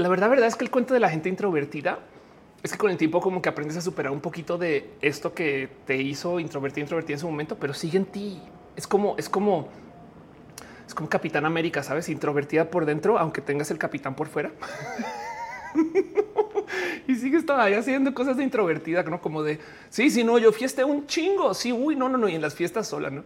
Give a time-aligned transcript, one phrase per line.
[0.00, 1.98] la verdad, verdad es que el cuento de la gente introvertida
[2.62, 5.68] es que con el tiempo como que aprendes a superar un poquito de esto que
[5.86, 8.40] te hizo introvertir, introvertir en su momento, pero sigue en ti.
[8.76, 9.68] Es como, es como,
[10.86, 14.50] es como Capitán América, sabes, introvertida por dentro, aunque tengas el capitán por fuera.
[17.06, 19.20] y sigues todavía haciendo cosas de introvertida, ¿no?
[19.22, 19.58] Como de
[19.88, 21.54] sí, sí, no, yo fieste un chingo.
[21.54, 22.28] Sí, uy, no, no, no.
[22.28, 23.24] Y en las fiestas sola, no?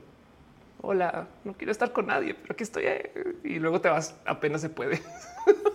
[0.81, 2.85] Hola, no quiero estar con nadie, pero aquí estoy.
[2.87, 5.03] Eh, y luego te vas, apenas se puede.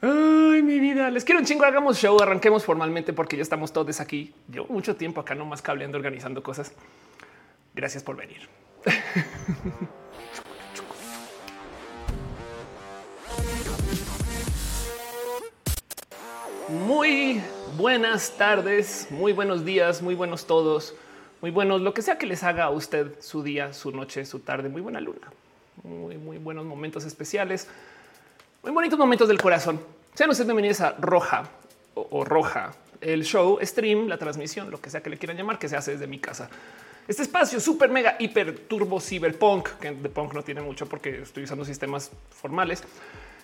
[0.00, 1.64] Ay, mi vida, les quiero un chingo.
[1.64, 4.32] Hagamos show, arranquemos formalmente porque ya estamos todos aquí.
[4.48, 6.72] Yo mucho tiempo acá nomás cableando, organizando cosas.
[7.74, 8.48] Gracias por venir.
[16.68, 17.40] Muy
[17.78, 20.94] buenas tardes, muy buenos días, muy buenos todos,
[21.40, 24.40] muy buenos, lo que sea que les haga a usted su día, su noche, su
[24.40, 25.32] tarde, muy buena luna,
[25.82, 27.68] muy, muy buenos momentos especiales,
[28.68, 29.80] muy bonitos momentos del corazón.
[30.12, 31.44] Sean ustedes bienvenidos a Roja
[31.94, 35.70] o, Roja, el show, stream, la transmisión, lo que sea que le quieran llamar, que
[35.70, 36.50] se hace desde mi casa.
[37.06, 41.44] Este espacio super mega hiper turbo cyberpunk, que de punk no tiene mucho porque estoy
[41.44, 42.84] usando sistemas formales,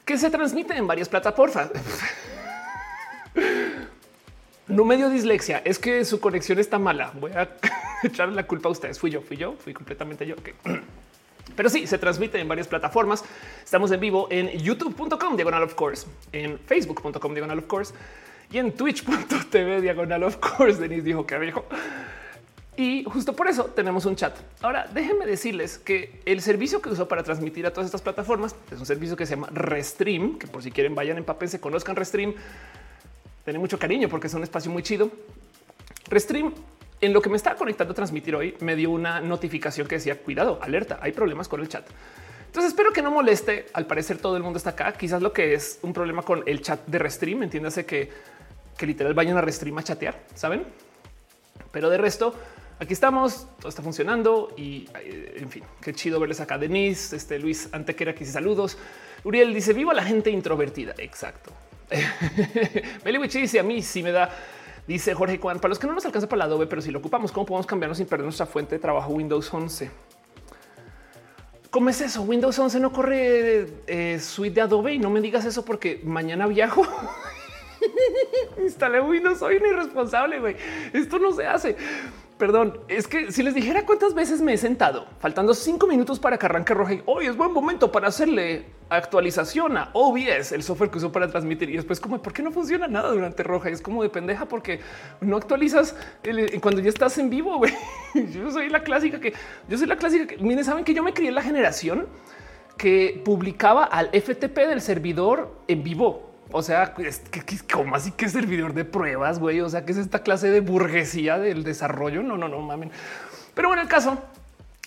[0.04, 1.70] que se transmite en varias plataformas.
[4.66, 7.12] No me dio dislexia, es que su conexión está mala.
[7.20, 7.50] Voy a
[8.02, 8.98] echarle la culpa a ustedes.
[8.98, 10.36] Fui yo, fui yo, fui completamente yo.
[11.56, 13.24] Pero sí, se transmite en varias plataformas.
[13.64, 17.94] Estamos en vivo en youtube.com diagonal of course, en facebook.com diagonal of course
[18.50, 20.80] y en twitch.tv diagonal of course.
[20.80, 21.64] Denise dijo que viejo.
[22.76, 24.36] Y justo por eso tenemos un chat.
[24.60, 28.78] Ahora déjenme decirles que el servicio que uso para transmitir a todas estas plataformas es
[28.78, 32.34] un servicio que se llama Restream, que por si quieren vayan en se conozcan Restream
[33.44, 35.10] tiene mucho cariño porque es un espacio muy chido.
[36.08, 36.52] Restream
[37.04, 40.18] en lo que me estaba conectando a transmitir hoy me dio una notificación que decía
[40.18, 41.86] cuidado, alerta, hay problemas con el chat.
[42.46, 43.66] Entonces espero que no moleste.
[43.72, 44.92] Al parecer todo el mundo está acá.
[44.92, 48.12] Quizás lo que es un problema con el chat de Restream, entiéndase que,
[48.78, 50.64] que literal vayan a Restream a chatear, saben?
[51.72, 52.32] Pero de resto,
[52.78, 56.56] aquí estamos, todo está funcionando y eh, en fin, qué chido verles acá.
[56.56, 58.78] Denise, este Luis Antequera, que saludos.
[59.24, 60.94] Uriel dice viva la gente introvertida.
[60.98, 61.50] Exacto.
[63.04, 64.30] Meliwich dice a mí si me da.
[64.86, 67.32] Dice Jorge Juan, para los que no nos alcanza para Adobe, pero si lo ocupamos,
[67.32, 69.90] ¿cómo podemos cambiarnos sin perder nuestra fuente de trabajo Windows 11?
[71.70, 72.22] ¿Cómo es eso?
[72.22, 76.46] Windows 11 no corre eh, suite de Adobe y no me digas eso porque mañana
[76.46, 76.86] viajo.
[78.62, 80.56] Instalé Windows, soy un irresponsable, güey.
[80.92, 81.76] Esto no se hace.
[82.38, 86.36] Perdón, es que si les dijera cuántas veces me he sentado, faltando cinco minutos para
[86.36, 90.90] que arranque roja, y hoy es buen momento para hacerle actualización a OBS, el software
[90.90, 91.70] que uso para transmitir.
[91.70, 93.70] Y después, como por qué no funciona nada durante roja?
[93.70, 94.80] Y es como de pendeja porque
[95.20, 95.94] no actualizas
[96.60, 97.62] cuando ya estás en vivo.
[98.14, 99.32] Yo soy la clásica que
[99.68, 102.06] yo soy la clásica que miren, saben que yo me crié en la generación
[102.76, 106.94] que publicaba al FTP del servidor en vivo o sea,
[107.72, 109.60] como así que servidor de pruebas, güey.
[109.60, 112.22] O sea, que es esta clase de burguesía del desarrollo.
[112.22, 112.92] No, no, no mamen.
[113.54, 114.22] Pero bueno, el caso,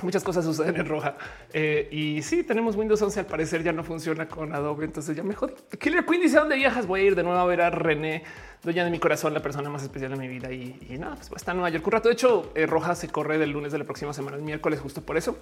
[0.01, 1.17] muchas cosas suceden en roja.
[1.51, 3.19] Eh, y sí, tenemos Windows 11.
[3.19, 4.85] Al parecer ya no funciona con Adobe.
[4.85, 5.55] Entonces ya me jodí.
[5.77, 6.87] Killer Queen dice dónde viajas.
[6.87, 8.23] Voy a ir de nuevo a ver a René,
[8.63, 10.49] dueña de mi corazón, la persona más especial de mi vida.
[10.49, 12.07] Y, nada, pues está en Nueva York un rato.
[12.07, 15.01] De hecho, eh, roja se corre del lunes de la próxima semana, el miércoles, justo
[15.01, 15.37] por eso.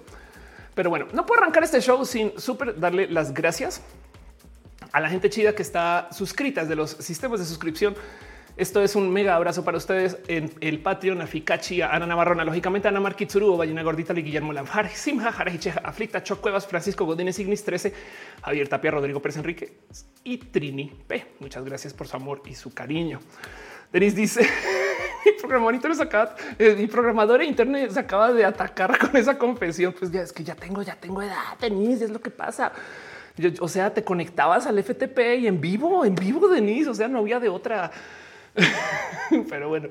[0.74, 3.80] Pero bueno, no puedo arrancar este show sin súper darle las gracias
[4.92, 7.94] a la gente chida que está suscrita de los sistemas de suscripción.
[8.56, 11.26] Esto es un mega abrazo para ustedes en el Patreon, a
[11.94, 16.66] Ana Navarrona, lógicamente a Ana Marquitsuru, Ballena Gordita, Guillermo Lanfar, Simja, Jarajicheja, Aflicta, Choc Cuevas,
[16.66, 17.92] Francisco Godínez, Ignis 13,
[18.42, 19.80] Javier Tapia, Rodrigo Pérez Enrique
[20.24, 21.34] y Trini P.
[21.40, 23.20] Muchas gracias por su amor y su cariño.
[23.92, 24.40] Denis dice
[25.26, 29.92] mi programador acaba, eh, mi programador internet se acaba de atacar con esa confesión.
[29.92, 32.72] Pues ya es que ya tengo, ya tengo edad, Denis, es lo que pasa
[33.60, 36.90] o sea, te conectabas al FTP y en vivo, en vivo, Denise.
[36.90, 37.90] O sea, no había de otra.
[39.50, 39.88] Pero bueno,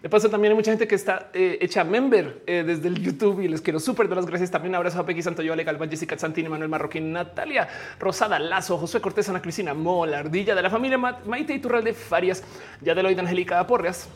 [0.00, 3.40] de paso también hay mucha gente que está eh, hecha member eh, desde el YouTube
[3.40, 4.50] y les quiero súper dar las gracias.
[4.50, 7.68] También abrazo a Peggy Santoyo, Ale Galván, Jessica Santini, Manuel Marroquín, Natalia
[7.98, 11.94] Rosada Lazo, José Cortés, Ana Cristina Mola, Ardilla de la familia Maite y Turral de
[11.94, 12.44] Farias,
[12.82, 14.08] Yadeloid Angélica Porreas,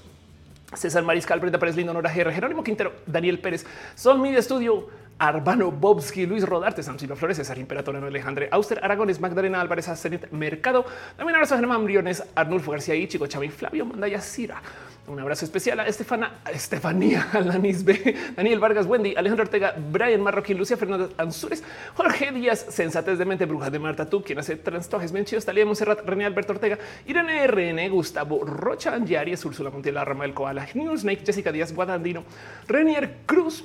[0.74, 4.86] César Mariscal, Brenda Pérez Lindo, Nora GR, Jerónimo Quintero, Daniel Pérez, Sol Media Studio,
[5.18, 10.84] Arbano Bobski, Luis Rodarte, Samsilo Flores, César Imperator, Alejandre Auster, Aragones, Magdalena Álvarez, Zenit Mercado.
[11.16, 14.62] También abrazo a Germán Briones, Arnulfo García y Chico Chavi, Flavio Mandaya Cira.
[15.08, 20.58] Un abrazo especial a Estefana, Estefanía, Alanis B, Daniel Vargas, Wendy, Alejandro Ortega, Brian Marroquín,
[20.58, 21.64] Lucia Fernández Ansures,
[21.94, 25.64] Jorge Díaz, Sensatez de Mente, Bruja de Marta, tú, quien hace transtojes bien chidos, Talía
[25.64, 30.34] Monserrat, René Alberto Ortega, Irene RN, Gustavo Rocha, Angiaries, Úrsula Montiel, Rama del
[30.74, 32.24] New Snake, Jessica Díaz, Guadandino,
[32.68, 33.64] Renier Cruz,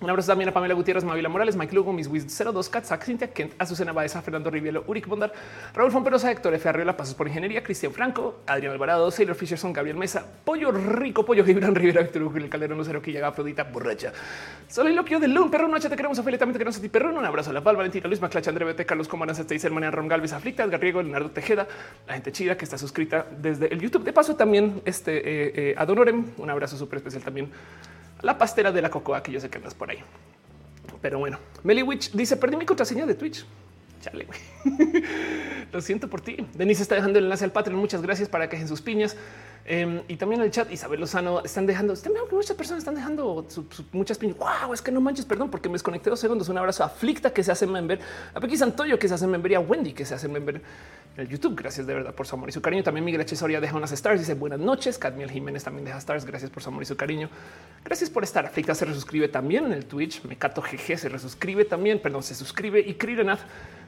[0.00, 3.32] Un abrazo también a Pamela Gutiérrez, Mavila Morales, Mike Lugo, Miss Wiz 02, Katzak, Cintia
[3.32, 5.32] Kent, Azucena Baeza, Fernando Rivielo, Uric Bondar,
[5.74, 6.68] Raúl Fomperosa, Héctor F.
[6.68, 11.44] Arriola, Pasos por Ingeniería, Cristian Franco, Adrián Alvarado, Sailor Fisherson, Gabriel Mesa, Pollo Rico, Pollo
[11.44, 14.12] Gibran Rivera, Víctor Hugo, el Calderón Lucero, que llega Afrodita, borracha.
[14.68, 17.12] Soliloquio de Lun, Perro Noche, te queremos, Ophelia, también te queremos a ti, Perro.
[17.12, 20.06] Un abrazo a la Val, Valentina, Luis Maclach, André Bete, Carlos Comaras, Steiser, María Ron
[20.06, 21.66] Galvez, Aflicta, Edgar Riego, Leonardo Tejeda,
[22.06, 24.04] la gente chida que está suscrita desde el YouTube.
[24.04, 28.82] De paso, también este eh, eh, un abrazo súper especial también a la pastera de
[28.82, 29.98] la cocoa, que yo sé que andas por ahí.
[31.00, 33.44] Pero bueno, Meli Witch dice: Perdí mi contraseña de Twitch.
[34.00, 34.26] Chale.
[35.72, 36.36] Lo siento por ti.
[36.54, 37.78] Denise está dejando el enlace al Patreon.
[37.78, 39.16] Muchas gracias para que dejen sus piñas.
[39.70, 43.46] Eh, y también el chat, Isabel Lozano están dejando, están que muchas personas están dejando
[43.92, 44.38] muchas piñas.
[44.38, 46.48] Wow, es que no manches, perdón, porque me desconecté dos segundos.
[46.48, 48.00] Un abrazo a Flicta que se hace member,
[48.32, 50.62] a Pequi Santoyo que se hace member y a Wendy que se hace member
[51.18, 51.54] el YouTube.
[51.56, 52.82] Gracias de verdad por su amor y su cariño.
[52.82, 53.36] También Miguel H.
[53.36, 54.20] Soria deja unas stars.
[54.20, 54.98] Dice buenas noches.
[54.98, 56.24] Cadmiel Jiménez también deja stars.
[56.24, 57.28] Gracias por su amor y su cariño.
[57.84, 58.48] Gracias por estar.
[58.50, 60.22] Flicta se resuscribe también en el Twitch.
[60.24, 62.00] Mecato GG se resuscribe también.
[62.00, 63.40] Perdón, se suscribe y Krirenath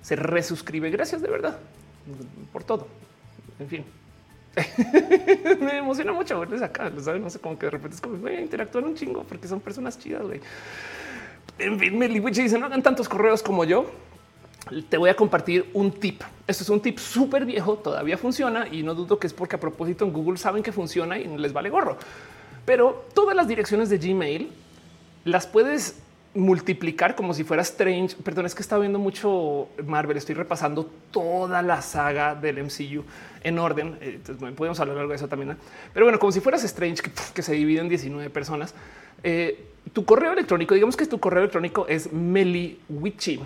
[0.02, 0.90] se resuscribe.
[0.90, 1.58] Gracias de verdad
[2.52, 2.88] por todo.
[3.58, 3.84] En fin,
[5.60, 6.90] me emociona mucho verles acá.
[6.90, 9.60] no sé cómo que de repente es como voy a interactuar un chingo porque son
[9.60, 10.22] personas chidas.
[10.22, 10.40] güey.
[11.58, 13.90] En fin, Meli Witch dice no hagan tantos correos como yo.
[14.88, 16.22] Te voy a compartir un tip.
[16.46, 19.60] Esto es un tip súper viejo, todavía funciona y no dudo que es porque a
[19.60, 21.96] propósito en Google saben que funciona y les vale gorro.
[22.64, 24.50] Pero todas las direcciones de Gmail
[25.24, 25.96] las puedes
[26.34, 28.16] multiplicar como si fuera Strange.
[28.22, 30.16] Perdón, es que está viendo mucho Marvel.
[30.16, 33.02] Estoy repasando toda la saga del MCU
[33.42, 33.98] en orden.
[34.00, 35.56] Eh, Entonces, podemos hablar algo de eso también.
[35.92, 37.02] Pero bueno, como si fueras Strange,
[37.34, 38.74] que, se divide en 19 personas.
[39.22, 43.40] eh, tu correo electrónico, digamos que tu correo electrónico es meliwichi.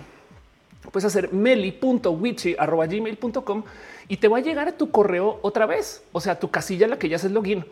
[0.91, 3.63] Puedes hacer meli.wichi.gmail.com
[4.07, 6.03] y te va a llegar a tu correo otra vez.
[6.11, 7.65] O sea, tu casilla en la que ya haces login.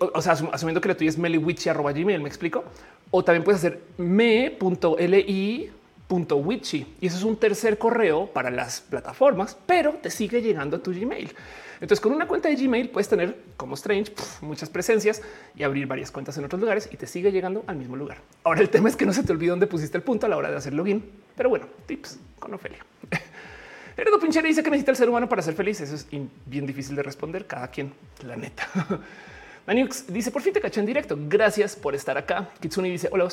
[0.00, 2.64] O, sea, asum- asumiendo que la tuya es meliwichi.gmail, ¿me explico?
[3.10, 3.80] O también puedes hacer
[6.08, 10.82] me.li.wichi y eso es un tercer correo para las plataformas, pero te sigue llegando a
[10.82, 11.30] tu Gmail.
[11.80, 15.22] Entonces, con una cuenta de Gmail puedes tener como Strange muchas presencias
[15.54, 18.18] y abrir varias cuentas en otros lugares y te sigue llegando al mismo lugar.
[18.44, 20.36] Ahora, el tema es que no se te olvide dónde pusiste el punto a la
[20.36, 21.04] hora de hacer login,
[21.36, 22.84] pero bueno, tips con Ofelia.
[23.96, 25.80] Heredo Pinchera dice que necesita el ser humano para ser feliz.
[25.80, 26.06] Eso es
[26.46, 27.46] bien difícil de responder.
[27.46, 27.92] Cada quien,
[28.24, 28.68] la neta.
[29.66, 31.18] Maniux dice por fin te caché en directo.
[31.28, 32.48] Gracias por estar acá.
[32.60, 33.28] Kitsuni dice hola.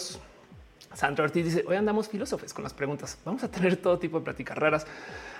[0.95, 3.18] Sandra Ortiz dice hoy andamos filósofes con las preguntas.
[3.25, 4.88] Vamos a tener todo tipo de pláticas raras.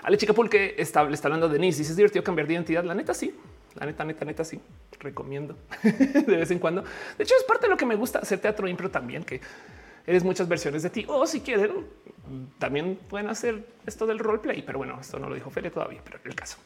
[0.02, 1.78] Ale Chica Pulque está, le está hablando de Denise.
[1.78, 2.84] Dice es divertido cambiar de identidad.
[2.84, 3.34] La neta, sí.
[3.74, 4.60] La neta, neta, neta, sí.
[5.00, 6.82] Recomiendo de vez en cuando.
[6.82, 9.40] De hecho, es parte de lo que me gusta hacer teatro impro también, que
[10.06, 11.06] eres muchas versiones de ti.
[11.08, 11.86] O si quieren,
[12.58, 14.62] también pueden hacer esto del roleplay.
[14.62, 16.58] Pero bueno, esto no lo dijo Felia todavía, pero el caso.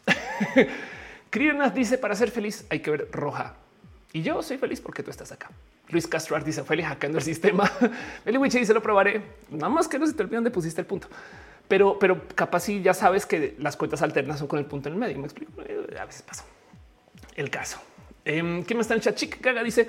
[1.31, 3.54] Krienath dice para ser feliz hay que ver roja.
[4.12, 5.50] Y yo soy feliz porque tú estás acá.
[5.90, 7.70] Luis Castro dice Ophelia hackeando el sistema.
[8.25, 9.22] Eli Wichi dice lo probaré.
[9.50, 11.08] Nada más que no se te olvide dónde pusiste el punto.
[11.69, 14.94] Pero, pero capaz si ya sabes que las cuentas alternas son con el punto en
[14.94, 15.19] el medio.
[15.19, 15.52] Me explico.
[15.62, 16.44] Eh, A veces pasa.
[17.37, 17.81] El caso.
[18.25, 19.14] Eh, ¿Quién más está en chat?
[19.14, 19.88] Chica Gaga dice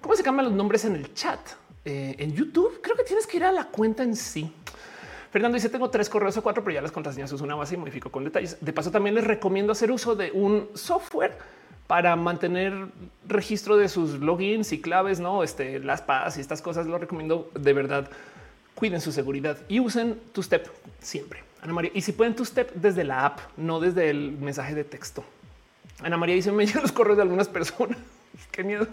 [0.00, 1.40] cómo se cambian los nombres en el chat
[1.84, 2.80] Eh, en YouTube.
[2.82, 4.52] Creo que tienes que ir a la cuenta en sí.
[5.30, 7.76] Fernando dice tengo tres correos o cuatro, pero ya las contraseñas uso una base y
[7.78, 8.56] modifico con detalles.
[8.60, 11.36] De paso, también les recomiendo hacer uso de un software
[11.86, 12.88] para mantener
[13.26, 16.86] registro de sus logins y claves, no este, las PAS y estas cosas.
[16.86, 18.08] Lo recomiendo de verdad.
[18.74, 20.68] Cuiden su seguridad y usen tu step
[21.00, 21.42] siempre.
[21.62, 24.84] Ana María, y si pueden tu step desde la app, no desde el mensaje de
[24.84, 25.24] texto.
[26.02, 27.96] Ana María dice: Me llegan los correos de algunas personas.
[28.50, 28.86] Qué miedo.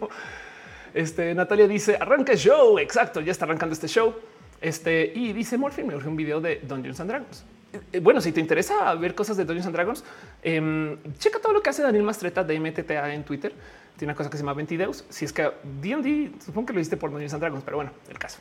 [0.93, 2.77] Este Natalia dice: Arranca el show.
[2.79, 4.15] Exacto, ya está arrancando este show.
[4.61, 7.43] Este y dice Morphin, me urge un video de Dungeons and Dragons.
[7.91, 10.03] Eh, Bueno, si te interesa ver cosas de Dungeons and Dragons,
[10.41, 13.53] em, checa todo lo que hace Daniel Mastreta de MTTA en Twitter.
[13.97, 15.05] Tiene una cosa que se llama Ventideus.
[15.09, 15.51] Si es que
[15.81, 18.39] D&D, supongo que lo hiciste por Dungeons and Dragons, pero bueno, el caso.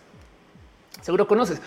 [1.00, 1.60] Seguro conoces.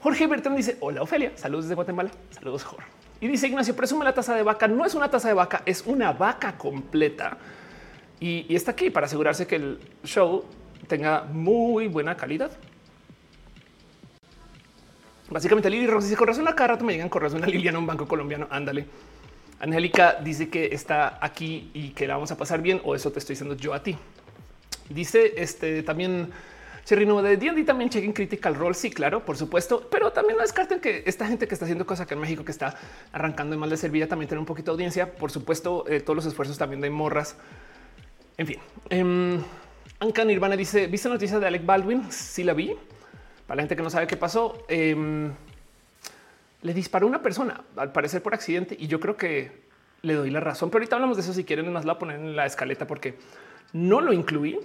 [0.00, 1.32] Jorge Bertrand dice: Hola, Ofelia.
[1.36, 2.10] Saludos desde Guatemala.
[2.30, 2.86] Saludos, Jorge.
[3.20, 4.66] Y dice Ignacio: Presume la taza de vaca.
[4.66, 7.36] No es una taza de vaca, es una vaca completa.
[8.18, 10.44] Y, y está aquí para asegurarse que el show
[10.88, 12.50] tenga muy buena calidad.
[15.30, 18.06] Básicamente, Lili Rossi dice: Con a cada rato me llegan de una Liliana, un banco
[18.06, 18.48] colombiano.
[18.50, 18.86] Ándale.
[19.60, 23.18] Angélica dice que está aquí y que la vamos a pasar bien, o eso te
[23.18, 23.96] estoy diciendo yo a ti.
[24.88, 26.30] Dice este también
[26.84, 28.74] Cherry Nuevo de D&D también chequen Critical Role.
[28.74, 32.06] Sí, claro, por supuesto, pero también no descarten que esta gente que está haciendo cosas
[32.06, 32.74] acá en México, que está
[33.12, 35.12] arrancando en mal de servilla, también tiene un poquito de audiencia.
[35.12, 37.36] Por supuesto, eh, todos los esfuerzos también de morras.
[38.38, 38.56] En fin,
[38.88, 39.38] eh,
[40.00, 42.10] Anka Nirvana dice: ¿Viste la noticia de Alec Baldwin?
[42.10, 42.74] Sí, la vi.
[43.50, 45.32] Para la gente que no sabe qué pasó, em,
[46.62, 49.50] le disparó una persona, al parecer por accidente, y yo creo que
[50.02, 50.70] le doy la razón.
[50.70, 51.32] Pero ahorita hablamos de eso.
[51.32, 53.16] Si quieren, más la poner en la escaleta porque
[53.72, 54.60] no lo incluí,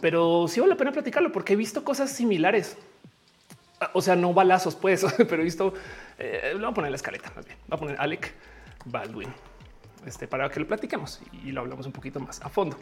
[0.00, 2.76] pero sí vale la pena platicarlo porque he visto cosas similares.
[3.92, 5.72] O sea, no balazos, pues, pero he visto,
[6.18, 7.58] eh, lo voy a poner en la escaleta más bien.
[7.72, 8.34] Va a poner Alec
[8.86, 9.32] Baldwin
[10.04, 12.76] este, para que lo platiquemos y lo hablamos un poquito más a fondo.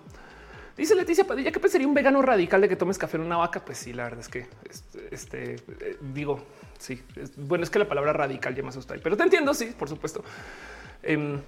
[0.76, 3.64] Dice Leticia Padilla que pensaría un vegano radical de que tomes café en una vaca.
[3.64, 6.45] Pues sí, la verdad es que este, este eh, digo,
[6.79, 7.02] sí,
[7.37, 9.55] bueno, es que la palabra radical ya me asusta, pero te entiendo.
[9.55, 10.25] Sí, por supuesto.
[11.02, 11.38] Eh,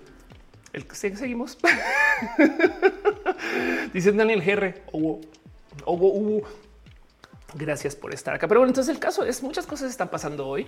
[0.72, 1.58] el que seguimos.
[3.92, 4.74] Dice Daniel GR.
[4.92, 5.20] o
[7.54, 8.48] Gracias por estar acá.
[8.48, 10.66] Pero bueno, entonces el caso es muchas cosas están pasando hoy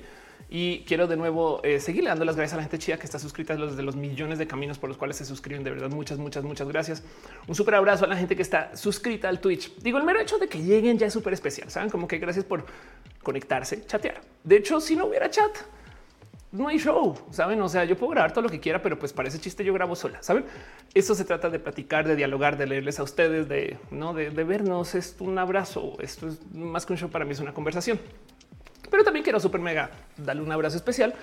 [0.49, 3.19] y quiero de nuevo eh, seguirle dando las gracias a la gente chida que está
[3.19, 5.65] suscrita a los de los millones de caminos por los cuales se suscriben.
[5.65, 7.03] De verdad, muchas, muchas, muchas gracias.
[7.49, 9.75] Un súper abrazo a la gente que está suscrita al Twitch.
[9.79, 11.71] Digo, el mero hecho de que lleguen ya es súper especial.
[11.71, 12.65] Saben como que gracias por
[13.23, 14.21] conectarse, chatear.
[14.45, 15.51] De hecho, si no hubiera chat,
[16.57, 17.61] no hay show, saben?
[17.61, 19.75] O sea, yo puedo grabar todo lo que quiera, pero pues para ese chiste yo
[19.75, 20.47] grabo sola, saben?
[20.95, 24.95] Eso se trata de platicar, de dialogar, de leerles a ustedes, de no de, vernos.
[24.95, 25.97] Es un abrazo.
[26.01, 27.11] Esto es más que un show.
[27.11, 28.01] Para mí es una conversación,
[28.91, 31.15] pero también quiero súper mega darle un abrazo especial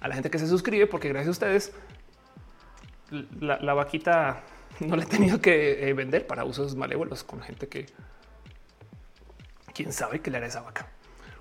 [0.00, 1.72] a la gente que se suscribe, porque gracias a ustedes
[3.40, 4.42] la, vaquita
[4.80, 7.86] no le he tenido que eh, vender para usos malévolos con gente que
[9.74, 10.86] quién sabe qué le hará esa vaca.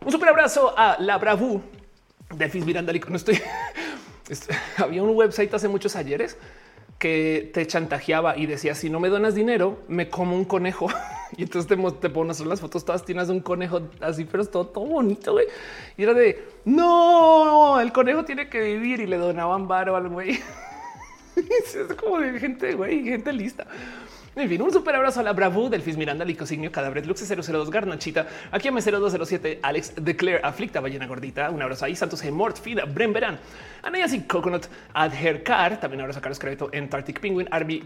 [0.04, 1.62] Un súper abrazo a la Bravu
[2.36, 3.10] Delfis Mirandalico.
[3.10, 3.40] No estoy.
[4.78, 6.38] Había un website hace muchos ayeres
[7.00, 10.88] que te chantajeaba y decía si no me donas dinero me como un conejo
[11.38, 11.78] y entonces te,
[12.10, 15.46] te las fotos todas tienes un conejo así pero es todo, todo bonito güey.
[15.96, 20.40] y era de no el conejo tiene que vivir y le donaban varo al güey
[21.36, 23.68] es como de gente güey gente lista
[24.40, 28.28] en fin, un super abrazo a la Bravo, Delfis Miranda, Licosignio, Cadabret, Lux 002, Garnachita,
[28.52, 32.32] aquí a M0207, Alex Declare, Aflicta, Ballena Gordita, un abrazo ahí, Santos G.
[32.32, 33.40] Mort, Fida, Bren Verán,
[33.82, 37.84] Anayas y Coconut, Adhercar, también abrazo a Carlos Creveto, Antarctic Penguin, Arby,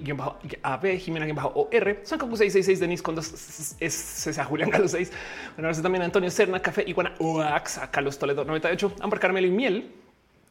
[0.63, 5.12] AB, Jimena, OR, Sancocu 666, Denis Condos, César Julián Galo 6,
[5.58, 9.48] un abrazo también a Antonio Cerna, Café, Iguana, Oax, a Carlos Toledo 98, Amber Carmelo
[9.48, 9.91] y Miel,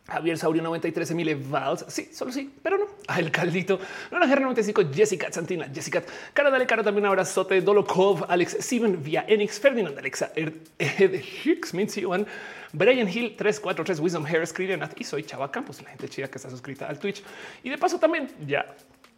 [0.06, 1.84] Javier Saurio 93, Emile Valls.
[1.88, 2.86] Sí, solo sí, pero no.
[3.16, 3.78] El caldito.
[4.10, 6.02] Luna Guerra 95, Jessica Santina, Jessica.
[6.32, 7.60] Cara, dale cara también un abrazote.
[7.60, 12.26] Dolokov, Alex Steven, Via Enix, Ferdinand, Alexa, Ed Hicks, Mincy One,
[12.72, 16.50] Brian Hill 343, Wisdom Harris, Krilian y soy Chava Campos, la gente chida que está
[16.50, 17.22] suscrita al Twitch.
[17.62, 18.66] Y de paso también ya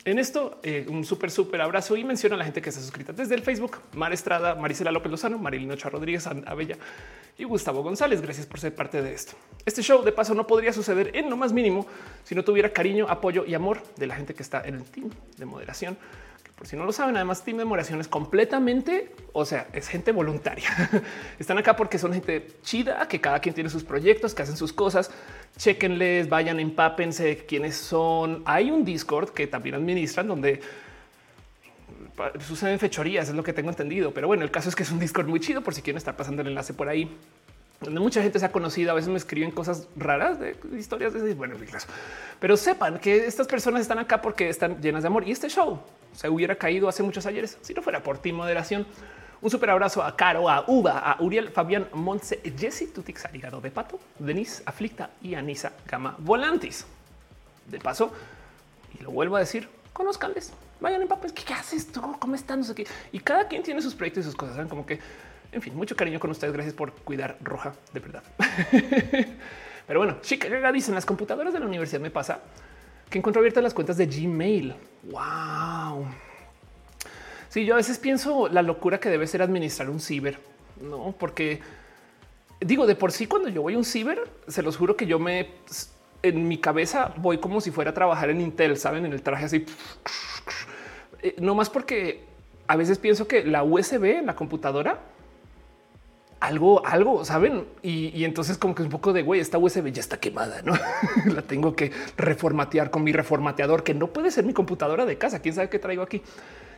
[0.04, 3.12] en esto, eh, un súper, súper abrazo y menciona a la gente que está suscrita
[3.12, 6.76] desde el Facebook, Mar Estrada, Marisela López Lozano, Marilino Chá Rodríguez, Abella
[7.38, 8.20] y Gustavo González.
[8.20, 9.34] Gracias por ser parte de esto.
[9.64, 11.86] Este show de paso no podría suceder en lo más mínimo
[12.24, 15.10] si no tuviera cariño, apoyo y amor de la gente que está en el team
[15.36, 15.96] de moderación
[16.56, 20.12] por si no lo saben, además Team de Moración es completamente, o sea, es gente
[20.12, 20.68] voluntaria.
[21.38, 24.72] Están acá porque son gente chida, que cada quien tiene sus proyectos, que hacen sus
[24.72, 25.10] cosas.
[25.56, 28.42] Chequenles, vayan, empápense quiénes son.
[28.44, 30.60] Hay un Discord que también administran donde
[32.46, 34.12] suceden fechorías, es lo que tengo entendido.
[34.12, 36.16] Pero bueno, el caso es que es un Discord muy chido por si quieren estar
[36.16, 37.10] pasando el enlace por ahí
[37.82, 38.92] donde mucha gente se ha conocido.
[38.92, 41.56] A veces me escriben cosas raras de historias de bueno,
[42.40, 45.80] pero sepan que estas personas están acá porque están llenas de amor y este show
[46.14, 48.86] se hubiera caído hace muchos ayeres si no fuera por ti moderación.
[49.40, 53.72] Un super abrazo a Caro, a Uva, a Uriel, Fabián, Montse, Jesse, Tutix, Arigado de
[53.72, 56.86] Pato, Denise, Aflicta y Anisa Gama Volantis.
[57.66, 58.12] De paso,
[58.98, 61.32] y lo vuelvo a decir, conozcanles, vayan en papel.
[61.32, 62.00] ¿Qué, haces tú?
[62.18, 62.60] ¿Cómo están?
[62.60, 62.86] No sé qué.
[63.10, 64.54] Y cada quien tiene sus proyectos y sus cosas.
[64.54, 64.68] ¿saben?
[64.68, 65.00] Como que
[65.52, 66.52] en fin, mucho cariño con ustedes.
[66.52, 68.22] Gracias por cuidar roja de verdad.
[69.86, 72.40] Pero bueno, chica, dicen las computadoras de la universidad me pasa
[73.10, 74.74] que encuentro abiertas las cuentas de Gmail.
[75.10, 76.06] Wow.
[77.50, 80.38] Sí, yo a veces pienso la locura que debe ser administrar un ciber,
[80.80, 81.14] no?
[81.18, 81.60] Porque
[82.60, 85.18] digo de por sí, cuando yo voy a un ciber, se los juro que yo
[85.18, 85.50] me
[86.22, 89.44] en mi cabeza voy como si fuera a trabajar en Intel, saben, en el traje
[89.44, 89.66] así.
[91.20, 92.24] Eh, no más porque
[92.66, 95.00] a veces pienso que la USB en la computadora
[96.42, 97.66] algo, algo, saben?
[97.82, 100.74] Y, entonces, como que es un poco de güey, esta USB ya está quemada, no
[101.32, 105.40] la tengo que reformatear con mi reformateador, que no puede ser mi computadora de casa.
[105.40, 106.20] Quién sabe qué traigo aquí.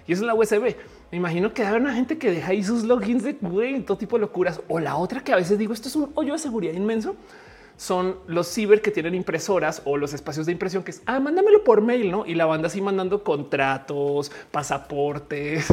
[0.06, 0.76] Y es la USB.
[1.10, 4.16] Me imagino que hay una gente que deja ahí sus logins de güey, todo tipo
[4.16, 4.60] de locuras.
[4.68, 7.16] O la otra que a veces digo, esto es un hoyo de seguridad inmenso
[7.76, 11.64] son los ciber que tienen impresoras o los espacios de impresión que es ah, mándamelo
[11.64, 12.24] por mail, no?
[12.26, 15.66] Y la banda así mandando contratos, pasaportes,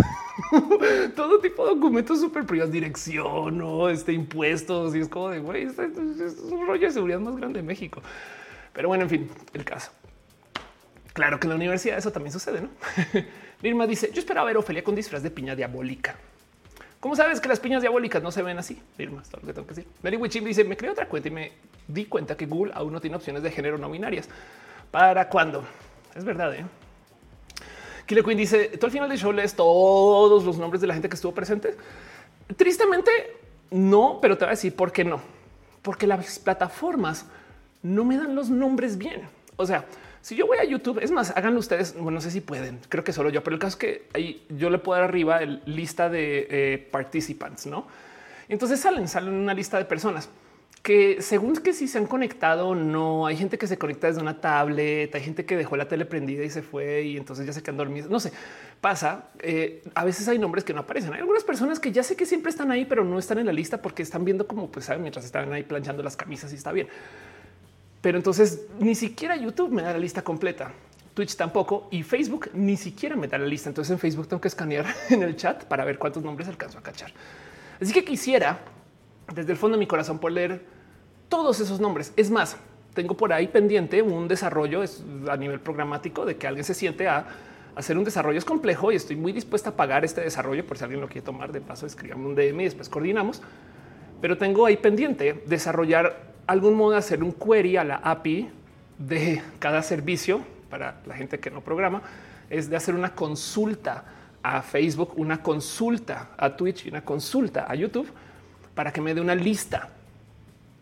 [1.15, 4.95] todo tipo de documentos súper privados, dirección o este impuestos.
[4.95, 8.01] Y es como de güey, es un rollo de seguridad más grande de México.
[8.73, 9.91] Pero bueno, en fin, el caso.
[11.13, 12.69] Claro que en la universidad eso también sucede, no?
[13.63, 16.15] Irma dice: Yo esperaba ver Ofelia con disfraz de piña diabólica.
[17.01, 18.79] ¿Cómo sabes que las piñas diabólicas no se ven así?
[18.99, 19.91] Irma, todo lo que tengo que decir.
[20.03, 21.51] Mary Wichim dice: Me creé otra cuenta y me
[21.87, 24.29] di cuenta que Google aún no tiene opciones de género no binarias.
[24.91, 25.63] ¿Para cuándo?
[26.15, 26.53] Es verdad.
[26.53, 26.63] ¿eh?
[28.05, 31.09] Killer Queen dice: Tú al final del show lees todos los nombres de la gente
[31.09, 31.75] que estuvo presente.
[32.55, 33.11] Tristemente,
[33.71, 35.19] no, pero te voy a decir por qué no.
[35.81, 37.25] porque las plataformas
[37.81, 39.27] no me dan los nombres bien.
[39.55, 39.85] O sea,
[40.21, 41.93] si yo voy a YouTube, es más, háganlo ustedes.
[41.93, 44.45] Bueno, no sé si pueden, creo que solo yo, pero el caso es que ahí
[44.49, 47.87] yo le puedo dar arriba el lista de eh, participants, no?
[48.47, 50.29] Entonces salen, salen una lista de personas
[50.81, 54.41] que según que si se han conectado no, hay gente que se conecta desde una
[54.41, 57.61] tablet, hay gente que dejó la tele prendida y se fue y entonces ya se
[57.61, 58.09] quedan dormidos.
[58.09, 58.31] No sé,
[58.79, 59.29] pasa.
[59.39, 61.13] Eh, a veces hay nombres que no aparecen.
[61.13, 63.53] Hay algunas personas que ya sé que siempre están ahí, pero no están en la
[63.53, 66.71] lista porque están viendo como pues saben mientras están ahí planchando las camisas y está
[66.71, 66.87] bien.
[68.01, 70.71] Pero entonces ni siquiera YouTube me da la lista completa.
[71.13, 73.69] Twitch tampoco y Facebook ni siquiera me da la lista.
[73.69, 76.83] Entonces en Facebook tengo que escanear en el chat para ver cuántos nombres alcanzo a
[76.83, 77.11] cachar.
[77.79, 78.59] Así que quisiera
[79.33, 80.65] desde el fondo de mi corazón por leer
[81.29, 82.13] todos esos nombres.
[82.15, 82.57] Es más,
[82.93, 84.83] tengo por ahí pendiente un desarrollo
[85.29, 87.25] a nivel programático de que alguien se siente a
[87.75, 90.83] hacer un desarrollo es complejo y estoy muy dispuesta a pagar este desarrollo por si
[90.83, 91.51] alguien lo quiere tomar.
[91.51, 93.41] De paso, escribamos un DM y después coordinamos.
[94.21, 98.49] Pero tengo ahí pendiente desarrollar algún modo de hacer un query a la API
[98.97, 102.01] de cada servicio para la gente que no programa,
[102.49, 104.05] es de hacer una consulta
[104.43, 108.09] a Facebook, una consulta a Twitch y una consulta a YouTube
[108.73, 109.89] para que me dé una lista.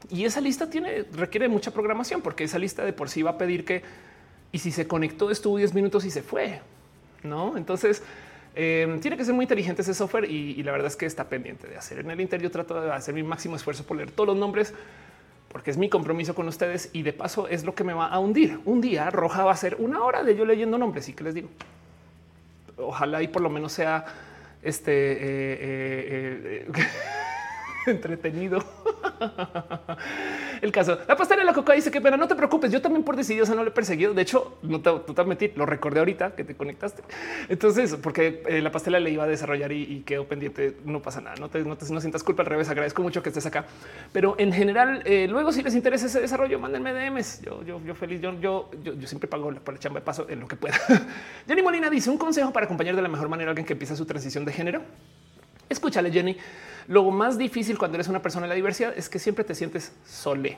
[0.10, 3.38] Y esa lista tiene, requiere mucha programación porque esa lista de por sí va a
[3.38, 3.84] pedir que
[4.52, 6.60] y si se conectó, estuvo 10 minutos y se fue.
[7.24, 8.02] No, entonces
[8.56, 11.68] em, tiene que ser muy inteligente ese software y, la verdad es que está pendiente
[11.68, 12.00] de hacer.
[12.00, 14.74] En el interior trato de hacer mi máximo esfuerzo por leer todos los nombres
[15.52, 18.20] porque es mi compromiso con ustedes y de paso es lo que me va a
[18.20, 18.60] hundir.
[18.66, 21.34] Un día Roja va a ser una hora de yo leyendo nombres y que les
[21.34, 21.50] digo.
[22.78, 24.06] Ojalá y por lo menos sea
[24.62, 25.18] este eh,
[25.62, 26.84] eh, eh,
[27.90, 28.64] entretenido.
[30.62, 31.00] el caso.
[31.08, 32.72] La pastela de la coca dice que pena, no te preocupes.
[32.72, 34.14] Yo también por decidiosa no le he perseguido.
[34.14, 37.04] De hecho, no te, te metí, lo recordé ahorita que te conectaste.
[37.48, 41.36] Entonces, porque eh, la pastela le iba a desarrollar y, quedó pendiente, no pasa nada.
[41.38, 42.44] No te, no te no sientas culpa.
[42.44, 43.66] Al revés, agradezco mucho que estés acá.
[44.12, 47.42] Pero en general, eh, luego, si les interesa ese desarrollo, mándenme DMs.
[47.42, 48.22] Yo, yo, yo feliz.
[48.22, 50.76] Yo, yo, yo, siempre pago por la chamba de paso en lo que pueda.
[51.48, 53.96] Jenny Molina dice un consejo para acompañar de la mejor manera a alguien que empieza
[53.96, 54.82] su transición de género.
[55.70, 56.36] Escúchale, Jenny.
[56.88, 59.92] Lo más difícil cuando eres una persona de la diversidad es que siempre te sientes
[60.06, 60.58] sole.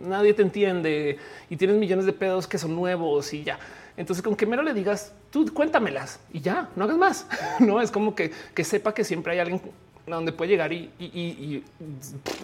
[0.00, 3.58] Nadie te entiende y tienes millones de pedos que son nuevos y ya.
[3.96, 7.26] Entonces, con que mero le digas, tú cuéntamelas y ya, no hagas más.
[7.60, 8.32] No es como que,
[8.64, 9.60] sepa que siempre hay alguien
[10.06, 11.64] donde puede llegar y,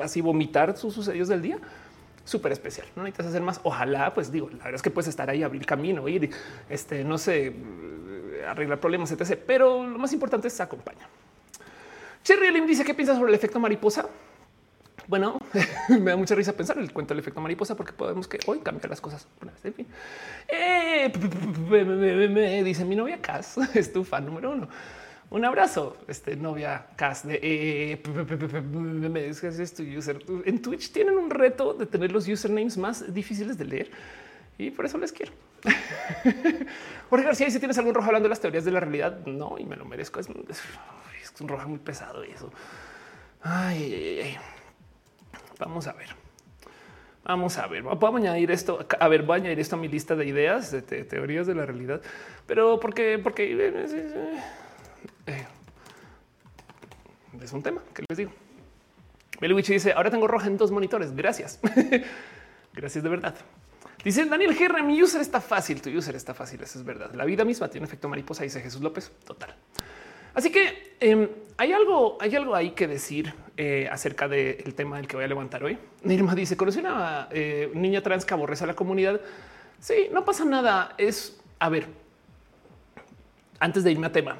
[0.02, 1.58] así vomitar sus sucedidos del día.
[2.24, 2.86] Súper especial.
[2.96, 3.60] No necesitas hacer más.
[3.62, 6.30] Ojalá, pues digo, la verdad es que puedes estar ahí, abrir camino, ir,
[6.68, 7.54] este, no sé,
[8.48, 9.38] arreglar problemas, etc.
[9.46, 11.08] Pero lo más importante es acompañar.
[12.26, 14.04] Cherry Lim dice qué piensas sobre el efecto mariposa.
[15.06, 15.38] Bueno,
[15.88, 18.90] me da mucha risa pensar el cuento del efecto mariposa porque podemos que hoy cambiar
[18.90, 19.28] las cosas.
[19.62, 19.86] En fin.
[20.48, 21.12] Eh,
[22.64, 24.68] dice mi novia Cass es tu fan número uno.
[25.30, 28.02] Un abrazo, este novia Cass de eh,
[29.96, 30.18] user.
[30.46, 33.90] En Twitch tienen un reto de tener los usernames más difíciles de leer
[34.58, 35.30] y por eso les quiero.
[37.08, 39.64] Jorge García, si tienes algún rojo hablando de las teorías de la realidad, no, y
[39.64, 40.18] me lo merezco.
[40.18, 40.28] Es,
[41.36, 42.50] es un rojo muy pesado y eso.
[43.42, 44.36] Ay,
[45.58, 46.08] Vamos a ver.
[47.24, 48.86] Vamos a ver, a añadir esto.
[48.98, 51.66] A ver, voy a añadir esto a mi lista de ideas, de teorías de la
[51.66, 52.00] realidad,
[52.46, 53.52] pero porque, porque
[55.26, 55.46] eh,
[57.42, 58.30] es un tema que les digo.
[59.40, 61.14] Beliwich dice: Ahora tengo roja en dos monitores.
[61.14, 61.60] Gracias.
[62.72, 63.34] Gracias de verdad.
[64.04, 67.12] Dice Daniel Gerra, mi user está fácil, tu user está fácil, eso es verdad.
[67.12, 69.56] La vida misma tiene efecto mariposa, dice Jesús López, total.
[70.36, 75.08] Así que em, hay algo, hay algo ahí que decir eh, acerca del tema del
[75.08, 75.78] que voy a levantar hoy.
[76.02, 79.18] Nirma dice: Conocí una eh, niña trans que aborrece a la comunidad.
[79.80, 80.94] Sí, no pasa nada.
[80.98, 81.86] Es a ver,
[83.60, 84.36] antes de irme a tema,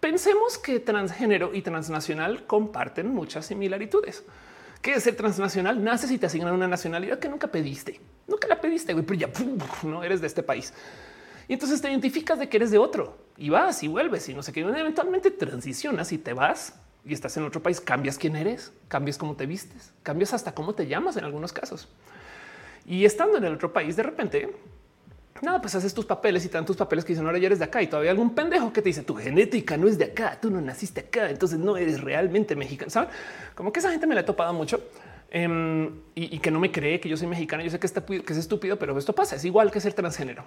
[0.00, 4.24] pensemos que transgénero y transnacional comparten muchas similitudes.
[4.80, 5.84] Que es ser transnacional?
[5.84, 8.00] Naces y te asignan una nacionalidad que nunca pediste.
[8.26, 9.28] Nunca la pediste, güey, pero ya
[9.82, 10.72] no eres de este país.
[11.48, 14.42] Y entonces te identificas de que eres de otro y vas y vuelves y no
[14.42, 14.60] sé qué.
[14.60, 16.74] Eventualmente transicionas y te vas
[17.04, 20.74] y estás en otro país, cambias quién eres, cambias cómo te vistes, cambias hasta cómo
[20.74, 21.88] te llamas en algunos casos.
[22.84, 24.54] Y estando en el otro país, de repente,
[25.40, 27.80] nada, pues haces tus papeles y tantos papeles que dicen ahora ya eres de acá
[27.80, 30.60] y todavía algún pendejo que te dice tu genética no es de acá, tú no
[30.60, 32.90] naciste acá, entonces no eres realmente mexicano.
[32.90, 33.10] Saben
[33.54, 34.82] como que esa gente me la he topado mucho.
[35.30, 37.62] Em, y, que no me cree que yo soy mexicana.
[37.62, 39.36] Yo sé que, está, que es estúpido, pero esto pasa.
[39.36, 40.42] Es igual que ser transgénero.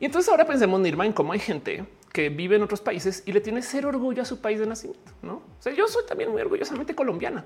[0.00, 3.32] Y entonces ahora pensemos, Nirma, en cómo hay gente que vive en otros países y
[3.32, 5.12] le tiene cero orgullo a su país de nacimiento.
[5.22, 7.44] No o sea, yo soy también muy orgullosamente colombiana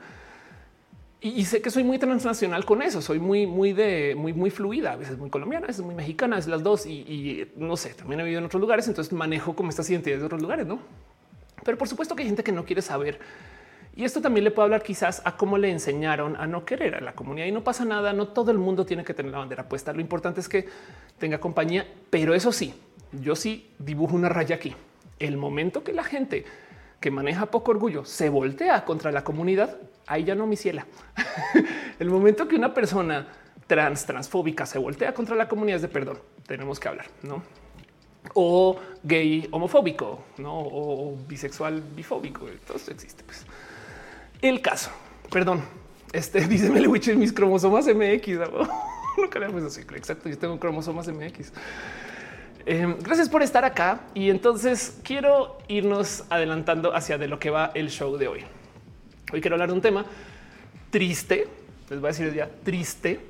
[1.21, 3.03] y, sé que soy muy transnacional con eso.
[3.03, 4.93] Soy muy, muy de muy, muy fluida.
[4.93, 6.87] A veces muy colombiana, a veces muy mexicana, es las dos.
[6.87, 8.87] Y, no sé, también he vivido en otros lugares.
[8.87, 10.79] Entonces manejo como estas identidades de otros lugares, no?
[11.65, 13.19] Pero por supuesto que hay gente que no quiere saber
[13.99, 17.01] Y esto también le puede hablar quizás a cómo le enseñaron a no querer a
[17.01, 18.13] la comunidad y no pasa nada.
[18.13, 19.93] No todo el mundo tiene que tener la bandera puesta.
[19.93, 20.69] Lo importante es que
[21.19, 22.73] tenga compañía, pero eso sí,
[23.11, 24.77] yo sí dibujo una raya aquí.
[25.19, 26.45] El momento que la gente
[27.01, 30.87] que maneja poco orgullo se voltea contra la comunidad, ahí ya no mi ciela.
[31.99, 33.27] el momento que una persona
[33.67, 36.21] trans, transfóbica se voltea contra la comunidad es de perdón.
[36.47, 37.43] Tenemos que hablar, no?
[38.35, 40.57] O gay homofóbico, no?
[40.57, 42.47] O bisexual bifóbico.
[42.65, 43.25] Todo eso existe.
[43.25, 43.45] Pues.
[44.40, 44.90] El caso,
[45.31, 45.62] perdón,
[46.12, 48.29] este dice Melewich mis cromosomas MX.
[49.16, 49.40] Nunca.
[49.96, 50.29] Exacto.
[50.29, 51.53] Yo tengo cromosomas MX.
[52.66, 54.03] Em, gracias por estar acá.
[54.14, 58.44] Y entonces quiero irnos adelantando hacia de lo que va el show de hoy.
[59.33, 60.07] Hoy quiero hablar de un tema
[60.90, 61.48] triste.
[61.90, 63.20] Les voy a decir ya triste.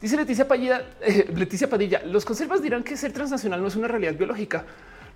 [0.00, 3.88] Dice Leticia Padilla, eh, Leticia Padilla, los conservas dirán que ser transnacional no es una
[3.88, 4.64] realidad biológica.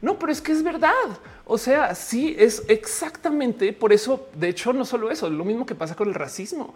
[0.00, 1.18] No, pero es que es verdad.
[1.44, 4.28] O sea, sí es exactamente por eso.
[4.34, 6.74] De hecho, no solo eso, lo mismo que pasa con el racismo.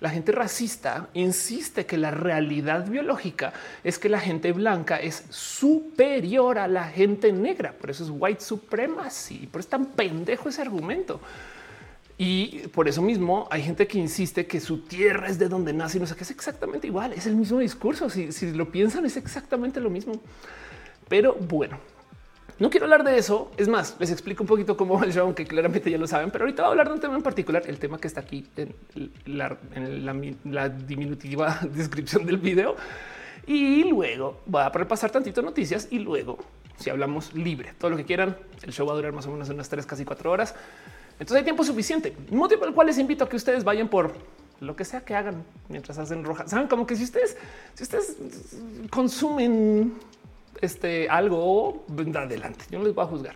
[0.00, 3.52] La gente racista insiste que la realidad biológica
[3.84, 7.72] es que la gente blanca es superior a la gente negra.
[7.72, 9.46] Por eso es white supremacy.
[9.46, 11.20] Por eso es tan pendejo ese argumento.
[12.18, 15.98] Y por eso mismo hay gente que insiste que su tierra es de donde nace
[15.98, 17.12] y no sé qué es exactamente igual.
[17.12, 18.10] Es el mismo discurso.
[18.10, 20.14] Si, si lo piensan, es exactamente lo mismo.
[21.08, 21.78] Pero bueno,
[22.58, 23.50] no quiero hablar de eso.
[23.56, 26.30] Es más, les explico un poquito cómo va el show, aunque claramente ya lo saben,
[26.30, 28.46] pero ahorita voy a hablar de un tema en particular, el tema que está aquí
[28.56, 28.74] en
[29.26, 32.76] la, diminutiva descripción del video.
[33.46, 36.38] Y luego voy a repasar tantito noticias y luego,
[36.76, 39.48] si hablamos libre, todo lo que quieran, el show va a durar más o menos
[39.48, 40.54] unas tres, casi cuatro horas.
[41.18, 42.16] Entonces hay tiempo suficiente.
[42.30, 44.14] Motivo por el cual les invito a que ustedes vayan por
[44.62, 46.46] lo que sea que hagan mientras hacen roja.
[46.46, 47.36] Saben como que si ustedes,
[47.74, 48.16] si ustedes
[48.90, 49.94] consumen
[50.62, 52.64] este, algo, adelante.
[52.70, 53.34] Yo no les voy a juzgar.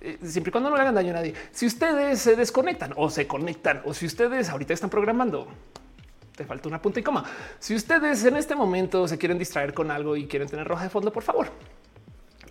[0.00, 1.34] Eh, siempre y cuando no le hagan daño a nadie.
[1.50, 5.48] Si ustedes se desconectan o se conectan o si ustedes ahorita están programando,
[6.36, 7.24] te falta una punta y coma.
[7.58, 10.90] Si ustedes en este momento se quieren distraer con algo y quieren tener roja de
[10.90, 11.48] fondo, por favor.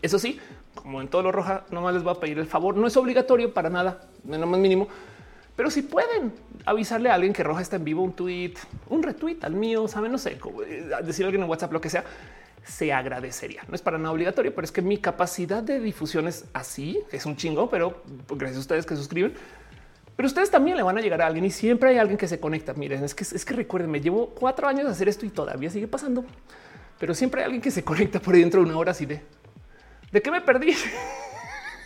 [0.02, 0.40] Eso sí,
[0.74, 2.76] como en todo lo roja, no más les voy a pedir el favor.
[2.76, 4.88] No es obligatorio para nada, menos más mínimo.
[5.56, 6.34] Pero si pueden
[6.66, 8.54] avisarle a alguien que Roja está en vivo, un tweet,
[8.90, 11.90] un retweet al mío, saben, no sé, eh, decir a alguien en WhatsApp, lo que
[11.90, 12.04] sea,
[12.64, 13.64] se agradecería.
[13.68, 17.26] No es para nada obligatorio, pero es que mi capacidad de difusión es así, es
[17.26, 19.34] un chingo, pero gracias a ustedes que suscriben.
[20.16, 22.40] Pero ustedes también le van a llegar a alguien y siempre hay alguien que se
[22.40, 22.74] conecta.
[22.74, 25.88] Miren, es que es que recuerden, me llevo cuatro años hacer esto y todavía sigue
[25.88, 26.24] pasando,
[27.00, 29.22] pero siempre hay alguien que se conecta por dentro de una hora así de
[30.12, 30.76] de qué me perdí.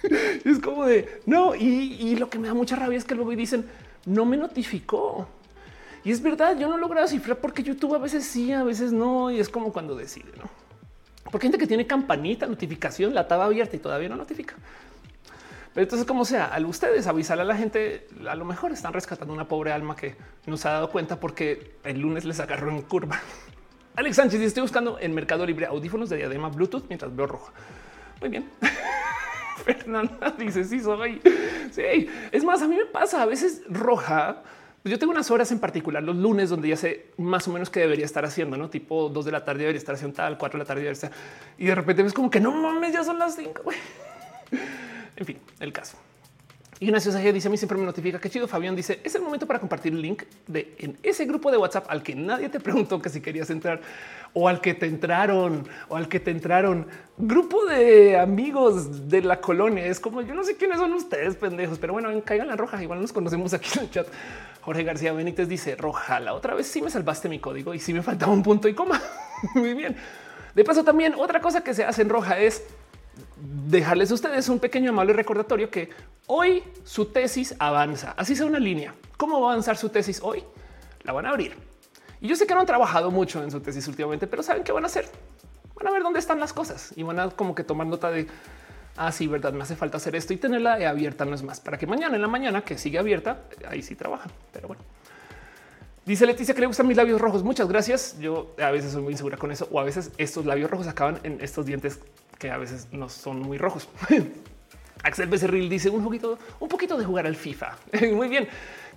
[0.44, 1.56] es como de no.
[1.56, 3.66] Y, lo que me da mucha rabia es que luego dicen
[4.06, 5.28] no me notificó.
[6.04, 9.32] Y es verdad, yo no logro cifrar porque YouTube a veces sí, a veces no.
[9.32, 10.65] Y es como cuando decide, no?
[11.32, 14.56] Porque gente que tiene campanita, notificación, la tabla abierta y todavía no notifica.
[15.74, 19.34] Pero entonces, como sea, al ustedes avisarle a la gente, a lo mejor están rescatando
[19.34, 22.82] una pobre alma que no se ha dado cuenta porque el lunes les agarró en
[22.84, 23.20] curva.
[23.96, 27.52] Alex Sánchez, estoy buscando en Mercado Libre audífonos de diadema Bluetooth mientras veo rojo.
[28.22, 28.50] Muy bien.
[29.66, 31.22] Fernanda dice sí soy.
[31.72, 34.44] Sí, es más, a mí me pasa a veces roja
[34.86, 37.72] pues yo tengo unas horas en particular los lunes donde ya sé más o menos
[37.72, 40.60] qué debería estar haciendo, no tipo dos de la tarde debería estar haciendo tal, cuatro
[40.60, 41.12] de la tarde debería estar
[41.58, 43.64] y de repente ves como que no mames, ya son las cinco.
[45.18, 45.98] En fin, el caso.
[46.80, 48.48] Ignacio Sajé dice a mí siempre me notifica que chido.
[48.48, 51.86] Fabián dice es el momento para compartir el link de en ese grupo de WhatsApp
[51.90, 53.80] al que nadie te preguntó que si querías entrar
[54.34, 56.88] o al que te entraron o al que te entraron.
[57.18, 59.86] Grupo de amigos de la colonia.
[59.86, 62.84] Es como yo no sé quiénes son ustedes, pendejos, pero bueno, caigan la roja.
[62.84, 64.08] Igual nos conocemos aquí en el chat.
[64.60, 66.20] Jorge García Benítez dice roja.
[66.20, 68.74] La otra vez sí me salvaste mi código y sí me faltaba un punto y
[68.74, 69.02] coma.
[69.56, 69.96] Muy bien.
[70.54, 72.64] De paso, también otra cosa que se hace en roja es
[73.46, 75.90] dejarles a ustedes un pequeño amable recordatorio que
[76.28, 78.14] hoy su tesis avanza.
[78.18, 78.94] Así sea una línea.
[79.18, 80.44] ¿Cómo va a avanzar su tesis hoy?
[81.04, 81.56] La van a abrir.
[82.22, 84.72] Y yo sé que no han trabajado mucho en su tesis últimamente, pero saben qué
[84.72, 85.08] van a hacer.
[85.76, 88.28] Van a ver dónde están las cosas y van a como que tomar nota de
[88.98, 91.78] ah, sí, verdad, me hace falta hacer esto y tenerla abierta no es más para
[91.78, 94.32] que mañana en la mañana que sigue abierta, ahí sí trabajan.
[94.52, 94.84] Pero bueno,
[96.06, 97.44] dice Leticia que le gustan mis labios rojos.
[97.44, 98.18] Muchas gracias.
[98.20, 101.20] Yo a veces soy muy insegura con eso o a veces estos labios rojos acaban
[101.24, 102.00] en estos dientes
[102.46, 103.90] que a veces no son muy rojos.
[105.04, 107.76] Axel Becerril dice un poquito, un poquito de jugar al FIFA.
[108.14, 108.48] muy bien.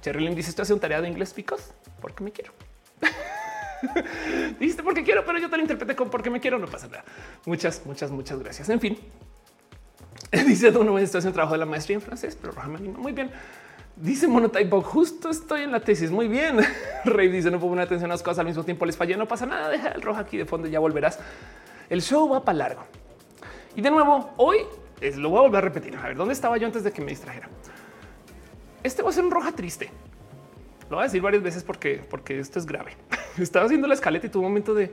[0.03, 2.53] Cherrylin dice esto hace un tarea de inglés picos porque me quiero.
[4.61, 6.59] Dijiste porque quiero, pero yo te lo interpreté con porque me quiero.
[6.59, 7.05] No pasa nada.
[7.47, 8.69] Muchas, muchas, muchas gracias.
[8.69, 8.99] En fin,
[10.31, 13.13] Dice Donovan, estoy haciendo trabajo de la maestría en francés, pero Roja me anima muy
[13.13, 13.31] bien.
[13.97, 16.11] Dice Monotype, justo estoy en la tesis.
[16.11, 16.59] Muy bien.
[17.05, 18.85] Rey dice no pongo una atención a las cosas al mismo tiempo.
[18.85, 19.71] Les fallé, no pasa nada.
[19.71, 21.19] Deja el rojo aquí de fondo y ya volverás.
[21.89, 22.85] El show va para largo.
[23.79, 24.67] Y de nuevo, hoy
[25.19, 25.95] lo voy a volver a repetir.
[25.95, 27.49] A ver, ¿dónde estaba yo antes de que me distrajera?
[28.83, 29.88] este va a ser un roja triste.
[30.91, 32.97] Lo voy a decir varias veces porque, porque esto es grave.
[33.38, 34.93] Estaba haciendo la escaleta y tuvo un momento de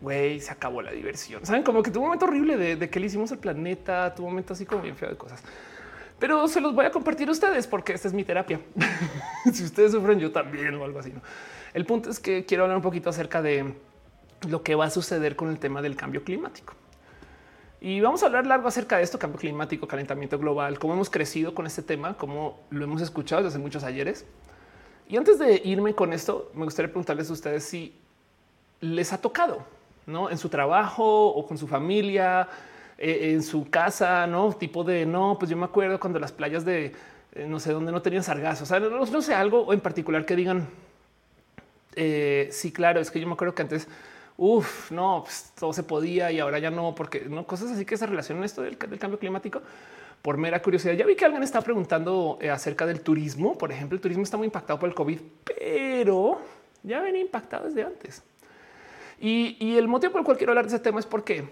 [0.00, 1.46] güey, se acabó la diversión.
[1.46, 4.32] Saben como que tuvo un momento horrible de, que le hicimos el planeta, tuvo un
[4.32, 5.40] momento así como bien feo de cosas.
[6.18, 8.58] Pero se los voy a compartir a ustedes porque esta es mi terapia.
[9.52, 11.10] si ustedes sufren, yo también o algo así.
[11.10, 11.20] ¿no?
[11.74, 13.72] El punto es que quiero hablar un poquito acerca de
[14.48, 16.74] lo que va a suceder con el tema del cambio climático.
[17.86, 21.54] Y vamos a hablar largo acerca de esto, cambio climático, calentamiento global, cómo hemos crecido
[21.54, 24.26] con este tema, cómo lo hemos escuchado desde hace muchos ayeres.
[25.08, 27.94] Y antes de irme con esto, me gustaría preguntarles a ustedes si
[28.80, 29.64] les ha tocado
[30.04, 30.30] ¿no?
[30.30, 32.48] en su trabajo o con su familia,
[32.98, 36.64] eh, en su casa, no tipo de no, pues yo me acuerdo cuando las playas
[36.64, 36.92] de
[37.34, 40.34] eh, no sé dónde no tenían sargazo, o sea, no, sé algo en particular que
[40.34, 40.66] digan
[41.94, 43.86] eh, sí, claro, es que yo me acuerdo que antes
[44.38, 47.96] Uf, no, pues, todo se podía y ahora ya no, porque no cosas así que
[47.96, 49.62] se relacionan esto del, cambio climático
[50.20, 50.94] por mera curiosidad.
[50.94, 53.56] Ya vi que alguien está preguntando acerca del turismo.
[53.56, 56.40] Por ejemplo, el turismo está muy impactado por el COVID, pero
[56.82, 58.22] ya ven impactado desde antes.
[59.18, 61.48] Y, el motivo por el cual quiero hablar de ese tema es porque,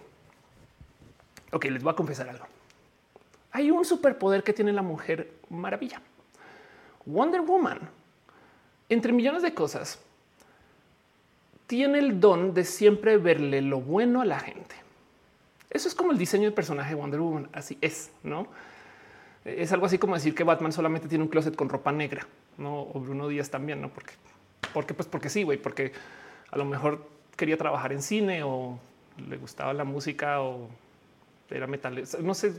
[1.53, 2.45] ok, les voy a confesar algo.
[3.53, 6.03] Hay un superpoder que tiene la mujer maravilla.
[7.07, 7.79] Wonder Woman,
[8.89, 9.99] entre millones de cosas,
[11.67, 14.75] tiene el don de siempre verle lo bueno a la gente.
[15.71, 17.49] Eso es como el diseño del personaje de Wonder Woman.
[17.53, 18.47] Así es, no?
[19.45, 22.27] Es algo así como decir que Batman solamente tiene un closet con ropa negra,
[22.59, 22.83] no?
[22.83, 23.89] O Bruno Díaz también, no?
[23.89, 24.15] Porque,
[24.73, 25.93] porque, pues porque sí, güey, porque
[26.51, 28.79] a lo mejor quería trabajar en cine o
[29.29, 30.69] le gustaba la música o
[31.51, 32.03] era metal.
[32.21, 32.55] No sé,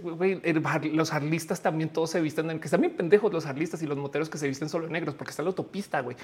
[0.94, 4.30] los arlistas también todos se visten en que están pendejos los arlistas y los moteros
[4.30, 6.16] que se visten solo negros porque está la autopista, güey.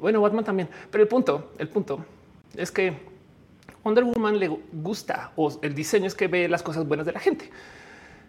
[0.00, 0.68] Bueno, Batman también.
[0.90, 2.04] Pero el punto, el punto
[2.56, 2.94] es que
[3.84, 7.20] Wonder Woman le gusta o el diseño es que ve las cosas buenas de la
[7.20, 7.50] gente.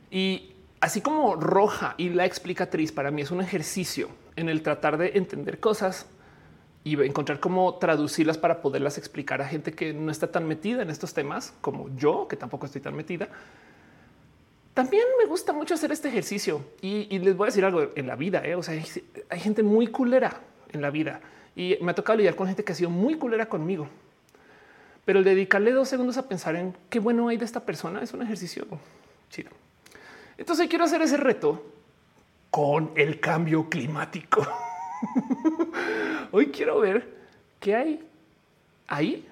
[0.09, 4.97] Y así como Roja y la explicatriz para mí es un ejercicio en el tratar
[4.97, 6.07] de entender cosas
[6.83, 10.89] y encontrar cómo traducirlas para poderlas explicar a gente que no está tan metida en
[10.89, 13.29] estos temas como yo, que tampoco estoy tan metida.
[14.73, 18.15] También me gusta mucho hacer este ejercicio y, les voy a decir algo en la
[18.15, 18.41] vida.
[18.43, 18.55] ¿eh?
[18.55, 18.73] O sea,
[19.29, 21.21] hay, gente muy culera en la vida
[21.55, 23.87] y me ha tocado lidiar con gente que ha sido muy culera conmigo.
[25.05, 28.13] Pero el dedicarle dos segundos a pensar en qué bueno hay de esta persona es
[28.13, 28.65] un ejercicio
[29.29, 29.49] chido.
[30.37, 31.65] Entonces quiero hacer ese reto
[32.49, 34.45] con el cambio climático.
[36.31, 37.07] Hoy quiero ver
[37.59, 38.07] qué hay
[38.87, 39.27] ahí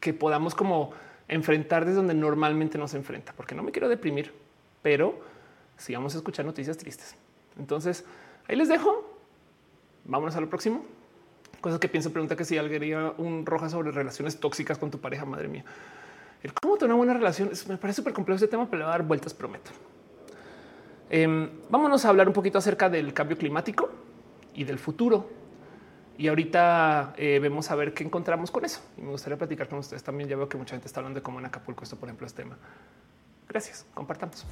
[0.00, 0.92] que podamos como
[1.28, 4.32] enfrentar desde donde normalmente no se enfrenta, porque no me quiero deprimir,
[4.82, 5.20] pero
[5.76, 7.14] si vamos a escuchar noticias tristes.
[7.58, 8.04] Entonces
[8.48, 9.08] ahí les dejo.
[10.04, 10.84] Vámonos a lo próximo.
[11.60, 15.24] Cosas que pienso, pregunta que si alguien un roja sobre relaciones tóxicas con tu pareja,
[15.24, 15.64] madre mía.
[16.42, 18.94] El cómo tener una buena relación me parece súper complejo este tema, pero le voy
[18.94, 19.70] a dar vueltas, prometo.
[21.10, 23.90] Em, vámonos a hablar un poquito acerca del cambio climático
[24.54, 25.28] y del futuro.
[26.16, 28.80] Y ahorita eh, vemos a ver qué encontramos con eso.
[28.96, 30.28] Y me gustaría platicar con ustedes también.
[30.28, 32.34] Ya veo que mucha gente está hablando de cómo en Acapulco esto, por ejemplo, es
[32.34, 32.56] tema.
[33.48, 33.86] Gracias.
[33.94, 34.46] Compartamos.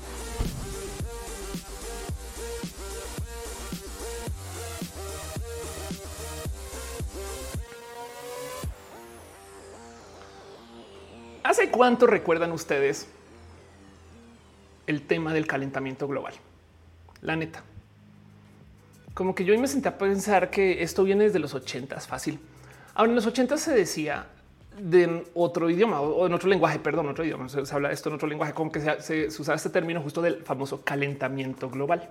[11.49, 13.09] ¿Hace cuánto recuerdan ustedes
[14.87, 16.35] el tema del calentamiento global?
[17.23, 17.63] La neta
[19.15, 22.39] como que yo me senté a pensar que esto viene desde los ochentas fácil.
[22.95, 24.27] Ahora en los ochentas se decía
[24.79, 27.49] de otro idioma o en otro lenguaje, perdón, otro idioma.
[27.49, 30.83] Se, habla esto en otro lenguaje, como que se, usaba este término justo del famoso
[30.85, 32.11] calentamiento global.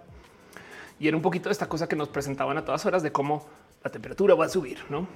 [1.00, 3.46] Y era un poquito esta cosa que nos presentaban a todas horas de cómo
[3.84, 5.08] la temperatura va a subir, no?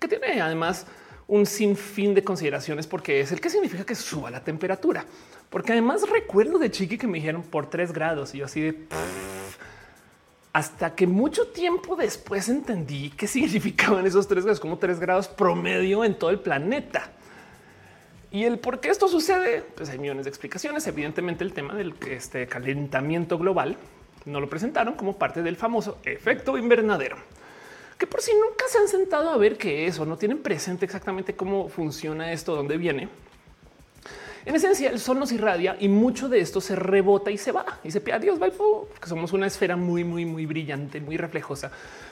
[0.00, 0.86] Que tiene además
[1.30, 5.06] un sinfín de consideraciones porque es el que significa que suba la temperatura.
[5.48, 8.86] Porque además recuerdo de chiqui que me dijeron por tres grados y yo así de
[10.52, 16.04] hasta que mucho tiempo después entendí qué significaban esos tres grados, como tres grados promedio
[16.04, 17.12] en todo el planeta.
[18.32, 20.86] Y el por qué esto sucede, pues hay millones de explicaciones.
[20.88, 23.76] Evidentemente, el tema del este calentamiento global
[24.24, 27.16] no lo presentaron como parte del famoso efecto invernadero,
[28.00, 30.86] que por si nunca se han sentado a ver qué es o no tienen presente
[30.86, 33.10] exactamente cómo funciona esto, dónde viene.
[34.46, 37.78] En esencia, el sol nos irradia y mucho de esto se rebota y se va
[37.84, 41.70] y se pide adiós, bye, porque somos una esfera muy, muy, muy brillante, muy reflejosa,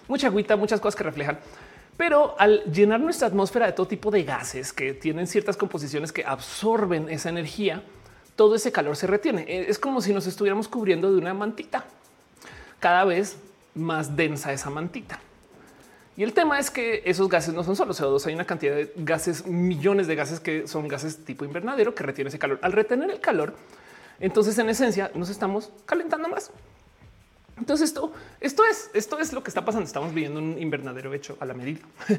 [0.08, 1.38] mucha agüita, muchas cosas que reflejan.
[1.96, 6.22] Pero al llenar nuestra atmósfera de todo tipo de gases que tienen ciertas composiciones que
[6.22, 7.82] absorben esa energía,
[8.36, 9.46] todo ese calor se retiene.
[9.48, 11.86] E, es como si nos estuviéramos cubriendo de una mantita,
[12.78, 13.38] cada vez
[13.74, 15.18] más densa esa mantita.
[16.18, 18.92] Y el tema es que esos gases no son solo CO2, hay una cantidad de
[18.96, 22.58] gases, millones de gases que son gases tipo invernadero que retienen ese calor.
[22.60, 23.54] Al retener el calor,
[24.18, 26.50] entonces en esencia nos estamos calentando más.
[27.56, 29.86] Entonces esto, esto es, esto es lo que está pasando.
[29.86, 31.82] Estamos viviendo un invernadero hecho a la medida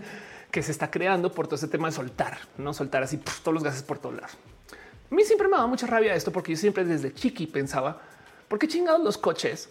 [0.49, 3.65] que se está creando por todo ese tema de soltar, no soltar así todos los
[3.65, 4.37] gases por todos lados.
[5.11, 8.01] A mí siempre me daba mucha rabia esto porque yo siempre desde chiqui pensaba
[8.47, 9.67] por qué chingados los coches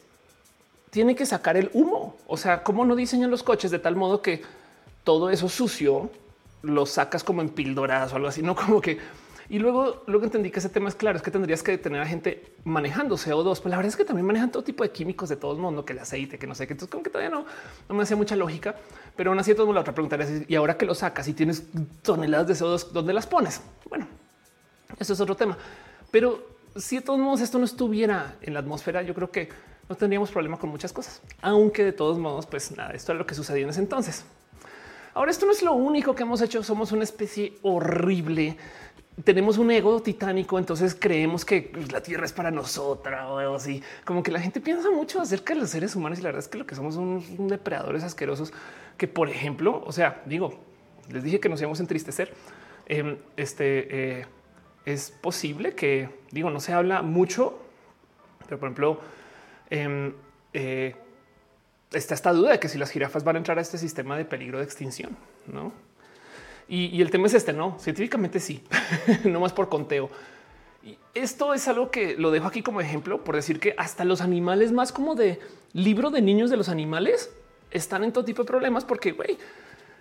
[0.90, 2.16] tienen que sacar el humo.
[2.26, 4.42] O sea, cómo no diseñan los coches de tal modo que
[5.04, 6.10] todo eso sucio
[6.62, 8.98] lo sacas como en píldoras o algo así, no como que
[9.50, 12.06] y luego, luego entendí que ese tema es claro, es que tendrías que tener a
[12.06, 15.36] gente manejando CO2, pero la verdad es que también manejan todo tipo de químicos de
[15.36, 16.74] todo el mundo, que el aceite, que no sé qué.
[16.74, 17.46] Entonces, como que todavía no,
[17.88, 18.76] no me hacía mucha lógica,
[19.16, 21.62] pero aún así, todo la otra pregunta es: y ahora que lo sacas y tienes
[22.02, 23.62] toneladas de CO2, ¿dónde las pones?
[23.88, 24.06] Bueno,
[24.98, 25.56] eso es otro tema,
[26.10, 26.46] pero
[26.76, 29.48] si de todos modos esto no estuviera en la atmósfera, yo creo que
[29.88, 33.26] no tendríamos problema con muchas cosas, aunque de todos modos, pues nada, esto es lo
[33.26, 34.24] que sucedió en ese entonces.
[35.14, 36.62] Ahora, esto no es lo único que hemos hecho.
[36.62, 38.56] Somos una especie horrible
[39.24, 43.82] tenemos un ego titánico, entonces creemos que la tierra es para nosotras o así.
[44.04, 46.48] Como que la gente piensa mucho acerca de los seres humanos y la verdad es
[46.48, 48.52] que lo que somos son depredadores asquerosos
[48.96, 50.60] que, por ejemplo, o sea, digo,
[51.10, 52.32] les dije que nos íbamos a entristecer.
[52.86, 54.26] Em, este eh,
[54.84, 57.58] es posible que, digo, no se habla mucho,
[58.46, 59.00] pero por ejemplo,
[59.70, 60.14] em,
[60.52, 60.94] eh,
[61.92, 64.24] está esta duda de que si las jirafas van a entrar a este sistema de
[64.24, 65.72] peligro de extinción, no?
[66.70, 68.62] Y, el tema es este, no científicamente sí,
[69.24, 70.10] no más por conteo.
[71.14, 74.70] Esto es algo que lo dejo aquí como ejemplo por decir que hasta los animales
[74.70, 75.40] más como de
[75.72, 77.30] libro de niños de los animales
[77.70, 79.38] están en todo tipo de problemas porque güey,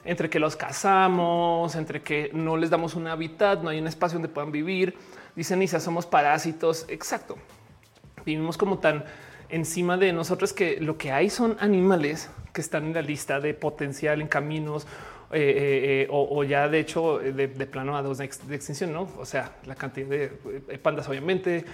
[0.04, 4.16] entre que los cazamos, entre que no les damos un hábitat, no hay un espacio
[4.16, 4.98] donde puedan vivir.
[5.36, 6.86] Dicen y somos parásitos.
[6.90, 7.38] Exacto.
[8.26, 9.04] Vivimos como tan
[9.50, 13.54] encima de nosotros que lo que hay son animales que están en la lista de
[13.54, 14.88] potencial en caminos
[15.30, 19.10] eh, eh, eh, o, ya de hecho de, plano a dos de, extinción, no?
[19.18, 20.30] O sea, la cantidad de
[20.82, 21.66] pandas, obviamente,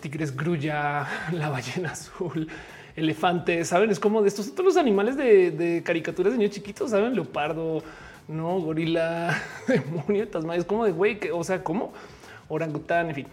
[0.00, 2.48] tigres grulla, la ballena azul,
[2.96, 3.90] elefantes, saben?
[3.90, 7.14] Es como de estos otros animales de, caricaturas de niños chiquitos, saben?
[7.14, 7.80] Leopardo,
[8.26, 11.92] no gorila, demonio, tasma, es como de güey, que, o sea, como
[12.48, 13.26] orangután, en fin.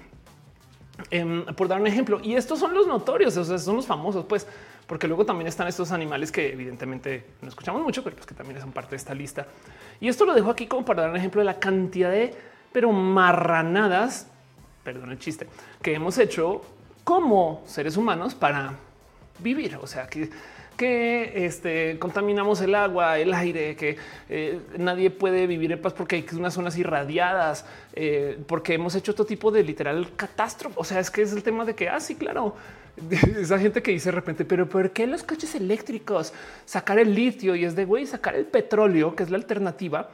[1.09, 4.45] Em, por dar un ejemplo, y estos son los notorios, o son los famosos, pues
[4.87, 8.59] porque luego también están estos animales que evidentemente no escuchamos mucho, pero pues que también
[8.59, 9.47] son parte de esta lista.
[9.99, 12.35] Y esto lo dejo aquí como para dar un ejemplo de la cantidad de
[12.71, 14.27] pero marranadas,
[14.83, 15.47] perdón el chiste,
[15.81, 16.61] que hemos hecho
[17.03, 18.75] como seres humanos para
[19.39, 19.77] vivir.
[19.81, 20.29] O sea, que
[20.77, 23.97] que este, contaminamos el agua, el aire, que
[24.29, 29.13] eh, nadie puede vivir en paz porque hay unas zonas irradiadas, eh, porque hemos hecho
[29.13, 30.75] todo tipo de literal catástrofe.
[30.79, 32.55] O sea, es que es el tema de que, ah, sí, claro,
[33.39, 36.33] esa gente que dice de repente, pero ¿por qué los coches eléctricos?
[36.65, 40.09] Sacar el litio y es de güey, sacar el petróleo, que es la alternativa,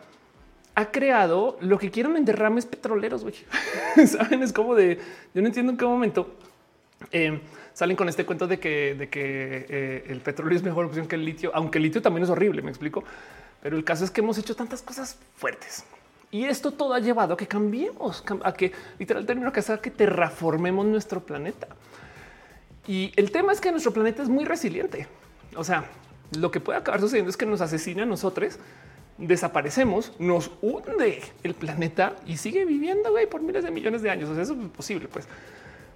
[0.76, 3.26] ha creado lo que quieren en derrames petroleros.
[4.06, 5.00] Saben, es como de
[5.34, 6.36] yo no entiendo en qué momento
[7.12, 7.40] eh,
[7.78, 11.14] salen con este cuento de que, de que eh, el petróleo es mejor opción que
[11.14, 12.64] el litio, aunque el litio también es horrible.
[12.64, 13.04] Me explico,
[13.62, 15.86] pero el caso es que hemos hecho tantas cosas fuertes.
[16.32, 19.92] Y esto todo ha llevado a que cambiemos, a que literal término que hacer que
[19.92, 21.68] terraformemos nuestro planeta.
[22.88, 25.06] Y el tema es que nuestro planeta es muy resiliente.
[25.56, 25.86] O sea,
[26.36, 28.58] lo que puede acabar sucediendo es que nos asesina a nosotros,
[29.20, 34.32] desaparecemos, nos hunde el planeta y sigue viviendo por miles de millones de años.
[34.32, 35.28] O sea, eso es posible, pues.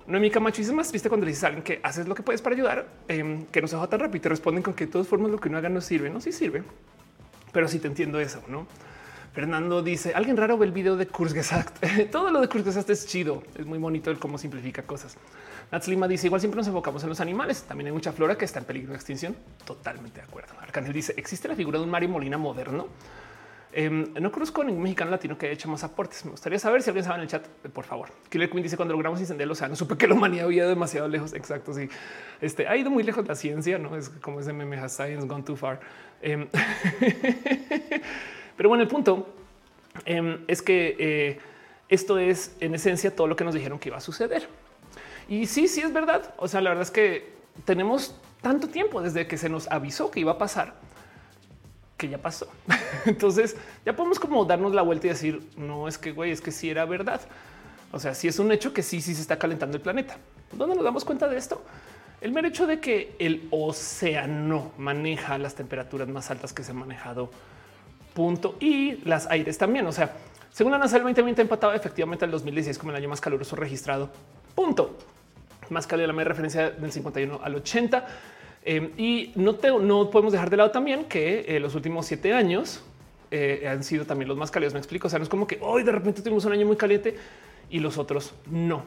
[0.07, 2.23] No mi Camacho es más triste cuando le dices a alguien que haces lo que
[2.23, 4.91] puedes para ayudar, em, que no se tan rápido y te responden con que de
[4.91, 6.09] todas formas lo que uno haga no sirve.
[6.09, 6.63] No, sí sirve,
[7.51, 8.67] pero sí te entiendo eso, no?
[9.33, 11.85] Fernando dice alguien raro ve el video de Kurzgesagt.
[12.11, 13.43] Todo lo de Kurzgesagt es chido.
[13.55, 15.15] Es muy bonito el cómo simplifica cosas.
[15.71, 17.63] Nats Lima dice igual siempre nos enfocamos en los animales.
[17.63, 19.37] También hay mucha flora que está en peligro de extinción.
[19.63, 20.53] Totalmente de acuerdo.
[20.59, 22.87] Arcángel dice existe la figura de un Mario Molina moderno.
[23.73, 26.25] Em, no conozco ningún mexicano latino que haya hecho más aportes.
[26.25, 28.09] Me gustaría saber si alguien sabe en el chat, por favor.
[28.29, 31.33] Killer Queen dice cuando logramos incendiar el océano, supe que la humanidad había demasiado lejos.
[31.33, 31.73] Exacto.
[31.73, 31.87] Sí,
[32.41, 35.43] este ha ido muy lejos la ciencia, no es como ese meme has science gone
[35.43, 35.79] too far.
[36.21, 36.47] Em,
[38.57, 39.33] pero bueno, el punto
[40.05, 41.39] em, es que eh,
[41.87, 44.49] esto es en esencia todo lo que nos dijeron que iba a suceder.
[45.29, 46.33] Y sí, sí es verdad.
[46.37, 47.31] O sea, la verdad es que
[47.63, 50.73] tenemos tanto tiempo desde que se nos avisó que iba a pasar
[52.01, 52.47] que ya pasó.
[53.05, 56.51] Entonces ya podemos como darnos la vuelta y decir, no es que güey, es que
[56.51, 57.21] sí era verdad.
[57.91, 60.17] O sea, sí es un hecho que sí, sí se está calentando el planeta.
[60.51, 61.63] ¿Dónde nos damos cuenta de esto?
[62.19, 66.77] El mero hecho de que el océano maneja las temperaturas más altas que se han
[66.77, 67.29] manejado.
[68.15, 68.55] Punto.
[68.59, 69.85] Y las aires también.
[69.85, 70.15] O sea,
[70.51, 74.09] según la NASA, el 2020 empatado efectivamente al 2016 como el año más caluroso registrado.
[74.55, 74.97] Punto.
[75.69, 78.07] Más cálido la referencia del 51 al 80
[78.63, 82.83] Em, y no, no podemos dejar de lado también que eh, los últimos siete años
[83.31, 84.73] eh, han sido también los más cálidos.
[84.73, 85.07] Me explico.
[85.07, 87.15] O sea, no es como que hoy de repente tuvimos un año muy caliente
[87.69, 88.83] y los otros no.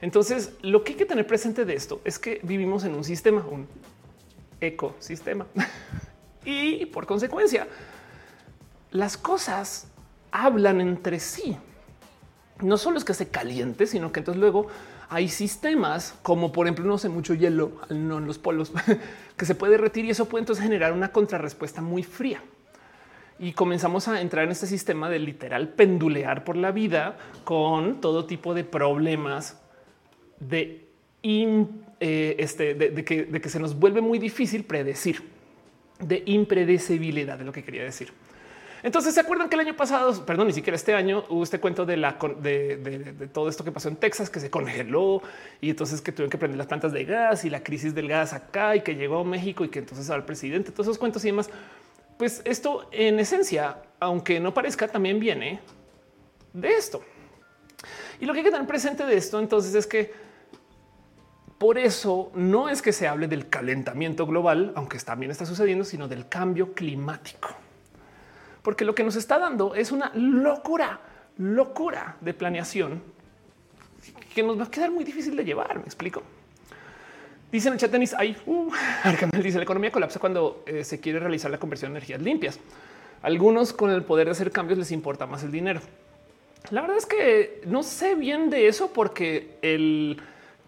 [0.00, 3.46] Entonces, lo que hay que tener presente de esto es que vivimos en un sistema,
[3.48, 3.68] un
[4.60, 5.46] ecosistema.
[6.44, 7.68] y por consecuencia,
[8.90, 9.86] las cosas
[10.32, 11.56] hablan entre sí.
[12.60, 14.66] No solo es que se caliente, sino que entonces luego
[15.12, 18.72] hay sistemas como por ejemplo no sé mucho hielo no en los polos
[19.36, 22.42] que se puede retirar y eso puede entonces generar una contrarrespuesta muy fría
[23.38, 28.24] y comenzamos a entrar en este sistema de literal pendulear por la vida con todo
[28.24, 29.60] tipo de problemas
[30.40, 30.86] de,
[31.22, 35.22] eh, este, que, de que se nos vuelve muy difícil predecir,
[36.00, 38.12] de impredecibilidad de lo que quería decir.
[38.82, 41.86] Entonces se acuerdan que el año pasado, perdón, ni siquiera este año hubo este cuento
[41.86, 45.22] de la de, todo esto que pasó en Texas, que se congeló
[45.60, 48.32] y entonces que tuvieron que prender las plantas de gas y la crisis del gas
[48.32, 51.28] acá y que llegó a México y que entonces el presidente, todos esos cuentos y
[51.28, 51.48] demás.
[52.18, 55.60] Pues esto en esencia, aunque no parezca, también viene
[56.52, 57.02] de esto.
[58.20, 60.12] Y lo que hay que tener presente de esto entonces es que
[61.58, 66.08] por eso no es que se hable del calentamiento global, aunque también está sucediendo, sino
[66.08, 67.50] del cambio climático
[68.62, 71.00] porque lo que nos está dando es una locura,
[71.38, 73.02] locura de planeación
[74.34, 75.76] que nos va a quedar muy difícil de llevar.
[75.76, 76.22] Me explico.
[77.50, 78.72] Dice en el chat tenis, hay uh,
[79.42, 82.58] dice la economía colapsa cuando eh, se quiere realizar la conversión de energías limpias.
[83.20, 85.80] Algunos con el poder de hacer cambios les importa más el dinero.
[86.70, 90.20] La verdad es que no sé bien de eso porque el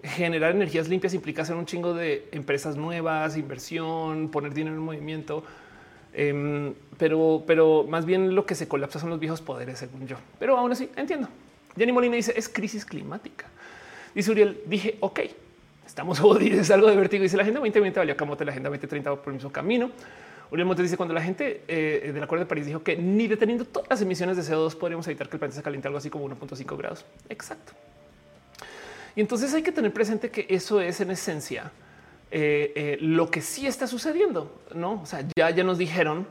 [0.03, 5.45] generar energías limpias implica hacer un chingo de empresas nuevas, inversión, poner dinero en movimiento.
[6.15, 10.17] Em, pero, pero más bien lo que se colapsa son los viejos poderes, según yo.
[10.39, 11.29] Pero aún así entiendo.
[11.77, 13.47] Jenny Molina dice es crisis climática.
[14.15, 15.21] Dice Uriel, dije, ok,
[15.85, 17.25] estamos jodidos, es algo de vértigo.
[17.25, 19.91] Dice la Agenda 2020 valió camote, la Agenda 2030 por el mismo camino.
[20.53, 23.65] Uriel Montes dice cuando la gente eh, del Acuerdo de París dijo que ni deteniendo
[23.65, 26.29] todas las emisiones de CO2 podríamos evitar que el planeta se caliente algo así como
[26.29, 27.05] 1.5 grados.
[27.29, 27.73] Exacto.
[29.17, 31.73] Y entonces hay que tener presente que eso es en esencia
[32.37, 34.61] eh, eh, lo que sí está sucediendo.
[34.74, 36.26] No, o sea, ya, ya nos dijeron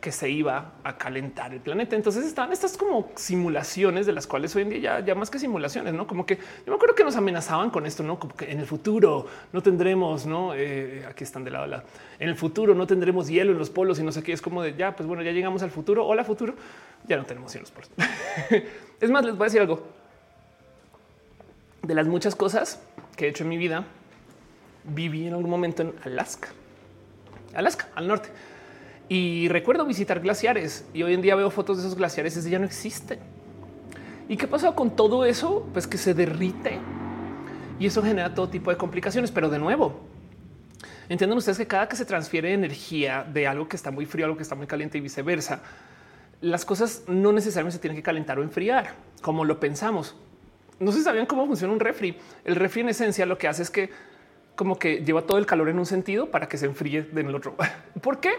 [0.00, 1.96] que se iba a calentar el planeta.
[1.96, 5.92] Entonces están estas como simulaciones de las cuales hoy en día ya, más que simulaciones,
[5.92, 8.60] no como que yo me acuerdo que nos amenazaban con esto, no como que en
[8.60, 11.82] el futuro no tendremos, no eh, aquí están de lado a lado.
[12.20, 14.32] En el futuro no tendremos hielo en los polos y no sé qué.
[14.32, 16.06] Es como de ya, pues bueno, ya llegamos al futuro.
[16.06, 16.54] Hola, futuro.
[17.08, 17.90] Ya no tenemos hielo en los polos.
[19.00, 19.82] es más, les voy a decir algo
[21.82, 22.80] de las muchas cosas
[23.16, 23.84] que he hecho en mi vida
[24.84, 26.48] viví en algún momento en Alaska,
[27.54, 28.28] Alaska, al norte.
[29.08, 32.58] Y recuerdo visitar glaciares y hoy en día veo fotos de esos glaciares y ya
[32.58, 33.18] no existen.
[34.28, 35.68] ¿Y qué pasa con todo eso?
[35.72, 36.80] Pues que se derrite
[37.78, 39.30] y eso genera todo tipo de complicaciones.
[39.30, 40.00] Pero de nuevo,
[41.08, 44.26] entienden ustedes que cada que se transfiere energía de algo que está muy frío a
[44.26, 45.60] algo que está muy caliente y viceversa,
[46.40, 50.14] las cosas no necesariamente se tienen que calentar o enfriar como lo pensamos.
[50.78, 52.16] No se sabían cómo funciona un refri.
[52.44, 53.90] El refri en esencia lo que hace es que
[54.54, 57.34] como que lleva todo el calor en un sentido para que se enfríe en el
[57.34, 57.56] otro.
[58.00, 58.32] ¿Por qué?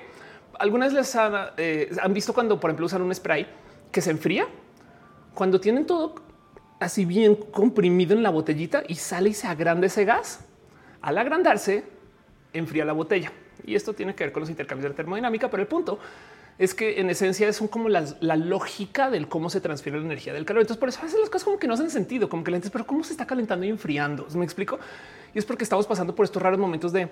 [0.60, 1.16] Algunas les
[1.58, 3.48] eh, han, visto cuando, por ejemplo, usan un spray
[3.92, 4.48] que se enfría
[5.34, 6.16] cuando tienen todo
[6.80, 10.46] así bien comprimido en la botellita y sale y se agranda ese gas.
[11.02, 11.84] Al agrandarse,
[12.54, 13.32] enfría la botella.
[13.66, 16.00] Y esto tiene que ver con los intercambios de termodinámica, pero el punto
[16.58, 20.46] es que en esencia son como la, lógica del cómo se transfiere la energía del
[20.46, 20.62] calor.
[20.62, 22.58] Entonces, por eso a veces las cosas como que no hacen sentido, como que la
[22.58, 24.26] gente, pero cómo se está calentando y enfriando.
[24.36, 24.80] ¿Me explico?
[25.34, 27.10] Y es porque estamos pasando por estos raros momentos de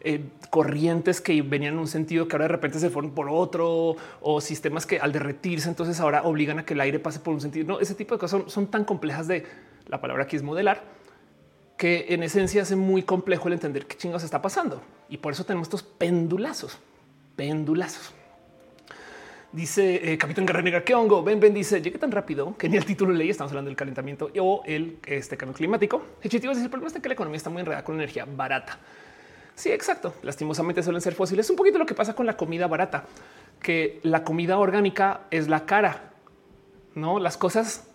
[0.00, 3.96] eh, corrientes que venían en un sentido que ahora de repente se fueron por otro
[4.20, 7.40] o sistemas que al derretirse, entonces ahora obligan a que el aire pase por un
[7.40, 7.66] sentido.
[7.66, 9.44] No, ese tipo de cosas son, son tan complejas de
[9.88, 10.82] la palabra aquí es modelar
[11.76, 14.80] que en esencia hace muy complejo el entender qué chingados está pasando.
[15.08, 16.78] Y por eso tenemos estos pendulazos,
[17.36, 18.14] pendulazos.
[19.56, 21.22] Dice eh, Capitán Guerra Negra, ¿qué hongo?
[21.22, 24.30] Ven, ven, dice, llegué tan rápido que ni el título leí, estamos hablando del calentamiento
[24.38, 26.02] o el este, cambio climático.
[26.20, 28.78] Hechitivo dice, el problema es que la economía está muy enredada con energía barata.
[29.54, 30.12] Sí, exacto.
[30.20, 31.46] Lastimosamente suelen ser fósiles.
[31.46, 33.04] Es un poquito lo que pasa con la comida barata,
[33.62, 36.10] que la comida orgánica es la cara,
[36.94, 37.88] no las cosas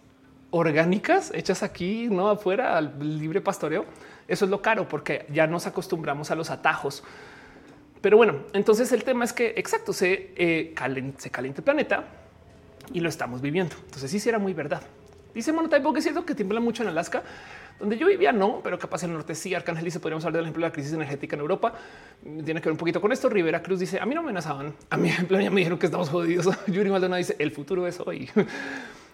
[0.50, 3.86] orgánicas hechas aquí, no afuera al libre pastoreo.
[4.28, 7.04] Eso es lo caro porque ya nos acostumbramos a los atajos
[8.02, 12.06] pero bueno, entonces el tema es que exacto se, eh, calienta el planeta
[12.92, 13.76] y lo estamos viviendo.
[13.86, 14.82] Entonces sí, sí era muy verdad.
[15.34, 17.24] Dice Monotype que es cierto que tiembla mucho en Alaska,
[17.80, 19.54] donde yo vivía, no, pero capaz en el norte sí.
[19.56, 21.74] Arcángel dice, podríamos hablar del ejemplo de la crisis energética en Europa.
[22.24, 23.30] Tiene que ver un poquito con esto.
[23.30, 24.74] Rivera Cruz dice, a mí no me amenazaban.
[24.90, 26.50] A mí en plan ya me dijeron que estamos jodidos.
[26.68, 28.30] Yuri Maldonado dice, el futuro es hoy.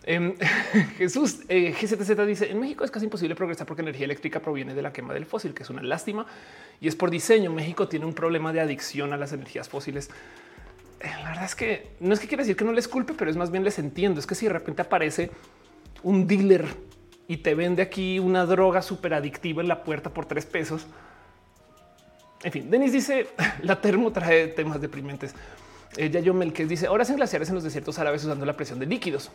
[0.09, 0.35] Em,
[0.97, 4.81] Jesús eh, GZZ dice en México es casi imposible progresar porque energía eléctrica proviene de
[4.81, 6.25] la quema del fósil, que es una lástima
[6.79, 7.51] y es por diseño.
[7.51, 10.09] México tiene un problema de adicción a las energías fósiles.
[11.01, 13.29] Eh, la verdad es que no es que quiera decir que no les culpe, pero
[13.29, 14.21] es más bien les entiendo.
[14.21, 15.29] Es que si de repente aparece
[16.03, 16.65] un dealer
[17.27, 20.87] y te vende aquí una droga súper adictiva en la puerta por tres pesos,
[22.43, 23.27] En fin, Denis dice
[23.61, 25.35] la termo trae temas deprimentes.
[25.97, 28.79] Ella yo Mel que dice horas en glaciares en los desiertos árabes usando la presión
[28.79, 29.31] de líquidos.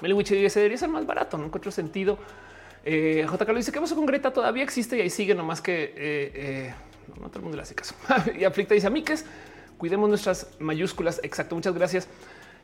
[0.00, 2.18] Meliwich dice debería ser más barato, no encuentro sentido.
[2.84, 5.84] Eh, JK lo dice que pasó con Greta todavía existe y ahí sigue nomás que
[5.84, 6.74] eh, eh,
[7.20, 7.94] no, todo el mundo le hace caso.
[8.38, 9.24] y Aflicta dice a mí que es
[9.78, 11.20] cuidemos nuestras mayúsculas.
[11.22, 11.54] Exacto.
[11.54, 12.08] Muchas gracias.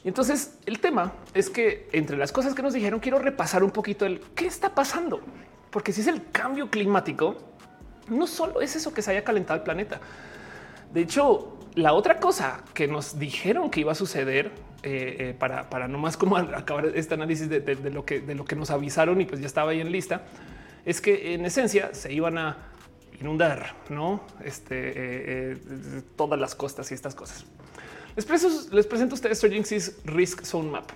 [0.04, 3.70] Y entonces el tema es que entre las cosas que nos dijeron, quiero repasar un
[3.70, 5.20] poquito el qué está pasando,
[5.70, 7.36] porque si es el cambio climático,
[8.08, 10.00] no solo es eso que se haya calentado el planeta.
[10.92, 14.52] De hecho, la otra cosa que nos dijeron que iba a suceder
[14.84, 18.44] eh, eh, para, para no más como acabar este análisis de, lo que, de lo
[18.44, 20.22] que nos avisaron y pues ya estaba ahí en lista,
[20.84, 22.58] es que en esencia se iban a
[23.20, 25.56] inundar, no este, eh,
[26.14, 27.44] todas las costas y estas cosas.
[28.14, 30.90] Les, presento, a ustedes Strategic Risk Zone Map.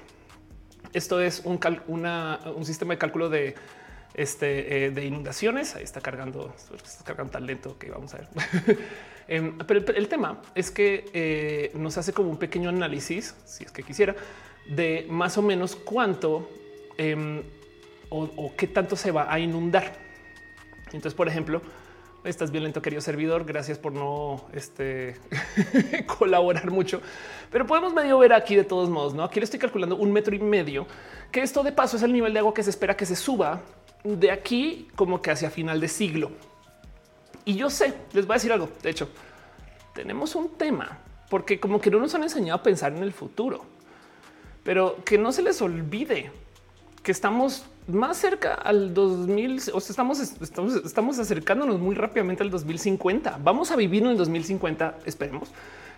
[0.93, 1.59] Esto es un,
[2.65, 3.57] sistema de cálculo de,
[4.15, 5.75] este, de inundaciones.
[5.75, 6.55] Ahí está cargando,
[6.85, 8.29] está cargando tan lento que vamos a ver.
[9.29, 13.73] Em, pero el, tema es que eh, nos hace como un pequeño análisis, si es
[13.73, 14.15] que quisiera,
[14.67, 16.49] de más o menos cuánto
[16.99, 17.43] em,
[18.11, 19.97] o, qué tanto se va a inundar.
[20.87, 21.63] Entonces, por ejemplo,
[22.25, 23.45] estás violento, querido servidor.
[23.45, 25.17] Gracias por no este,
[26.19, 27.01] colaborar mucho,
[27.51, 29.15] pero podemos medio ver aquí de todos modos.
[29.15, 30.87] No, aquí le estoy calculando un metro y medio,
[31.31, 33.63] que esto de paso es el nivel de agua que se espera que se suba
[34.05, 36.33] de aquí como que hacia final de siglo.
[37.45, 38.69] Y yo sé, les voy a decir algo.
[38.83, 39.09] De hecho,
[39.95, 40.99] tenemos un tema
[41.33, 43.65] porque como que no nos han enseñado a pensar en el futuro,
[44.63, 46.31] pero que no se les olvide
[47.03, 52.51] que estamos más cerca al 2000, o sea, estamos, estamos, estamos acercándonos muy rápidamente al
[52.51, 53.41] 2050.
[53.43, 55.49] Vamos a vivir en el 2050, esperemos,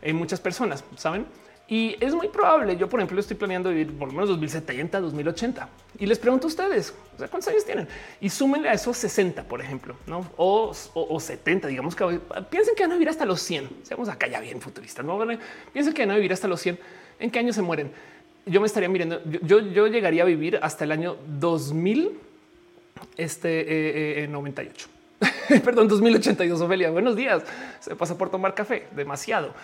[0.02, 1.26] en muchas personas, ¿saben?
[1.66, 2.76] Y es muy probable.
[2.76, 5.68] Yo, por ejemplo, estoy planeando vivir por lo menos 2070, 2080.
[5.98, 7.88] Y les pregunto a ustedes, ¿cuántos años tienen?
[8.20, 9.96] Y súmenle a esos 60, por ejemplo.
[10.36, 13.68] O, o, 70, digamos que piensen que van a vivir hasta los 100.
[13.82, 15.18] Seamos acá ya bien futuristas, ¿no?
[15.72, 16.78] Piensen que van a vivir hasta los 100.
[17.18, 17.92] ¿En qué año se mueren?
[18.44, 22.18] Yo me estaría mirando, yo, yo llegaría a vivir hasta el año 2000,
[23.16, 24.86] este, 98.
[24.86, 26.90] Eh, eh, Perdón, 2082, Ofelia.
[26.90, 27.42] Buenos días.
[27.80, 29.54] Se pasa por tomar café, demasiado.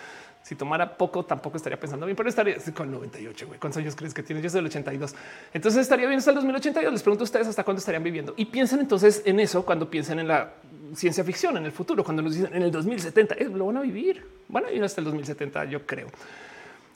[0.43, 3.47] Si tomara poco, tampoco estaría pensando bien, pero estaría con 98.
[3.47, 3.59] Güey.
[3.59, 4.43] ¿Cuántos años crees que tienes?
[4.43, 5.15] Yo soy del 82.
[5.53, 6.91] Entonces estaría bien hasta el 2082.
[6.91, 10.19] Les pregunto a ustedes hasta cuándo estarían viviendo y piensen entonces en eso cuando piensen
[10.19, 10.53] en la
[10.95, 13.81] ciencia ficción, en el futuro, cuando nos dicen en el 2070 eh, lo van a
[13.81, 15.65] vivir, van a vivir hasta el 2070.
[15.65, 16.07] Yo creo.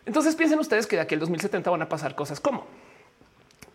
[0.06, 2.66] Entonces piensen ustedes que de aquí al 2070 van a pasar cosas como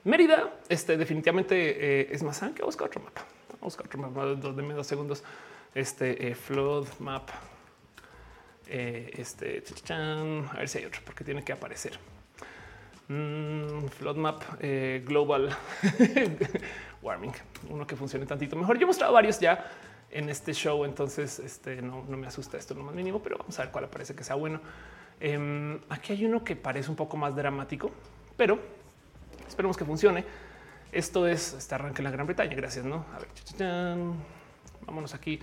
[0.04, 0.50] Mérida.
[0.68, 3.24] Este definitivamente eh, es más que buscar otro mapa.
[3.48, 4.24] Vamos a buscar otro mapa.
[4.24, 5.22] Dos menos segundos.
[5.74, 7.28] Este eh, flood map
[8.72, 11.98] eh, este a ver si hay otro porque tiene que aparecer.
[13.08, 15.50] Mm, flood map eh, global
[17.02, 17.32] warming,
[17.68, 18.78] uno que funcione tantito mejor.
[18.78, 19.68] Yo he mostrado varios ya
[20.12, 23.62] en este show, entonces este, no, me asusta esto lo más mínimo, pero vamos a
[23.62, 24.60] ver cuál parece que sea bueno.
[25.18, 27.90] Em, aquí hay uno que parece un poco más dramático,
[28.36, 28.60] pero
[29.48, 30.24] esperemos que funcione.
[30.92, 32.54] Esto es este arranque en la Gran Bretaña.
[32.54, 32.84] Gracias.
[32.84, 33.96] No, a ver,
[34.86, 35.40] vámonos aquí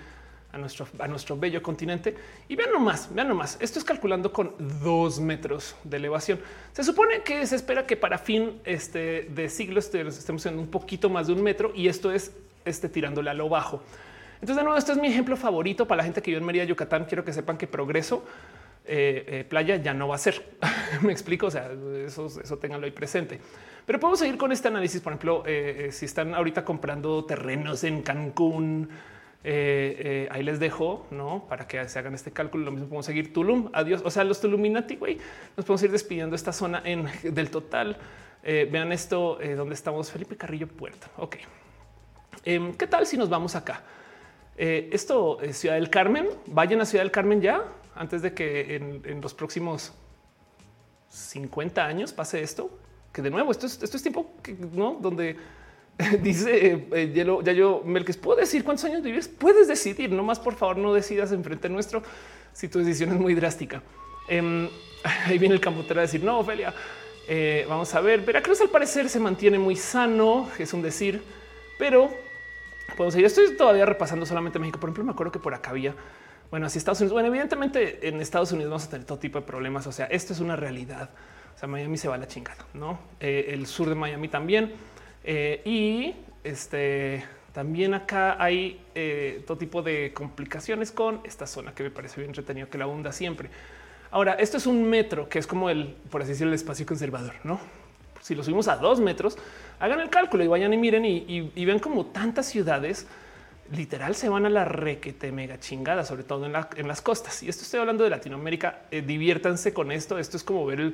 [0.57, 2.15] a nuestro, a nuestro bello continente.
[2.47, 6.39] Y vean nomás, vean nomás, esto es calculando con dos metros de elevación.
[6.73, 11.09] Se supone que se espera que para fin este, de siglo estemos en un poquito
[11.09, 12.33] más de un metro y esto es
[12.65, 13.81] este, tirándole a lo bajo.
[14.35, 16.63] Entonces, de nuevo, este es mi ejemplo favorito para la gente que vive en Mérida,
[16.65, 17.05] Yucatán.
[17.05, 18.23] Quiero que sepan que progreso
[18.85, 20.43] eh, eh, playa ya no va a ser.
[21.01, 21.47] Me explico.
[21.47, 21.71] O sea,
[22.05, 23.39] eso, eso ténganlo ahí presente.
[23.85, 25.01] Pero podemos seguir con este análisis.
[25.01, 28.89] Por ejemplo, eh, si están ahorita comprando terrenos en Cancún,
[29.49, 32.65] eh, eh, ahí les dejo, no para que se hagan este cálculo.
[32.65, 33.69] Lo mismo podemos seguir Tulum.
[33.71, 34.01] Adiós.
[34.03, 35.19] O sea, los Tuluminati, güey,
[35.55, 37.95] nos podemos ir despidiendo esta zona en del total.
[38.43, 40.11] Eh, vean esto donde estamos.
[40.11, 41.07] Felipe Carrillo Puerto.
[41.15, 41.37] Ok.
[42.43, 43.83] Em, ¿Qué tal si nos vamos acá?
[44.57, 46.27] esto es Ciudad del Carmen.
[46.47, 47.63] Vayan a Ciudad del Carmen ya
[47.95, 49.93] antes de que en, los próximos
[51.07, 52.69] 50 años pase esto.
[53.13, 54.33] Que de nuevo, esto es, tiempo
[54.73, 55.37] no donde
[56.21, 59.27] dice eh, eh, ya yo Melques, ¿puedo decir cuántos años vives?
[59.27, 62.03] Puedes decidir, no más por favor no decidas enfrente nuestro
[62.53, 63.81] si tu decisión es muy drástica.
[64.27, 64.69] Em,
[65.25, 66.73] ahí viene el campotero a decir, no, Ophelia,
[67.27, 71.21] eh, vamos a ver, Veracruz al parecer se mantiene muy sano, es un decir,
[71.79, 72.11] pero
[72.95, 73.25] podemos seguir.
[73.25, 74.79] Estoy todavía repasando solamente México.
[74.79, 75.95] Por ejemplo, me acuerdo que por acá había,
[76.49, 79.45] bueno, así Estados Unidos, bueno, evidentemente en Estados Unidos vamos a tener todo tipo de
[79.45, 79.85] problemas.
[79.87, 81.09] O sea, esto es una realidad.
[81.55, 82.99] O sea, Miami se va a la chingada, no?
[83.19, 84.73] el sur de Miami también.
[85.30, 87.21] Eh, y este
[87.51, 92.30] también acá hay eh, todo tipo de complicaciones con esta zona que me parece bien
[92.30, 93.49] entretenido que la hunda siempre.
[94.09, 97.34] Ahora, esto es un metro que es como el, por así decirlo, el espacio conservador,
[97.43, 97.59] no?
[98.21, 99.38] Si lo subimos a dos metros,
[99.80, 103.05] hagan el cálculo y vayan y miren y, ven como tantas ciudades
[103.71, 107.43] literal se van a la requete mega chingada, sobre todo en, las costas.
[107.43, 108.84] Y esto estoy hablando de Latinoamérica.
[108.91, 110.17] Eh, diviértanse con esto.
[110.19, 110.93] Esto es como ver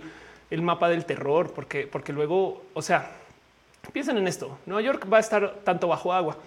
[0.50, 3.12] el, mapa del terror, porque, porque luego, o sea,
[3.92, 4.58] piensen en esto.
[4.66, 6.38] Nueva York va a estar tanto bajo agua.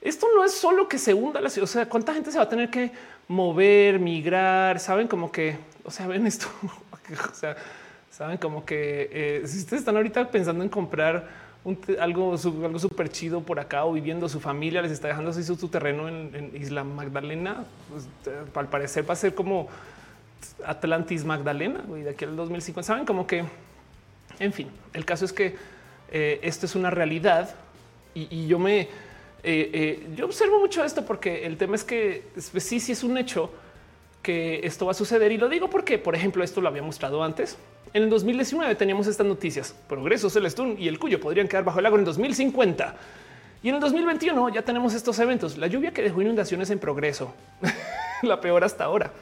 [0.00, 1.64] Esto no es solo que se hunda la ciudad.
[1.64, 2.90] O sea, cuánta gente se va a tener que
[3.28, 4.80] mover, migrar.
[4.80, 6.48] Saben como que, o sea, ven esto.
[7.30, 7.56] o sea,
[8.10, 11.28] saben como que eh, si ustedes están ahorita pensando en comprar
[12.00, 15.56] algo, algo súper chido por acá o viviendo su familia, les está dejando así su,
[15.68, 17.64] terreno en, Isla Magdalena.
[17.88, 19.68] Pues, eh, al parecer va a ser como
[20.66, 22.84] Atlantis Magdalena y de aquí al 2050.
[22.84, 23.44] Saben como que,
[24.40, 25.54] en fin, el caso es que
[26.12, 27.56] eh, esto es una realidad
[28.14, 28.88] y, yo me,
[29.42, 33.18] eh, yo observo mucho esto porque el tema es que pues, sí, sí es un
[33.18, 33.50] hecho
[34.22, 37.24] que esto va a suceder y lo digo porque, por ejemplo, esto lo había mostrado
[37.24, 37.56] antes
[37.94, 39.74] en el 2019 teníamos estas noticias.
[39.86, 42.96] Progreso Celestún y el Cuyo podrían quedar bajo el agua en 2050.
[43.62, 45.58] Y en el 2021 ya tenemos estos eventos.
[45.58, 47.34] La lluvia que dejó inundaciones en progreso.
[48.22, 49.12] la peor hasta ahora.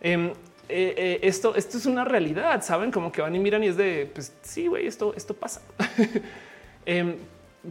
[0.00, 0.32] Em,
[0.70, 3.76] eh, eh, esto, esto es una realidad, saben como que van y miran y es
[3.76, 5.62] de pues sí, güey, esto, esto pasa.
[6.86, 7.16] Em,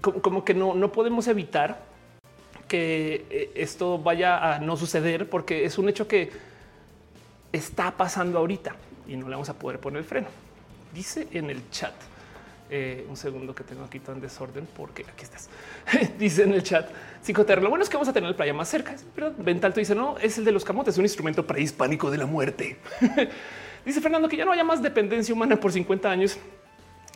[0.02, 1.80] como, que no, no podemos evitar
[2.68, 6.30] que eh, esto vaya a no suceder porque es un hecho que
[7.52, 8.76] está pasando ahorita
[9.08, 10.28] y no le vamos a poder poner freno.
[10.94, 11.94] Dice en el chat,
[12.72, 15.50] eh, un segundo que tengo aquí tan desorden porque aquí estás.
[16.20, 16.88] dice en el chat,
[17.22, 17.62] psicoterra.
[17.62, 18.96] Lo bueno es que vamos a tener la playa más cerca.
[19.16, 22.78] Pero Ventalto dice no, es el de los camotes, un instrumento prehispánico de la muerte.
[23.86, 26.38] dice Fernando que ya no haya más dependencia humana por 50 años.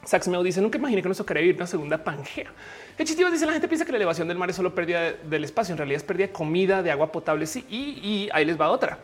[0.06, 2.51] Saxmeo dice nunca imaginé que nos tocaría vivir una segunda pangea.
[2.97, 5.43] El chistito dice la gente piensa que la elevación del mar es solo pérdida del
[5.43, 5.74] espacio.
[5.74, 7.45] En realidad es pérdida de comida, de agua potable.
[7.45, 8.97] Sí, y, y ahí les va otra.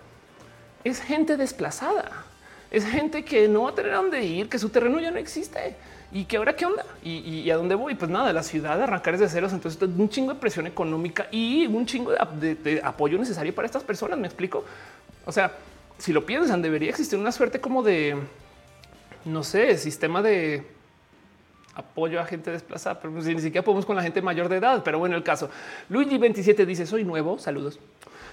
[0.83, 2.25] Es gente desplazada
[2.71, 5.17] es gente que no va a tener a dónde ir, que su terreno ya no
[5.17, 5.75] existe
[6.11, 7.95] y que ahora qué onda y, a dónde voy.
[7.95, 9.53] Pues nada, la ciudad arrancar desde ceros.
[9.53, 14.17] Entonces, un chingo de presión económica y un chingo de, apoyo necesario para estas personas.
[14.17, 14.63] Me explico.
[15.25, 15.51] O sea,
[15.97, 18.17] si lo piensan, debería existir una suerte como de
[19.25, 20.65] no sé, sistema de
[21.75, 24.81] apoyo a gente desplazada, pero pues ni siquiera podemos con la gente mayor de edad.
[24.83, 25.49] Pero bueno, el caso
[25.89, 27.37] Luigi 27 dice: Soy nuevo.
[27.37, 27.79] Saludos.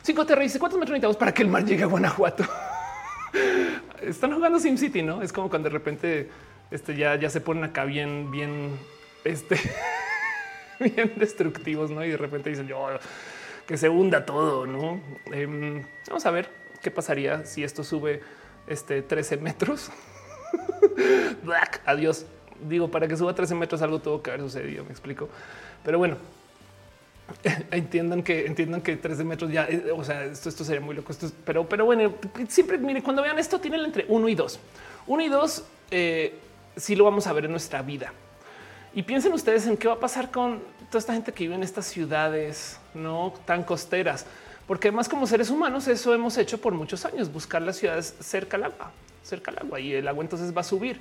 [0.03, 2.45] Cinco Terra dice: ¿Cuántos metros necesitamos para que el mar llegue a Guanajuato?
[4.03, 5.23] están jugando SimCity, ¿no?
[5.23, 6.31] Es como cuando de repente
[6.71, 8.71] este, ya, ya se ponen acá bien, bien,
[9.25, 9.59] este,
[10.81, 12.05] bien destructivos, ¿no?
[12.05, 12.89] Y de repente dicen, yo,
[13.67, 15.01] que se hunda todo, ¿no?
[15.33, 16.49] Em, vamos a ver
[16.83, 18.21] qué pasaría si esto sube
[18.67, 19.91] este 13 metros.
[21.85, 22.27] Adiós.
[22.69, 25.29] Digo, para que suba 13 metros algo tuvo que haber sucedido, me explico.
[25.85, 26.17] Pero bueno,
[27.71, 31.13] entiendan que entiendan que 13 metros ya, eh, o sea, esto, esto sería muy loco.
[31.13, 32.15] Esto pero, pero bueno,
[32.49, 34.59] siempre mire, cuando vean esto, tienen entre uno y dos,
[35.07, 35.65] uno y dos.
[35.91, 36.35] Eh,
[36.77, 38.13] sí lo vamos a ver en nuestra vida.
[38.95, 41.63] Y piensen ustedes en qué va a pasar con toda esta gente que vive en
[41.63, 44.27] estas ciudades no tan costeras,
[44.67, 48.57] porque además como seres humanos eso hemos hecho por muchos años, buscar las ciudades cerca
[48.57, 51.01] al agua, cerca al agua y el agua entonces va a subir.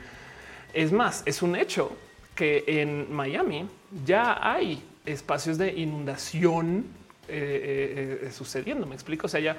[0.73, 1.95] Es más, es un hecho
[2.36, 3.67] que en Miami
[4.05, 6.86] ya hay espacios de inundación
[7.28, 8.86] eh, eh, eh, sucediendo.
[8.86, 9.26] Me explico.
[9.26, 9.57] O sea, ya,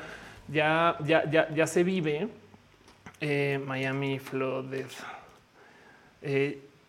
[0.48, 2.28] ya, ya, ya, ya se vive
[3.64, 4.86] Miami flooded.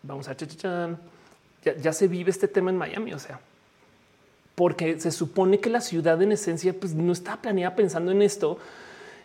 [0.02, 0.98] Vamos a chachachan.
[1.80, 3.12] Ya, se vive este tema en Miami.
[3.12, 3.40] O sea,
[4.54, 8.58] porque se supone que la ciudad en esencia pues, no está planeada pensando en esto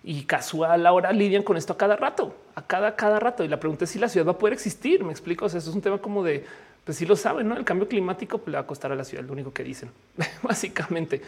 [0.04, 3.44] y casual ahora lidian con esto a cada rato, a cada, cada rato.
[3.44, 5.04] Y la pregunta es si la ciudad va a poder existir.
[5.04, 5.46] Me explico.
[5.46, 6.46] Eso es un tema como de
[6.84, 7.56] pues sí lo saben, ¿no?
[7.56, 9.90] El cambio climático pues, le va a costar a la ciudad, lo único que dicen,
[10.44, 11.22] básicamente.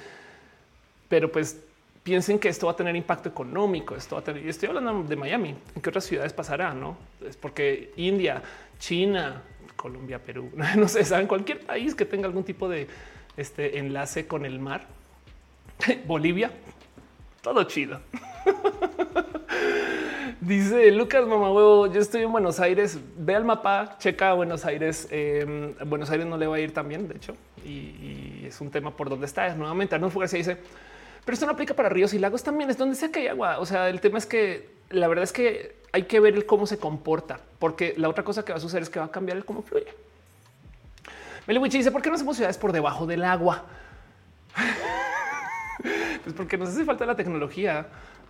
[1.07, 1.61] Pero pues
[2.05, 5.03] piensen que esto va a tener impacto económico, esto va a tener, y estoy hablando
[5.03, 6.71] de Miami, ¿en qué otras ciudades pasará?
[6.71, 6.95] No
[7.27, 8.43] es porque India,
[8.77, 9.41] China,
[9.75, 12.87] Colombia, Perú, no sé, saben cualquier país que tenga algún tipo de
[13.35, 14.85] este enlace con el mar,
[16.05, 16.51] Bolivia,
[17.41, 17.99] todo chido.
[20.41, 25.07] Dice Lucas Mamá Huevo, yo estoy en Buenos Aires, ve al mapa, checa Buenos Aires.
[25.09, 27.35] Eh, Buenos Aires no le va a ir también, de hecho,
[27.65, 29.55] y, es un tema por donde está.
[29.55, 30.59] Nuevamente, no se dice,
[31.25, 33.59] pero esto no aplica para ríos y lagos también, es donde sea que hay agua.
[33.59, 36.67] O sea, el tema es que la verdad es que hay que ver el cómo
[36.67, 39.37] se comporta, porque la otra cosa que va a suceder es que va a cambiar
[39.37, 39.87] el cómo fluye.
[41.47, 43.65] Meliwich dice, ¿por qué no hacemos ciudades por debajo del agua?
[46.23, 47.87] pues porque nos hace falta la tecnología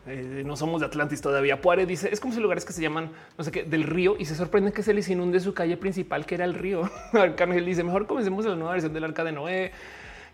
[0.07, 1.61] eh, no somos de Atlantis todavía.
[1.61, 4.25] Puare dice es como si lugares que se llaman no sé qué del río y
[4.25, 6.89] se sorprende que se les inunde su calle principal, que era el río.
[7.13, 9.71] Arcángel dice mejor comencemos la nueva versión del arca de Noé.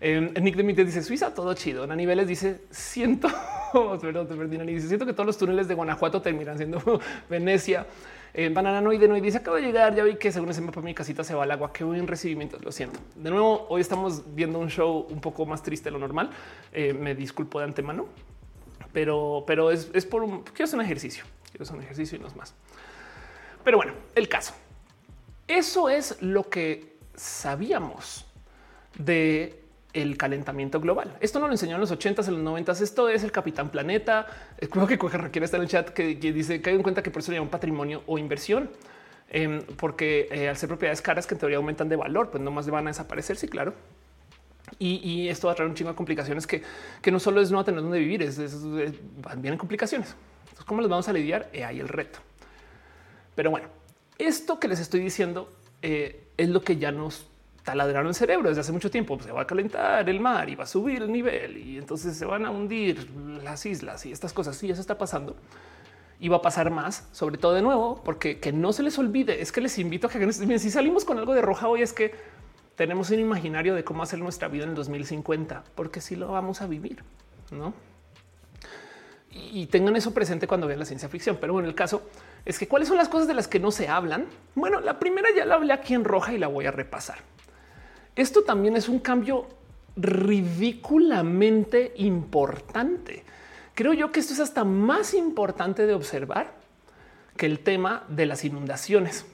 [0.04, 1.84] Eh, Nick de dice Suiza, todo chido.
[1.84, 3.28] A niveles dice siento
[4.00, 7.00] Perdón, te siento que todos los túneles de Guanajuato terminan siendo
[7.30, 7.86] Venecia.
[8.34, 9.94] Eh, Banana no y dice acabo de llegar.
[9.94, 11.72] Ya vi que según ese mapa mi casita se va al agua.
[11.72, 12.58] Qué buen recibimiento.
[12.60, 12.98] Lo siento.
[13.14, 16.30] De nuevo, hoy estamos viendo un show un poco más triste de lo normal.
[16.72, 18.06] Eh, me disculpo de antemano,
[18.92, 21.24] pero, pero es, es por un quiero hacer un ejercicio.
[21.50, 22.54] Quiero hacer un ejercicio y no es más.
[23.62, 24.52] Pero bueno, el caso.
[25.46, 28.26] Eso es lo que sabíamos
[28.98, 29.61] de
[29.92, 31.16] el calentamiento global.
[31.20, 34.26] Esto no lo enseñó en los 80s, en los 90 Esto es el Capitán Planeta.
[34.58, 37.10] Eh, creo que requiere estar en el chat que, dice que hay en cuenta que
[37.10, 38.70] por eso le llaman patrimonio o inversión,
[39.28, 42.50] em, porque eh, al ser propiedades caras que en teoría aumentan de valor, pues no
[42.50, 43.36] más van a desaparecer.
[43.36, 43.74] Sí, claro.
[44.78, 46.62] Y, esto va a traer un chingo de complicaciones que,
[47.10, 48.38] no solo es no tener dónde vivir, es,
[49.36, 50.16] vienen complicaciones.
[50.44, 51.50] Entonces, ¿cómo les vamos a lidiar?
[51.52, 52.20] Eh, ahí el reto.
[53.36, 53.68] Pero bueno,
[54.18, 57.26] esto que les estoy diciendo es lo que ya nos
[57.64, 59.16] taladraron el cerebro desde hace mucho tiempo.
[59.16, 62.16] Pues se va a calentar el mar y va a subir el nivel y entonces
[62.16, 63.10] se van a hundir
[63.42, 64.56] las islas y estas cosas.
[64.56, 65.36] Sí, eso está pasando
[66.22, 69.42] y va a pasar más, sobre todo de nuevo, porque que no se les olvide.
[69.42, 72.14] Es que les invito a que si salimos con algo de roja hoy es que
[72.76, 76.62] tenemos un imaginario de cómo hacer nuestra vida en el 2050, porque si lo vamos
[76.62, 77.02] a vivir,
[77.50, 77.74] no?
[79.30, 81.38] Y tengan eso presente cuando vean la ciencia ficción.
[81.40, 82.02] Pero bueno, el caso
[82.44, 84.26] es que cuáles son las cosas de las que no se hablan.
[84.54, 87.18] Bueno, la primera ya la hablé aquí en roja y la voy a repasar.
[88.14, 89.46] Esto también es un cambio
[89.96, 93.24] ridículamente importante.
[93.74, 96.52] Creo yo que esto es hasta más importante de observar
[97.36, 99.24] que el tema de las inundaciones.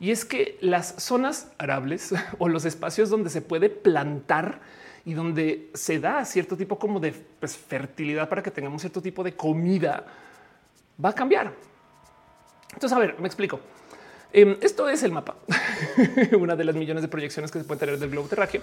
[0.00, 4.60] Y es que las zonas arables o los espacios donde se puede plantar
[5.04, 9.22] y donde se da cierto tipo como de pues, fertilidad para que tengamos cierto tipo
[9.22, 10.04] de comida
[11.02, 11.52] va a cambiar.
[12.72, 13.60] Entonces, a ver, me explico.
[14.32, 15.36] Em, esto es el mapa,
[16.38, 18.62] una de las millones de proyecciones que se puede tener del globo terráqueo.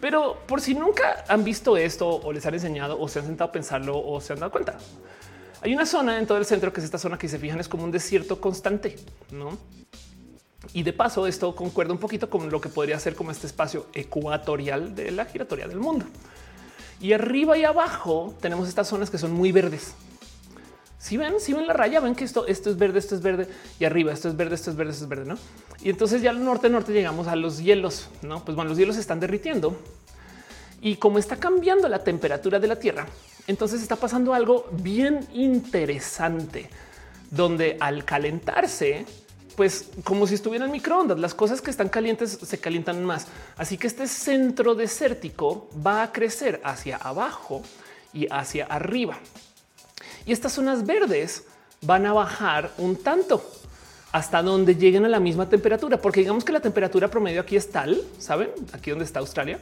[0.00, 3.50] Pero por si nunca han visto esto o les han enseñado o se han sentado
[3.50, 4.78] a pensarlo o se han dado cuenta,
[5.62, 7.68] hay una zona en todo el centro que es esta zona que se fijan es
[7.68, 8.96] como un desierto constante,
[9.30, 9.56] no?
[10.72, 13.86] Y de paso, esto concuerda un poquito con lo que podría ser como este espacio
[13.94, 16.04] ecuatorial de la giratoria del mundo.
[17.00, 19.94] Y arriba y abajo tenemos estas zonas que son muy verdes.
[21.06, 23.46] Si ven, si ven la raya, ven que esto, esto es verde, esto es verde
[23.78, 25.38] y arriba esto es verde, esto es verde, esto es verde, no?
[25.80, 28.44] Y entonces ya al norte, norte llegamos a los hielos, no?
[28.44, 29.78] Pues bueno, los hielos están derritiendo
[30.80, 33.06] y como está cambiando la temperatura de la Tierra,
[33.46, 36.68] entonces está pasando algo bien interesante,
[37.30, 39.06] donde al calentarse,
[39.54, 43.28] pues como si estuvieran microondas, las cosas que están calientes se calientan más.
[43.56, 47.62] Así que este centro desértico va a crecer hacia abajo
[48.12, 49.20] y hacia arriba
[50.26, 51.44] y estas zonas verdes
[51.82, 53.42] van a bajar un tanto
[54.12, 57.70] hasta donde lleguen a la misma temperatura, porque digamos que la temperatura promedio aquí es
[57.70, 59.58] tal, saben, aquí donde está Australia.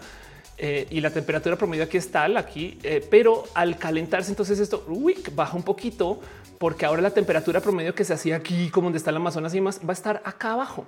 [0.57, 4.87] Eh, y la temperatura promedio aquí es tal aquí, eh, pero al calentarse, entonces esto
[5.35, 6.21] baja un poquito
[6.59, 9.61] porque ahora la temperatura promedio que se hacía aquí, como donde está el Amazonas y
[9.61, 10.87] más, va a estar acá abajo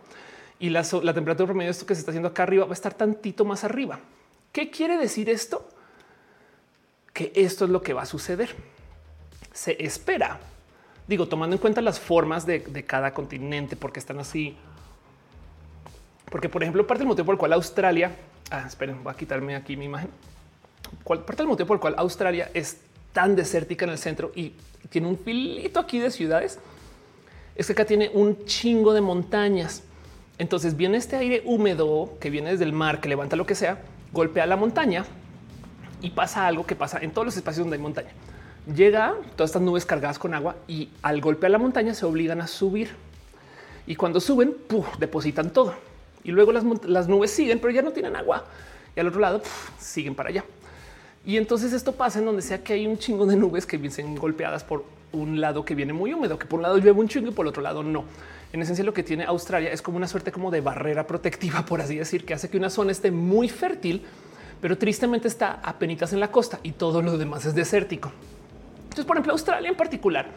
[0.60, 2.94] y la, la temperatura promedio esto que se está haciendo acá arriba va a estar
[2.94, 3.98] tantito más arriba.
[4.52, 5.68] ¿Qué quiere decir esto?
[7.12, 8.54] Que esto es lo que va a suceder
[9.56, 10.38] se espera.
[11.08, 14.54] Digo, tomando en cuenta las formas de, cada continente, porque están así.
[16.30, 18.14] Porque, por ejemplo, parte del motivo por el cual Australia,
[18.50, 20.10] ah, esperen, voy a quitarme aquí mi imagen.
[21.04, 22.80] parte del motivo por el cual Australia es
[23.12, 24.52] tan desértica en el centro y
[24.90, 26.58] tiene un filito aquí de ciudades
[27.54, 29.82] es que acá tiene un chingo de montañas.
[30.36, 33.78] Entonces viene este aire húmedo que viene desde el mar, que levanta lo que sea,
[34.12, 35.06] golpea la montaña
[36.02, 38.10] y pasa algo que pasa en todos los espacios donde hay montaña
[38.74, 42.40] llega todas estas nubes cargadas con agua y al golpe a la montaña se obligan
[42.40, 42.90] a subir.
[43.86, 44.56] Y cuando suben,
[44.98, 45.74] depositan todo.
[46.24, 48.44] Y luego las, nubes siguen, pero ya no tienen agua.
[48.96, 49.42] Y al otro lado
[49.78, 50.44] siguen para allá.
[51.24, 54.16] Y entonces esto pasa en donde sea que hay un chingo de nubes que vienen
[54.16, 57.28] golpeadas por un lado que viene muy húmedo, que por un lado llueve un chingo
[57.28, 58.04] y por el otro lado no.
[58.52, 61.80] En esencia lo que tiene Australia es como una suerte como de barrera protectiva, por
[61.80, 64.02] así decir, que hace que una zona esté muy fértil,
[64.60, 68.12] pero tristemente está apenas en la costa y todo lo demás es desértico.
[68.96, 70.28] Entonces, por ejemplo, Australia en particular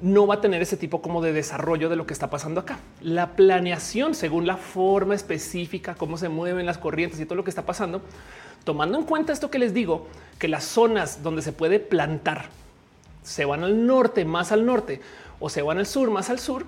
[0.00, 2.78] no va a tener ese tipo como de desarrollo de lo que está pasando acá.
[3.00, 7.50] La planeación según la forma específica, cómo se mueven las corrientes y todo lo que
[7.50, 8.00] está pasando,
[8.62, 10.06] tomando en cuenta esto que les digo,
[10.38, 12.50] que las zonas donde se puede plantar
[13.24, 15.00] se van al norte, más al norte,
[15.40, 16.66] o se van al sur, más al sur,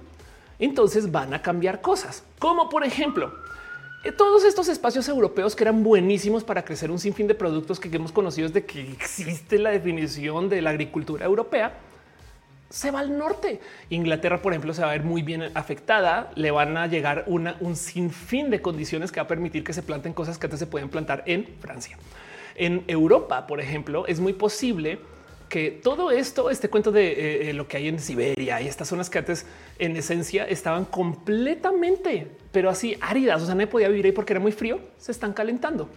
[0.59, 2.25] entonces van a cambiar cosas.
[2.41, 3.33] Como por ejemplo,
[4.17, 8.13] todos estos espacios europeos que eran buenísimos para crecer un sinfín de productos que hemos
[8.13, 11.75] conocido desde que existe la definición de la agricultura europea,
[12.71, 13.61] se va al norte.
[13.91, 16.31] Inglaterra, por ejemplo, se va a ver muy bien afectada.
[16.37, 20.15] Le van a llegar un sinfín de condiciones que va a permitir que se planten
[20.15, 21.99] cosas que antes se pueden plantar en Francia.
[22.55, 25.01] En Europa, por ejemplo, es muy posible
[25.51, 28.89] que todo esto, este cuento de eh, eh, lo que hay en Siberia y estas
[28.89, 29.45] zonas que antes
[29.81, 34.41] en esencia estaban completamente, pero así áridas, o sea, no podía vivir ahí porque era
[34.41, 35.89] muy frío, se están calentando.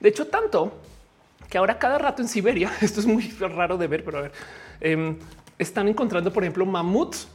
[0.00, 0.72] De hecho, tanto
[1.50, 4.32] que ahora cada rato en Siberia, esto es muy raro de ver, pero a ver,
[4.80, 5.18] em,
[5.58, 7.28] están encontrando, por ejemplo, mamuts,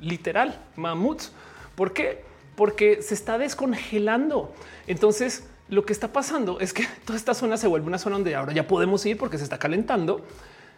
[0.00, 1.32] literal, mamuts.
[1.76, 2.24] ¿Por qué?
[2.56, 4.54] Porque se está descongelando.
[4.86, 8.34] Entonces, lo que está pasando es que toda esta zona se vuelve una zona donde
[8.34, 10.24] ahora ya podemos ir porque se está calentando.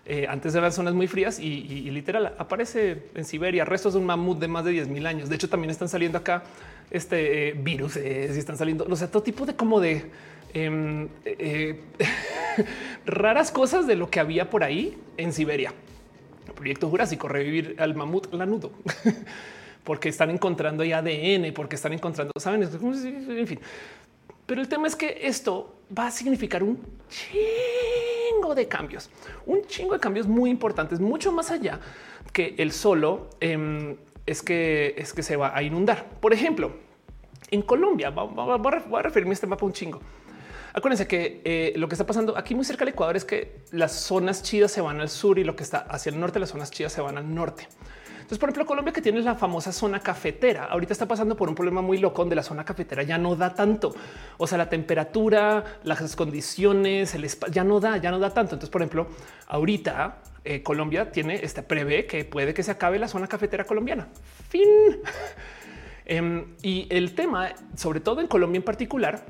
[0.08, 4.38] Eh, antes eran zonas muy frías y, literal aparece en Siberia restos de un mamut
[4.38, 5.28] de más de 10 mil años.
[5.28, 6.44] De hecho, también están saliendo acá
[6.92, 10.04] este eh, virus y están saliendo, o sea, todo tipo de como de
[10.54, 11.80] em, eh,
[13.06, 15.74] raras cosas de lo que había por ahí en Siberia.
[16.54, 18.70] proyecto Jurásico, revivir al mamut lanudo,
[19.82, 23.58] porque están encontrando ADN, porque están encontrando, saben, en fin.
[24.46, 29.10] Pero el tema es que esto va a significar un chingo de cambios,
[29.44, 31.80] un chingo de cambios muy importantes, mucho más allá
[32.32, 36.06] que el solo em, es que es que se va a inundar.
[36.20, 36.72] Por ejemplo,
[37.50, 40.00] en Colombia, voy a referirme a este mapa un chingo.
[40.76, 43.92] Acuérdense que eh, lo que está pasando aquí muy cerca del Ecuador es que las
[43.92, 46.70] zonas chidas se van al sur y lo que está hacia el norte, las zonas
[46.70, 47.66] chidas se van al norte.
[48.26, 51.54] Entonces, por ejemplo, Colombia que tiene la famosa zona cafetera, ahorita está pasando por un
[51.54, 53.94] problema muy loco donde la zona cafetera ya no da tanto.
[54.36, 58.56] O sea, la temperatura, las condiciones, el espacio ya no da, ya no da tanto.
[58.56, 59.06] Entonces, por ejemplo,
[59.46, 64.08] ahorita eh, Colombia tiene este prevé que puede que se acabe la zona cafetera colombiana.
[64.48, 64.68] Fin.
[66.08, 69.24] Em, y el tema, sobre todo en Colombia en particular,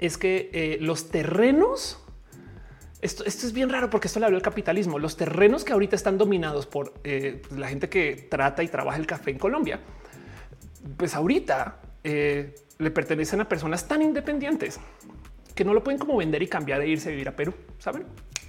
[0.00, 2.03] es que eh, los terrenos
[3.04, 4.98] esto, es bien raro porque esto le habla del capitalismo.
[4.98, 9.06] Los terrenos que ahorita están dominados por eh, la gente que trata y trabaja el
[9.06, 9.78] café en Colombia,
[10.96, 14.80] pues ahorita eh, le pertenecen a personas tan independientes
[15.54, 17.52] que no lo pueden como vender y cambiar e irse a vivir a Perú.
[17.78, 18.06] Saben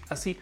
[0.08, 0.38] así,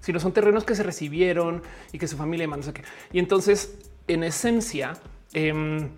[0.00, 1.60] si no son terrenos que se recibieron
[1.92, 2.72] y que su familia mandó.
[3.12, 4.92] Y entonces, en esencia,
[5.32, 5.88] em,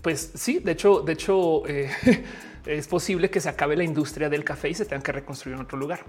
[0.00, 1.90] pues sí, de hecho, de hecho, eh,
[2.66, 5.62] es posible que se acabe la industria del café y se tengan que reconstruir en
[5.62, 6.04] otro lugar.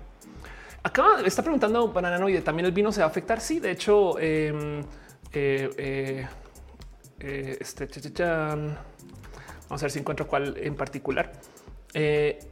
[0.82, 3.42] Acá está preguntando Bananoide, ¿también el vino se va a afectar?
[3.42, 4.80] Sí, de hecho, em,
[5.34, 6.28] eh, eh,
[7.20, 7.88] eh, este,
[8.24, 11.34] vamos a ver si encuentro cuál en particular.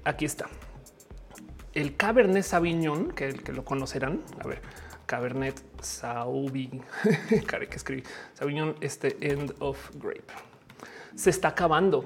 [0.03, 0.47] aquí está.
[1.73, 4.23] El Cabernet Sauvignon, que, que lo conocerán.
[4.43, 4.61] A ver,
[5.05, 6.86] Cabernet Sauvignon,
[7.69, 8.03] que escribí
[8.34, 10.34] Sauvignon, este end of grape.
[11.15, 12.05] Se está acabando.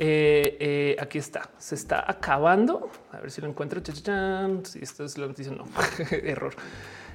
[0.00, 2.88] Eh, eh, aquí está, se está acabando.
[3.10, 3.80] A ver si lo encuentro.
[3.84, 5.64] Si esto es la noticia, no
[6.22, 6.54] error.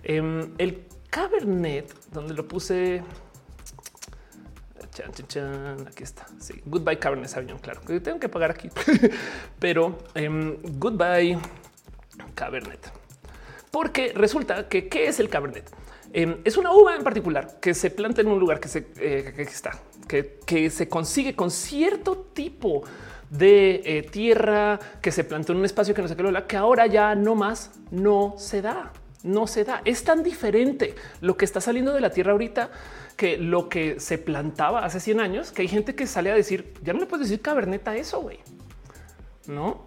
[0.03, 3.01] Em, el Cabernet, donde lo puse.
[5.87, 6.25] Aquí está.
[6.39, 7.59] Sí, goodbye Cabernet Sauvignon.
[7.59, 8.69] Claro que tengo que pagar aquí,
[9.59, 11.39] pero em, goodbye
[12.35, 12.91] Cabernet,
[13.71, 15.71] porque resulta que qué es el Cabernet.
[16.13, 19.33] Em, es una uva en particular que se planta en un lugar que se eh,
[19.35, 22.83] que está que, se consigue con cierto tipo
[23.31, 26.85] de eh, tierra que se plantó en un espacio que no sé qué, que ahora
[26.85, 28.93] ya no más no se da,
[29.23, 29.81] no se da.
[29.85, 32.69] Es tan diferente lo que está saliendo de la tierra ahorita
[33.17, 36.73] que lo que se plantaba hace 100 años, que hay gente que sale a decir,
[36.83, 38.39] ya no le puedes decir caberneta a eso, güey.
[39.47, 39.85] No.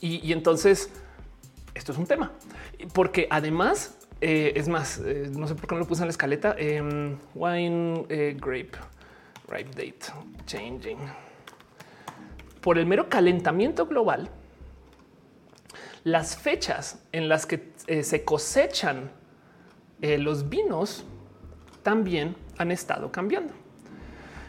[0.00, 0.90] Y, entonces
[1.74, 2.32] esto es un tema,
[2.94, 6.12] porque además eh, es más, eh, no sé por qué no lo puse en la
[6.12, 6.54] escaleta.
[6.58, 8.04] Em, wine
[8.38, 8.78] grape
[9.50, 10.12] ripe date
[10.46, 10.98] changing.
[12.60, 14.30] Por el mero calentamiento global,
[16.04, 19.10] las fechas en las que eh, se cosechan
[20.00, 21.04] eh, los vinos
[21.82, 23.52] también han estado cambiando.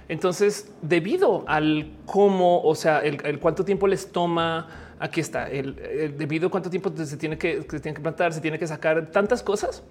[0.07, 6.47] Entonces, debido al cómo, o sea, el, cuánto tiempo les toma, aquí está, el, debido
[6.47, 7.65] a cuánto tiempo se tiene que,
[8.01, 9.83] plantar, se tiene que sacar tantas cosas,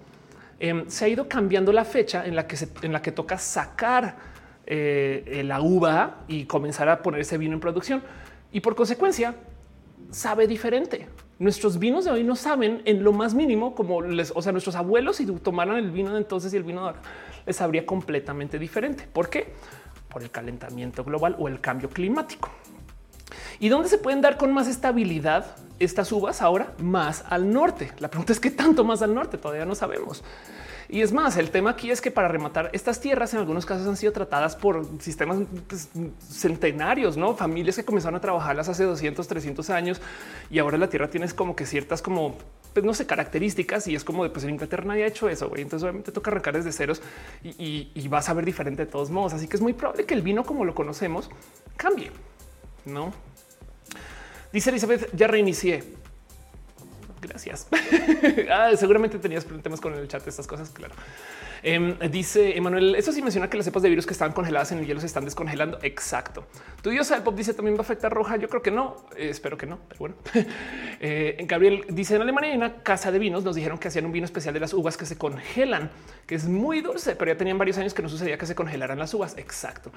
[0.59, 3.37] em, se ha ido cambiando la fecha en la que se, en la que toca
[3.37, 4.15] sacar
[4.65, 8.01] eh, la uva y comenzar a poner ese vino en producción.
[8.53, 9.35] Y por consecuencia,
[10.11, 11.07] sabe diferente.
[11.39, 14.75] Nuestros vinos de hoy no saben en lo más mínimo como les, o sea, nuestros
[14.75, 17.01] abuelos si tomaran el vino de entonces y el vino de ahora
[17.45, 19.07] les sabría completamente diferente.
[19.11, 19.53] ¿Por qué?
[20.09, 22.49] Por el calentamiento global o el cambio climático.
[23.59, 26.73] ¿Y dónde se pueden dar con más estabilidad estas uvas ahora?
[26.79, 27.91] Más al norte.
[27.99, 30.23] La pregunta es qué tanto más al norte, todavía no sabemos.
[30.91, 33.87] Y es más, el tema aquí es que para rematar estas tierras en algunos casos
[33.87, 35.87] han sido tratadas por sistemas pues,
[36.29, 40.01] centenarios, no familias que comenzaron a trabajarlas hace 200, 300 años
[40.49, 42.35] y ahora la tierra tiene como que ciertas como
[42.73, 45.49] pues no sé, características y es como de pues en Inglaterra nadie ha hecho eso.
[45.55, 47.01] Entonces obviamente toca arrancar desde ceros
[47.41, 49.33] y, vas a ver diferente de todos modos.
[49.33, 51.29] Así que es muy probable que el vino como lo conocemos
[51.77, 52.11] cambie,
[52.85, 53.13] no?
[54.51, 55.83] Dice Elizabeth, ya reinicié.
[57.21, 57.67] Gracias.
[58.51, 60.95] ah, seguramente tenías temas con el chat, estas cosas, claro.
[61.63, 64.79] Em, dice Emanuel, eso sí menciona que las cepas de virus que estaban congeladas en
[64.79, 65.77] el hielo se están descongelando.
[65.83, 66.47] Exacto.
[66.81, 68.37] Tu diosa de pop dice también va a afectar roja.
[68.37, 70.15] Yo creo que no, eh, espero que no, pero bueno.
[70.99, 73.43] eh, Gabriel dice en Alemania hay una casa de vinos.
[73.43, 75.91] Nos dijeron que hacían un vino especial de las uvas que se congelan,
[76.25, 78.97] que es muy dulce, pero ya tenían varios años que no sucedía que se congelaran
[78.97, 79.37] las uvas.
[79.37, 79.91] Exacto.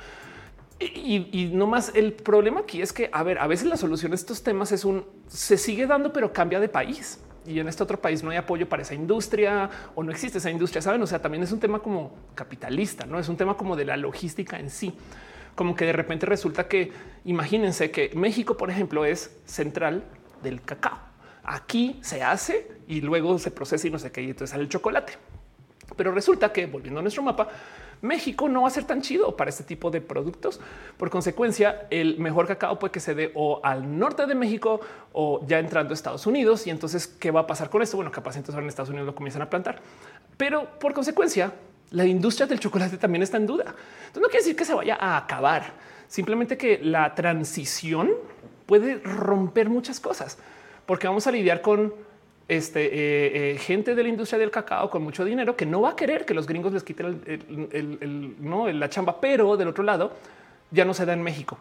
[0.81, 4.15] Y, no más el problema aquí es que, a ver, a veces la solución a
[4.17, 8.01] estos temas es un se sigue dando, pero cambia de país y en este otro
[8.01, 10.83] país no hay apoyo para esa industria o no existe esa industria.
[10.83, 11.03] Saben?
[11.03, 13.97] O sea, también es un tema como capitalista, no es un tema como de la
[13.97, 14.95] logística en sí.
[15.55, 16.91] Como que de repente resulta que
[17.25, 20.05] imagínense que México, por ejemplo, es central
[20.43, 20.99] del cacao.
[21.45, 24.69] Aquí se hace y luego se procesa y no sé qué, y entonces sale el
[24.69, 25.13] chocolate.
[25.97, 27.49] Pero resulta que volviendo a nuestro mapa,
[28.05, 30.61] México no va a ser tan chido para este tipo de productos.
[30.99, 34.81] Por consecuencia, el mejor cacao puede que se dé o al norte de México
[35.13, 36.67] o ya entrando a Estados Unidos.
[36.67, 37.97] Y entonces, ¿qué va a pasar con esto?
[37.97, 39.81] Bueno, capaz entonces ahora en Estados Unidos lo comienzan a plantar,
[40.37, 41.53] pero por consecuencia,
[41.91, 43.65] la industria del chocolate también está en duda.
[43.65, 45.73] Entonces, no quiere decir que se vaya a acabar,
[46.07, 48.11] simplemente que la transición
[48.67, 50.39] puede romper muchas cosas,
[50.87, 51.95] porque vamos a lidiar con
[52.47, 55.91] este, eh, eh, gente de la industria del cacao con mucho dinero que no va
[55.91, 57.21] a querer que los gringos les quiten
[58.79, 60.13] la chamba, pero del otro lado
[60.71, 61.59] ya no se da en México.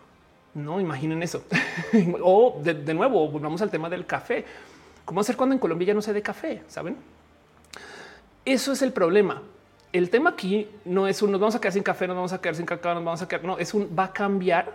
[0.53, 1.43] No imaginen eso.
[2.21, 4.45] o de, nuevo, volvamos al tema del café.
[5.05, 6.61] ¿Cómo hacer cuando en Colombia ya no se dé café?
[6.67, 6.95] Saben?
[8.45, 9.41] Eso es el problema.
[9.91, 12.41] El tema aquí no es un nos vamos a quedar sin café, nos vamos a
[12.41, 13.43] quedar sin cacao, nos vamos a quedar.
[13.43, 14.71] No, es un va a cambiar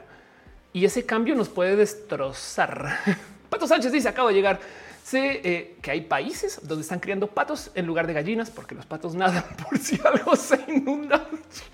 [0.72, 2.98] y ese cambio nos puede destrozar.
[3.50, 4.60] Pato Sánchez dice: Acabo de llegar.
[5.08, 8.84] Sé eh, que hay países donde están criando patos en lugar de gallinas porque los
[8.84, 11.26] patos nadan por si algo se inunda.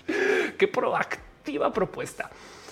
[0.57, 2.29] Qué proactiva propuesta.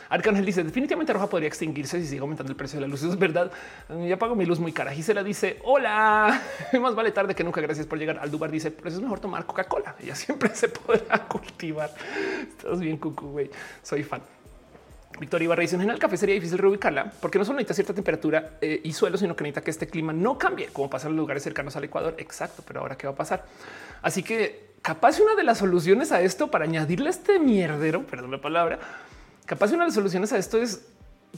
[0.08, 3.04] Arcángel dice definitivamente roja podría extinguirse si sigue aumentando el precio de la luz.
[3.04, 3.52] es verdad.
[4.08, 4.94] Ya pago mi luz muy cara.
[4.94, 6.42] Gisela dice hola,
[6.80, 7.60] más vale tarde que nunca.
[7.60, 8.20] Gracias por llegar.
[8.20, 9.98] Aldubar dice por eso es mejor tomar Coca-Cola.
[10.00, 11.94] Ella siempre se podrá cultivar.
[12.40, 13.52] Estás bien, cucu, güey.
[13.82, 14.22] Soy fan.
[15.20, 18.58] Victoria Ibarra dice en el café sería difícil reubicarla porque no solo necesita cierta temperatura
[18.62, 21.22] eh, y suelo, sino que necesita que este clima no cambie, como pasa en los
[21.22, 22.16] lugares cercanos al Ecuador.
[22.18, 23.46] Exacto, pero ahora qué va a pasar.
[24.02, 28.42] Así que capaz una de las soluciones a esto para añadirle este mierdero, perdón la
[28.42, 28.80] palabra,
[29.46, 30.86] capaz una de las soluciones a esto es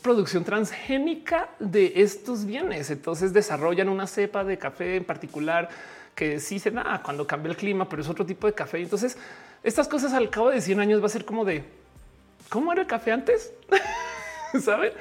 [0.02, 2.90] producción transgénica de estos bienes.
[2.90, 5.70] Entonces desarrollan una cepa de café en particular
[6.14, 8.82] que sí se da cuando cambia el clima, pero es otro tipo de café.
[8.82, 9.18] Entonces
[9.64, 11.64] estas cosas al cabo de 100 años va a ser como de
[12.56, 13.52] cómo era el café antes,
[14.64, 14.94] saben?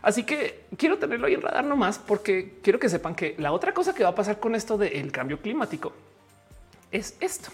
[0.00, 3.74] Así que quiero tenerlo ahí en radar nomás porque quiero que sepan que la otra
[3.74, 5.92] cosa que va a pasar con esto del cambio climático
[6.90, 7.50] es esto.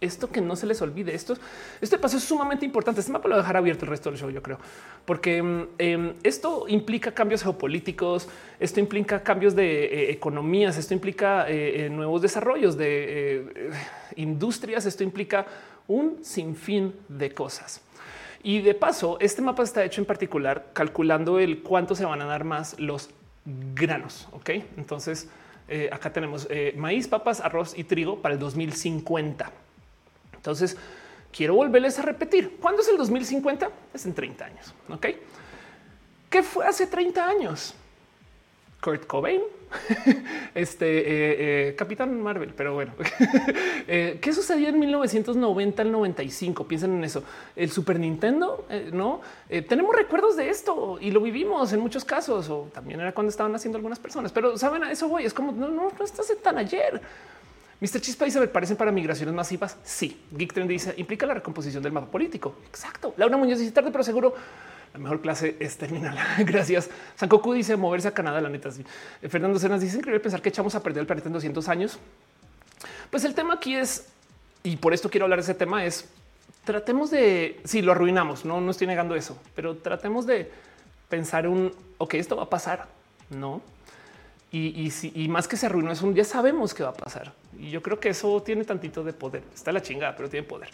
[0.00, 1.14] Esto que no se les olvide.
[1.14, 1.36] Esto,
[1.82, 3.00] este paso es sumamente importante.
[3.00, 4.58] Este mapa lo dejar abierto el resto del show, yo creo,
[5.04, 11.50] porque mm, em, esto implica cambios geopolíticos, esto implica cambios de eh, economías, esto implica
[11.50, 13.72] eh, eh, nuevos desarrollos de
[14.16, 15.44] industrias, esto implica
[15.86, 17.82] un sinfín de cosas.
[18.42, 22.24] Y de paso, este mapa está hecho en particular calculando el cuánto se van a
[22.24, 23.10] dar más los
[23.74, 24.28] granos.
[24.32, 25.28] Ok, entonces
[25.68, 29.50] eh, acá tenemos eh, maíz, papas, arroz y trigo para el 2050.
[30.34, 30.76] Entonces
[31.32, 33.70] quiero volverles a repetir cuándo es el 2050?
[33.92, 34.74] Es en 30 años.
[34.88, 35.06] Ok,
[36.30, 37.74] ¿qué fue hace 30 años?
[38.80, 39.42] Kurt Cobain,
[40.54, 42.92] este eh, eh, Capitán Marvel, pero bueno,
[43.88, 46.66] eh, ¿qué sucedió en 1990 al 95?
[46.66, 47.22] Piensen en eso.
[47.54, 49.20] El Super Nintendo, no
[49.68, 53.54] tenemos recuerdos de esto y lo vivimos en muchos casos, o también era cuando estaban
[53.54, 55.24] haciendo algunas personas, pero saben a eso voy.
[55.24, 57.00] Es como no, no, no estás tan ayer.
[57.80, 58.00] Mr.
[58.00, 59.78] Chispa dice: ¿Parecen para migraciones masivas?
[59.82, 60.20] Sí.
[60.32, 62.56] Geek Trend dice: implica la recomposición del mapa político.
[62.68, 63.14] Exacto.
[63.16, 64.34] Laura Muñoz dice tarde, pero seguro
[64.92, 66.18] la mejor clase es terminal.
[66.38, 66.90] Gracias.
[67.16, 68.40] Sankoku dice moverse a Canadá.
[68.40, 68.70] La neta.
[69.28, 71.98] Fernando Cenas dice increíble pensar que echamos a perder el planeta en 200 años.
[73.10, 74.08] Pues el tema aquí es,
[74.62, 76.08] y por esto quiero hablar de ese tema, es
[76.64, 78.44] tratemos de si lo arruinamos.
[78.44, 80.50] No, no estoy negando eso, pero tratemos de
[81.08, 82.88] pensar un ok, esto va a pasar,
[83.28, 83.60] no?
[84.52, 87.32] Y, y, si, más que se arruinó, es un ya sabemos que va a pasar.
[87.56, 89.44] Y yo creo que eso tiene tantito de poder.
[89.54, 90.70] Está la chingada, pero tiene poder.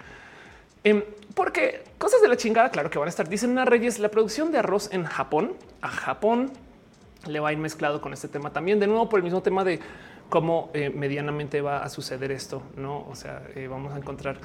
[0.87, 1.03] Em,
[1.35, 3.29] porque cosas de la chingada, claro que van a estar.
[3.29, 6.53] Dicen una Reyes, la producción de arroz en Japón, a Japón
[7.27, 8.79] le va a ir mezclado con este tema también.
[8.79, 9.81] De nuevo, por el mismo tema de
[10.29, 12.63] cómo eh, medianamente va a suceder esto.
[12.77, 14.39] No, o sea, eh, vamos a encontrar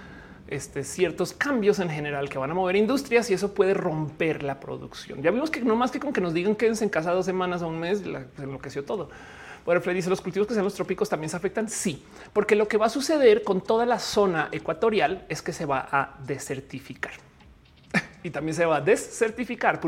[0.47, 4.59] este, ciertos cambios en general que van a mover industrias y eso puede romper la
[4.59, 5.21] producción.
[5.21, 7.61] Ya vimos que no más que con que nos digan quédense en casa dos semanas
[7.61, 9.11] o un mes, la, enloqueció todo.
[9.65, 11.69] Bueno, Fred dice los cultivos que sean los trópicos también se afectan.
[11.69, 12.03] Sí,
[12.33, 15.87] porque lo que va a suceder con toda la zona ecuatorial es que se va
[15.91, 17.13] a desertificar
[18.23, 19.79] y también se va a desertificar,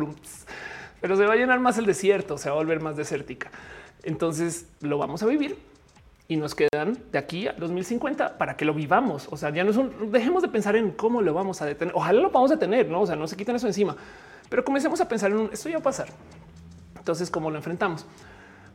[1.02, 3.52] pero se va a llenar más el desierto, se va a volver más desértica.
[4.04, 5.58] Entonces lo vamos a vivir
[6.28, 9.28] y nos quedan de aquí a 2050 para que lo vivamos.
[9.32, 11.94] O sea, ya no es un, dejemos de pensar en cómo lo vamos a detener.
[11.96, 13.02] Ojalá lo a detener, no?
[13.02, 13.96] O sea, no se quiten eso encima,
[14.50, 16.08] pero comencemos a pensar en esto ya va a pasar.
[16.98, 18.06] Entonces, ¿cómo lo enfrentamos?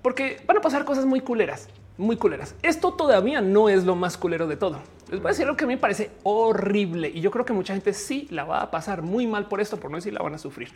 [0.02, 2.54] Porque van a pasar cosas muy culeras, muy culeras.
[2.62, 4.80] Esto todavía no es lo más culero de todo.
[5.10, 7.52] Les voy a decir lo que a mí me parece horrible y yo creo que
[7.52, 10.22] mucha gente sí la va a pasar muy mal por esto, por no decir la
[10.22, 10.70] van a sufrir.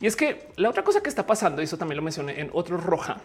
[0.00, 2.50] Y es que la otra cosa que está pasando, y eso también lo mencioné en
[2.52, 3.18] otro roja,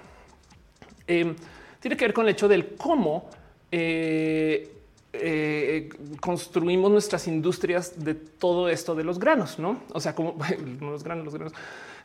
[1.07, 1.35] eh,
[1.79, 3.29] tiene que ver con el hecho del cómo
[3.71, 4.81] eh,
[5.13, 5.89] eh,
[6.21, 9.81] construimos nuestras industrias de todo esto de los granos, no?
[9.91, 10.37] O sea, como
[10.79, 11.53] los granos, los granos,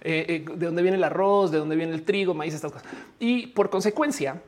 [0.07, 2.89] de dónde viene el arroz, de dónde viene el trigo, maíz, estas cosas.
[3.19, 4.41] Y por consecuencia,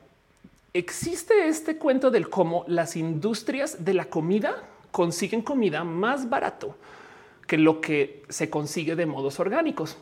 [0.73, 6.75] existe este cuento del cómo las industrias de la comida consiguen comida más barato
[7.47, 9.97] que lo que se consigue de modos orgánicos.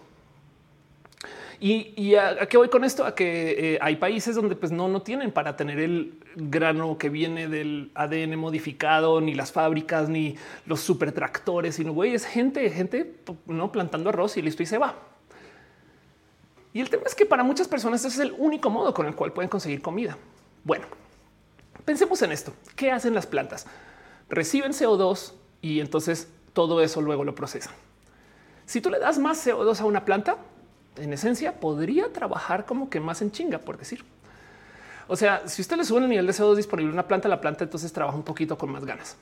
[1.60, 3.03] Y, a, qué voy con esto?
[3.03, 7.10] A que eh, hay países donde pues no, no tienen para tener el grano que
[7.10, 10.36] viene del ADN modificado, ni las fábricas, ni
[10.68, 13.16] los super tractores, sino güey, es gente, gente
[13.47, 14.95] no plantando arroz y listo y se va.
[16.78, 19.16] Y el tema es que para muchas personas ese es el único modo con el
[19.16, 20.16] cual pueden conseguir comida.
[20.64, 20.86] Bueno,
[21.86, 22.54] pensemos en esto.
[22.76, 23.66] ¿Qué hacen las plantas?
[24.30, 27.74] Reciben CO2 y entonces todo eso luego lo procesan.
[28.68, 30.38] Si tú le das más CO2 a una planta,
[30.98, 34.06] en esencia podría trabajar como que más en chinga, por decir.
[35.08, 37.42] O sea, si usted le sube el nivel de CO2 disponible a una planta, la
[37.42, 39.18] planta entonces trabaja un poquito con más ganas.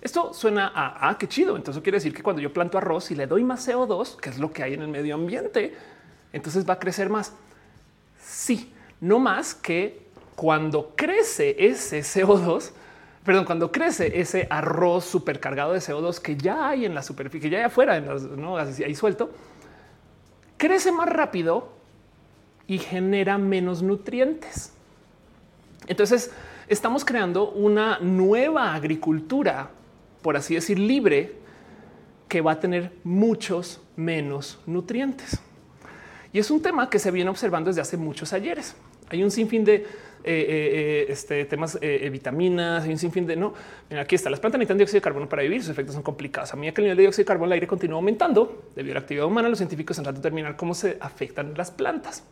[0.00, 1.56] Esto suena a ah, qué chido.
[1.56, 4.38] Entonces quiere decir que cuando yo planto arroz y le doy más CO2, que es
[4.38, 5.74] lo que hay en el medio ambiente,
[6.34, 7.32] entonces va a crecer más.
[8.18, 10.04] Sí, no más que
[10.34, 12.72] cuando crece ese CO2,
[13.24, 17.50] perdón, cuando crece ese arroz supercargado de CO2 que ya hay en la superficie, que
[17.50, 18.56] ya hay afuera, en los, ¿no?
[18.56, 19.30] ahí suelto,
[20.56, 21.72] crece más rápido
[22.66, 24.72] y genera menos nutrientes.
[25.86, 26.32] Entonces,
[26.66, 29.70] estamos creando una nueva agricultura,
[30.20, 31.36] por así decir, libre,
[32.26, 35.40] que va a tener muchos menos nutrientes.
[36.34, 38.74] Y es un tema que se viene observando desde hace muchos ayeres.
[39.08, 39.84] Hay un sinfín de eh,
[40.24, 43.54] eh, este, temas eh, vitaminas, hay un sinfín de no.
[43.96, 44.30] aquí está.
[44.30, 45.62] Las plantas necesitan dióxido de carbono para vivir.
[45.62, 46.52] Sus efectos son complicados.
[46.52, 48.94] A medida que el nivel de dióxido de carbono en el aire continúa aumentando debido
[48.94, 52.24] a la actividad humana, los científicos han tratado de determinar cómo se afectan las plantas.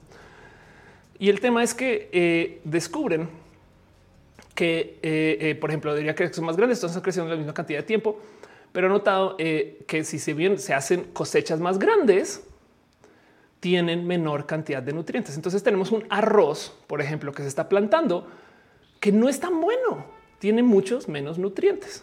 [1.20, 3.28] Y el tema es que descubren
[4.57, 7.78] que, por ejemplo, diría que son más grandes, entonces están creciendo en la misma cantidad
[7.78, 8.20] de tiempo,
[8.72, 12.42] pero he notado que si se bien se hacen cosechas más grandes,
[13.63, 15.37] tienen menor cantidad de nutrientes.
[15.37, 18.27] Entonces tenemos un arroz, por ejemplo, que se está plantando,
[18.99, 20.05] que no es tan bueno,
[20.41, 22.03] tiene muchos menos nutrientes.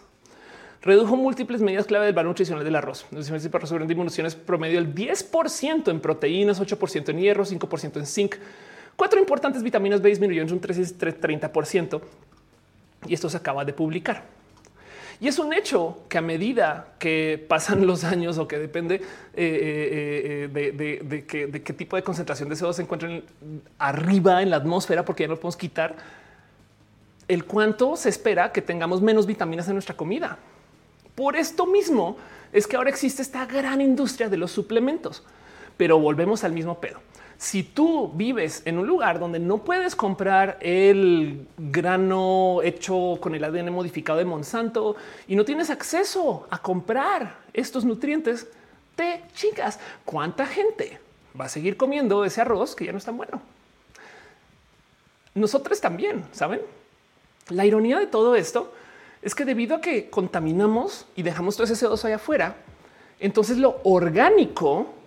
[0.80, 3.04] Redujo múltiples medidas clave del valor nutricional del arroz.
[3.10, 8.36] Para resolver disminuciones promedio del 10% en proteínas, 8% en hierro, 5% en zinc.
[8.96, 12.00] Cuatro importantes vitaminas B disminuyeron un 30%
[13.06, 14.39] y esto se acaba de publicar.
[15.20, 19.02] Y es un hecho que a medida que pasan los años o que depende eh,
[19.34, 23.24] eh, eh, de, qué, tipo de concentración de CO2 se encuentren
[23.78, 25.96] arriba en la atmósfera, porque ya no podemos quitar,
[27.28, 30.38] el cuánto se espera que tengamos menos vitaminas en nuestra comida.
[31.14, 32.16] Por esto mismo
[32.52, 35.22] es que ahora existe esta gran industria de los suplementos,
[35.76, 37.00] pero volvemos al mismo pedo
[37.40, 43.42] si tú vives en un lugar donde no puedes comprar el grano hecho con el
[43.42, 44.94] ADN modificado de Monsanto
[45.26, 48.46] y no tienes acceso a comprar estos nutrientes,
[48.94, 51.00] te chicas, ¿cuánta gente
[51.40, 53.40] va a seguir comiendo ese arroz que ya no está bueno?
[55.34, 56.60] Nosotros también, ¿saben?
[57.48, 58.70] La ironía de todo esto
[59.22, 62.56] es que debido a que contaminamos y dejamos todo ese CO2 allá afuera,
[63.18, 64.99] entonces lo orgánico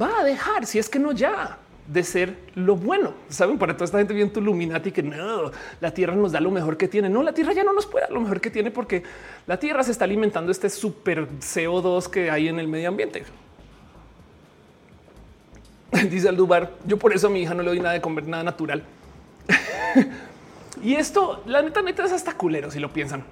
[0.00, 3.14] va a dejar, si es que no ya, de ser lo bueno.
[3.28, 5.50] Saben, para toda esta gente bien tu Illuminati que no,
[5.80, 7.08] la Tierra nos da lo mejor que tiene.
[7.08, 9.02] No, la Tierra ya no nos puede dar lo mejor que tiene porque
[9.46, 13.24] la Tierra se está alimentando este super CO2 que hay en el medio ambiente.
[16.10, 18.42] Dice Aldubar, yo por eso a mi hija no le doy nada de comer, nada
[18.42, 18.82] natural.
[20.82, 23.24] y esto, la neta, neta es hasta culero si lo piensan.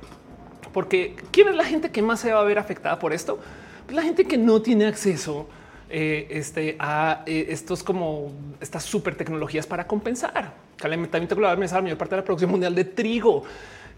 [0.73, 3.39] Porque ¿quién es la gente que más se va a ver afectada por esto?
[3.87, 5.49] Pues la gente que no tiene acceso
[5.93, 10.55] eh, este, a eh, estos como estas super tecnologías para compensar.
[10.77, 13.43] Calentamiento global me la mayor parte de la producción mundial de trigo.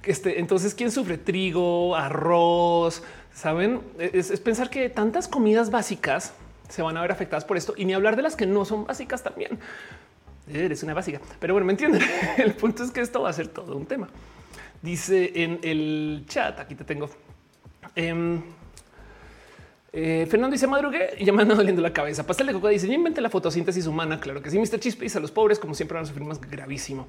[0.02, 1.18] Este, entonces, ¿quién sufre?
[1.18, 3.02] Trigo, arroz,
[3.34, 3.82] ¿saben?
[3.98, 6.32] Es, pensar que tantas comidas básicas
[6.68, 8.86] se van a ver afectadas por esto y ni hablar de las que no son
[8.86, 9.58] básicas también.
[10.50, 12.00] Eres una básica, pero bueno, me entienden.
[12.38, 14.08] El punto es que esto va a ser todo un tema.
[14.80, 17.08] Dice en el chat, aquí te tengo.
[17.94, 18.42] Em,
[19.92, 22.24] eh, Fernando dice madrugué y ya me anda doliendo la cabeza.
[22.26, 24.18] Pastel de coco dice: Ya inventé la fotosíntesis humana.
[24.20, 24.80] Claro que sí, Mr.
[24.80, 27.06] Chispe dice a los pobres, como siempre, van a sufrir más gravísimo.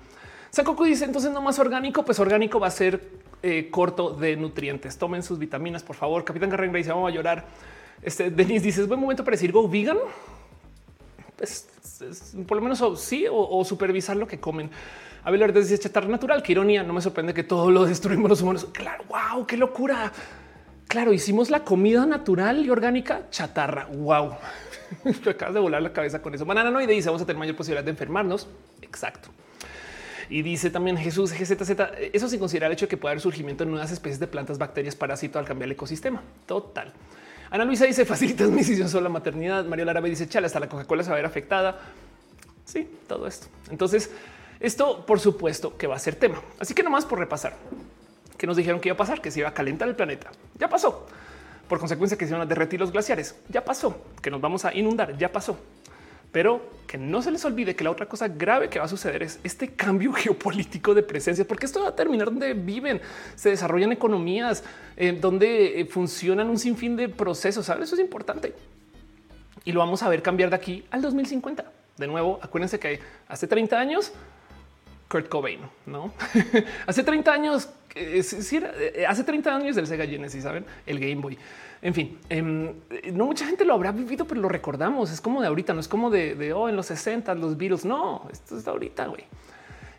[0.50, 3.02] Sakoku dice entonces no más orgánico, pues orgánico va a ser
[3.42, 4.98] eh, corto de nutrientes.
[4.98, 6.24] Tomen sus vitaminas, por favor.
[6.26, 7.46] Capitán Garrenga dice vamos a llorar.
[8.02, 9.98] Este Denis dice es buen momento para decir go vegan.
[11.38, 11.68] Pues
[12.48, 14.70] por lo menos sí o, supervisar lo que comen.
[15.24, 16.44] A ver, dice chatarra natural.
[16.44, 16.84] Qué ironía.
[16.84, 18.68] No me sorprende que todo lo destruimos los humanos.
[18.74, 20.12] Claro, wow, qué locura.
[20.88, 23.86] Claro, hicimos la comida natural y orgánica chatarra.
[23.86, 24.36] Wow.
[25.30, 26.46] Acabas de volar la cabeza con eso.
[26.46, 28.48] Banana no y dice vamos a tener mayor posibilidad de enfermarnos.
[28.82, 29.30] Exacto.
[30.30, 31.72] Y dice también Jesús GZZ,
[32.14, 34.58] eso sin considerar el hecho de que pueda haber surgimiento de nuevas especies de plantas,
[34.58, 36.22] bacterias, parásitos al cambiar el ecosistema.
[36.46, 36.92] Total.
[37.50, 39.66] Ana Luisa dice facilitas mi decisión sobre la maternidad.
[39.66, 41.80] Mario Árabe dice chala, hasta la Coca-Cola se va a ver afectada.
[42.66, 43.48] Sí, todo esto.
[43.70, 44.12] Entonces,
[44.60, 46.42] esto por supuesto que va a ser tema.
[46.60, 47.56] Así que nomás por repasar
[48.38, 50.32] que nos dijeron que iba a pasar, que se iba a calentar el planeta.
[50.58, 51.08] Ya pasó.
[51.68, 53.36] Por consecuencia que se iban a derretir los glaciares.
[53.50, 54.06] Ya pasó.
[54.22, 55.18] Que nos vamos a inundar.
[55.18, 55.58] Ya pasó
[56.34, 59.22] pero que no se les olvide que la otra cosa grave que va a suceder
[59.22, 63.00] es este cambio geopolítico de presencia, porque esto va a terminar donde viven,
[63.36, 64.64] se desarrollan economías,
[64.98, 67.68] eh, donde eh, funcionan un sinfín de procesos.
[67.68, 67.84] ¿sabes?
[67.84, 68.56] Eso es importante
[69.66, 71.66] y lo vamos a ver cambiar de aquí al 2050.
[71.98, 74.12] De nuevo, acuérdense que hace 30 años
[75.08, 76.12] Kurt Cobain, no
[76.88, 81.38] hace 30 años, eh, hace 30 años del Sega Genesis, saben el Game Boy.
[81.82, 82.74] En fin, em,
[83.12, 85.12] no mucha gente lo habrá vivido, pero lo recordamos.
[85.12, 87.84] Es como de ahorita, no es como de, oh, en los 60 los virus.
[87.84, 89.26] No, esto es de ahorita, güey.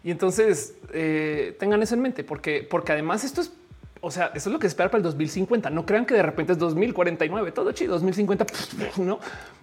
[0.03, 3.53] Y entonces eh, tengan eso en mente, porque, porque además esto es,
[4.05, 5.70] o sea, eso es lo que se espera para el 2050.
[5.70, 8.44] No crean que de repente es 2049, todo chido, 2050.
[8.98, 9.18] No,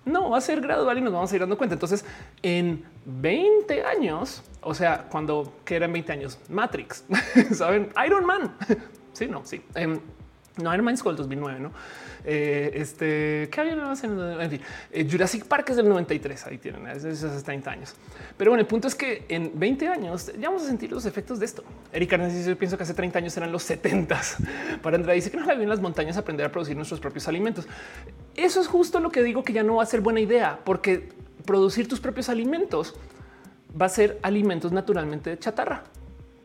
[0.06, 1.76] no va a ser gradual y nos vamos a ir dando cuenta.
[1.76, 2.04] Entonces,
[2.42, 7.06] en 20 años, o sea, cuando que eran 20 años, Matrix,
[7.54, 8.56] saben, Iron Man.
[9.14, 9.62] Sí, no, sí.
[9.76, 10.00] Em,
[10.64, 11.72] no, Iron Man es el 2009, no?
[12.24, 14.62] Eh, este que había en, fin,
[14.92, 16.48] eh, Jurassic Park es del 93.
[16.48, 17.96] Ahí tienen esos 30 años.
[18.38, 21.40] Pero bueno, el punto es que en 20 años ya vamos a sentir los efectos
[21.40, 21.64] de esto.
[21.92, 24.22] Erika yo pienso que hace 30 años eran los 70
[24.82, 27.68] para Andrea dice que no la en las montañas aprender a producir nuestros propios alimentos.
[28.36, 31.10] Eso es justo lo que digo que ya no va a ser buena idea, porque
[31.46, 32.96] producir tus propios alimentos
[33.80, 35.84] va a ser alimentos naturalmente de chatarra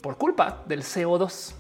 [0.01, 1.55] por culpa del CO2.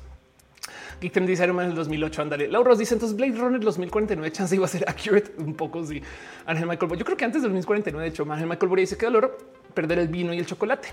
[1.01, 2.23] Geek dice Iron Man en el 2008.
[2.23, 2.49] Ándale.
[2.49, 5.85] Laura dice entonces Blade Runner 2049 chance iba a ser accurate un poco.
[5.85, 6.03] Sí,
[6.47, 6.97] Ángel Michael.
[6.97, 9.39] Yo creo que antes del 2049, de hecho, Ángel Michael dice que dolor
[9.75, 10.89] perder el vino y el chocolate.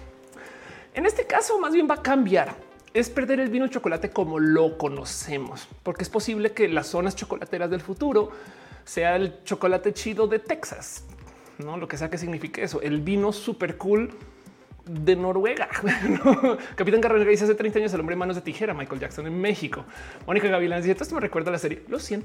[0.94, 2.56] En este caso, más bien va a cambiar.
[2.94, 6.88] Es perder el vino y el chocolate como lo conocemos, porque es posible que las
[6.88, 8.30] zonas chocolateras del futuro
[8.86, 11.04] sea el chocolate chido de Texas,
[11.58, 12.82] no lo que sea que signifique eso.
[12.82, 14.12] El vino super cool
[14.86, 15.70] de Noruega.
[16.76, 19.40] Capitán Carrera dice hace 30 años el hombre en manos de tijera, Michael Jackson en
[19.40, 19.86] México.
[20.28, 22.24] Mónica Gavilán dice esto me recuerda a la serie Los 100.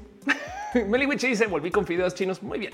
[0.87, 2.43] Meli Witch dice volví con videos chinos.
[2.43, 2.73] Muy bien.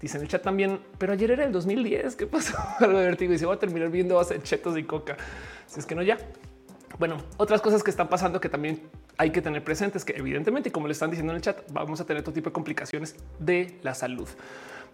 [0.00, 2.16] Dice en el chat también, pero ayer era el 2010.
[2.16, 2.56] ¿Qué pasó?
[2.80, 5.16] Algo de vertigo y se va a terminar viendo hace chetos y coca.
[5.66, 6.18] Si es que no ya.
[6.98, 8.82] Bueno, otras cosas que están pasando que también
[9.18, 12.06] hay que tener presentes que evidentemente, como le están diciendo en el chat, vamos a
[12.06, 14.28] tener todo tipo de complicaciones de la salud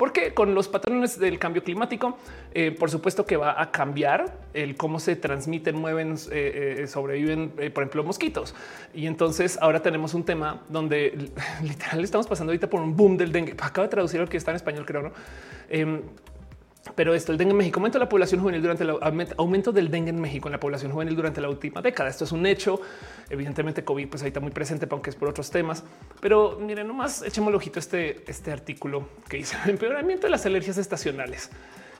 [0.03, 2.19] porque con los patrones del cambio climático,
[2.55, 7.51] eh, por supuesto que va a cambiar el cómo se transmiten, mueven, eh, eh, sobreviven,
[7.73, 8.53] por ejemplo, mosquitos.
[8.93, 11.31] Y entonces ahora tenemos un tema donde
[11.63, 13.55] literal estamos pasando ahorita por un boom del dengue.
[13.61, 15.13] Acabo de traducir lo que está en español, creo, no?
[15.69, 16.03] Em,
[16.97, 18.99] pero esto, el dengue en México, aumento de la población juvenil durante el
[19.37, 22.11] aumento del dengue en México en la población juvenil durante la última década.
[22.11, 22.81] Esto es un hecho.
[23.33, 25.85] Evidentemente, COVID, pues ahí está muy presente, aunque es por otros temas.
[26.21, 30.77] Pero miren, nomás echemos el ojito este, este artículo que dice empeoramiento de las alergias
[30.77, 31.49] estacionales.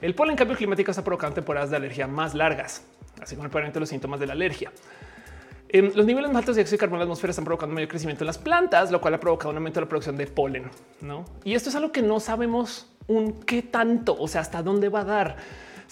[0.03, 2.85] El polen cambio climático está provocando temporadas de alergia más largas,
[3.19, 4.73] así como el empeoramiento de los síntomas de la alergia.
[5.71, 7.89] Em, los niveles más altos de dióxido de carbono en la atmósfera están provocando mayor
[7.89, 10.71] crecimiento en las plantas, lo cual ha provocado un aumento de la producción de polen.
[11.01, 11.25] ¿no?
[11.45, 15.01] Y esto es algo que no sabemos un qué tanto, o sea, hasta dónde va
[15.01, 15.37] a dar.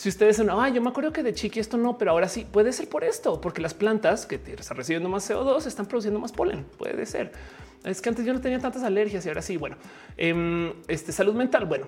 [0.01, 2.47] Si ustedes dicen, ah, yo me acuerdo que de chiqui esto no, pero ahora sí
[2.51, 6.33] puede ser por esto, porque las plantas que están recibiendo más CO2 están produciendo más
[6.33, 6.65] polen.
[6.79, 7.33] Puede ser.
[7.85, 9.59] Es que antes yo no tenía tantas alergias y ahora sí.
[9.59, 9.77] Bueno,
[10.17, 11.67] em, este salud mental.
[11.67, 11.87] Bueno,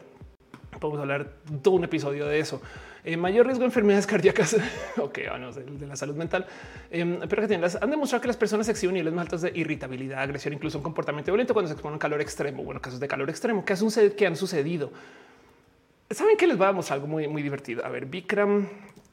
[0.79, 2.61] podemos hablar todo un episodio de eso.
[3.03, 4.59] Eh, mayor riesgo de enfermedades cardíacas.
[4.99, 6.45] ok, vamos de, de, la salud mental.
[6.91, 9.53] Eh, pero que tienen las, han demostrado que las personas exhiben niveles más altos de
[9.55, 12.63] irritabilidad, agresión, incluso un comportamiento violento cuando se exponen a calor extremo.
[12.63, 14.93] Bueno, casos de calor extremo que han sucedido.
[16.13, 17.85] Saben que les vamos algo muy, muy divertido.
[17.85, 18.69] A ver, Bikram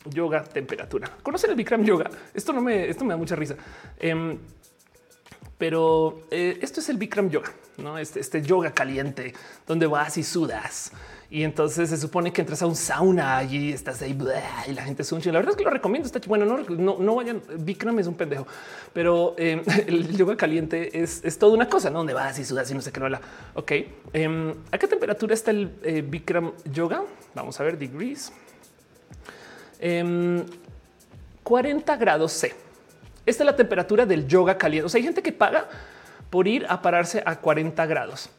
[0.05, 1.09] yoga, temperatura.
[1.23, 2.09] ¿Conocen el Bikram yoga?
[2.33, 3.55] Esto no me, esto me da mucha risa.
[3.99, 4.37] Eh,
[5.59, 9.33] pero eh, esto es el Bikram yoga, no este, este yoga caliente
[9.67, 10.93] donde vas y sudas
[11.31, 14.17] y entonces se supone que entras a un sauna y estás ahí
[14.67, 16.07] y la gente es un La verdad es que lo recomiendo.
[16.07, 16.45] Está bueno.
[16.45, 17.43] No, no, vayan.
[17.59, 18.47] Bikram es un pendejo,
[18.93, 21.99] pero eh, el yoga caliente es, es, toda una cosa, ¿no?
[21.99, 23.21] Donde vas y sudas y no sé qué no la.
[23.53, 23.71] Ok.
[24.11, 26.03] Em, ¿A qué temperatura está el eh,
[26.71, 27.03] yoga?
[27.35, 28.33] Vamos a ver degrees.
[29.79, 30.43] Em,
[31.43, 32.55] 40 grados C.
[33.27, 34.87] Esta es la temperatura del yoga caliente.
[34.87, 35.69] O sea, hay gente que paga
[36.31, 38.31] por ir a pararse a 40 grados.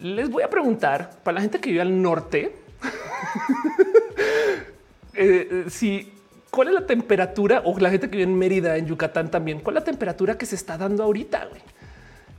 [0.00, 2.56] Les voy a preguntar para la gente que vive al norte
[5.14, 6.12] eh, eh, si
[6.50, 9.76] cuál es la temperatura o la gente que vive en Mérida, en Yucatán también, cuál
[9.76, 11.48] es la temperatura que se está dando ahorita.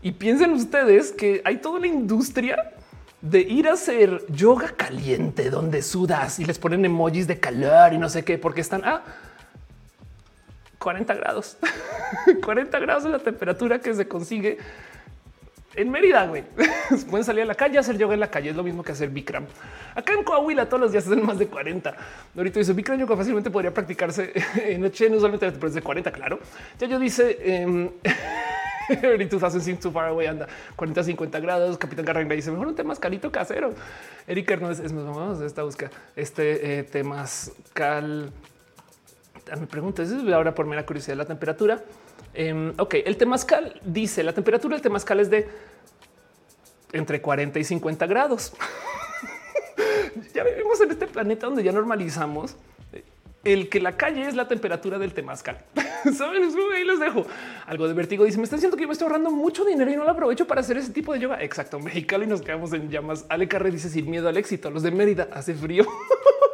[0.02, 2.74] Y piensen ustedes que hay toda una industria
[3.22, 7.98] de ir a hacer yoga caliente donde sudas y les ponen emojis de calor y
[7.98, 9.04] no sé qué, porque están a
[10.78, 11.58] 40 grados.
[12.44, 14.60] 40 grados es la temperatura que se consigue
[15.76, 16.44] en Mérida, güey.
[17.10, 18.50] Pueden salir a la calle hacer yoga en la calle.
[18.50, 19.46] Es lo mismo que hacer Bikram.
[19.96, 21.96] Acá en Coahuila todos los días hacen más de 40.
[22.36, 24.32] Ahorita dice Bikram yoga fácilmente podría practicarse
[24.64, 26.40] en noche, no después de 40, claro.
[26.80, 27.66] Ya yo dice...
[29.04, 31.78] Ahorita hacen sin too far away, anda 40, 50 grados.
[31.78, 33.74] Capitán Garrenga dice mejor un temascalito casero.
[34.28, 38.32] Eric Hernández es más vamos a esta busca este eh, temascal.
[39.52, 40.04] Ah, me pregunto,
[40.34, 41.84] ahora por mera curiosidad la temperatura.
[42.36, 45.48] Em, ok, el temazcal dice la temperatura del temazcal es de
[46.92, 48.54] entre 40 y 50 grados.
[50.34, 52.56] ya vivimos en este planeta donde ya normalizamos
[53.46, 55.64] el que la calle es la temperatura del temazcal.
[56.18, 56.44] Saben,
[56.74, 57.26] ahí los dejo.
[57.68, 59.96] Algo de vértigo dice: Me está diciendo que yo me estoy ahorrando mucho dinero y
[59.96, 61.42] no lo aprovecho para hacer ese tipo de yoga.
[61.42, 61.80] Exacto.
[61.80, 63.26] Mexicano y nos quedamos en llamas.
[63.30, 64.70] Ale Carre dice: Sin miedo al éxito.
[64.72, 65.86] Los de Mérida hace frío.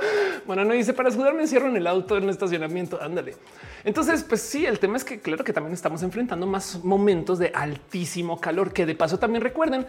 [0.46, 3.02] bueno, no dice para sudar me encierro en el auto en el estacionamiento.
[3.02, 3.36] Ándale.
[3.84, 7.52] Entonces, pues sí, el tema es que claro que también estamos enfrentando más momentos de
[7.54, 9.86] altísimo calor que de paso también recuerden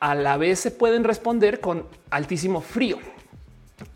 [0.00, 2.98] a la vez se pueden responder con altísimo frío.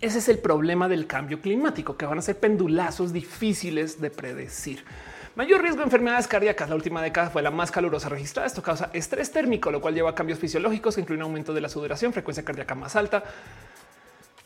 [0.00, 4.84] Ese es el problema del cambio climático, que van a ser pendulazos difíciles de predecir.
[5.36, 6.68] Mayor riesgo de enfermedades cardíacas.
[6.68, 8.46] La última década fue la más calurosa registrada.
[8.46, 11.68] Esto causa estrés térmico, lo cual lleva a cambios fisiológicos que incluyen aumento de la
[11.68, 13.22] sudoración, frecuencia cardíaca más alta.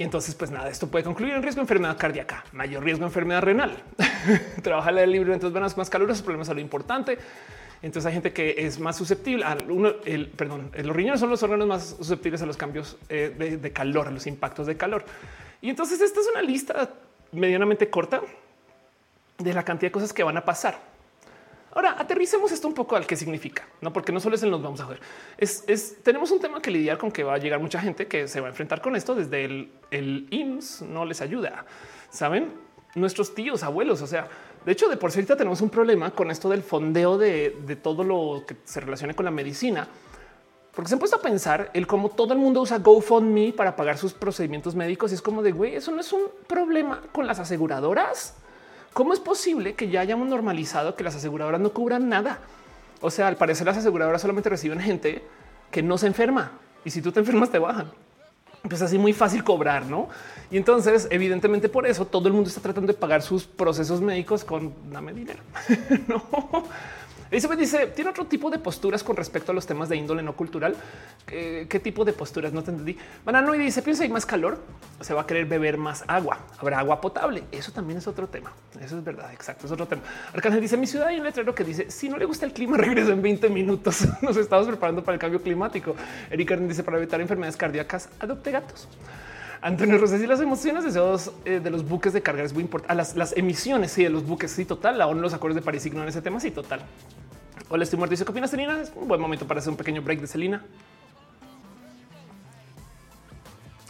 [0.01, 3.09] Y entonces, pues nada, esto puede concluir en riesgo de enfermedad cardíaca, mayor riesgo de
[3.09, 3.77] enfermedad renal.
[4.63, 7.19] Trabaja la libre, entonces van más calurosas, problemas de salud importante.
[7.83, 11.43] Entonces hay gente que es más susceptible a uno, el perdón, los riñones son los
[11.43, 15.05] órganos más susceptibles a los cambios eh, de, calor, a los impactos de calor.
[15.61, 16.95] Y entonces esta es una lista
[17.33, 18.23] medianamente corta
[19.37, 20.81] de la cantidad de cosas que van a pasar.
[21.73, 24.63] Ahora aterricemos esto un poco al que significa, no porque no solo es en nos
[24.63, 24.89] vamos a.
[25.39, 28.27] Es, es, tenemos un tema que lidiar con que va a llegar mucha gente que
[28.27, 31.65] se va a enfrentar con esto desde el, el IMSS no les ayuda.
[32.11, 32.53] Saben
[32.97, 34.29] nuestros tíos, abuelos, o sea,
[34.65, 38.45] de hecho, de por cierto, tenemos un problema con esto del fondeo de, todo lo
[38.47, 39.89] que se relaciona con la medicina,
[40.75, 43.97] porque se han puesto a pensar el cómo todo el mundo usa GoFundMe para pagar
[43.97, 45.11] sus procedimientos médicos.
[45.11, 48.37] Y es como de güey, eso no es un problema con las aseguradoras.
[48.93, 52.41] ¿Cómo es posible que ya hayamos normalizado que las aseguradoras no cubran nada?
[53.01, 55.25] O sea, al parecer las aseguradoras solamente reciben gente
[55.71, 56.53] que no se enferma
[56.85, 57.91] y si tú te enfermas te bajan
[58.69, 60.09] pues así muy fácil cobrar, ¿no?
[60.51, 64.45] Y entonces, evidentemente por eso todo el mundo está tratando de pagar sus procesos médicos
[64.45, 65.41] con dame dinero.
[66.09, 66.25] no,
[67.31, 70.35] Elizabeth dice, ¿tiene otro tipo de posturas con respecto a los temas de índole no
[70.35, 70.75] cultural?
[71.25, 72.53] ¿Qué, tipo de posturas?
[72.53, 72.97] No te entendí.
[73.25, 74.59] Banano y dice, piensa hay más calor,
[75.01, 76.39] se va a querer beber más agua.
[76.59, 77.45] Habrá agua potable.
[77.53, 78.53] Eso también es otro tema.
[78.81, 79.33] Eso es verdad.
[79.33, 79.67] Exacto.
[79.67, 80.03] Es otro tema.
[80.35, 82.77] Arcángel dice, mi ciudad hay un letrero que dice, si no le gusta el clima,
[82.79, 84.09] regresa en 20 minutos.
[84.23, 85.95] Nos estamos preparando para el cambio climático.
[86.31, 88.89] Erika dice, para evitar enfermedades cardíacas, adopte gatos.
[89.63, 92.63] Antonio Rosas y las emociones de CO2 eh, de los buques de carga es muy
[92.63, 92.95] importante.
[92.95, 94.51] Las, las emisiones sí, de los buques.
[94.51, 94.97] Sí, total.
[94.97, 96.41] La ONU, los acuerdos de París ignoran ese tema.
[96.41, 96.81] Sí, total.
[97.69, 98.13] Hola, estoy muerto.
[98.13, 98.81] Dice, ¿qué opinas, Selina?
[98.81, 100.65] Es un buen momento para hacer un pequeño break de Selina.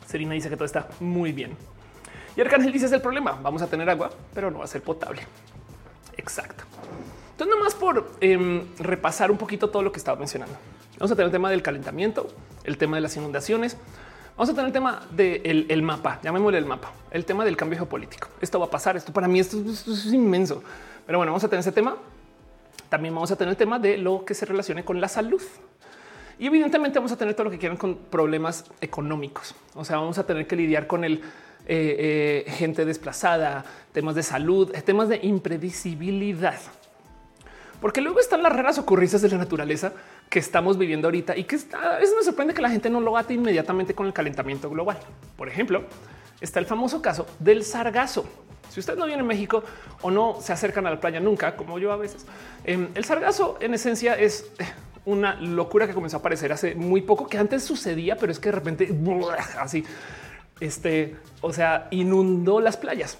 [0.06, 1.56] Selina dice que todo está muy bien.
[2.36, 3.38] Y Arcángel dice, es el problema.
[3.40, 5.22] Vamos a tener agua, pero no va a ser potable.
[6.16, 6.64] Exacto.
[7.32, 10.56] Entonces, nomás por em, repasar un poquito todo lo que estaba mencionando.
[10.98, 12.28] Vamos a tener el tema del calentamiento,
[12.64, 13.76] el tema de las inundaciones,
[14.40, 17.76] Vamos a tener el tema del el mapa, llamémosle el mapa, el tema del cambio
[17.76, 18.28] geopolítico.
[18.40, 20.62] Esto va a pasar, esto para mí esto, es inmenso.
[21.04, 21.98] Pero bueno, vamos a tener ese tema.
[22.88, 25.42] También vamos a tener el tema de lo que se relacione con la salud.
[26.38, 29.54] Y evidentemente vamos a tener todo lo que quieran con problemas económicos.
[29.74, 31.20] O sea, vamos a tener que lidiar con el
[31.66, 33.62] eh, eh, gente desplazada,
[33.92, 36.58] temas de salud, temas de imprevisibilidad.
[37.82, 39.92] Porque luego están las raras ocurrencias de la naturaleza
[40.30, 43.16] que estamos viviendo ahorita y que a veces me sorprende que la gente no lo
[43.16, 44.98] ate inmediatamente con el calentamiento global.
[45.36, 45.84] Por ejemplo,
[46.40, 48.24] está el famoso caso del sargazo.
[48.70, 49.64] Si usted no viene a México
[50.02, 52.26] o no se acercan a la playa nunca, como yo a veces,
[52.64, 54.48] em, el sargazo en esencia es
[55.04, 58.50] una locura que comenzó a aparecer hace muy poco, que antes sucedía, pero es que
[58.50, 58.94] de repente
[59.58, 59.84] así,
[60.60, 63.18] este, o sea, inundó las playas.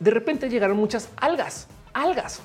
[0.00, 2.40] De repente llegaron muchas algas, algas,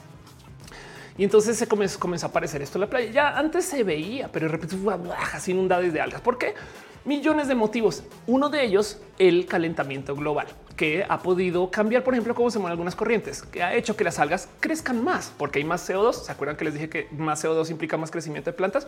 [1.17, 3.11] y entonces se comenzó, a aparecer esto en la playa.
[3.11, 4.95] Ya antes se veía, pero de repente fue
[5.33, 6.21] así inundada de algas.
[6.21, 6.53] ¿Por qué?
[7.07, 8.03] millones de motivos.
[8.27, 12.73] Uno de ellos, el calentamiento global, que ha podido cambiar, por ejemplo, cómo se mueven
[12.73, 16.13] algunas corrientes, que ha hecho que las algas crezcan más, porque hay más CO2.
[16.13, 18.87] ¿Se acuerdan que les dije que más CO2 implica más crecimiento de plantas?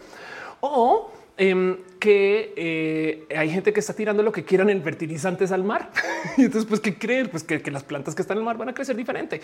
[0.59, 5.63] O em, que eh, hay gente que está tirando lo que quieran en fertilizantes al
[5.63, 5.89] mar.
[6.37, 7.29] y entonces, pues, ¿qué creen?
[7.29, 9.41] Pues que, las plantas que están en el mar van a crecer diferente.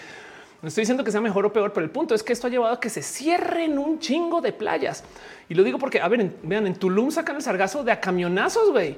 [0.61, 2.49] No estoy diciendo que sea mejor o peor, pero el punto es que esto ha
[2.49, 5.03] llevado a que se cierren un chingo de playas.
[5.49, 8.71] Y lo digo porque, a ver, vean, en Tulum sacan el sargazo de a camionazos,
[8.71, 8.95] güey.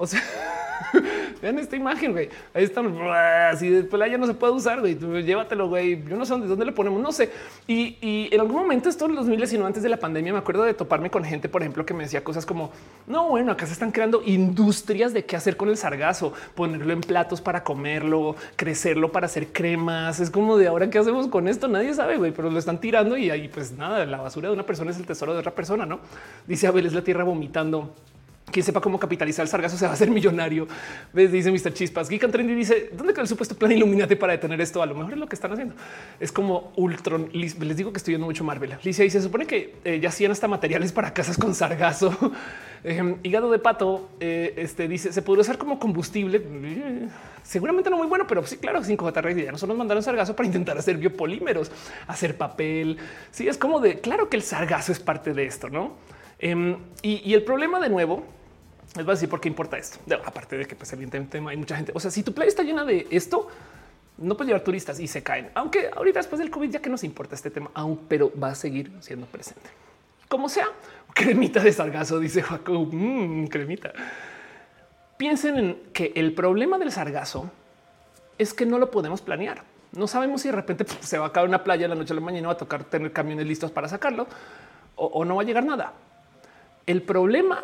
[0.00, 0.22] O sea,
[1.42, 2.30] vean esta imagen, güey.
[2.54, 2.86] Ahí están
[3.52, 4.96] así de playa no se puede usar, güey.
[4.96, 6.02] Llévatelo, güey.
[6.08, 7.30] Yo no sé dónde, dónde le ponemos, no sé.
[7.66, 10.38] Y, en algún momento, esto en los miles y no antes de la pandemia, me
[10.38, 12.72] acuerdo de toparme con gente, por ejemplo, que me decía cosas como
[13.06, 17.02] no, bueno, acá se están creando industrias de qué hacer con el sargazo, ponerlo en
[17.02, 20.18] platos para comerlo, crecerlo para hacer cremas.
[20.18, 21.68] Es como de ahora qué hacemos con esto.
[21.68, 24.64] Nadie sabe, güey, pero lo están tirando y ahí, pues nada, la basura de una
[24.64, 25.84] persona es el tesoro de otra persona.
[25.84, 26.00] No
[26.46, 27.94] dice Abel, es la tierra vomitando
[28.50, 30.66] quien sepa cómo capitalizar el sargazo se va a hacer millonario.
[31.12, 31.72] Dice Mr.
[31.72, 32.08] Chispas.
[32.08, 34.82] Geek Trendy dice dónde queda el supuesto plan Illuminati para detener esto.
[34.82, 35.74] A lo mejor es lo que están haciendo.
[36.18, 37.30] Es como Ultron.
[37.32, 38.76] Les digo que estoy viendo mucho Marvel.
[38.82, 42.14] Licia y se supone que eh, ya hacían hasta materiales para casas con sargazo.
[42.84, 44.10] eh, hígado de pato.
[44.20, 46.42] Eh, este dice se podría usar como combustible.
[47.42, 50.76] seguramente no muy bueno, pero sí, claro, 5J ya nosotros nos mandaron sargazo para intentar
[50.78, 51.70] hacer biopolímeros,
[52.06, 52.98] hacer papel.
[53.30, 55.94] Sí, es como de claro que el sargazo es parte de esto, no?
[56.38, 58.24] Em, y el problema de nuevo
[58.96, 59.98] les voy a decir por qué importa esto.
[60.24, 61.92] aparte de que, pues, evidentemente hay mucha gente.
[61.94, 63.48] O sea, si tu playa está llena de esto,
[64.18, 65.50] no puedes llevar turistas y se caen.
[65.54, 68.54] Aunque ahorita después del COVID ya que nos importa este tema, aún, pero va a
[68.54, 69.70] seguir siendo presente.
[70.28, 70.66] Como sea,
[71.14, 72.88] cremita de sargazo, dice Jacob.
[72.92, 73.92] Mmm, cremita.
[75.16, 77.50] Piensen en que el problema del sargazo
[78.38, 79.62] es que no lo podemos planear.
[79.92, 82.22] No sabemos si de repente se va a caer una playa la noche a la
[82.22, 84.26] mañana, va a tocar tener camiones listos para sacarlo
[84.96, 85.94] o no va a llegar nada.
[86.86, 87.62] El problema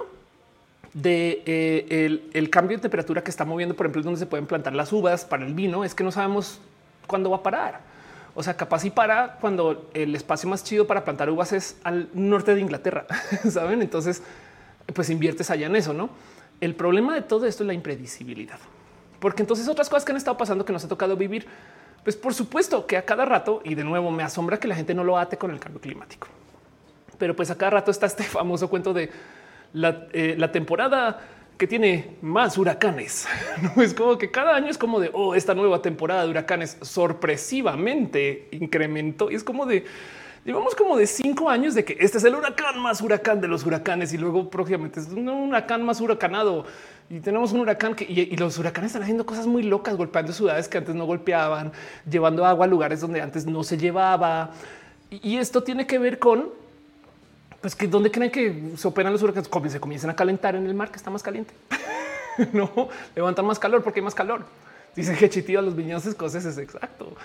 [0.97, 4.74] de eh, el, cambio de temperatura que está moviendo, por ejemplo, donde se pueden plantar
[4.74, 6.59] las uvas para el vino, es que no sabemos
[7.06, 7.81] cuándo va a parar.
[8.35, 12.09] O sea, capaz y para cuando el espacio más chido para plantar uvas es al
[12.14, 13.06] norte de Inglaterra,
[13.51, 13.82] saben?
[13.82, 14.23] Entonces,
[14.94, 16.09] pues inviertes allá en eso, no?
[16.62, 18.59] El problema de todo esto es la impredecibilidad,
[19.20, 21.47] porque entonces otras cosas que han estado pasando que nos ha tocado vivir,
[22.05, 24.94] pues por supuesto que a cada rato y de nuevo me asombra que la gente
[24.94, 26.28] no lo ate con el cambio climático,
[27.18, 29.10] pero pues a cada rato está este famoso cuento de
[30.12, 31.20] eh, la, temporada
[31.58, 33.26] que tiene más huracanes.
[33.76, 36.78] No es como que cada año es como de oh, esta nueva temporada de huracanes
[36.80, 39.84] sorpresivamente incrementó y es como de
[40.46, 43.66] llevamos como de cinco años de que este es el huracán más huracán de los
[43.66, 46.64] huracanes y luego próximamente es un huracán más huracanado
[47.10, 50.68] y tenemos un huracán que y, los huracanes están haciendo cosas muy locas, golpeando ciudades
[50.68, 51.72] que antes no golpeaban,
[52.08, 54.52] llevando agua a lugares donde antes no se llevaba.
[55.10, 56.50] y esto tiene que ver con
[57.66, 60.72] pues que dónde creen que se operan los huracanes, se comienzan a calentar en el
[60.72, 61.52] mar que está más caliente.
[62.52, 64.44] no levantan más calor porque hay más calor.
[64.94, 66.56] Dice que chitido a los viñedos escoceses.
[66.56, 67.16] Es exacto.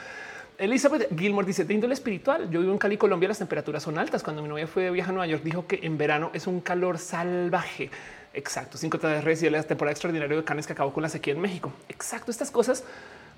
[0.58, 2.50] Elizabeth Gilmore dice de índole espiritual.
[2.50, 3.30] Yo vivo en Cali, Colombia.
[3.30, 4.24] Las temperaturas son altas.
[4.24, 6.60] Cuando mi novia fue de viaje a Nueva York, dijo que en verano es un
[6.60, 7.92] calor salvaje.
[8.34, 8.80] Exacto.
[8.80, 11.72] Cinco redes y la temporada extraordinaria de canes que acabó con la sequía en México.
[11.88, 12.32] Exacto.
[12.32, 12.84] Estas cosas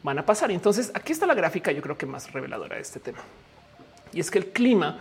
[0.03, 0.51] van a pasar.
[0.51, 1.73] Entonces, aquí está la gráfica.
[1.73, 3.19] Yo creo que más reveladora de este tema.
[4.13, 4.99] Y es que el clima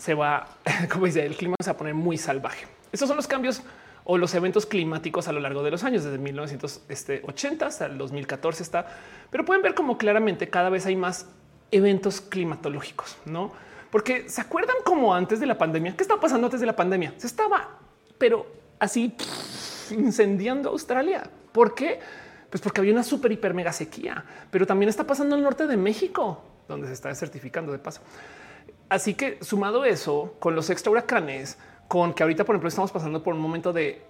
[0.00, 0.48] se va,
[0.90, 2.66] como dice, el clima se va a poner muy salvaje.
[2.90, 3.62] Estos son los cambios
[4.04, 8.62] o los eventos climáticos a lo largo de los años, desde 1980 hasta el 2014
[8.62, 8.86] está,
[9.30, 11.26] pero pueden ver como claramente cada vez hay más
[11.70, 13.52] eventos climatológicos, ¿no?
[13.90, 17.12] Porque se acuerdan como antes de la pandemia, ¿qué estaba pasando antes de la pandemia?
[17.18, 17.68] Se estaba,
[18.18, 18.46] pero
[18.78, 19.14] así
[19.90, 21.24] incendiando Australia.
[21.52, 22.00] ¿Por qué?
[22.48, 25.66] Pues porque había una super hiper mega sequía, pero también está pasando en el norte
[25.66, 28.00] de México, donde se está certificando de paso.
[28.90, 31.56] Así que sumado eso con los extra huracanes,
[31.86, 34.02] con que ahorita, por ejemplo, estamos pasando por un momento de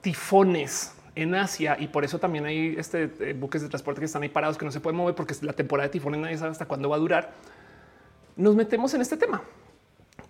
[0.00, 4.22] tifones en Asia y por eso también hay este, eh, buques de transporte que están
[4.22, 6.66] ahí parados que no se pueden mover porque la temporada de tifones nadie sabe hasta
[6.66, 7.32] cuándo va a durar.
[8.36, 9.42] Nos metemos en este tema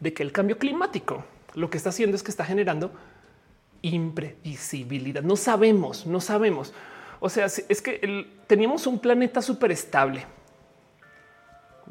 [0.01, 2.93] de que el cambio climático lo que está haciendo es que está generando
[3.83, 5.23] imprevisibilidad.
[5.23, 6.73] No sabemos, no sabemos.
[7.21, 10.25] O sea, es que teníamos un planeta súper estable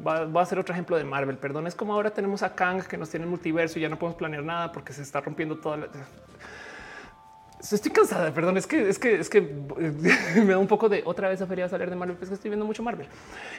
[0.04, 1.38] Va, a ser otro ejemplo de Marvel.
[1.38, 3.98] Perdón, es como ahora tenemos a Kang que nos tiene el multiverso y ya no
[3.98, 5.88] podemos planear nada porque se está rompiendo toda la.
[7.58, 9.40] Estoy cansada, perdón, es que es que es que
[10.36, 12.50] me da un poco de otra vez a feria salir de Marvel, pues que estoy
[12.50, 13.06] viendo mucho Marvel.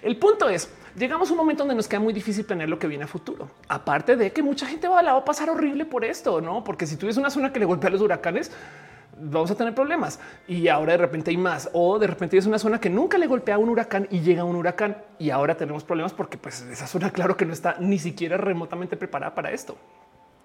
[0.03, 2.87] El punto es, llegamos a un momento donde nos queda muy difícil planear lo que
[2.87, 3.49] viene a futuro.
[3.67, 6.63] Aparte de que mucha gente va, la va a pasar horrible por esto, ¿no?
[6.63, 8.51] Porque si tú ves una zona que le golpea a los huracanes,
[9.19, 10.19] vamos a tener problemas.
[10.47, 11.69] Y ahora de repente hay más.
[11.73, 14.55] O de repente es una zona que nunca le golpea un huracán y llega un
[14.55, 14.97] huracán.
[15.19, 18.97] Y ahora tenemos problemas porque pues esa zona claro que no está ni siquiera remotamente
[18.97, 19.77] preparada para esto.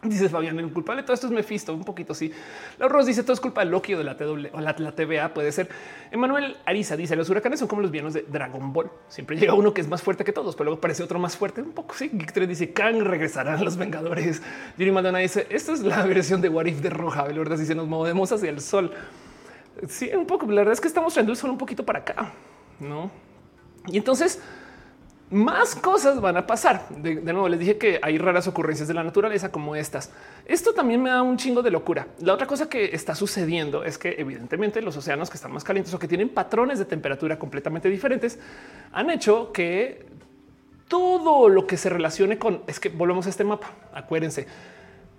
[0.05, 2.33] Dice Fabián, el culpable de todo esto es Mephisto, un poquito sí.
[2.81, 5.69] Laura dice todo es culpa de Loki de la TW o la, TVA, puede ser.
[6.11, 8.91] Emanuel Ariza dice los huracanes son como los villanos de Dragon Ball.
[9.07, 11.63] Siempre llega uno que es más fuerte que todos, pero luego parece otro más fuerte.
[11.63, 12.11] Un poco sí.
[12.13, 14.43] Geek 3 dice Kang regresarán los Vengadores.
[14.77, 17.23] Yuri Madonna dice esta es la versión de What If de Roja.
[17.23, 18.93] Verdad dice nos movemos hacia el sol.
[19.87, 20.47] Sí, un poco.
[20.47, 22.33] La verdad es que estamos trayendo el sol un poquito para acá,
[22.81, 23.09] no?
[23.87, 24.41] Y entonces
[25.33, 26.87] más cosas van a pasar.
[26.91, 30.11] De, nuevo, les dije que hay raras ocurrencias de la naturaleza como estas.
[30.45, 32.07] Esto también me da un chingo de locura.
[32.21, 35.93] La otra cosa que está sucediendo es que evidentemente los océanos que están más calientes
[35.95, 38.39] o que tienen patrones de temperatura completamente diferentes
[38.93, 40.07] han hecho que
[40.87, 43.73] todo lo que se relacione con es que volvemos a este mapa.
[43.95, 44.47] Acuérdense,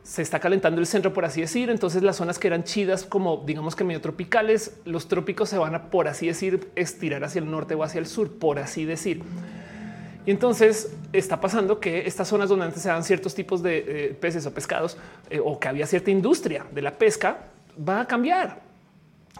[0.03, 1.71] se está calentando el centro, por así decir.
[1.71, 5.73] Entonces las zonas que eran chidas, como digamos que medio tropicales, los trópicos se van
[5.73, 9.23] a, por así decir, estirar hacia el norte o hacia el sur, por así decir.
[10.25, 14.13] Y entonces está pasando que estas zonas donde antes se dan ciertos tipos de eh,
[14.13, 14.97] peces o pescados
[15.29, 18.61] eh, o que había cierta industria de la pesca va a cambiar.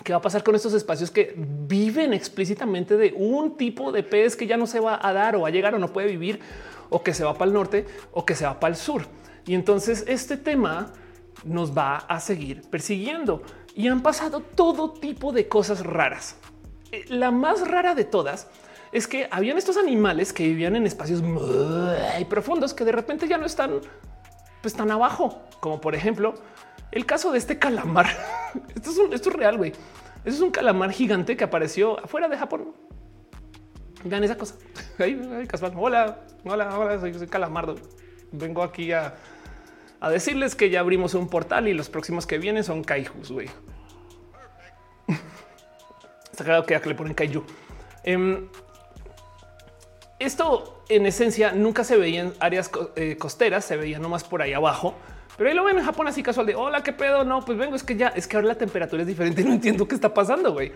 [0.04, 4.36] ¿Qué va a pasar con estos espacios que viven explícitamente de un tipo de pez
[4.36, 6.40] que ya no se va a dar o va a llegar o no puede vivir
[6.90, 9.04] o que se va para el norte o que se va para el sur?
[9.46, 10.92] Y entonces este tema
[11.46, 13.44] nos va a seguir persiguiendo
[13.76, 16.36] y han pasado todo tipo de cosas raras.
[16.92, 18.48] Eh, la más rara de todas
[18.94, 21.44] es que habían estos animales que vivían en espacios muy
[22.30, 23.82] profundos que de repente ya no están
[24.62, 26.36] pues tan abajo, como por ejemplo
[26.92, 28.06] el caso de este calamar.
[28.76, 29.72] Esto es, esto es real, güey.
[30.24, 32.74] Eso es un calamar gigante que apareció afuera de Japón.
[34.04, 34.56] Vean esa cosa.
[35.76, 37.76] Hola, hola, hola, soy, soy calamardo.
[38.32, 39.16] Vengo aquí a,
[40.00, 43.50] a, decirles que ya abrimos un portal y los próximos que vienen son kaijus, güey.
[46.32, 47.44] Está claro que, le ponen kaiju.
[48.04, 48.50] Em,
[50.24, 54.54] esto en esencia nunca se veía en áreas eh, costeras, se veía nomás por ahí
[54.54, 54.96] abajo.
[55.38, 57.24] Pero ahí lo ven en Japón así casual de hola, qué pedo.
[57.24, 57.76] No, pues vengo.
[57.76, 59.44] Es que ya es que ahora la temperatura es diferente.
[59.46, 60.72] No entiendo qué está pasando, güey.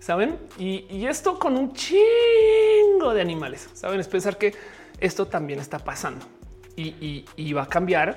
[0.00, 0.38] Saben?
[0.58, 3.68] Y, esto con un chingo de animales.
[3.74, 4.00] Saben?
[4.00, 4.54] Es pensar que
[5.00, 6.26] esto también está pasando
[6.76, 8.10] y, va a cambiar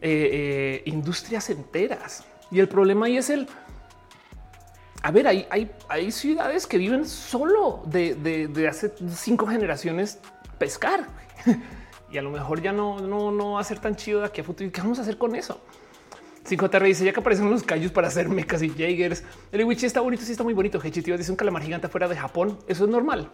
[0.00, 2.24] eh, eh, industrias enteras.
[2.50, 3.46] Y el problema ahí es el
[5.02, 5.46] a ver, hay,
[5.88, 10.20] hay, ciudades que viven solo de, hace cinco generaciones
[10.58, 11.08] pescar
[12.10, 14.40] y a lo mejor ya no, no, no va a ser tan chido de aquí
[14.40, 14.70] a futuro.
[14.70, 15.60] ¿Qué vamos a hacer con eso?
[16.48, 19.24] 5TR dice ya que aparecen los callos para hacer mecas y Jaegers.
[19.50, 20.80] El Wichi está bonito, sí está muy bonito.
[20.82, 22.58] Hechitío dice un calamar gigante fuera de Japón.
[22.68, 23.30] Eso es normal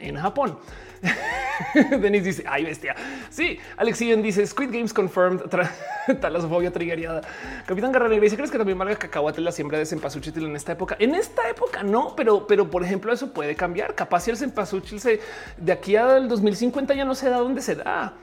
[0.00, 0.58] en Japón.
[2.00, 2.94] Denis dice, ay bestia.
[3.30, 5.42] Sí, Alexian dice, Squid Games confirmed,
[6.20, 7.22] talasofobia triggeriada.
[7.66, 10.96] Capitán Guerrero dice, ¿crees que también valga cacahuate la siembra de cempasúchil en esta época?
[10.98, 13.94] En esta época no, pero, pero por ejemplo eso puede cambiar.
[13.94, 15.20] Capaz si el cempasúchil se,
[15.56, 18.14] de aquí al 2050 ya no se da dónde se da.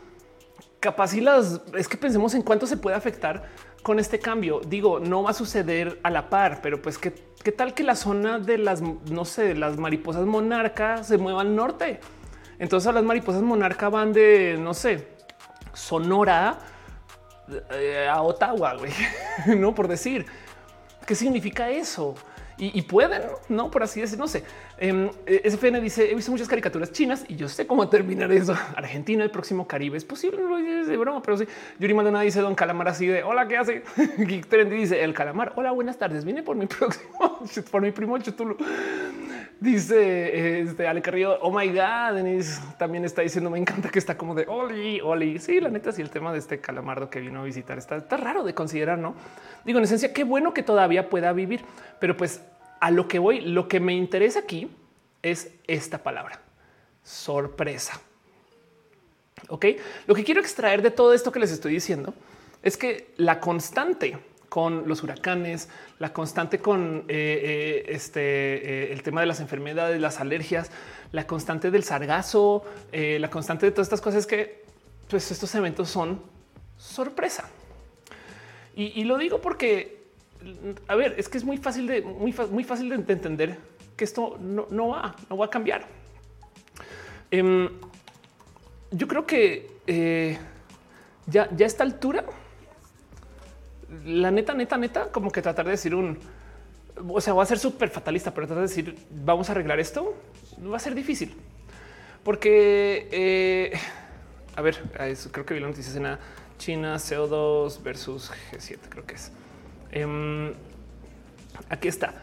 [0.80, 3.50] Capaz si las, es que pensemos en cuánto se puede afectar
[3.84, 4.62] con este cambio.
[4.66, 7.14] Digo, no va a suceder a la par, pero pues qué,
[7.44, 11.56] qué tal que la zona de las, no sé, las mariposas monarca se mueva al
[11.56, 12.00] norte.
[12.60, 15.08] Entonces las mariposas monarca van de, no sé,
[15.74, 16.58] Sonora
[17.72, 18.92] eh, a Ottawa, güey,
[19.58, 20.26] no por decir.
[21.06, 22.16] ¿Qué significa eso?
[22.60, 24.44] Y, pueden, no por así decir, no sé.
[24.80, 25.12] Eh,
[25.46, 28.56] SFN dice: He visto muchas caricaturas chinas y yo sé cómo terminar eso.
[28.76, 31.46] Argentina, el próximo Caribe es posible, no es de broma, pero sí.
[31.78, 33.84] Yuri Maldonado dice: Don Calamar así de hola, ¿qué hace?
[34.18, 35.54] Geek Trendy dice: El calamar.
[35.56, 36.26] Hola, buenas tardes.
[36.26, 37.40] Vine por mi próximo,
[37.70, 38.58] por mi primo Chutulo.
[39.60, 44.16] Dice este Ale Carrillo, oh my God, Denise también está diciendo, me encanta que está
[44.16, 45.40] como de Oli, Oli.
[45.40, 48.18] Sí, la neta, sí, el tema de este calamardo que vino a visitar está, está
[48.18, 49.16] raro de considerar, no?
[49.66, 51.66] Digo, en esencia, qué bueno que todavía pueda vivir,
[52.00, 52.42] pero pues
[52.80, 54.70] a lo que voy, lo que me interesa aquí
[55.22, 56.42] es esta palabra,
[57.04, 58.00] sorpresa.
[59.50, 59.66] Ok,
[60.08, 62.14] lo que quiero extraer de todo esto que les estoy diciendo
[62.64, 64.18] es que la constante
[64.50, 70.00] con los huracanes, la constante con eh, eh, este, eh, el tema de las enfermedades,
[70.00, 70.72] las alergias,
[71.12, 74.66] la constante del sargazo, la constante de todas estas cosas que
[75.10, 76.22] pues estos eventos son
[76.78, 77.50] sorpresa.
[78.76, 80.04] Y, lo digo porque,
[80.88, 82.32] a ver, es que es muy fácil de muy,
[82.64, 83.58] fácil de entender
[83.96, 85.86] que esto no, no va, no va a cambiar.
[87.32, 87.70] Em,
[88.92, 89.68] yo creo que
[91.28, 92.26] ya, ya a esta altura
[94.06, 96.18] la neta, neta, neta, como que tratar de decir un,
[97.08, 100.16] o sea, va a ser súper fatalista, pero tratar de decir, vamos a arreglar esto,
[100.72, 101.36] va a ser difícil.
[102.24, 103.80] Porque, eh,
[104.56, 104.82] a ver,
[105.32, 106.20] creo que vi la noticia
[106.58, 109.32] China CO2 versus G7, creo que es.
[109.92, 110.54] Em,
[111.70, 112.14] aquí está.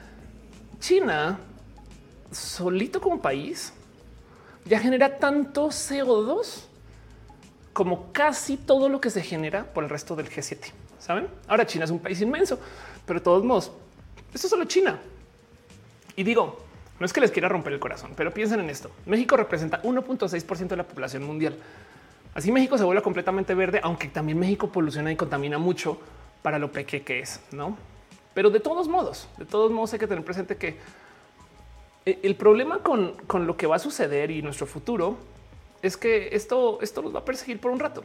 [0.81, 1.39] China,
[2.31, 3.73] solito como país,
[4.65, 6.67] ya genera tanto CO2
[7.73, 10.73] como casi todo lo que se genera por el resto del G7.
[10.99, 11.29] Saben?
[11.49, 12.59] Ahora China es un país inmenso,
[13.05, 13.73] pero de todos modos,
[14.33, 14.99] esto es solo China.
[16.17, 16.65] Y digo,
[16.99, 18.91] no es que les quiera romper el corazón, pero piensen en esto.
[19.07, 21.57] México representa 1.6% de la población mundial.
[22.35, 25.99] Así México se vuelve completamente verde, aunque también México poluciona y contamina mucho
[26.45, 27.75] para lo pequeño que es, ¿no?
[28.35, 30.77] Pero de todos modos, de todos modos hay que tener presente que
[32.05, 35.17] eh, el problema con, con lo que va a suceder y nuestro futuro
[35.81, 38.05] es que esto, esto nos va a perseguir por un rato.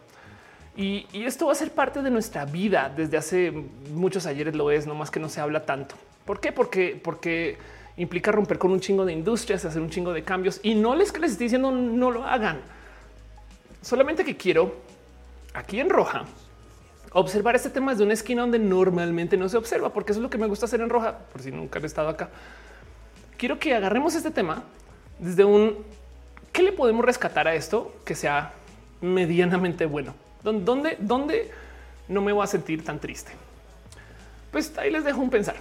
[0.77, 3.51] Y, y, esto va a ser parte de nuestra vida desde hace
[3.91, 5.95] muchos ayeres lo es, no más que no se habla tanto.
[6.23, 6.53] ¿Por qué?
[6.53, 7.57] Porque, porque
[7.97, 11.11] implica romper con un chingo de industrias, hacer un chingo de cambios y no les
[11.11, 12.61] que les estoy diciendo no lo hagan.
[13.81, 14.75] Solamente que quiero
[15.53, 16.23] aquí en roja
[17.11, 20.29] observar este tema desde una esquina donde normalmente no se observa, porque eso es lo
[20.29, 22.29] que me gusta hacer en roja, por si nunca han estado acá.
[23.37, 24.63] Quiero que agarremos este tema
[25.17, 25.77] desde un
[26.51, 28.53] qué le podemos rescatar a esto que sea
[29.01, 30.13] medianamente bueno.
[30.43, 31.51] ¿Dónde, dónde
[32.07, 33.31] no me voy a sentir tan triste?
[34.51, 35.55] Pues ahí les dejo un pensar.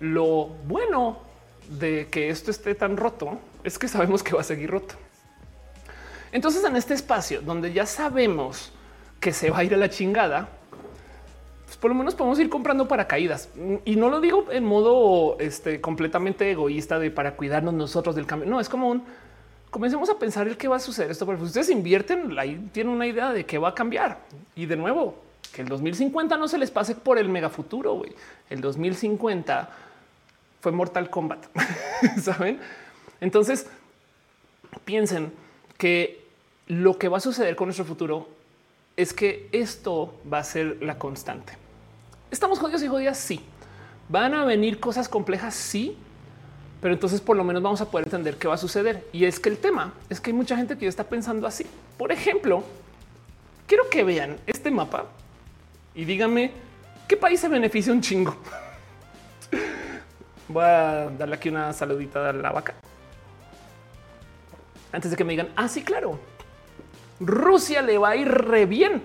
[0.00, 1.20] Lo bueno
[1.68, 4.94] de que esto esté tan roto es que sabemos que va a seguir roto.
[6.32, 8.72] Entonces, en este espacio donde ya sabemos
[9.20, 10.48] que se va a ir a la chingada,
[11.64, 13.50] pues por lo menos podemos ir comprando paracaídas.
[13.84, 18.48] Y no lo digo en modo este, completamente egoísta de para cuidarnos nosotros del cambio.
[18.48, 19.02] No, es como un
[19.70, 21.26] comencemos a pensar el qué va a suceder esto.
[21.26, 24.20] Porque ustedes invierten, ahí tienen una idea de qué va a cambiar.
[24.54, 25.16] Y de nuevo,
[25.52, 28.02] que el 2050 no se les pase por el mega futuro.
[28.48, 29.70] El 2050
[30.60, 31.46] fue Mortal Kombat,
[32.22, 32.60] saben?
[33.20, 33.66] Entonces
[34.84, 35.32] piensen
[35.76, 36.26] que
[36.66, 38.28] lo que va a suceder con nuestro futuro
[38.98, 41.52] es que esto va a ser la constante.
[42.32, 43.16] Estamos jodidos y jodidas.
[43.16, 43.40] Sí,
[44.08, 45.54] van a venir cosas complejas.
[45.54, 45.96] Sí,
[46.82, 49.06] pero entonces por lo menos vamos a poder entender qué va a suceder.
[49.12, 51.64] Y es que el tema es que hay mucha gente que ya está pensando así.
[51.96, 52.64] Por ejemplo,
[53.68, 55.06] quiero que vean este mapa
[55.94, 56.50] y díganme
[57.06, 58.36] qué país se beneficia un chingo.
[60.48, 62.74] Voy a darle aquí una saludita a la vaca.
[64.90, 66.18] Antes de que me digan, ah, sí, claro.
[67.20, 69.02] Rusia le va a ir re bien.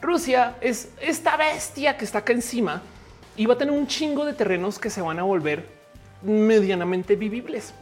[0.00, 2.82] Rusia es esta bestia que está acá encima
[3.36, 5.66] y va a tener un chingo de terrenos que se van a volver
[6.22, 7.72] medianamente vivibles.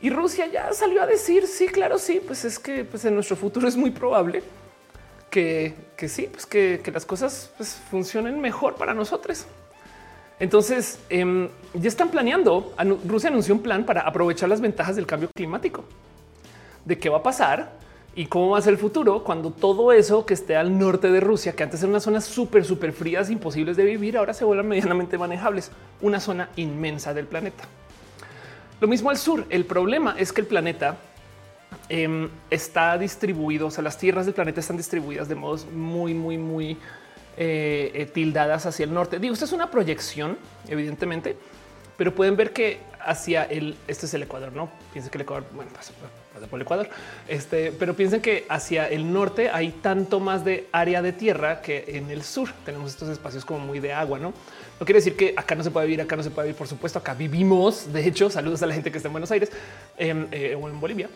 [0.00, 3.36] Y Rusia ya salió a decir, sí, claro, sí, pues es que pues en nuestro
[3.36, 4.42] futuro es muy probable
[5.30, 9.46] que, que sí, pues que, que las cosas pues, funcionen mejor para nosotros.
[10.40, 12.74] Entonces em, ya están planeando.
[13.06, 15.84] Rusia anunció un plan para aprovechar las ventajas del cambio climático,
[16.84, 17.77] de qué va a pasar
[18.18, 21.20] y cómo va a ser el futuro cuando todo eso que esté al norte de
[21.20, 24.66] Rusia, que antes eran unas zonas súper, súper frías, imposibles de vivir, ahora se vuelvan
[24.66, 25.70] medianamente manejables.
[26.00, 27.62] Una zona inmensa del planeta.
[28.80, 29.46] Lo mismo al sur.
[29.50, 30.96] El problema es que el planeta
[31.88, 36.38] em, está distribuido, o sea, las tierras del planeta están distribuidas de modos muy, muy,
[36.38, 36.72] muy
[37.36, 39.20] eh, eh, tildadas hacia el norte.
[39.20, 40.36] Digo, esta es una proyección,
[40.66, 41.36] evidentemente,
[41.96, 45.46] pero pueden ver que hacia el este es el Ecuador, no piensen que el Ecuador,
[45.54, 45.70] bueno,
[46.38, 46.88] pasa, por el Ecuador,
[47.28, 51.84] este, pero piensen que hacia el norte hay tanto más de área de tierra que
[51.88, 54.32] en el sur tenemos estos espacios como muy de agua, no?
[54.80, 56.58] No quiere decir que acá no se puede vivir, acá no se puede vivir.
[56.58, 57.92] Por supuesto, acá vivimos.
[57.92, 59.50] De hecho, saludos a la gente que está en Buenos Aires
[59.96, 61.08] em, eh, o en Bolivia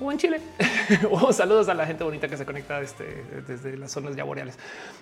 [0.00, 0.40] o en Chile.
[1.10, 3.04] o saludos a la gente bonita que se conecta este,
[3.46, 4.58] desde las zonas ya boreales.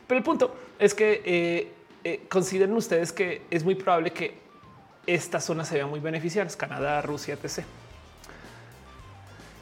[0.06, 1.72] Pero el punto es que eh,
[2.04, 4.34] eh, consideren ustedes que es muy probable que
[5.06, 7.64] esta zona se vea muy beneficiadas, Canadá, Rusia, etc.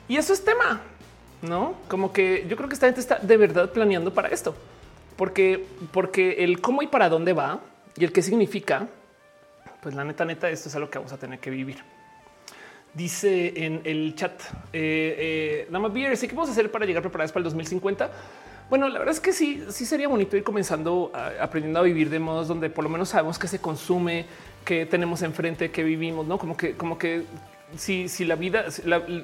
[0.09, 0.81] Y eso es tema,
[1.43, 4.55] no como que yo creo que esta gente está de verdad planeando para esto,
[5.16, 7.61] porque, porque el cómo y para dónde va
[7.97, 8.89] y el qué significa,
[9.83, 11.83] pues la neta, neta, esto es algo que vamos a tener que vivir.
[12.95, 14.41] Dice en el chat,
[14.73, 18.11] eh, eh, Beer, ¿sí vamos a hacer para llegar preparados para el 2050?
[18.70, 22.19] Bueno, la verdad es que sí, sí sería bonito ir comenzando aprendiendo a vivir de
[22.19, 24.27] modos donde por lo menos sabemos que se consume,
[24.65, 27.24] que tenemos enfrente, que vivimos, no como que, como que
[27.76, 28.66] si, si la vida,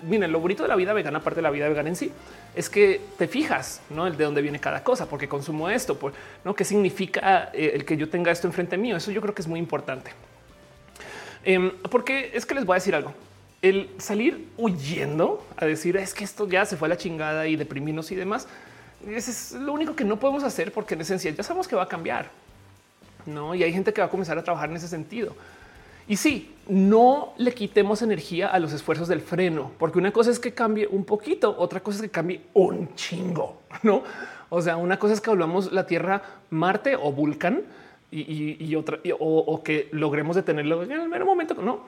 [0.03, 2.11] miren, lo bonito de la vida vegana, aparte de la vida vegana en sí,
[2.55, 4.07] es que te fijas ¿no?
[4.07, 6.13] el de dónde viene cada cosa, porque consumo esto, por
[6.45, 8.97] no qué significa eh, el que yo tenga esto enfrente mío.
[8.97, 10.13] Eso yo creo que es muy importante.
[11.45, 13.15] Em, porque es que les voy a decir algo
[13.63, 17.55] el salir huyendo a decir es que esto ya se fue a la chingada y
[17.55, 18.49] deprimirnos y demás.
[19.09, 21.85] Eso es lo único que no podemos hacer porque en esencia ya sabemos que va
[21.85, 22.29] a cambiar.
[23.25, 25.37] No, y hay gente que va a comenzar a trabajar en ese sentido.
[26.13, 30.39] Y sí, no le quitemos energía a los esfuerzos del freno, porque una cosa es
[30.39, 34.03] que cambie un poquito, otra cosa es que cambie un chingo, no?
[34.51, 37.63] O sea, una cosa es que hablamos la Tierra, Marte o Vulcan
[38.11, 41.55] y, otra, o, o, que logremos detenerlo en el mero momento.
[41.55, 41.81] No,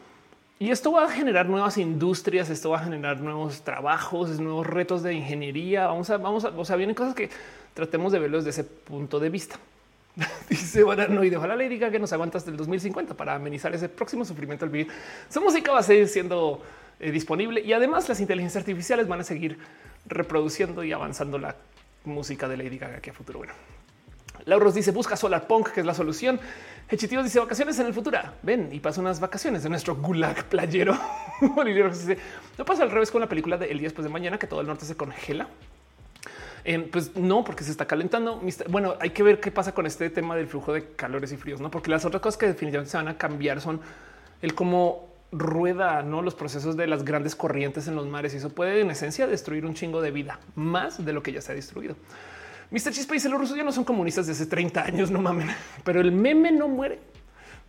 [0.59, 5.03] Y esto va a generar nuevas industrias, esto va a generar nuevos trabajos, nuevos retos
[5.03, 5.89] de ingeniería.
[5.89, 7.29] Vamos a, vamos a, o sea, vienen cosas que
[7.75, 9.59] tratemos de verlo desde ese punto de vista.
[10.49, 14.25] Dice Baranoide, ojalá le diga que nos aguanta hasta el 2050 para amenizar ese próximo
[14.25, 14.89] sufrimiento al vivir.
[15.29, 16.63] Su música va a seguir siendo
[17.01, 19.59] eh, disponible y además las inteligencias artificiales van a seguir
[20.07, 21.57] reproduciendo y avanzando la
[22.05, 23.39] música de Lady Gaga que a futuro.
[23.41, 23.55] Bueno,
[24.45, 26.39] Lauros dice busca Solar Punk, que es la solución.
[26.89, 28.19] Hechitivos dice vacaciones en el futuro.
[28.43, 30.97] Ven y pasa unas vacaciones de nuestro gulag playero.
[31.65, 32.19] dice
[32.59, 34.61] no pasa al revés con la película de El día después de mañana, que todo
[34.61, 35.49] el norte se congela.
[36.65, 38.41] Eh, pues no, porque se está calentando.
[38.69, 41.61] Bueno, hay que ver qué pasa con este tema del flujo de calores y fríos,
[41.61, 41.71] no?
[41.71, 43.81] Porque las otras cosas que definitivamente se van a cambiar son
[44.41, 48.51] el cómo rueda no los procesos de las grandes corrientes en los mares y eso
[48.51, 51.55] puede en esencia destruir un chingo de vida más de lo que ya se ha
[51.55, 51.97] destruido.
[52.71, 52.93] Mr.
[52.93, 55.49] Chispa dice los rusos ya no son comunistas desde hace 30 años, no mamen,
[55.85, 56.99] pero el meme no muere.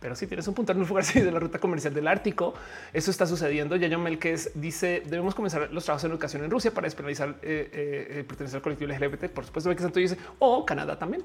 [0.06, 2.54] Pero si tienes un punto en lugar de la ruta comercial del Ártico,
[2.92, 3.74] eso está sucediendo.
[3.74, 8.06] Yayo Melques dice debemos comenzar los trabajos en educación en Rusia para despenalizar eh, eh,
[8.20, 9.24] eh, pertenecer al colectivo LGBT.
[9.30, 11.24] Por supuesto, Becky Santo dice o Canadá también.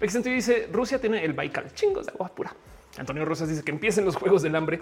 [0.00, 2.52] Becky Santo dice Rusia tiene el Baikal, chingos de agua pura.
[2.98, 4.80] Antonio Rosas dice que empiecen los juegos del hambre.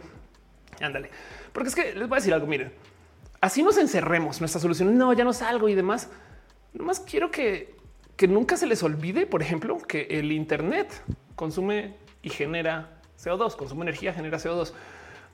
[0.81, 1.11] Ándale,
[1.53, 2.47] porque es que les voy a decir algo.
[2.47, 2.73] Miren,
[3.43, 4.41] así nos encerremos.
[4.41, 6.09] Nuestra solución no, ya no salgo y demás.
[6.73, 7.75] Nomás quiero que
[8.17, 11.03] que nunca se les olvide, por ejemplo, que el Internet
[11.35, 14.73] consume y genera CO2, consume energía, genera CO2,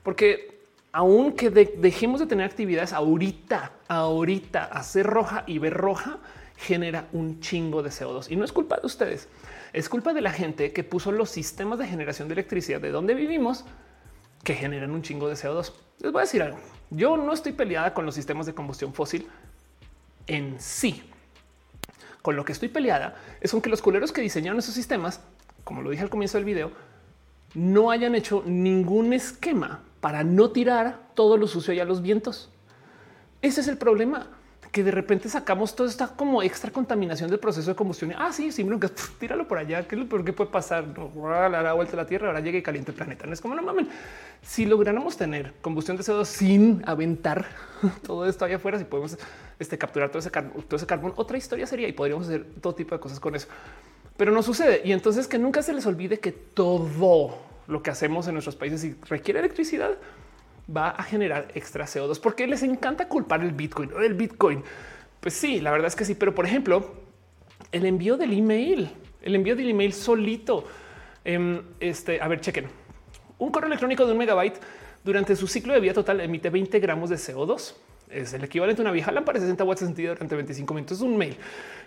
[0.03, 0.61] porque
[0.91, 6.19] aunque dejemos de tener actividades ahorita, ahorita, hacer roja y ver roja
[6.57, 9.27] genera un chingo de CO2 y no es culpa de ustedes,
[9.73, 13.13] es culpa de la gente que puso los sistemas de generación de electricidad de donde
[13.13, 13.63] vivimos
[14.43, 15.71] que generan un chingo de CO2.
[15.99, 16.59] Les voy a decir algo.
[16.89, 19.27] Yo no estoy peleada con los sistemas de combustión fósil
[20.27, 21.03] en sí.
[22.21, 25.21] Con lo que estoy peleada es con que los culeros que diseñaron esos sistemas,
[25.63, 26.71] como lo dije al comienzo del video,
[27.53, 32.49] no hayan hecho ningún esquema para no tirar todo lo sucio a los vientos.
[33.41, 34.27] Ese es el problema
[34.71, 38.13] que de repente sacamos toda esta como extra contaminación del proceso de combustión.
[38.17, 38.65] Ah, sí, sí,
[39.19, 39.85] tíralo por allá.
[39.85, 40.85] ¿Qué es lo peor que puede pasar?
[40.87, 43.25] La vuelta a la Tierra, ahora llega y caliente el planeta.
[43.25, 43.89] No es como no mamen.
[44.41, 47.45] Si lográramos tener combustión de CO2 sin aventar
[48.07, 49.17] todo esto allá afuera, si podemos
[49.59, 52.95] este, capturar todo ese, todo ese carbón, otra historia sería y podríamos hacer todo tipo
[52.95, 53.47] de cosas con eso.
[54.21, 54.83] Pero no sucede.
[54.85, 58.83] Y entonces que nunca se les olvide que todo lo que hacemos en nuestros países
[58.83, 59.97] y requiere electricidad
[60.69, 64.63] va a generar extra CO2 porque les encanta culpar el Bitcoin o el Bitcoin.
[65.19, 66.93] Pues sí, la verdad es que sí, pero por ejemplo,
[67.71, 68.91] el envío del email,
[69.23, 70.65] el envío del email solito.
[71.25, 72.67] Em, este, a ver, chequen.
[73.39, 74.59] Un correo electrónico de un megabyte
[75.03, 77.73] durante su ciclo de vida total emite 20 gramos de CO2.
[78.11, 80.97] Es el equivalente a una vieja lámpara de 60 watts sentido durante 25 minutos.
[80.99, 81.35] Es un mail.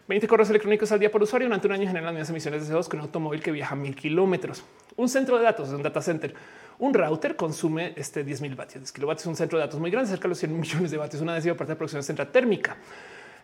[0.06, 2.74] 20 correos electrónicos al día por usuario durante un año generan las mismas emisiones de
[2.74, 4.62] CO2 que un automóvil que viaja mil kilómetros.
[4.96, 6.34] Un centro de datos, un data center
[6.78, 8.90] un router consume este 10 mil vatios.
[8.92, 11.22] kilovatios es un centro de datos muy grande, cerca de los 100 millones de vatios,
[11.22, 12.76] una décima parte de producción central térmica.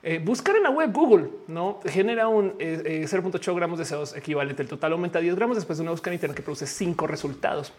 [0.02, 4.16] Eh, buscar en la web Google no genera un 0.8 eh, eh, gramos de CO2
[4.16, 4.62] equivalente.
[4.62, 7.06] El total aumenta a 10 gramos después de una búsqueda en Internet que produce cinco
[7.06, 7.72] resultados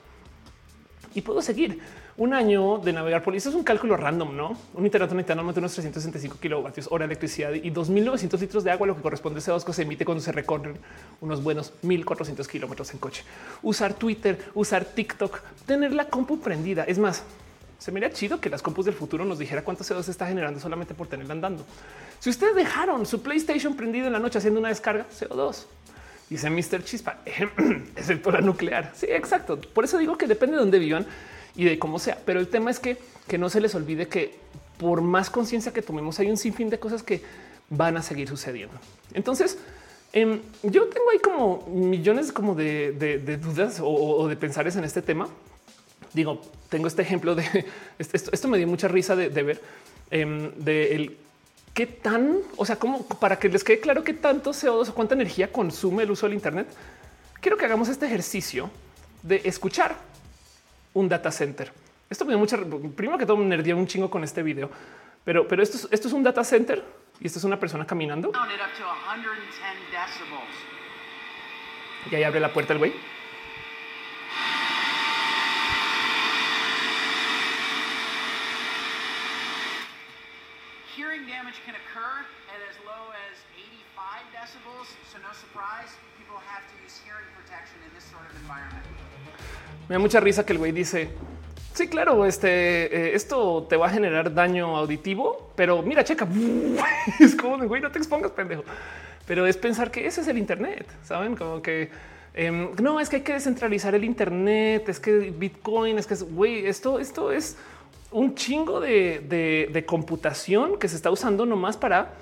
[1.13, 1.79] y puedo seguir
[2.17, 4.57] un año de navegar por eso es un cálculo random, no?
[4.73, 8.95] Un internet normalmente unos 365 kilovatios hora de electricidad y 2900 litros de agua, lo
[8.95, 10.77] que corresponde a CO2 que se emite cuando se recorren
[11.21, 13.23] unos buenos 1400 kilómetros en coche.
[13.61, 16.83] Usar Twitter, usar TikTok, tener la compu prendida.
[16.83, 17.23] Es más,
[17.81, 20.27] se me haría chido que las compus del futuro nos dijera cuánto CO2 se está
[20.27, 21.65] generando solamente por tenerla andando.
[22.19, 25.65] Si ustedes dejaron su PlayStation prendido en la noche haciendo una descarga, CO2.
[26.31, 26.81] Dice Mr.
[26.85, 27.17] Chispa,
[27.97, 28.93] es el polar nuclear.
[28.95, 29.59] Sí, exacto.
[29.59, 31.05] Por eso digo que depende de dónde vivan
[31.57, 32.17] y de cómo sea.
[32.25, 32.97] Pero el tema es que,
[33.27, 34.39] que no se les olvide que
[34.77, 37.21] por más conciencia que tomemos, hay un sinfín de cosas que
[37.69, 38.73] van a seguir sucediendo.
[39.13, 39.57] Entonces,
[40.13, 42.93] em, yo tengo ahí como millones como de,
[43.43, 45.27] dudas o, de pensares en este tema.
[46.13, 47.43] Digo, tengo este ejemplo de
[47.99, 49.61] esto, esto me dio mucha risa de, ver
[50.09, 51.17] em, de el
[51.73, 55.15] qué tan, o sea, como para que les quede claro qué tanto CO2 o cuánta
[55.15, 56.68] energía consume el uso del Internet,
[57.39, 58.69] quiero que hagamos este ejercicio
[59.23, 59.95] de escuchar
[60.93, 61.72] un data center.
[62.10, 64.69] Esto me dio mucha, primero que todo me nerdía un chingo con este video,
[65.23, 66.84] pero, pero esto, es, esto es un data center
[67.19, 68.31] y esto es una persona caminando.
[72.10, 72.93] Y ahí abre la puerta el güey.
[89.88, 91.10] Me da mucha risa que el güey dice,
[91.73, 92.49] sí, claro, este,
[93.10, 96.27] eh, esto te va a generar daño auditivo, pero mira, checa,
[97.19, 98.64] es como güey, no te expongas, pendejo.
[99.27, 101.91] Pero es pensar que ese es el Internet, saben, como que
[102.34, 106.65] Em, no, es que hay que descentralizar el Internet, es que Bitcoin, es que güey,
[106.65, 107.57] esto, esto es
[108.11, 112.13] un chingo de, computación que se está usando nomás para,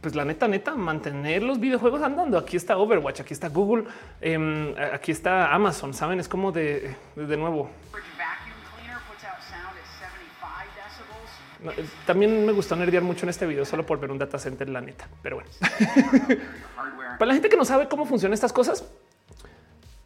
[0.00, 2.38] pues la neta, neta, mantener los videojuegos andando.
[2.38, 3.84] Aquí está Overwatch, aquí está Google,
[4.20, 7.70] em, aquí está Amazon, saben, es como de, de nuevo.
[11.64, 14.68] Eh, también me gustó nerdear mucho en este video solo por ver un data center,
[14.68, 15.08] la neta.
[15.22, 15.50] Pero bueno,
[17.18, 18.84] para la gente que no sabe cómo funcionan estas cosas,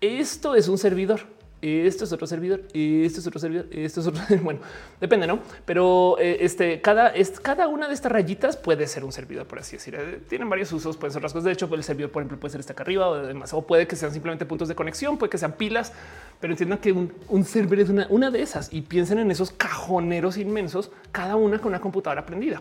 [0.01, 1.21] esto es un servidor.
[1.63, 4.23] Esto es otro servidor, esto es otro servidor, esto es otro.
[4.43, 4.61] Bueno,
[5.01, 5.41] depende, no?
[5.65, 9.61] Pero eh, este cada, es, cada una de estas rayitas puede ser un servidor, por
[9.61, 9.95] así decir.
[9.95, 11.45] Eh, tienen varios usos, pueden ser rasgos.
[11.45, 13.87] De hecho, el servidor, por ejemplo, puede ser este acá arriba o demás, o puede
[13.87, 15.95] que sean simplemente puntos de conexión, puede que sean pilas,
[16.41, 19.51] pero entiendan que un, un servidor es una, una de esas y piensen en esos
[19.51, 22.61] cajoneros inmensos, cada una con una computadora prendida.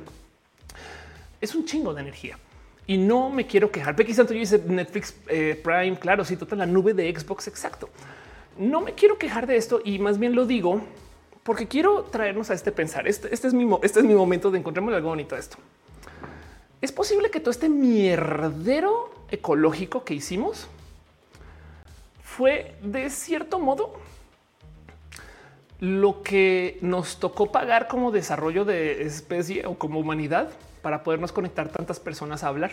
[1.42, 2.40] Es un chingo de energía
[2.88, 3.94] y no me quiero quejar.
[3.94, 7.90] Becky Santo dice Netflix eh, Prime, claro, sí, toda la nube de Xbox, exacto
[8.58, 10.82] no me quiero quejar de esto y más bien lo digo
[11.44, 13.08] porque quiero traernos a este pensar.
[13.08, 15.58] Este, este es, mi, este es mi momento de encontrarme algo bonito de esto.
[16.82, 20.68] Es posible que todo este mierdero ecológico que hicimos
[22.24, 23.94] fue de cierto modo
[25.80, 30.50] lo que nos tocó pagar como desarrollo de especie o como humanidad
[30.82, 32.72] para podernos conectar tantas personas a hablar.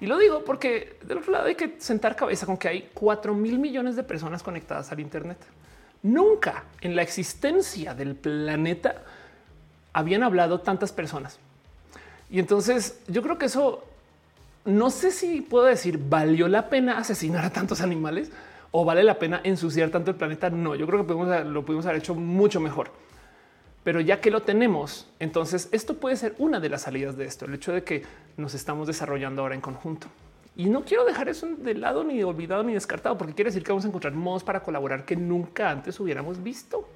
[0.00, 3.34] Y lo digo porque del otro lado hay que sentar cabeza con que hay 4
[3.34, 5.38] mil millones de personas conectadas al Internet.
[6.02, 9.02] Nunca en la existencia del planeta
[9.92, 11.38] habían hablado tantas personas.
[12.28, 13.84] Y entonces yo creo que eso
[14.64, 18.30] no sé si puedo decir valió la pena asesinar a tantos animales
[18.70, 20.50] o vale la pena ensuciar tanto el planeta.
[20.50, 22.90] No, yo creo que lo pudimos haber hecho mucho mejor.
[23.84, 27.44] Pero ya que lo tenemos, entonces esto puede ser una de las salidas de esto,
[27.44, 28.02] el hecho de que
[28.38, 30.08] nos estamos desarrollando ahora en conjunto.
[30.56, 33.72] Y no quiero dejar eso de lado, ni olvidado, ni descartado, porque quiere decir que
[33.72, 36.88] vamos a encontrar modos para colaborar que nunca antes hubiéramos visto.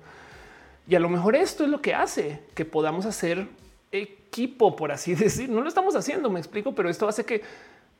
[0.89, 3.49] Y a lo mejor esto es lo que hace que podamos hacer
[3.93, 5.51] equipo, por así decir.
[5.51, 7.43] No lo estamos haciendo, me explico, pero esto hace que,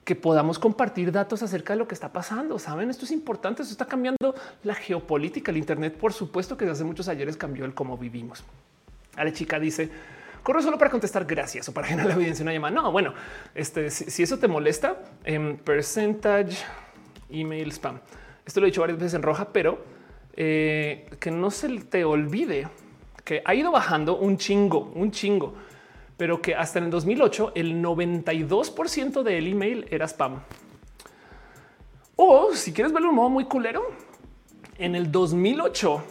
[0.05, 2.59] que podamos compartir datos acerca de lo que está pasando.
[2.59, 5.51] Saben, esto es importante, esto está cambiando la geopolítica.
[5.51, 8.45] El Internet, por supuesto que desde hace muchos ayeres cambió el cómo vivimos.
[9.19, 9.91] Ale chica dice,
[10.43, 12.75] corro solo para contestar gracias o para generar la evidencia una llamada.
[12.75, 13.15] No, bueno,
[13.55, 16.57] este, si, eso te molesta, en percentage
[17.31, 18.01] email spam.
[18.47, 19.85] Esto lo he dicho varias veces en roja, pero
[20.35, 22.69] eh, que no se te olvide
[23.25, 25.53] que ha ido bajando un chingo, un chingo,
[26.17, 30.41] pero que hasta en el 2008 el 92% del email era spam.
[32.17, 33.83] O si quieres verlo un modo muy culero,
[34.79, 36.03] en el 2008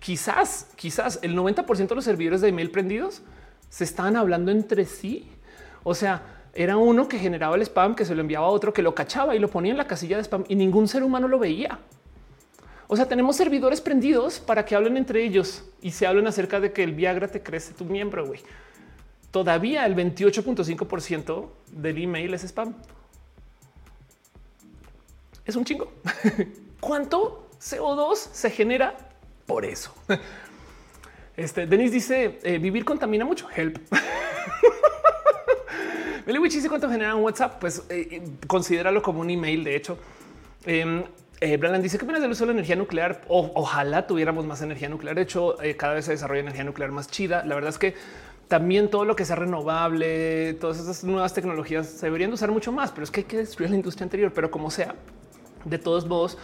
[0.00, 3.22] quizás, quizás el 90% de los servidores de email prendidos
[3.68, 5.30] se estaban hablando entre sí.
[5.82, 6.22] O sea,
[6.54, 9.36] era uno que generaba el spam, que se lo enviaba a otro, que lo cachaba
[9.36, 11.78] y lo ponía en la casilla de spam y ningún ser humano lo veía.
[12.88, 16.72] O sea, tenemos servidores prendidos para que hablen entre ellos y se hablen acerca de
[16.72, 18.26] que el Viagra te crece tu miembro.
[18.26, 18.40] Güey.
[19.30, 22.74] Todavía el 28.5% del email es spam.
[25.44, 25.92] Es un chingo.
[26.80, 29.07] ¿Cuánto CO2 se genera
[29.48, 29.92] por eso.
[31.36, 33.48] Este Denis dice eh, vivir contamina mucho.
[33.54, 33.78] Help.
[36.28, 37.58] Meliwich dice cuánto genera un WhatsApp.
[37.58, 39.64] Pues eh, eh, considéralo como un email.
[39.64, 39.96] De hecho,
[40.66, 41.08] eh,
[41.80, 43.22] dice que opinas del uso de la energía nuclear.
[43.28, 45.16] ojalá tuviéramos más energía nuclear.
[45.16, 47.46] De hecho, cada vez se desarrolla energía nuclear más chida.
[47.46, 47.94] La verdad es que
[48.46, 52.90] también todo lo que sea renovable, todas esas nuevas tecnologías se deberían usar mucho más,
[52.90, 54.30] pero es que hay que destruir la industria anterior.
[54.34, 54.96] Pero como sea,
[55.64, 56.36] de todos modos,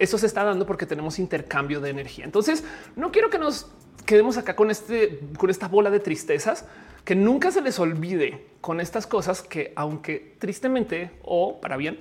[0.00, 2.24] eso se está dando porque tenemos intercambio de energía.
[2.24, 2.64] Entonces,
[2.96, 3.70] no quiero que nos
[4.06, 6.64] quedemos acá con este, con esta bola de tristezas,
[7.04, 12.00] que nunca se les olvide con estas cosas que, aunque tristemente o para bien,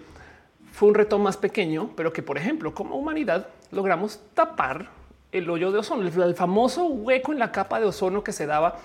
[0.72, 4.90] fue un reto más pequeño, pero que, por ejemplo, como humanidad logramos tapar
[5.32, 8.80] el hoyo de ozono, el famoso hueco en la capa de ozono que se daba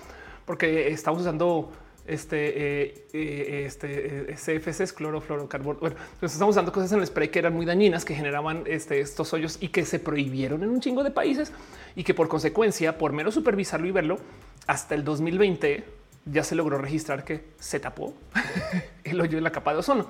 [0.45, 1.71] porque estamos usando
[2.07, 5.79] este, eh, eh, este eh, CFC es clorofluorocarbono.
[5.79, 8.99] Bueno, pues estamos usando cosas en el spray que eran muy dañinas, que generaban este,
[8.99, 11.51] estos hoyos y que se prohibieron en un chingo de países
[11.95, 14.19] y que por consecuencia, por mero supervisarlo y verlo,
[14.67, 15.83] hasta el 2020
[16.25, 18.13] ya se logró registrar que se tapó
[19.03, 20.07] el hoyo en la capa de ozono.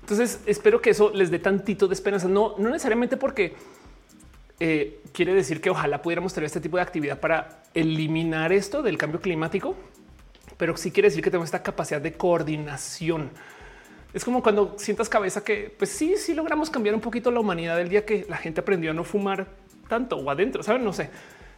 [0.00, 3.54] Entonces espero que eso les dé tantito de esperanza, no, no necesariamente porque
[5.12, 9.20] quiere decir que ojalá pudiéramos tener este tipo de actividad para eliminar esto del cambio
[9.20, 9.76] climático,
[10.56, 13.30] pero sí quiere decir que tenemos esta capacidad de coordinación.
[14.12, 17.76] Es como cuando sientas cabeza que, pues sí, sí logramos cambiar un poquito la humanidad
[17.76, 19.48] del día que la gente aprendió a no fumar
[19.88, 20.84] tanto o adentro, saben?
[20.84, 21.10] No sé.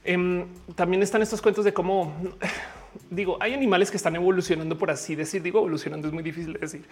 [0.05, 2.15] Em, también están estos cuentos de cómo
[3.11, 5.43] digo, hay animales que están evolucionando por así decir.
[5.43, 6.83] Digo, evolucionando es muy difícil de decir,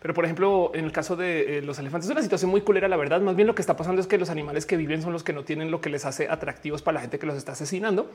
[0.00, 2.88] Pero por ejemplo, en el caso de eh, los elefantes es una situación muy culera.
[2.88, 5.12] La verdad, más bien lo que está pasando es que los animales que viven son
[5.12, 7.52] los que no tienen lo que les hace atractivos para la gente que los está
[7.52, 8.10] asesinando.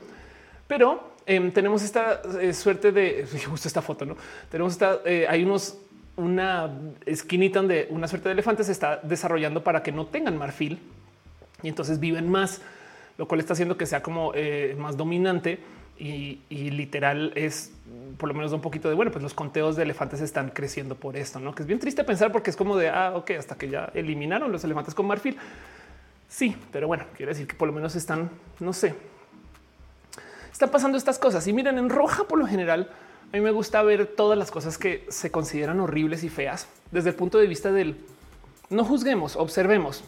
[0.72, 4.16] Pero em, tenemos esta eh, suerte de justo esta foto, no
[4.50, 5.00] tenemos esta.
[5.04, 5.76] Eh, hay unos
[6.16, 6.70] una
[7.04, 10.78] esquinita donde una suerte de elefantes se está desarrollando para que no tengan marfil
[11.62, 12.62] y entonces viven más,
[13.18, 14.32] lo cual está haciendo que sea como
[14.78, 15.58] más dominante
[15.98, 17.72] y, literal es
[18.16, 21.16] por lo menos un poquito de bueno, pues los conteos de elefantes están creciendo por
[21.16, 23.68] esto, no que es bien triste pensar porque es como de ah, ok, hasta que
[23.68, 25.36] ya eliminaron los elefantes con marfil.
[26.28, 28.94] Sí, pero bueno, quiere decir que por lo menos están, no sé,
[30.52, 31.46] están pasando estas cosas.
[31.46, 32.90] Y miren, en roja por lo general,
[33.32, 37.08] a mí me gusta ver todas las cosas que se consideran horribles y feas desde
[37.08, 37.96] el punto de vista del
[38.70, 40.04] no juzguemos, observemos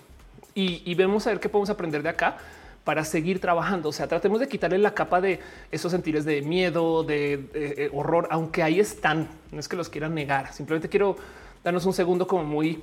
[0.54, 2.36] y, vemos a ver qué podemos aprender de acá
[2.84, 3.88] para seguir trabajando.
[3.88, 5.40] O sea, tratemos de quitarle la capa de
[5.72, 9.28] esos sentires de miedo, de, eh, horror, aunque ahí están.
[9.50, 10.52] No es que los quieran negar.
[10.52, 11.16] Simplemente quiero
[11.64, 12.82] darnos un segundo como muy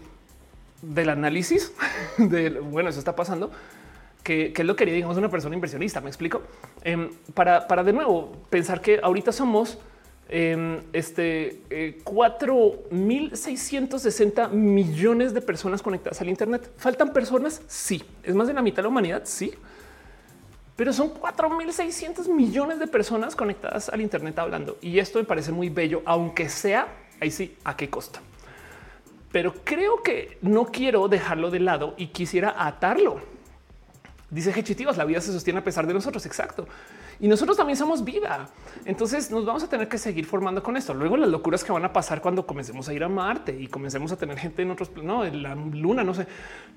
[0.81, 1.71] del análisis
[2.17, 3.51] de bueno, eso está pasando.
[4.23, 5.99] Que, es lo que digamos una persona inversionista.
[6.01, 6.41] Me explico
[6.83, 9.77] em, para, para de nuevo pensar que ahorita somos
[10.29, 16.71] em, este eh, 4.660 millones de personas conectadas al Internet.
[16.77, 17.61] ¿Faltan personas?
[17.67, 18.03] Sí.
[18.23, 19.23] ¿Es más de la mitad de la humanidad?
[19.25, 19.53] Sí
[20.81, 24.79] pero son 4.600 millones de personas conectadas al Internet hablando.
[24.81, 26.87] Y esto me parece muy bello, aunque sea
[27.19, 28.19] ahí sí, a qué costa.
[29.31, 33.21] Pero creo que no quiero dejarlo de lado y quisiera atarlo.
[34.31, 36.25] Dice Hechitivas, la vida se sostiene a pesar de nosotros.
[36.25, 36.65] Exacto
[37.21, 38.49] y nosotros también somos vida.
[38.83, 40.91] Entonces nos vamos a tener que seguir formando con esto.
[40.91, 44.11] Luego las locuras que van a pasar cuando comencemos a ir a Marte y comencemos
[44.11, 46.25] a tener gente en otros, no, en la luna, no sé.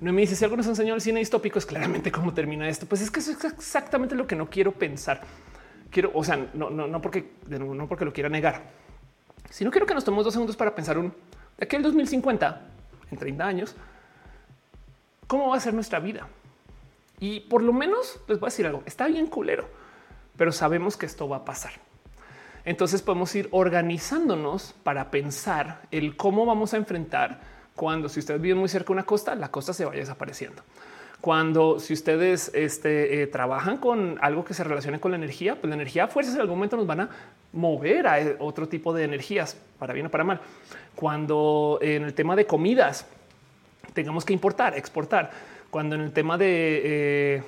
[0.01, 2.85] No me dice si algo nos enseñó el cine distópico es claramente cómo termina esto.
[2.85, 5.21] Pues es que eso es exactamente lo que no quiero pensar.
[5.89, 8.61] Quiero, o sea, no, no, no porque no porque lo quiera negar,
[9.49, 11.11] sino quiero que nos tomemos dos segundos para pensar un
[11.57, 12.61] de aquel 2050
[13.09, 13.75] en 30 años.
[15.25, 16.27] ¿Cómo va a ser nuestra vida?
[17.19, 18.83] Y por lo menos les voy a decir algo.
[18.85, 19.67] Está bien culero
[20.37, 21.73] pero sabemos que esto va a pasar.
[22.63, 27.39] Entonces podemos ir organizándonos para pensar el cómo vamos a enfrentar
[27.75, 30.63] cuando si ustedes viven muy cerca de una costa, la costa se vaya desapareciendo.
[31.21, 35.69] Cuando si ustedes este, eh, trabajan con algo que se relacione con la energía, pues
[35.69, 37.09] la energía a fuerzas en algún momento nos van a
[37.53, 40.39] mover a eh, otro tipo de energías, para bien o para mal.
[40.95, 43.05] Cuando en el tema de comidas
[43.93, 45.31] tengamos que importar, exportar,
[45.75, 47.43] cuando en el tema de eh,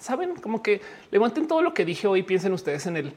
[0.00, 0.80] saben como que
[1.12, 2.24] levanten todo lo que dije hoy.
[2.24, 3.12] Piensen ustedes en el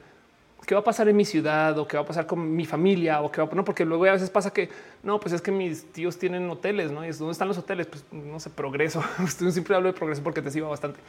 [0.67, 3.23] qué va a pasar en mi ciudad o qué va a pasar con mi familia
[3.23, 4.69] o qué va a pasar, porque luego a veces pasa que
[5.01, 7.03] no, pues es que mis tíos tienen hoteles, no?
[7.03, 7.87] Y es dónde están los hoteles.
[7.87, 9.03] Pues no sé, progreso.
[9.49, 10.99] siempre hablo de progreso porque te sirva bastante.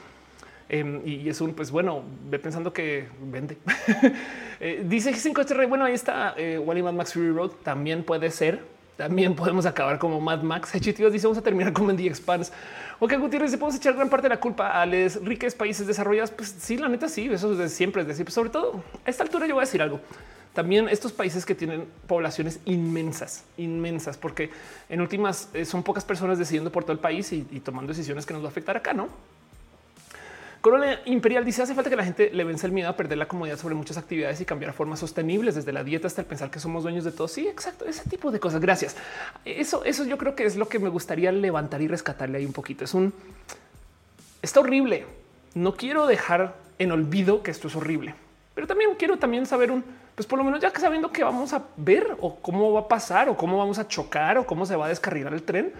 [0.71, 3.59] Em, y es un, pues bueno, ve pensando que vende.
[4.61, 5.67] eh, dice cinco este rey.
[5.67, 7.51] Bueno, ahí está eh, Wally Mad Max Fury Road.
[7.63, 8.72] También puede ser.
[8.97, 10.75] También podemos acabar como Mad Max.
[10.75, 12.53] Hechitivos dice vamos a terminar como en The Expanse.
[12.99, 16.31] Ok, Gutiérrez, ¿se podemos echar gran parte de la culpa a los ricos países desarrollados?
[16.31, 18.03] Pues sí, la neta sí, eso es siempre.
[18.03, 20.01] Es decir, pues sobre todo a esta altura yo voy a decir algo.
[20.53, 24.51] También estos países que tienen poblaciones inmensas, inmensas, porque
[24.91, 28.27] en últimas eh, son pocas personas decidiendo por todo el país y, y tomando decisiones
[28.27, 29.09] que nos va a afectar acá, ¿no?
[30.63, 33.27] Corona Imperial dice hace falta que la gente le vence el miedo a perder la
[33.27, 36.61] comodidad sobre muchas actividades y cambiar formas sostenibles desde la dieta hasta el pensar que
[36.61, 37.27] somos dueños de todo.
[37.27, 37.85] Sí, exacto.
[37.85, 38.61] Ese tipo de cosas.
[38.61, 38.97] Gracias.
[39.45, 42.53] Eso, eso yo creo que es lo que me gustaría levantar y rescatarle ahí un
[42.53, 42.85] poquito.
[42.85, 43.13] Es un
[44.41, 45.05] está horrible.
[45.55, 48.15] No quiero dejar en olvido que esto es horrible,
[48.55, 49.85] pero también quiero también saber un
[50.15, 52.89] pues por lo menos ya que sabiendo que vamos a ver o cómo va a
[52.89, 55.73] pasar o cómo vamos a chocar o cómo se va a descarrilar el tren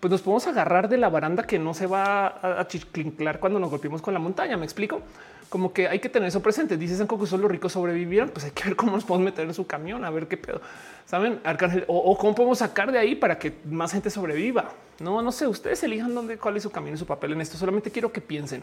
[0.00, 3.70] pues nos podemos agarrar de la baranda que no se va a, chiclinclar cuando nos
[3.70, 4.56] golpeemos con la montaña.
[4.56, 5.02] Me explico
[5.48, 6.76] como que hay que tener eso presente.
[6.76, 8.28] Dices en que solo los ricos sobrevivieron.
[8.28, 10.60] Pues hay que ver cómo nos podemos meter en su camión, a ver qué pedo
[11.08, 14.72] saben Arcángel o, cómo podemos sacar de ahí para que más gente sobreviva.
[15.00, 15.46] No, no sé.
[15.46, 17.56] Ustedes elijan dónde, cuál es su camino y su papel en esto.
[17.56, 18.62] Solamente quiero que piensen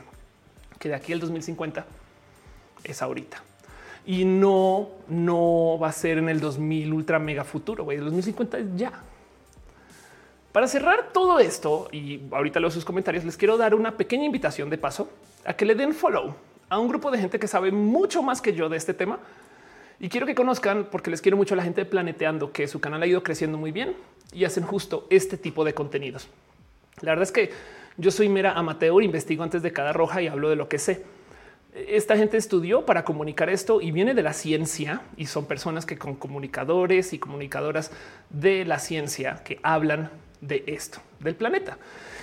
[0.77, 1.85] que de aquí al 2050
[2.83, 3.41] es ahorita
[4.05, 7.91] y no, no va a ser en el 2000 ultra mega futuro.
[7.91, 8.93] El 2050 es ya.
[10.55, 14.69] Para cerrar todo esto, y ahorita leo sus comentarios, les quiero dar una pequeña invitación
[14.69, 15.09] de paso
[15.43, 16.33] a que le den follow
[16.69, 19.19] a un grupo de gente que sabe mucho más que yo de este tema.
[19.99, 22.79] Y quiero que conozcan, porque les quiero mucho a la gente de Planeteando, que su
[22.79, 23.97] canal ha ido creciendo muy bien
[24.31, 26.29] y hacen justo este tipo de contenidos.
[27.01, 27.51] La verdad es que
[27.97, 31.03] yo soy mera amateur, investigo antes de cada roja y hablo de lo que sé.
[31.73, 35.97] Esta gente estudió para comunicar esto y viene de la ciencia y son personas que
[35.97, 37.91] con comunicadores y comunicadoras
[38.29, 40.11] de la ciencia que hablan
[40.47, 41.77] de esto, del planeta.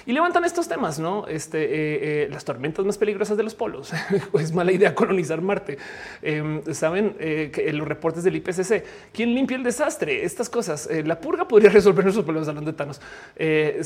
[0.05, 1.27] Y levantan estos temas, ¿no?
[1.29, 3.93] Este, eh, eh, las tormentas más peligrosas de los polos.
[4.41, 5.79] es mala idea colonizar Marte.
[6.23, 10.25] Em, Saben eh, que los reportes del IPCC, ¿quién limpia el desastre?
[10.25, 10.89] Estas cosas.
[11.05, 13.01] la purga podría resolver nuestros problemas hablando de Thanos.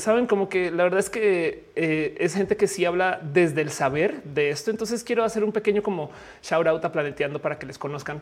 [0.01, 4.23] Saben como que la verdad es que es gente que sí habla desde el saber
[4.23, 4.71] de esto.
[4.71, 6.09] Entonces quiero hacer un pequeño como
[6.41, 8.21] shout out a Planeteando para que les conozcan.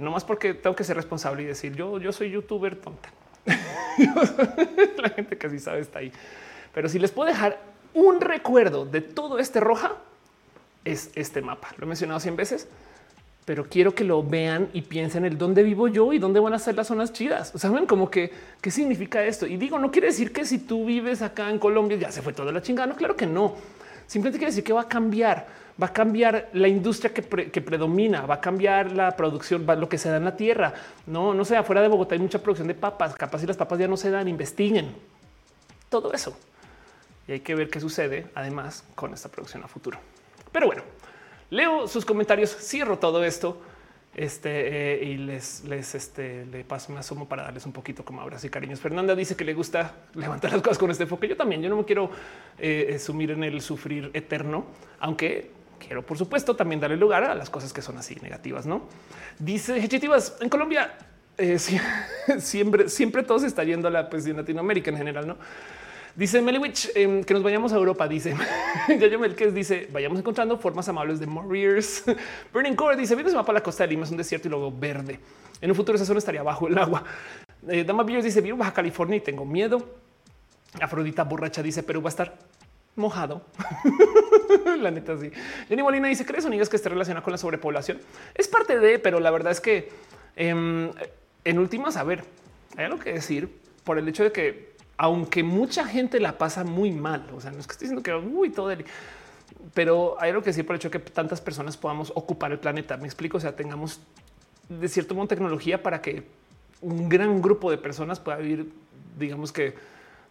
[0.00, 3.10] no más porque tengo que ser responsable y decir yo, yo soy youtuber tonta.
[5.02, 6.12] la gente que sí sabe está ahí.
[6.74, 7.58] Pero si les puedo dejar
[7.94, 9.96] un recuerdo de todo este roja,
[10.84, 11.68] es este mapa.
[11.76, 12.68] Lo he mencionado 100 veces,
[13.44, 16.58] pero quiero que lo vean y piensen el dónde vivo yo y dónde van a
[16.58, 17.52] ser las zonas chidas.
[17.56, 18.30] Saben como que
[18.60, 19.46] qué significa esto.
[19.46, 22.32] Y digo, no quiere decir que si tú vives acá en Colombia ya se fue
[22.32, 22.86] toda la chingada.
[22.86, 23.56] No, claro que no.
[24.06, 25.46] Simplemente quiere decir que va a cambiar,
[25.80, 29.98] va a cambiar la industria que, predomina, va a cambiar la producción, va, lo que
[29.98, 30.74] se da en la tierra.
[31.06, 33.78] No, no sé, afuera de Bogotá hay mucha producción de papas, capaz si las papas
[33.78, 34.94] ya no se dan, investiguen
[35.88, 36.36] todo eso
[37.28, 39.98] y hay que ver qué sucede además con esta producción a futuro.
[40.50, 40.82] Pero bueno,
[41.50, 43.60] leo sus comentarios, cierro todo esto
[44.14, 48.22] este, eh, y les, les este, le paso, me asomo para darles un poquito como
[48.22, 48.80] abrazos y cariños.
[48.80, 51.28] Fernanda dice que le gusta levantar las cosas con este enfoque.
[51.28, 52.10] Yo también, yo no me quiero
[52.58, 54.64] eh, sumir en el sufrir eterno,
[54.98, 58.66] aunque quiero, por supuesto, también darle lugar a las cosas que son así negativas.
[58.66, 58.82] No
[59.38, 60.96] dice Hechitivas en Colombia.
[61.36, 61.58] Eh,
[62.38, 65.36] siempre, siempre todo se está yendo a la pues, en Latinoamérica en general, no?
[66.16, 68.08] Dice Meliwich em, que nos vayamos a Europa.
[68.08, 68.34] Dice
[68.88, 72.02] Yayo Melques dice vayamos encontrando formas amables de Warriors.
[72.52, 74.72] Burning Core dice vienes mapa a la costa de Lima, es un desierto y luego
[74.72, 75.20] verde.
[75.60, 77.04] En un futuro esa zona estaría bajo el agua.
[77.68, 79.94] Eh, Dama Beers dice vivo Baja California y tengo miedo.
[80.80, 82.36] Afrodita borracha dice Perú va a estar
[82.98, 83.42] mojado.
[84.78, 85.30] la neta, sí.
[85.68, 87.98] Jenny Molina dice: ¿Crees, amigas, que esté relacionada con la sobrepoblación?
[88.34, 89.90] Es parte de, pero la verdad es que
[90.36, 90.90] em,
[91.44, 92.24] en últimas, a ver,
[92.76, 93.48] hay algo que decir
[93.84, 94.68] por el hecho de que
[94.98, 98.12] aunque mucha gente la pasa muy mal, o sea, no es que estoy diciendo que
[98.14, 98.84] muy todo el,
[99.72, 102.58] pero hay algo que decir por el hecho de que tantas personas podamos ocupar el
[102.58, 102.96] planeta.
[102.96, 104.00] Me explico, o sea, tengamos
[104.68, 106.24] de cierto modo tecnología para que
[106.80, 108.72] un gran grupo de personas pueda vivir,
[109.18, 109.74] digamos que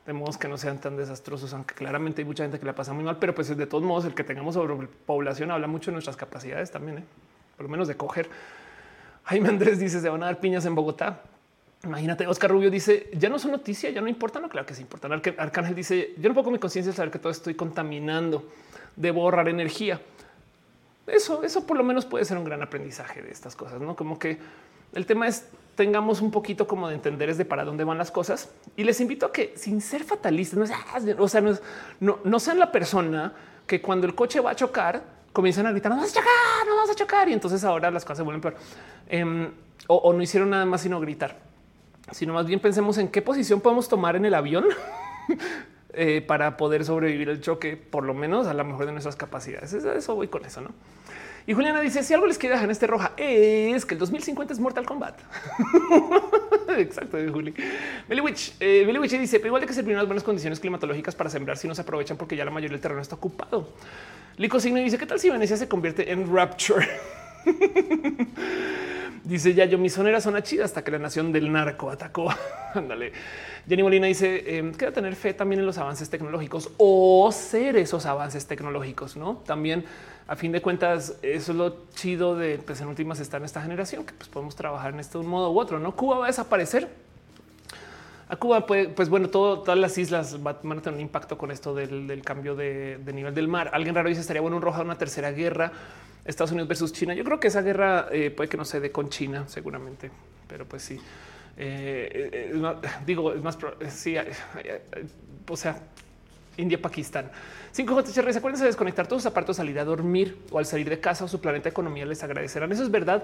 [0.08, 2.94] de modos que no sean tan desastrosos, aunque claramente hay mucha gente que la pasa
[2.94, 6.16] muy mal, pero pues de todos modos el que tengamos sobrepoblación habla mucho de nuestras
[6.16, 7.04] capacidades también, ¿eh?
[7.58, 8.30] por lo menos de coger.
[9.26, 11.24] Jaime Andrés dice se van a dar piñas en Bogotá.
[11.84, 14.40] Imagínate, Oscar Rubio dice ya no son noticias, ya no importa.
[14.40, 15.12] No, claro que sí importan.
[15.12, 18.50] Arcángel dice yo no pongo mi conciencia saber que todo estoy contaminando,
[18.96, 20.00] debo ahorrar energía.
[21.06, 24.18] Eso, eso por lo menos puede ser un gran aprendizaje de estas cosas, no como
[24.18, 24.38] que
[24.94, 28.12] el tema es tengamos un poquito como de entender es de para dónde van las
[28.12, 31.42] cosas y les invito a que sin ser fatalistas, no, o sea,
[32.02, 33.32] no, no, sean la persona
[33.66, 35.02] que cuando el coche va a chocar
[35.32, 38.04] comienzan a gritar no vas a chocar, no vas a chocar y entonces ahora las
[38.04, 38.56] cosas se vuelven peor
[39.08, 39.52] em,
[39.88, 41.38] o no hicieron nada más sino gritar
[42.12, 44.66] sino más bien pensemos en qué posición podemos tomar en el avión
[45.94, 49.74] eh, para poder sobrevivir el choque, por lo menos a la mejor de nuestras capacidades.
[49.74, 50.70] Eso voy con eso, ¿no?
[51.48, 54.54] Y Juliana dice, si algo les quiere dejar en este roja es que el 2050
[54.54, 55.18] es Mortal Kombat.
[56.78, 57.54] Exacto, Juli.
[58.10, 58.86] Billy Witch, eh,
[59.18, 61.84] dice, pero igual hay que servir unas buenas condiciones climatológicas para sembrar si no se
[61.84, 63.70] aprovechan porque ya la mayoría del terreno está ocupado.
[64.36, 66.86] Lico Signo dice, ¿qué tal si Venecia se convierte en Rapture?
[69.28, 72.34] Dice ya yo mi zona era zona chida hasta que la nación del narco atacó.
[72.74, 73.12] Ándale.
[73.68, 78.48] Jenny Molina dice eh, tener fe también en los avances tecnológicos o ser esos avances
[78.48, 79.44] tecnológicos, no?
[79.46, 79.84] También
[80.28, 83.62] a fin de cuentas, eso es lo chido de pues, en últimas estar en esta
[83.62, 85.80] generación que pues, podemos trabajar en esto de un modo u otro.
[85.80, 86.90] No Cuba va a desaparecer.
[88.30, 91.74] A Cuba, pues, pues bueno, todas las islas van a tener un impacto con esto
[91.74, 93.72] del, cambio de, nivel del mar.
[93.72, 95.72] Alguien raro dice estaría bueno un roja una tercera guerra
[96.26, 97.14] Estados Unidos versus China.
[97.14, 100.12] Yo creo que esa guerra eh, puede que no se dé con China, seguramente,
[100.46, 101.00] pero pues sí.
[101.56, 102.62] Eh, eh,
[103.06, 104.18] digo, es más, sí,
[105.50, 105.82] o sea,
[106.58, 107.32] India, Pakistán.
[107.76, 111.26] 5JHR, acuérdense de desconectar todos sus aparatos, salir a dormir o al salir de casa
[111.26, 112.72] o su planeta economía les agradecerán.
[112.72, 113.24] Eso es verdad.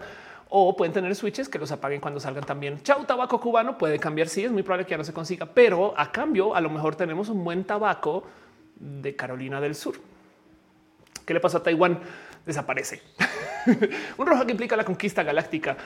[0.50, 2.82] O pueden tener switches que los apaguen cuando salgan también.
[2.84, 4.28] Chau, tabaco cubano puede cambiar.
[4.30, 6.96] Sí, es muy probable que ya no se consiga, pero a cambio, a lo mejor
[6.96, 8.24] tenemos un buen tabaco
[8.76, 9.96] de Carolina del Sur.
[11.26, 12.00] ¿Qué le pasó a Taiwán?
[12.46, 13.02] desaparece.
[14.18, 15.78] un rojo que implica la conquista galáctica.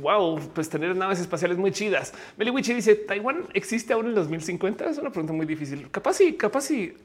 [0.00, 2.12] Wow, pues tener naves espaciales muy chidas.
[2.36, 4.88] Meliwichi dice Taiwán existe aún en 2050.
[4.90, 5.90] Es una pregunta muy difícil.
[5.90, 6.94] Capaz sí, capaz sí.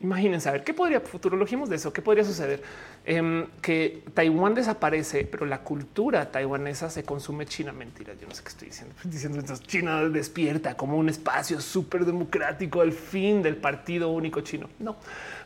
[0.00, 2.62] Imagínense a ver qué podría futurologíamos de eso, qué podría suceder
[3.04, 7.72] em, que Taiwán desaparece, pero la cultura taiwanesa se consume China.
[7.72, 8.94] Mentira, yo no sé qué estoy diciendo.
[9.02, 14.70] Diciendo entonces China despierta como un espacio súper democrático al fin del partido único chino.
[14.78, 14.96] No,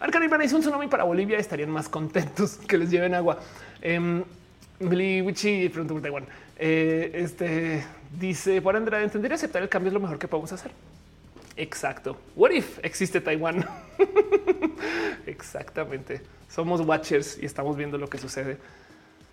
[0.00, 3.38] Arcana hizo un tsunami para Bolivia, estarían más contentos que les lleven agua.
[3.80, 4.22] Eh,
[4.82, 6.26] Wichi pregunta por Taiwán.
[6.58, 7.84] Eh, este
[8.18, 10.70] dice por Andrade, entender y aceptar el cambio es lo mejor que podemos hacer.
[11.56, 12.16] Exacto.
[12.34, 13.64] What if existe Taiwán?
[15.26, 16.20] Exactamente.
[16.48, 18.58] Somos watchers y estamos viendo lo que sucede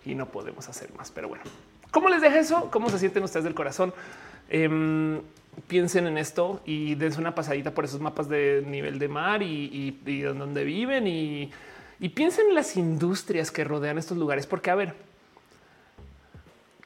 [0.04, 1.10] y no podemos hacer más.
[1.10, 1.44] Pero bueno,
[1.90, 2.70] ¿cómo les deja eso?
[2.70, 3.92] ¿Cómo se sienten ustedes del corazón?
[4.48, 5.20] Em,
[5.66, 9.98] piensen en esto y dense una pasadita por esos mapas de nivel de mar y,
[10.04, 11.50] y, donde viven y,
[11.98, 14.94] y piensen en las industrias que rodean estos lugares, porque a ver,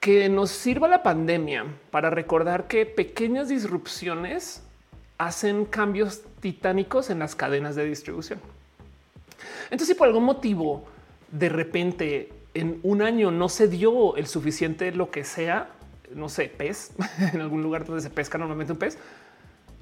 [0.04, 4.62] que nos sirva la pandemia para recordar que pequeñas disrupciones
[5.16, 8.38] hacen cambios titánicos en las cadenas de distribución.
[9.64, 10.84] Entonces, si por algún motivo
[11.32, 15.70] de repente en un año no se dio el suficiente lo que sea,
[16.14, 16.90] no sé, pez,
[17.32, 18.98] en algún lugar donde se pesca normalmente un pez,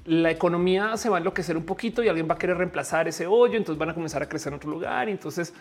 [0.05, 3.27] la economía se va a enloquecer un poquito y alguien va a querer reemplazar ese
[3.27, 5.53] hoyo, entonces van a comenzar a crecer en otro lugar y entonces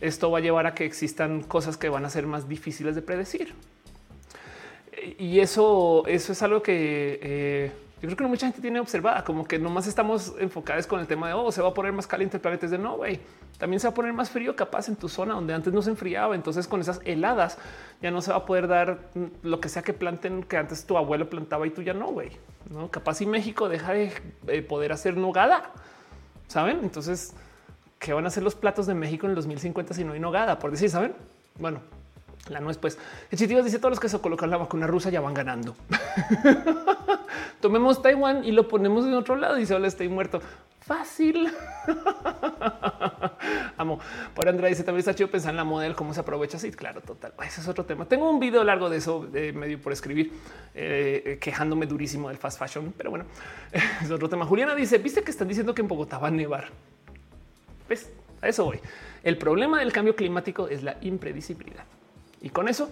[0.00, 3.02] esto va a llevar a que existan cosas que van a ser más difíciles de
[3.02, 3.52] predecir.
[5.18, 9.46] Y eso, eso es algo que eh, yo creo que mucha gente tiene observada, como
[9.46, 12.36] que nomás estamos enfocados con el tema de oh, se va a poner más caliente
[12.36, 12.66] el planeta.
[12.66, 13.20] Es de no, güey,
[13.58, 15.90] también se va a poner más frío capaz en tu zona donde antes no se
[15.90, 16.34] enfriaba.
[16.34, 17.58] Entonces, con esas heladas
[18.02, 18.98] ya no se va a poder dar
[19.42, 22.30] lo que sea que planten que antes tu abuelo plantaba y tú ya no, güey.
[22.70, 25.72] No, capaz y México deja de poder hacer nogada,
[26.48, 26.80] saben?
[26.82, 27.34] Entonces,
[27.98, 30.58] ¿qué van a hacer los platos de México en el 2050 si no hay nogada?
[30.58, 31.14] Por decir, saben?
[31.58, 31.80] Bueno,
[32.48, 32.98] la nuez, pues.
[33.34, 35.76] Chitivas dice todos los que se colocan la vacuna rusa ya van ganando.
[37.60, 39.56] Tomemos Taiwán y lo ponemos en otro lado.
[39.56, 40.40] Dice hola, estoy muerto.
[40.80, 41.48] Fácil.
[43.76, 43.98] Amo.
[44.34, 46.60] Por Andrea dice también está chido pensar en la model, cómo se aprovecha.
[46.60, 47.32] Sí, claro, total.
[47.44, 48.04] Ese es otro tema.
[48.04, 50.32] Tengo un video largo de eso, de medio por escribir,
[50.74, 53.24] eh, quejándome durísimo del fast fashion, pero bueno,
[54.02, 54.46] es otro tema.
[54.46, 56.68] Juliana dice: Viste que están diciendo que en Bogotá va a nevar.
[57.88, 58.78] Pues a eso voy.
[59.24, 61.84] El problema del cambio climático es la impredecibilidad.
[62.40, 62.90] Y con eso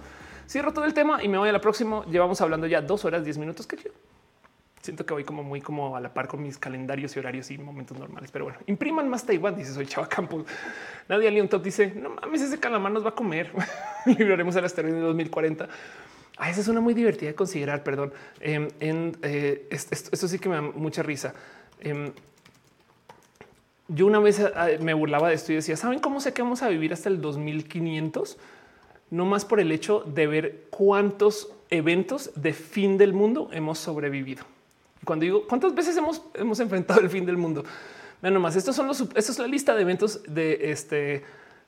[0.48, 2.04] cierro todo el tema y me voy a la próxima.
[2.06, 3.66] Llevamos hablando ya dos horas, diez minutos.
[3.68, 3.92] Chido.
[4.84, 7.56] Siento que voy como muy como a la par con mis calendarios y horarios y
[7.56, 8.30] momentos normales.
[8.30, 10.44] Pero bueno, impriman más Taiwán, dice soy Chava Campos.
[11.08, 13.50] Nadie Leon Top dice no mames, ese calamar nos va a comer.
[14.04, 15.68] Libraremos el asteroide en 2040.
[16.36, 17.82] Ah, esa es una muy divertida de considerar.
[17.82, 18.12] Perdón.
[18.40, 21.32] Em, en, eh, esto, sí que me da mucha risa.
[21.80, 22.12] Em,
[23.88, 26.62] yo una vez ah, me burlaba de esto y decía, ¿saben cómo sé que vamos
[26.62, 28.36] a vivir hasta el 2500?
[29.10, 34.44] No más por el hecho de ver cuántos eventos de fin del mundo hemos sobrevivido.
[35.04, 37.64] Cuando digo cuántas veces hemos, hemos enfrentado el fin del mundo,
[38.22, 38.56] no más.
[38.56, 41.24] Estos son los, esto es la lista de eventos de este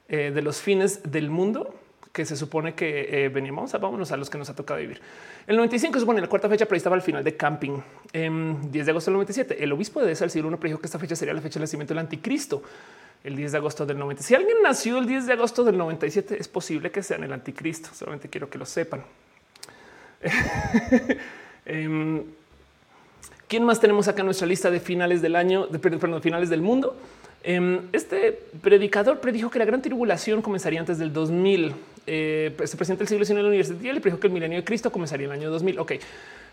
[0.08, 1.74] eh, de los fines del mundo
[2.12, 3.74] que se supone que eh, veníamos.
[3.74, 5.00] A, vámonos a los que nos ha tocado vivir.
[5.46, 7.78] El 95 supone la cuarta fecha prevista para el final de camping.
[8.12, 9.62] 10 de agosto del 97.
[9.62, 11.92] El obispo de esa siglo I predijo que esta fecha sería la fecha del nacimiento
[11.92, 12.62] del anticristo
[13.26, 14.22] el 10 de agosto del 90.
[14.22, 17.90] Si alguien nació el 10 de agosto del 97, es posible que sean el anticristo.
[17.92, 19.02] Solamente quiero que lo sepan.
[21.68, 22.22] Em,
[23.48, 26.96] ¿Quién más tenemos acá en nuestra lista de finales del año, de, finales del mundo?
[27.42, 31.74] Em, este predicador predijo que la gran tribulación comenzaría antes del 2000.
[32.06, 34.58] Eh, se presenta el siglo XIX en la universidad y le predijo que el milenio
[34.58, 35.80] de Cristo comenzaría en el año 2000.
[35.80, 35.92] Ok,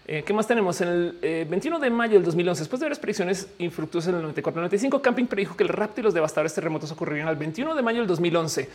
[0.05, 0.81] eh, ¿Qué más tenemos?
[0.81, 4.33] En el 21 eh, de mayo del 2011, después de varias predicciones infructuosas en el
[4.33, 7.99] 94-95, Camping predijo que el rapto y los devastadores terremotos ocurrirían al 21 de mayo
[7.99, 8.67] del 2011,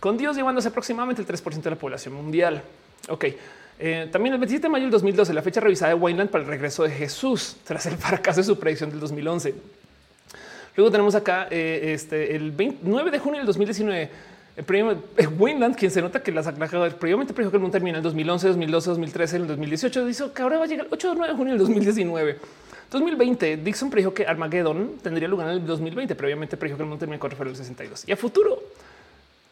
[0.00, 2.62] con Dios llevándose aproximadamente el 3% de la población mundial.
[3.08, 3.26] Ok.
[3.78, 6.50] Eh, también el 27 de mayo del 2012, la fecha revisada de Wineland para el
[6.50, 9.54] regreso de Jesús tras el fracaso de su predicción del 2011.
[10.76, 14.10] Luego tenemos acá este, el 29 de junio del 2019
[14.56, 16.46] el Winland, quien se nota que las
[16.94, 20.42] previamente predijo que el mundo termina en 2011, 2012, 2013, en el 2018, dijo que
[20.42, 22.38] ahora va a llegar el 8 de 9 de junio del 2019.
[22.90, 27.00] 2020, Dixon predijo que Armageddon tendría lugar en el 2020, previamente predijo que el mundo
[27.00, 28.08] termina en 4 de 62.
[28.08, 28.62] Y a futuro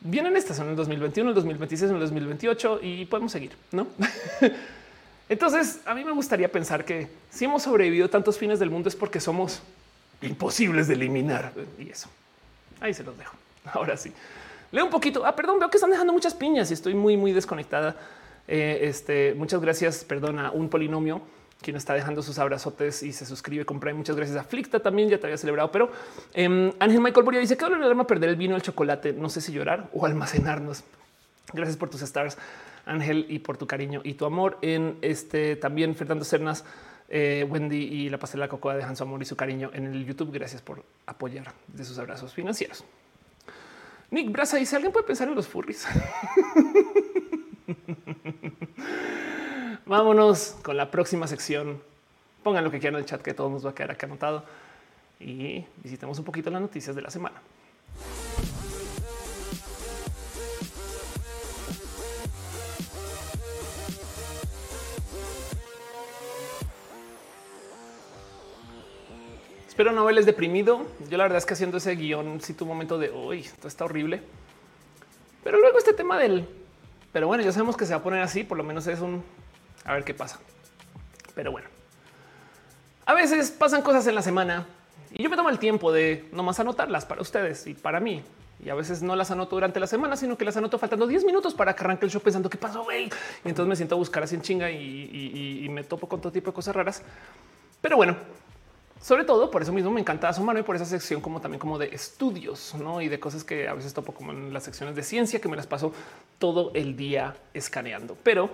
[0.00, 3.88] vienen estas son el 2021, el 2026, el 2028 y podemos seguir, ¿no?
[5.28, 8.96] Entonces, a mí me gustaría pensar que si hemos sobrevivido tantos fines del mundo es
[8.96, 9.62] porque somos
[10.20, 11.52] imposibles de eliminar.
[11.78, 12.08] Y eso,
[12.80, 13.34] ahí se los dejo.
[13.72, 14.12] Ahora sí.
[14.72, 15.24] Leo un poquito.
[15.24, 17.94] Ah, perdón, veo que están dejando muchas piñas y estoy muy, muy desconectada.
[18.48, 21.22] Eh, este, muchas gracias, perdón, a un polinomio
[21.62, 23.94] quien está dejando sus abrazotes y se suscribe, compra.
[23.94, 25.70] Muchas gracias a Flicta también, ya te había celebrado.
[25.70, 25.90] Pero
[26.34, 29.12] em, Ángel Michael Boria dice que el alma perder el vino, el chocolate.
[29.12, 30.84] No sé si llorar o almacenarnos.
[31.52, 32.36] Gracias por tus stars,
[32.84, 34.58] Ángel, y por tu cariño y tu amor.
[34.62, 36.64] En este también Fernando Cernas,
[37.08, 40.32] eh, Wendy y la pastela Cocoa dejan su amor y su cariño en el YouTube.
[40.32, 42.84] Gracias por apoyar de sus abrazos financieros.
[44.12, 45.86] Nick Brasa dice: ¿Alguien puede pensar en los furries?
[49.86, 51.82] Vámonos con la próxima sección.
[52.42, 54.44] Pongan lo que quieran en el chat, que todo nos va a quedar acá anotado
[55.18, 57.40] y visitemos un poquito las noticias de la semana.
[69.72, 70.82] Espero no verles deprimido.
[71.08, 74.20] Yo la verdad es que haciendo ese guion, si tu momento de hoy, está horrible.
[75.42, 76.46] Pero luego este tema del,
[77.10, 79.24] pero bueno, ya sabemos que se va a poner así, por lo menos es un,
[79.86, 80.40] a ver qué pasa.
[81.34, 81.68] Pero bueno,
[83.06, 84.66] a veces pasan cosas en la semana
[85.10, 88.22] y yo me tomo el tiempo de nomás anotarlas para ustedes y para mí.
[88.62, 91.24] Y a veces no las anoto durante la semana, sino que las anoto faltando 10
[91.24, 93.06] minutos para que arranque el show pensando qué pasó, güey.
[93.42, 96.50] Y entonces me siento a buscar así en chinga y me topo con todo tipo
[96.50, 97.02] de cosas raras.
[97.80, 98.16] Pero bueno,
[99.02, 101.86] sobre todo por eso mismo me encanta asomarme por esa sección como también como de
[101.86, 103.02] estudios ¿no?
[103.02, 105.56] y de cosas que a veces topo como en las secciones de ciencia que me
[105.56, 105.92] las paso
[106.38, 108.16] todo el día escaneando.
[108.22, 108.48] Pero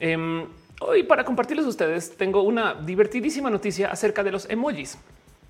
[0.00, 0.46] em,
[0.80, 4.96] hoy para compartirles a ustedes tengo una divertidísima noticia acerca de los emojis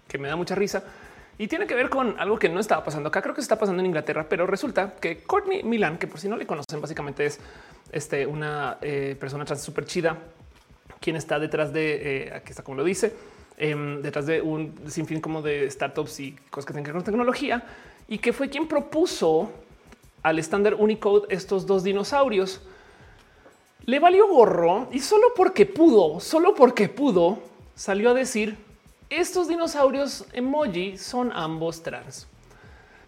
[0.08, 0.82] que me da mucha risa
[1.38, 3.22] y tiene que ver con algo que no estaba pasando acá.
[3.22, 6.28] Creo que se está pasando en Inglaterra, pero resulta que Courtney Milan, que por si
[6.28, 7.38] no le conocen, básicamente es
[7.92, 10.18] este, una eh, persona trans súper chida,
[11.00, 13.14] quien está detrás de, eh, aquí está como lo dice,
[13.62, 17.04] Em, detrás de un sinfín como de startups y cosas que tengan que ver con
[17.04, 17.62] tecnología
[18.08, 19.52] y que fue quien propuso
[20.22, 22.62] al estándar Unicode estos dos dinosaurios.
[23.84, 27.38] Le valió gorro y solo porque pudo, solo porque pudo,
[27.74, 28.56] salió a decir
[29.10, 32.28] estos dinosaurios emoji son ambos trans.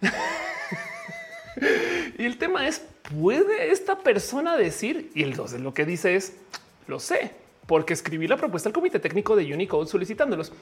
[2.19, 2.85] y el tema es,
[3.19, 5.11] ¿puede esta persona decir?
[5.15, 6.35] Y el dos de lo que dice es,
[6.89, 10.53] lo sé porque escribí la propuesta al comité técnico de Unicode solicitándolos.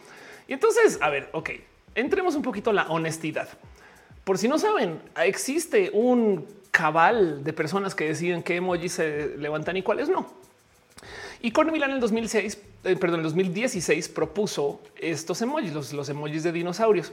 [0.48, 1.50] Y entonces, a ver, ok,
[1.94, 3.48] entremos un poquito a la honestidad.
[4.24, 9.76] Por si no saben, existe un cabal de personas que deciden qué emojis se levantan
[9.76, 10.26] y cuáles no.
[11.42, 16.08] Y Corny Milan en el 2006, eh, perdón, en 2016 propuso estos emojis, los, los
[16.08, 17.12] emojis de dinosaurios.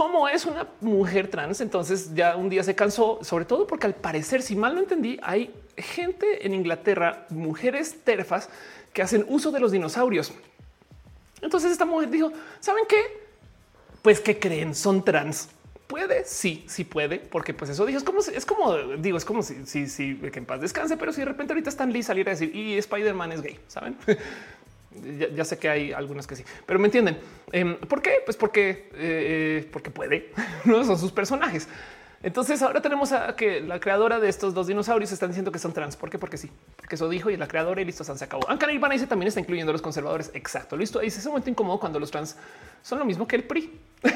[0.00, 3.94] Como es una mujer trans, entonces ya un día se cansó, sobre todo porque al
[3.94, 8.48] parecer, si mal no entendí, hay gente en Inglaterra, mujeres terfas
[8.94, 10.32] que hacen uso de los dinosaurios.
[11.42, 12.96] Entonces esta mujer dijo, ¿saben qué?
[14.00, 15.50] Pues que creen, son trans.
[15.86, 19.42] Puede, sí, sí puede, porque pues eso dijo, es como, es como, digo, es como
[19.42, 22.26] si, si, si que en paz descanse, pero si de repente ahorita están Lee salir
[22.26, 23.98] a decir, y Spider-Man es gay, ¿saben?
[25.34, 27.18] ya, sé que hay algunas que sí, pero me entienden.
[27.52, 28.22] Em, ¿Por qué?
[28.24, 30.32] Pues porque, eh, porque puede,
[30.64, 31.68] no son sus personajes.
[32.22, 35.72] Entonces ahora tenemos a que la creadora de estos dos dinosaurios están diciendo que son
[35.72, 35.96] trans.
[35.96, 36.18] ¿Por qué?
[36.18, 38.48] Porque sí, porque eso dijo y la creadora y listo, se acabó.
[38.50, 40.30] Ankara Ivana dice también está incluyendo a los conservadores.
[40.34, 40.76] Exacto.
[40.76, 40.98] Listo.
[40.98, 42.36] Dice es un momento incómodo cuando los trans
[42.82, 43.72] son lo mismo que el PRI.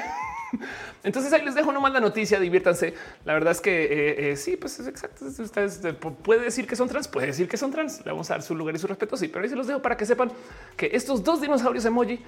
[1.02, 2.94] Entonces ahí les dejo nomás la noticia, diviértanse.
[3.24, 5.24] La verdad es que eh, eh, sí, pues es exacto.
[5.26, 5.80] Ustedes
[6.22, 8.04] puede decir que son trans, puede decir que son trans.
[8.04, 9.16] Le vamos a dar su lugar y su respeto.
[9.16, 10.30] Sí, pero ahí se los dejo para que sepan
[10.76, 12.20] que estos dos dinosaurios emoji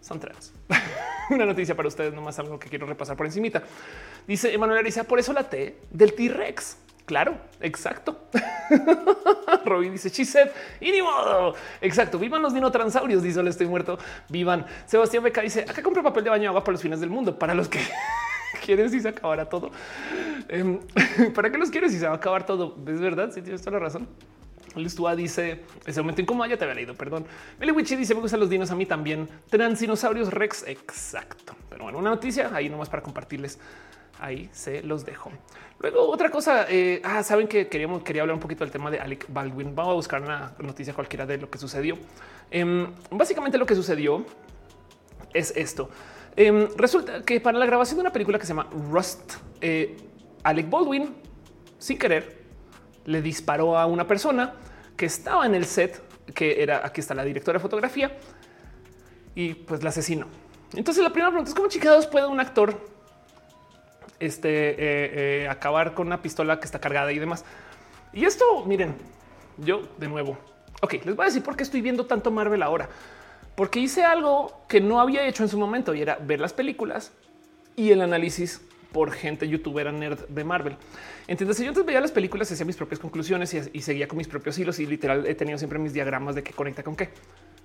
[0.00, 0.52] son trans.
[1.30, 3.62] Una noticia para ustedes, nomás algo que quiero repasar por encimita.
[4.26, 6.76] Dice Emanuel Ariza, por eso la T del T-Rex.
[7.06, 8.28] Claro, exacto.
[9.64, 11.54] Robin dice Chiset y ni modo.
[11.82, 12.18] Exacto.
[12.18, 13.22] Vivan los dinotranssaurios.
[13.22, 13.98] Dice le estoy muerto.
[14.30, 14.64] Vivan.
[14.86, 17.38] Sebastián Beca dice acá compré papel de baño agua para los fines del mundo.
[17.38, 17.80] Para los que
[18.64, 19.70] quieren si se acabará todo.
[20.48, 20.80] Em,
[21.34, 22.76] ¿Para qué los quieres si se va a acabar todo?
[22.86, 23.30] Es verdad.
[23.32, 24.08] Si tienes toda la razón.
[24.74, 26.48] Listua dice ese momento incómodo.
[26.48, 27.26] Ya te había leído, perdón.
[27.60, 29.28] Meliwichi dice me gustan los dinos a mí también.
[29.50, 30.66] Transdinosaurios Rex.
[30.66, 31.54] Exacto.
[31.68, 33.58] Pero bueno, una noticia ahí nomás para compartirles.
[34.20, 35.30] Ahí se los dejo.
[35.80, 39.00] Luego otra cosa, eh, ah, saben que queríamos quería hablar un poquito del tema de
[39.00, 39.74] Alec Baldwin.
[39.74, 41.98] Vamos a buscar una noticia cualquiera de lo que sucedió.
[42.50, 44.24] Em, básicamente lo que sucedió
[45.32, 45.90] es esto.
[46.36, 49.96] Em, resulta que para la grabación de una película que se llama Rust, eh,
[50.42, 51.14] Alec Baldwin,
[51.78, 52.44] sin querer,
[53.04, 54.54] le disparó a una persona
[54.96, 56.00] que estaba en el set,
[56.32, 58.16] que era aquí está la directora de fotografía,
[59.34, 60.26] y pues la asesinó.
[60.74, 62.93] Entonces la primera pregunta es cómo chingados puede un actor
[64.26, 67.44] este, eh, eh, acabar con una pistola que está cargada y demás.
[68.12, 68.94] Y esto, miren,
[69.58, 70.38] yo de nuevo,
[70.80, 72.88] ok, les voy a decir por qué estoy viendo tanto Marvel ahora,
[73.54, 77.12] porque hice algo que no había hecho en su momento y era ver las películas
[77.76, 78.60] y el análisis
[78.92, 80.76] por gente youtuber nerd de Marvel.
[81.26, 84.56] Entonces yo antes veía las películas, hacía mis propias conclusiones y, seguía con mis propios
[84.58, 87.08] hilos y literal he tenido siempre mis diagramas de qué conecta con qué.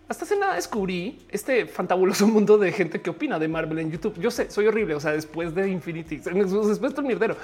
[0.09, 4.19] Hasta hace nada descubrí este fantabuloso mundo de gente que opina de Marvel en YouTube.
[4.19, 7.37] Yo sé, soy horrible, o sea, después de Infinity, después de un mierdero.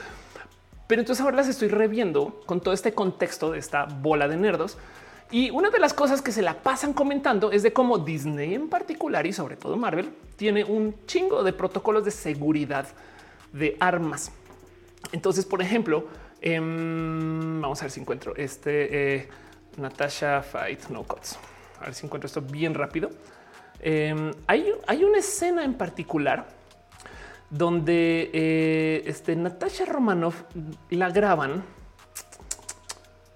[0.87, 4.77] Pero entonces ahora las estoy reviendo con todo este contexto de esta bola de nerdos.
[5.31, 8.67] Y una de las cosas que se la pasan comentando es de cómo Disney en
[8.69, 12.87] particular y sobre todo Marvel tiene un chingo de protocolos de seguridad
[13.53, 14.31] de armas.
[15.11, 16.07] Entonces, por ejemplo,
[16.41, 19.29] em, vamos a ver si encuentro este eh,
[19.77, 21.39] Natasha Fight No Cuts.
[21.85, 23.11] A ver si encuentro esto bien rápido.
[23.79, 26.47] Em, hay, hay, una escena en particular
[27.51, 30.45] donde eh, este Natasha Romanoff
[30.89, 31.63] la graban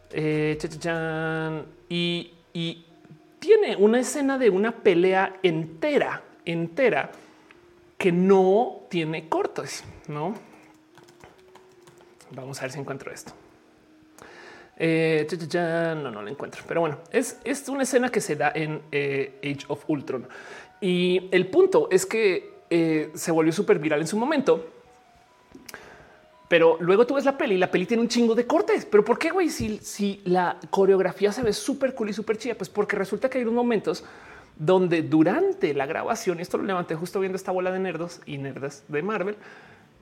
[0.10, 0.58] eh,
[1.90, 2.86] y, y
[3.38, 7.12] tiene una escena de una pelea entera, entera
[8.00, 10.34] que no tiene cortes, ¿no?
[12.32, 13.32] Vamos a ver si encuentro esto.
[14.82, 16.64] Eh, no, no lo encuentro.
[16.68, 20.28] Pero bueno, es, es una escena que se da en eh, Age of Ultron.
[20.80, 24.66] Y el punto es que eh, se volvió súper viral en su momento.
[26.48, 28.86] Pero luego tú ves la peli y la peli tiene un chingo de cortes.
[28.86, 29.50] Pero ¿por qué, güey?
[29.50, 33.38] Si, si la coreografía se ve súper cool y súper chida, pues porque resulta que
[33.38, 34.04] hay unos momentos
[34.56, 38.38] donde durante la grabación, y esto lo levanté justo viendo esta bola de nerdos y
[38.38, 39.38] nerdas de Marvel,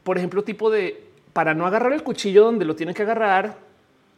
[0.03, 3.66] por ejemplo, tipo de para no agarrar el cuchillo donde lo tienen que agarrar,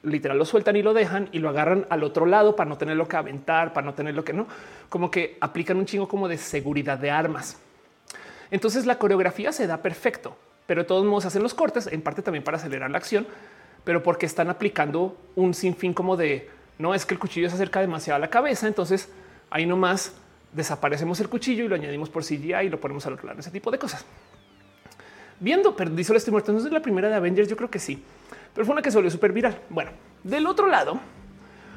[0.04, 3.08] literal lo sueltan y lo dejan y lo agarran al otro lado para no tenerlo
[3.08, 4.48] que aventar, para no tener lo que no,
[4.90, 7.60] como que aplican un chingo como de seguridad de armas.
[8.52, 10.36] Entonces la coreografía se da perfecto,
[10.66, 13.28] pero de todos modos hacen los cortes en parte también para acelerar la acción,
[13.84, 17.82] pero porque están aplicando un sinfín como de no es que el cuchillo se acerca
[17.82, 18.68] demasiado a la cabeza.
[18.68, 19.10] Entonces
[19.50, 20.14] ahí nomás
[20.54, 23.52] desaparecemos el cuchillo y lo añadimos por CGI y lo ponemos al otro lado, ese
[23.52, 24.06] tipo de cosas
[25.40, 26.52] viendo, pero dice estoy muerto.
[26.52, 28.04] Entonces la primera de Avengers, yo creo que sí,
[28.54, 29.60] pero fue una que se volvió súper viral.
[29.70, 29.92] Bueno,
[30.24, 31.00] del otro lado,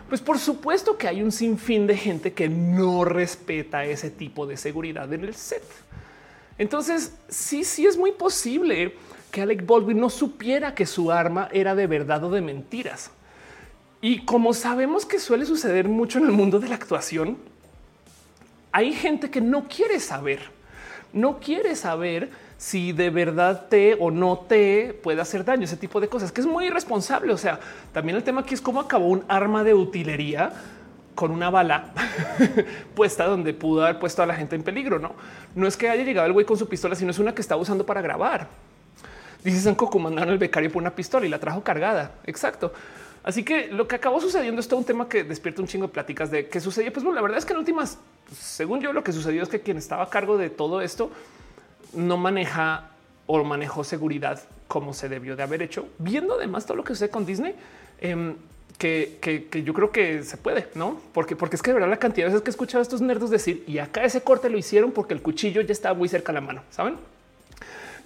[0.09, 4.57] pues por supuesto que hay un sinfín de gente que no respeta ese tipo de
[4.57, 5.65] seguridad en el set.
[6.59, 8.95] Entonces, sí, sí es muy posible
[9.31, 13.11] que Alec Baldwin no supiera que su arma era de verdad o de mentiras.
[14.03, 17.39] Y como sabemos que suele suceder mucho en el mundo de la actuación,
[18.73, 20.41] hay gente que no quiere saber,
[21.13, 22.31] no quiere saber
[22.63, 26.41] si de verdad te o no te puede hacer daño, ese tipo de cosas, que
[26.41, 27.33] es muy irresponsable.
[27.33, 27.59] O sea,
[27.93, 30.53] también el tema aquí es cómo acabó un arma de utilería
[31.17, 31.93] con una bala
[32.95, 35.01] puesta donde pudo haber puesto a la gente en peligro.
[35.01, 35.13] No,
[35.57, 37.61] no es que haya llegado el güey con su pistola, sino es una que estaba
[37.61, 38.47] usando para grabar.
[39.43, 42.13] Dice Sanko mandaron el becario por una pistola y la trajo cargada.
[42.27, 42.73] Exacto.
[43.25, 45.93] Así que lo que acabó sucediendo es todo un tema que despierta un chingo de
[45.93, 46.93] pláticas de qué sucedió.
[46.93, 47.99] Pues bueno, la verdad es que en últimas,
[48.33, 51.11] según yo, lo que sucedió es que quien estaba a cargo de todo esto
[51.95, 52.91] no maneja
[53.27, 57.11] o manejó seguridad como se debió de haber hecho, viendo además todo lo que sucede
[57.11, 57.55] con Disney.
[58.01, 58.35] Em,
[58.79, 61.01] que, yo creo que se puede, no?
[61.13, 63.01] Porque, porque es que de verdad la cantidad de veces que he escuchado a estos
[63.01, 66.33] nerdos decir y acá ese corte lo hicieron porque el cuchillo ya estaba muy cerca
[66.33, 66.97] a la mano, saben?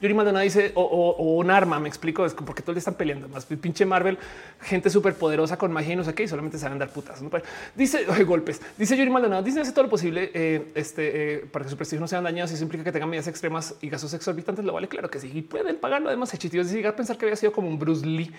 [0.01, 1.81] Yuri Maldonado dice o, un arma.
[1.81, 4.18] Me explico, es porque todos están peleando más pinche Marvel,
[4.60, 7.23] gente súper poderosa con magia y no sé qué, y solamente a dar putas.
[7.23, 7.31] ¿no?
[7.74, 8.60] Dice golpes.
[8.77, 12.01] Dice Yuri Maldonado, Disney hace todo lo posible eh, este, eh, para que su prestigio
[12.01, 12.51] no sean dañados.
[12.51, 14.64] Y eso implica que tengan medidas extremas y gastos exorbitantes.
[14.64, 15.31] Lo vale, claro que sí.
[15.32, 16.09] Y pueden pagarlo.
[16.09, 18.32] Además, hechitivos y llegar a pensar que había sido como un Bruce Lee.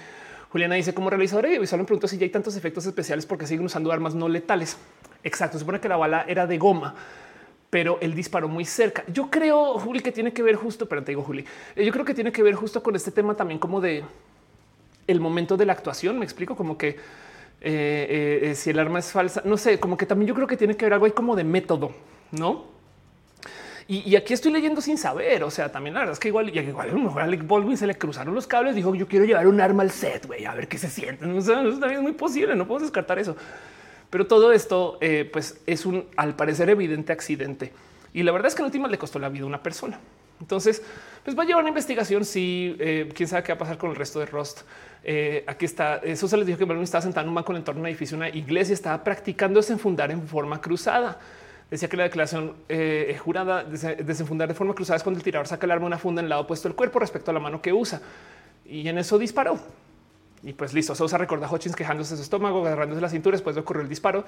[0.50, 3.46] Juliana dice como realizadora y visual me pregunto si ya hay tantos efectos especiales porque
[3.46, 4.78] siguen usando armas no letales.
[5.24, 5.60] Exacto.
[5.60, 6.96] Supone que la bala era de goma
[7.69, 9.03] pero él disparó muy cerca.
[9.07, 11.45] Yo creo, Juli, que tiene que ver justo, pero te digo, Juli,
[11.76, 14.03] eh, yo creo que tiene que ver justo con este tema también como de
[15.06, 16.18] el momento de la actuación.
[16.18, 16.89] Me explico como que
[17.61, 20.57] eh, eh, si el arma es falsa, no sé, como que también yo creo que
[20.57, 21.91] tiene que ver algo ahí como de método,
[22.31, 22.77] no?
[23.89, 25.44] Y, aquí estoy leyendo sin saber.
[25.44, 27.88] O sea, también la verdad es que igual, igual a lo mejor Alec Baldwin se
[27.88, 28.76] le cruzaron los cables.
[28.76, 31.26] Dijo yo quiero llevar un arma al set, güey, a ver qué se siente.
[31.26, 32.53] No eso también es muy posible.
[32.53, 33.38] No puedo descartar eso.
[34.10, 37.74] Pero todo esto, eh, pues es un al parecer evidente accidente.
[38.14, 40.00] Y la verdad es que en última le costó la vida a una persona.
[40.40, 40.82] Entonces,
[41.24, 42.24] pues va a llevar una investigación.
[42.24, 44.62] Si eh, quién sabe qué va a pasar con el resto de Rust.
[45.04, 45.98] Eh, aquí está.
[45.98, 47.82] Eso se les dijo que Balloon estaba sentado en un banco en el entorno de
[47.82, 51.20] un edificio, una iglesia, estaba practicando desenfundar en forma cruzada.
[51.70, 52.56] Decía que la declaración
[53.20, 56.28] jurada desenfundar de forma cruzada es cuando el tirador saca el arma una funda en
[56.28, 58.02] el lado opuesto del cuerpo respecto a la mano que usa.
[58.66, 59.60] Y en eso disparó.
[60.48, 63.53] Y pues listo, Sousa recuerda a Hutchins quejándose de su estómago, agarrándose la cintura, después
[63.57, 64.24] de ocurrió el disparo.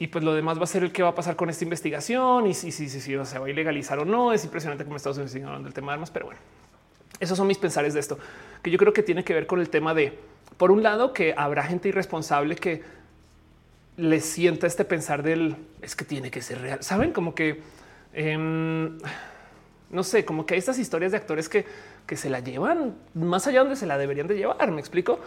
[0.00, 2.48] Y pues lo demás va a ser el que va a pasar con esta investigación
[2.48, 4.32] y si, si, si, si se va a ilegalizar o no.
[4.32, 6.40] Es impresionante cómo Estados Unidos sigue hablando del tema de armas, pero bueno,
[7.20, 8.18] esos son mis pensares de esto,
[8.64, 10.18] que yo creo que tiene que ver con el tema de,
[10.56, 12.82] por un lado, que habrá gente irresponsable que
[13.96, 16.82] le sienta este pensar del es que tiene que ser real.
[16.82, 17.62] Saben como que
[18.12, 18.98] em,
[19.90, 21.64] no sé, como que hay estas historias de actores que
[22.06, 24.70] que se la llevan más allá donde se la deberían de llevar.
[24.70, 25.18] Me explico.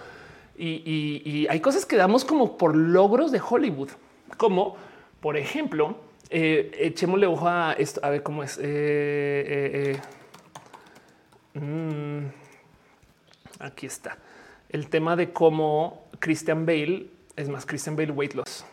[0.58, 3.92] Y, hay cosas que damos como por logros de Hollywood,
[4.38, 4.76] como
[5.22, 5.96] por ejemplo,
[6.30, 8.58] eh, echémosle ojo a esto, a ver cómo es.
[8.58, 9.96] Eh,
[11.54, 12.28] eh, mm,
[13.60, 14.18] aquí está
[14.70, 18.66] el tema de cómo Christian Bale es más Christian Bale weight loss,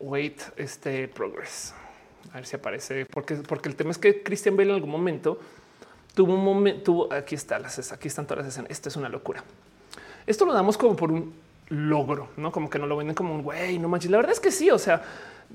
[0.00, 1.74] weight este progress.
[2.32, 5.38] A ver si aparece, porque, porque el tema es que Christian Bale en algún momento
[6.18, 8.72] tuvo un momento, aquí está, las, aquí están todas las escenas.
[8.72, 9.44] Esto es una locura.
[10.26, 11.32] Esto lo damos como por un
[11.68, 14.10] logro, no como que no lo venden como un güey, no manches.
[14.10, 14.68] La verdad es que sí.
[14.68, 15.00] O sea,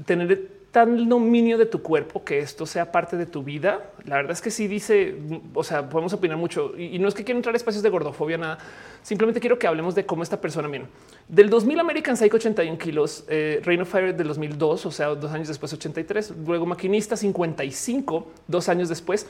[0.06, 3.91] tener tan dominio de tu cuerpo que esto sea parte de tu vida.
[4.06, 5.18] La verdad es que sí dice,
[5.53, 8.38] o sea, podemos opinar mucho y, no es que quiero entrar a espacios de gordofobia,
[8.38, 8.57] nada.
[9.02, 10.88] Simplemente quiero que hablemos de cómo esta persona, bien,
[11.27, 15.30] del 2000 American Psycho 81 kilos, eh, Reign of Fire del 2002, o sea, dos
[15.34, 19.27] años después 83, luego Maquinista 55, dos años después,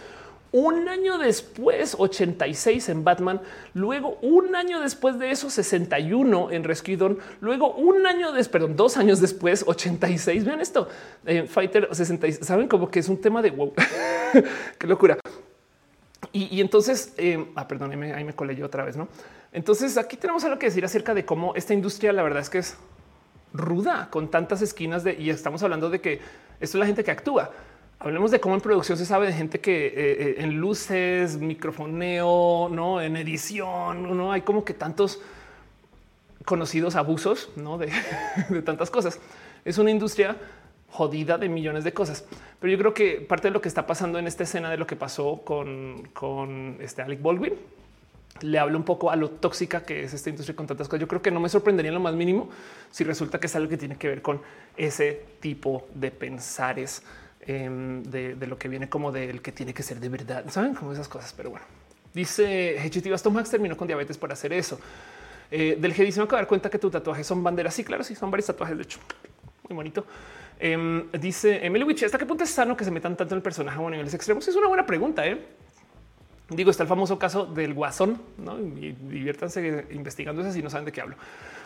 [0.53, 3.41] un año después 86 en Batman,
[3.73, 6.97] luego un año después de eso 61 en Rescue
[7.41, 10.45] luego un año después, perdón, dos años después 86.
[10.45, 10.87] Vean esto,
[11.25, 12.45] eh, Fighter 66.
[12.45, 13.73] Saben como que es un tema de wow,
[14.77, 15.17] qué locura.
[16.31, 19.07] Y, entonces, eh, ah, ahí me, colé yo otra vez, no?
[19.51, 22.59] Entonces aquí tenemos algo que decir acerca de cómo esta industria, la verdad es que
[22.59, 22.77] es
[23.53, 26.13] ruda con tantas esquinas de y estamos hablando de que
[26.59, 27.51] esto es la gente que actúa.
[28.03, 32.67] Hablemos de cómo en producción se sabe de gente que eh, eh, en luces, microfoneo,
[32.69, 35.21] no en edición, no hay como que tantos
[36.43, 37.77] conocidos abusos ¿no?
[37.77, 37.89] de,
[38.65, 39.21] tantas cosas.
[39.63, 40.35] Es una industria
[40.89, 42.25] jodida de millones de cosas.
[42.59, 44.85] Pero yo creo que parte de lo que está pasando en esta escena de lo
[44.85, 47.53] que pasó con, este Alec Baldwin
[48.41, 50.99] le habla un poco a lo tóxica que es esta industria con tantas cosas.
[50.99, 52.49] Yo creo que no me sorprendería en lo más mínimo
[52.91, 54.41] si resulta que es algo que tiene que ver con
[54.75, 57.01] ese tipo de pensares
[57.45, 60.45] Em, de, lo que viene como del que tiene que ser de verdad.
[60.49, 61.65] Saben como esas cosas, pero bueno,
[62.13, 64.79] dice Hechitivas Tom Max terminó con diabetes por hacer eso.
[65.51, 67.73] Eh, del G dice me acabo de dar cuenta que tus tatuajes son banderas.
[67.73, 68.77] Sí, claro, sí, son varios tatuajes.
[68.77, 68.99] De hecho,
[69.67, 70.05] muy bonito.
[70.57, 73.43] Eh, dice Emily Witch, ¿hasta qué punto es sano que se metan tanto en el
[73.43, 74.47] personaje a niveles extremos?
[74.47, 75.25] Es una buena pregunta.
[75.27, 75.37] ¿eh?
[76.49, 78.57] Digo, está el famoso caso del guasón, ¿no?
[78.59, 81.17] Y diviértanse investigando eso si no saben de qué hablo.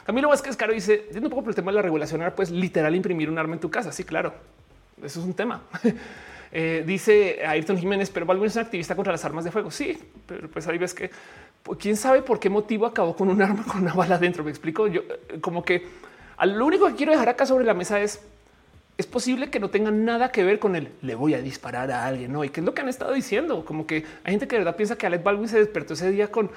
[0.05, 2.49] Camilo Vázquez Caro dice, yendo un poco por el tema de la regulación, ahora pues
[2.49, 3.91] literal imprimir un arma en tu casa.
[3.91, 4.33] Sí, claro.
[5.03, 5.61] Eso es un tema.
[6.49, 9.69] Eh, dice Ayrton Jiménez, pero Baldwin es un activista contra las armas de fuego.
[9.69, 11.11] Sí, pero pues ahí ves que
[11.61, 14.45] pues, quién sabe por qué motivo acabó con un arma con una bala dentro.
[14.45, 14.87] Me explico.
[14.87, 15.85] Yo eh, como que
[16.41, 18.21] lo único que quiero dejar acá sobre la mesa es
[18.97, 22.05] es posible que no tenga nada que ver con el le voy a disparar a
[22.05, 22.43] alguien, no?
[22.43, 23.63] Y qué es lo que han estado diciendo.
[23.63, 26.31] Como que hay gente que de verdad piensa que Alec Baldwin se despertó ese día
[26.31, 26.49] con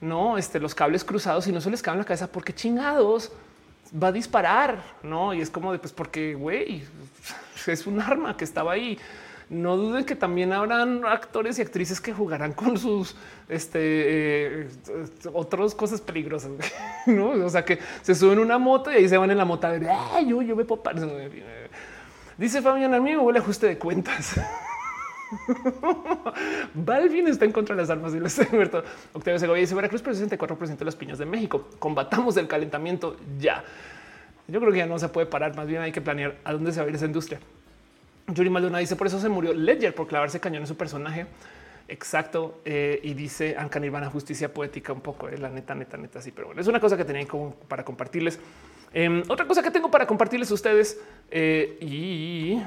[0.00, 3.30] no este, los cables cruzados y no se les cae en la cabeza porque chingados
[4.02, 5.34] va a disparar, no?
[5.34, 6.82] Y es como de pues porque güey,
[7.72, 8.98] es un arma que estaba ahí.
[9.50, 13.14] No duden que también habrán actores y actrices que jugarán con sus
[13.48, 14.68] este, eh,
[15.32, 16.50] otras cosas peligrosas.
[17.06, 17.30] ¿no?
[17.30, 19.68] O sea, que se suben una moto y ahí se van en la moto.
[19.68, 19.86] De,
[20.26, 20.82] yo, yo me puedo
[22.38, 24.40] Dice Fabián, a mí me huele ajuste de cuentas.
[26.74, 28.82] Balvin está en contra de las armas y lo está muerto.
[29.12, 31.68] Octavio Segovia dice Veracruz, pero 64% de las piñas de México.
[31.78, 33.64] Combatamos el calentamiento ya.
[34.48, 35.56] Yo creo que ya no se puede parar.
[35.56, 37.40] Más bien hay que planear a dónde se va a ir esa industria.
[38.28, 41.26] Yuri Maldonado dice por eso se murió Ledger por clavarse cañón en su personaje.
[41.88, 42.60] Exacto.
[42.64, 45.28] Eh, y dice Anca Nirvana, justicia poética un poco.
[45.28, 46.20] Eh, la neta, neta, neta.
[46.20, 48.38] Sí, pero bueno, es una cosa que tenía como para compartirles.
[48.92, 51.00] Em, otra cosa que tengo para compartirles a ustedes
[51.30, 52.62] eh, y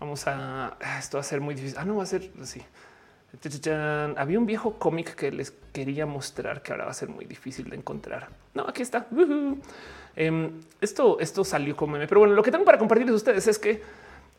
[0.00, 1.76] vamos a esto va a ser muy difícil.
[1.78, 2.62] Ah, no va a ser así.
[4.16, 7.70] Había un viejo cómic que les quería mostrar que ahora va a ser muy difícil
[7.70, 8.28] de encontrar.
[8.54, 9.06] No, aquí está.
[10.16, 13.46] Em, esto, esto salió como meme, pero bueno, lo que tengo para compartirles a ustedes
[13.46, 13.82] es que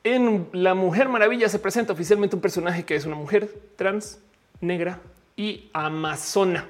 [0.04, 4.20] en La Mujer Maravilla se presenta oficialmente un personaje que es una mujer trans,
[4.60, 5.00] negra
[5.38, 6.68] y amazona.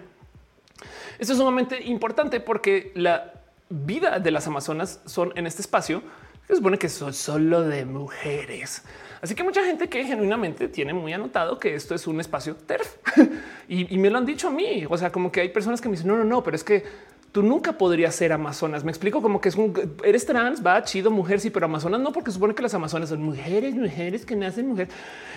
[1.17, 3.33] Esto es sumamente importante porque la
[3.69, 6.03] vida de las amazonas son en este espacio
[6.51, 8.83] se supone que son solo de mujeres.
[9.21, 12.97] Así que mucha gente que genuinamente tiene muy anotado que esto es un espacio TERF
[13.69, 14.85] y, me lo han dicho a mí.
[14.89, 16.83] O sea, como que hay personas que me dicen no, no, no, pero es que
[17.31, 18.83] tú nunca podrías ser amazonas.
[18.83, 22.11] Me explico como que es un eres trans, va chido, mujer, sí, pero amazonas no,
[22.11, 24.89] porque supone que las amazonas son mujeres, mujeres que nacen mujer.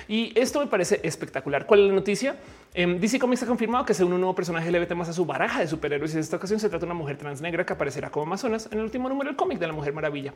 [0.08, 1.66] Y esto me parece espectacular.
[1.66, 2.36] ¿Cuál es la noticia?
[2.74, 5.24] Eh, DC Comics ha confirmado que se une un nuevo personaje LGBT más a su
[5.24, 6.12] baraja de superhéroes.
[6.12, 8.68] Y en esta ocasión se trata de una mujer trans negra que aparecerá como amazonas
[8.72, 10.34] en el último número del cómic de la Mujer Maravilla.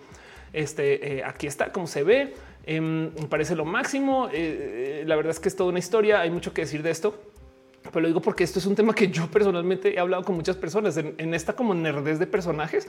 [0.52, 2.34] Este eh, aquí está como se ve.
[2.64, 4.28] Em, parece lo máximo.
[4.32, 6.20] Eh, la verdad es que es toda una historia.
[6.20, 7.18] Hay mucho que decir de esto
[7.92, 10.56] pero lo digo porque esto es un tema que yo personalmente he hablado con muchas
[10.56, 12.88] personas en, esta como nerdez de personajes.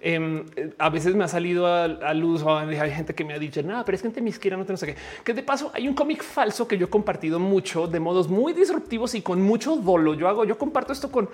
[0.00, 0.44] Em,
[0.78, 3.84] a veces me ha salido a, luz o hay gente que me ha dicho nada,
[3.84, 4.96] pero es que en izquierda no no sé qué.
[5.24, 8.52] Que de paso hay un cómic falso que yo he compartido mucho de modos muy
[8.52, 10.14] disruptivos y con mucho dolo.
[10.14, 11.28] Yo hago, yo comparto esto con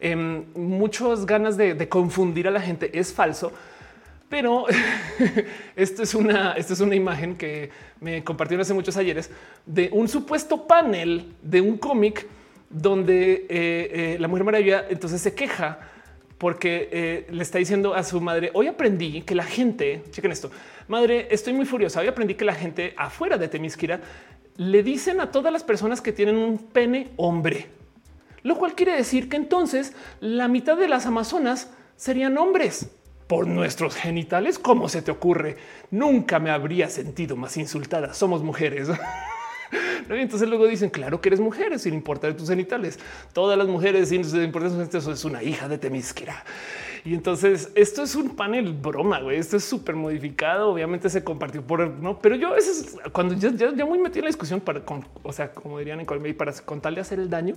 [0.00, 2.90] em, muchas ganas de, confundir a la gente.
[2.98, 3.52] Es falso,
[4.28, 4.64] pero
[5.76, 7.70] esto es una, esto es una imagen que
[8.00, 9.30] me compartieron hace muchos ayeres
[9.64, 12.26] de un supuesto panel de un cómic
[12.70, 15.78] donde eh, eh, la Mujer Maravilla entonces se queja
[16.36, 20.50] porque eh, le está diciendo a su madre, hoy aprendí que la gente, chequen esto,
[20.86, 24.00] madre, estoy muy furiosa, hoy aprendí que la gente afuera de Temisquira
[24.56, 27.66] le dicen a todas las personas que tienen un pene hombre.
[28.44, 32.88] lo cual quiere decir que entonces la mitad de las amazonas serían hombres
[33.26, 34.58] por nuestros genitales.
[34.58, 35.56] ¿Cómo se te ocurre?
[35.90, 38.14] Nunca me habría sentido más insultada.
[38.14, 38.88] Somos mujeres.
[40.08, 42.98] entonces luego dicen, claro que eres mujer, sin importar tus genitales.
[43.32, 46.44] Todas las mujeres, sin importar sus es una hija de Temisquera.
[47.04, 49.38] Y entonces esto es un panel broma, güey.
[49.38, 50.70] Esto es súper modificado.
[50.70, 54.24] Obviamente se compartió por no, pero yo a veces cuando ya, ya, muy metí en
[54.24, 57.56] la discusión para, con, o sea, como dirían en Colombia, para contarle hacer el daño,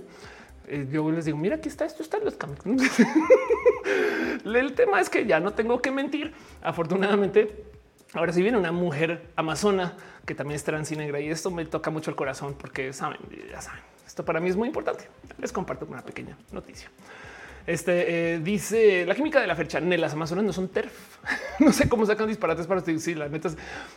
[0.68, 2.82] eh, yo les digo, mira, aquí está, esto está en los caminos.
[4.44, 6.32] el tema es que ya no tengo que mentir.
[6.62, 7.71] Afortunadamente,
[8.14, 11.64] ahora si viene una mujer amazona que también es trans y negra y esto me
[11.64, 13.18] toca mucho el corazón porque saben,
[13.50, 15.08] ya saben, esto para mí es muy importante.
[15.38, 16.90] Les comparto una pequeña noticia.
[17.66, 19.80] Este eh, dice la química de la fecha.
[19.80, 21.18] Las amazonas no son TERF.
[21.60, 23.50] no sé cómo sacan disparates para decir la neta.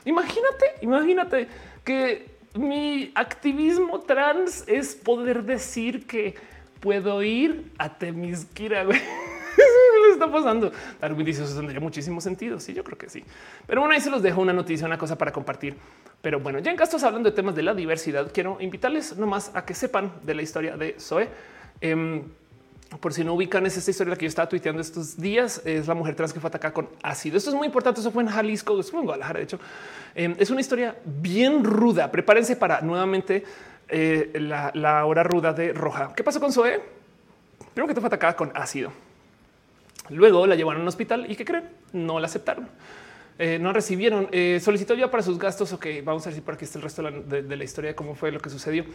[0.05, 1.47] Imagínate, imagínate
[1.83, 6.35] que mi activismo trans es poder decir que
[6.79, 8.85] puedo ir a Temisquira.
[10.15, 10.71] Eso está pasando.
[11.01, 12.57] Darwin dice eso tendría muchísimo sentido.
[12.59, 13.21] Sí, yo creo que sí.
[13.67, 15.75] Pero bueno, ahí se los dejo una noticia, una cosa para compartir.
[16.21, 19.65] Pero bueno, ya en gastos hablando de temas de la diversidad, quiero invitarles nomás a
[19.65, 21.27] que sepan de la historia de Zoe.
[21.81, 22.23] Em,
[23.01, 25.61] por si no ubican, es esta historia la que yo estaba tuiteando estos días.
[25.65, 27.35] Es la mujer trans que fue atacada con ácido.
[27.35, 27.99] Esto es muy importante.
[27.99, 29.39] Eso fue en Jalisco, fue en Guadalajara.
[29.39, 29.59] De hecho,
[30.15, 32.09] em, es una historia bien ruda.
[32.09, 33.43] Prepárense para nuevamente
[33.89, 36.13] eh, la, hora ruda de Roja.
[36.15, 36.81] ¿Qué pasó con Zoe?
[37.73, 38.93] Primero que te fue atacada con ácido.
[40.09, 41.69] Luego la llevaron a un hospital y ¿qué creen?
[41.93, 42.67] No la aceptaron.
[43.37, 44.29] Eh, no recibieron.
[44.31, 45.73] Eh, solicitó ya para sus gastos.
[45.73, 48.15] Ok, vamos a ver si por aquí está el resto de la historia de cómo
[48.15, 48.85] fue lo que sucedió.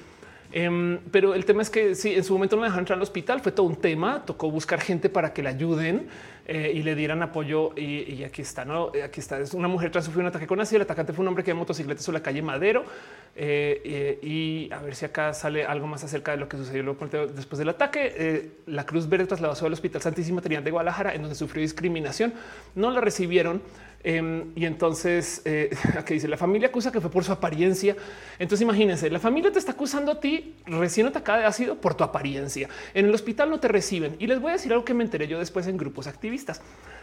[0.52, 3.40] Em, pero el tema es que sí, en su momento no dejaron entrar al hospital,
[3.40, 6.08] fue todo un tema, tocó buscar gente para que le ayuden
[6.46, 8.90] eh, y le dieran apoyo y, aquí está, ¿no?
[9.04, 11.28] Aquí está, es una mujer trans sufrió un ataque con ácido, el atacante fue un
[11.28, 12.84] hombre que en motocicleta sobre la calle Madero
[13.36, 16.82] y a ver si acá sale algo más acerca de lo que sucedió
[17.32, 18.50] después del ataque.
[18.66, 22.34] la Cruz Verde trasladó al Hospital Santísima Trinidad de Guadalajara en donde sufrió discriminación,
[22.74, 23.62] no la recibieron
[24.02, 25.76] Em, y entonces eh,
[26.08, 27.96] dice la familia acusa que fue por su apariencia.
[28.38, 32.04] Entonces imagínense, la familia te está acusando a ti recién atacada de ácido por tu
[32.04, 32.68] apariencia.
[32.94, 34.16] En el hospital no te reciben.
[34.18, 36.62] Y les voy a decir algo que me enteré yo después en grupos activistas.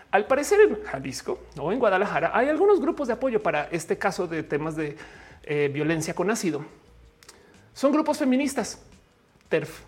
[0.10, 4.26] Al parecer en Jalisco o en Guadalajara hay algunos grupos de apoyo para este caso
[4.26, 4.96] de temas de
[5.44, 6.66] eh, violencia con ácido.
[7.74, 8.82] Son grupos feministas,
[9.50, 9.82] TERF.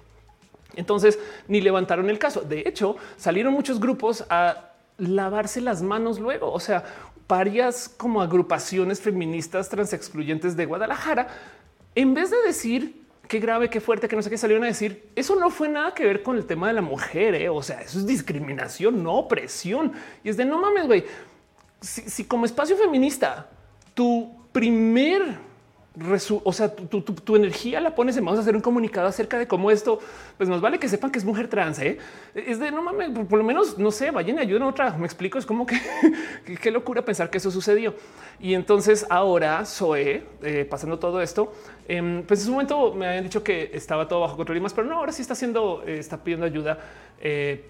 [0.76, 1.18] Entonces
[1.48, 2.41] ni levantaron el caso.
[2.41, 4.68] De hecho, salieron muchos grupos a
[4.99, 6.51] lavarse las manos luego.
[6.51, 6.84] O sea,
[7.27, 11.27] varias como agrupaciones feministas transexcluyentes de Guadalajara,
[11.95, 15.09] en vez de decir qué grave, qué fuerte, que no sé qué salieron a decir,
[15.15, 17.35] eso no fue nada que ver con el tema de la mujer.
[17.35, 17.47] ¿eh?
[17.47, 19.93] O sea, eso es discriminación, no opresión.
[20.23, 21.05] Y es de no mames, güey.
[21.80, 23.49] Si, como espacio feminista,
[23.93, 25.38] tu primer
[26.43, 29.71] o sea, tu, energía la pones en vamos a hacer un comunicado acerca de cómo
[29.71, 29.99] esto,
[30.38, 31.80] pues nos vale que sepan que es mujer trans.
[31.80, 31.97] ¿eh?
[32.34, 34.91] Es de no mames, por, lo menos no sé, vayan y ayuden a otra.
[34.97, 35.38] Me explico.
[35.38, 35.80] Es como que
[36.61, 37.95] qué locura pensar que eso sucedió.
[38.39, 41.53] Y entonces ahora Zoe, eh, pasando todo esto,
[41.88, 44.73] em, pues en su momento me habían dicho que estaba todo bajo control y más,
[44.73, 46.79] pero no, ahora sí está haciendo, eh, está pidiendo ayuda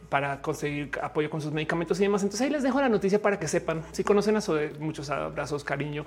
[0.09, 2.21] para conseguir apoyo con sus medicamentos y demás.
[2.21, 5.63] Entonces ahí les dejo la noticia para que sepan si conocen a Zoe, muchos abrazos,
[5.63, 6.05] cariño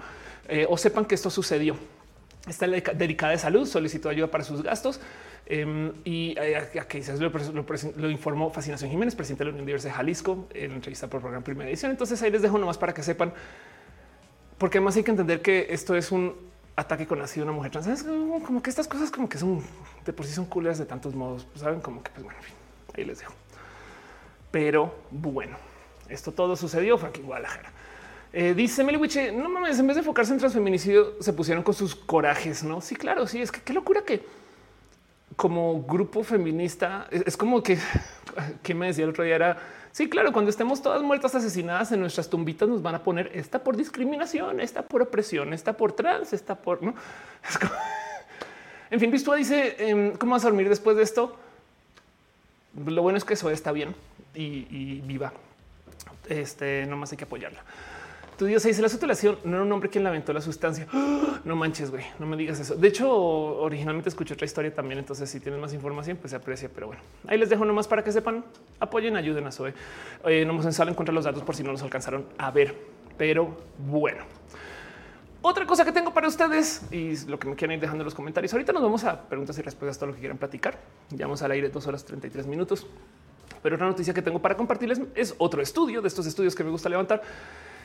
[0.68, 1.74] o sepan que esto sucedió.
[2.46, 5.00] Está delicada de salud, solicitó ayuda para sus gastos.
[5.46, 7.30] Em, y eh, aquí lo,
[7.96, 11.68] lo, informó Fascinación Jiménez, presidente de la Universidad de Jalisco, en entrevista por programa primera
[11.68, 11.90] edición.
[11.90, 13.32] Entonces ahí les dejo nomás para que sepan,
[14.58, 16.34] porque además hay que entender que esto es un
[16.76, 17.86] ataque con ácido una mujer trans.
[17.86, 19.62] Es como que estas cosas como que son
[20.04, 22.38] de por sí son culeras de tantos modos, pues, saben como que pues bueno,
[22.94, 23.34] ahí les dejo.
[24.50, 25.56] Pero bueno,
[26.08, 27.72] esto todo sucedió fue aquí Guadalajara.
[28.32, 31.94] Eh, dice Meliwiche, no mames, en vez de enfocarse en transfeminicidio, se pusieron con sus
[31.94, 32.80] corajes, ¿no?
[32.80, 34.24] Sí, claro, sí, es que qué locura que
[35.36, 37.78] como grupo feminista, es, como que,
[38.62, 39.58] que me decía el otro día era,
[39.92, 43.62] sí, claro, cuando estemos todas muertas, asesinadas en nuestras tumbitas, nos van a poner esta
[43.62, 46.94] por discriminación, esta por opresión, esta por trans, esta por, ¿no?
[48.90, 51.34] En fin, Bistua dice, em, ¿cómo vas a dormir después de esto?
[52.84, 53.94] Lo bueno es que eso está bien
[54.34, 55.32] y, viva.
[56.28, 57.64] Este, nomás hay que apoyarla.
[58.36, 60.86] Tu Dios se dice la sutulación no era un hombre quien lamentó la sustancia.
[61.44, 62.74] No manches, güey, no me digas eso.
[62.74, 64.98] De hecho, originalmente escuché otra historia también.
[64.98, 66.70] Entonces, si tienes más información, pues se aprecia.
[66.72, 68.44] Pero bueno, ahí les dejo nomás para que sepan,
[68.80, 69.74] apoyen, ayuden a Zoe.
[70.24, 72.74] Eh, no nos salen contra los datos por si no nos alcanzaron a ver.
[73.18, 74.24] Pero bueno,
[75.42, 78.14] otra cosa que tengo para ustedes y lo que me quieren ir dejando en los
[78.14, 78.52] comentarios.
[78.52, 80.78] Ahorita nos vamos a preguntas y respuestas todo lo que quieran platicar.
[81.10, 82.86] Ya vamos al aire dos horas 33 minutos.
[83.60, 86.70] Pero otra noticia que tengo para compartirles es otro estudio de estos estudios que me
[86.70, 87.22] gusta levantar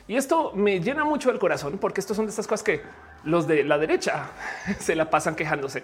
[0.08, 2.82] y esto me llena mucho el corazón porque estos son de estas cosas que
[3.24, 4.32] los de la derecha
[4.80, 5.84] se la pasan quejándose.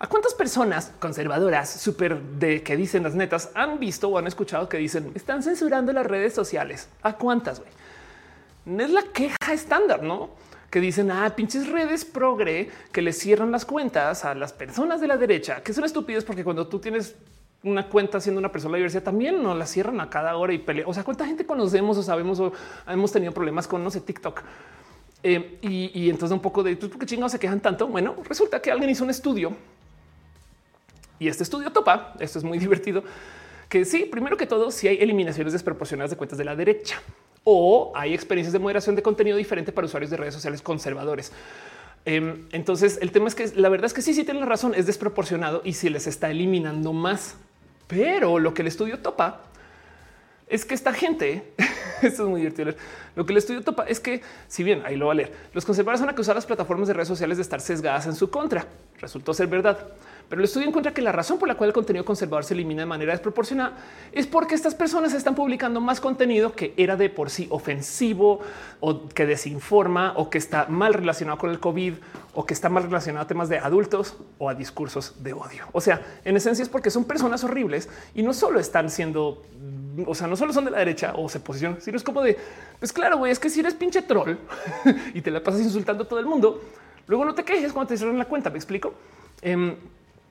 [0.00, 4.68] ¿A cuántas personas conservadoras súper de que dicen las netas han visto o han escuchado
[4.68, 6.88] que dicen están censurando las redes sociales?
[7.02, 7.60] ¿A cuántas?
[7.60, 8.80] güey?
[8.80, 10.30] Es la queja estándar, ¿no?
[10.70, 15.08] Que dicen, ah, pinches redes progre que le cierran las cuentas a las personas de
[15.08, 17.16] la derecha, que son estúpidos porque cuando tú tienes
[17.62, 20.86] una cuenta siendo una persona diversa también no la cierran a cada hora y pelea.
[20.86, 22.52] O sea, cuánta gente conocemos o sabemos o
[22.86, 24.42] hemos tenido problemas con, no sé, TikTok.
[25.22, 27.88] Eh, y, entonces un poco de por qué chingados se quejan tanto.
[27.88, 29.52] Bueno, resulta que alguien hizo un estudio
[31.18, 32.14] y este estudio topa.
[32.20, 33.02] Esto es muy divertido.
[33.68, 37.02] Que sí, primero que todo, si hay eliminaciones desproporcionadas de cuentas de la derecha
[37.44, 41.32] o hay experiencias de moderación de contenido diferente para usuarios de redes sociales conservadores.
[42.04, 44.86] Em, entonces, el tema es que la verdad es que sí, sí tienen razón, es
[44.86, 47.36] desproporcionado y si les está eliminando más.
[47.88, 49.40] Pero lo que el estudio topa
[50.46, 51.52] es que esta gente,
[52.02, 52.74] esto es muy divertido.
[53.16, 55.64] Lo que el estudio topa es que, si bien ahí lo va a leer, los
[55.64, 58.66] conservadores van a las plataformas de redes sociales de estar sesgadas en su contra.
[59.00, 59.78] Resultó ser verdad.
[60.28, 62.82] Pero el estudio encuentra que la razón por la cual el contenido conservador se elimina
[62.82, 63.72] de manera desproporcionada
[64.12, 68.40] es porque estas personas están publicando más contenido que era de por sí ofensivo
[68.80, 71.94] o que desinforma o que está mal relacionado con el COVID
[72.34, 75.64] o que está mal relacionado a temas de adultos o a discursos de odio.
[75.72, 79.42] O sea, en esencia es porque son personas horribles y no solo están siendo,
[80.06, 82.36] o sea, no solo son de la derecha o se posicionan, sino es como de,
[82.78, 84.36] pues claro, güey, es que si eres pinche troll
[85.14, 86.60] y te la pasas insultando a todo el mundo,
[87.06, 88.50] luego no te quejes cuando te cierran la cuenta.
[88.50, 88.92] Me explico.
[89.40, 89.74] Em,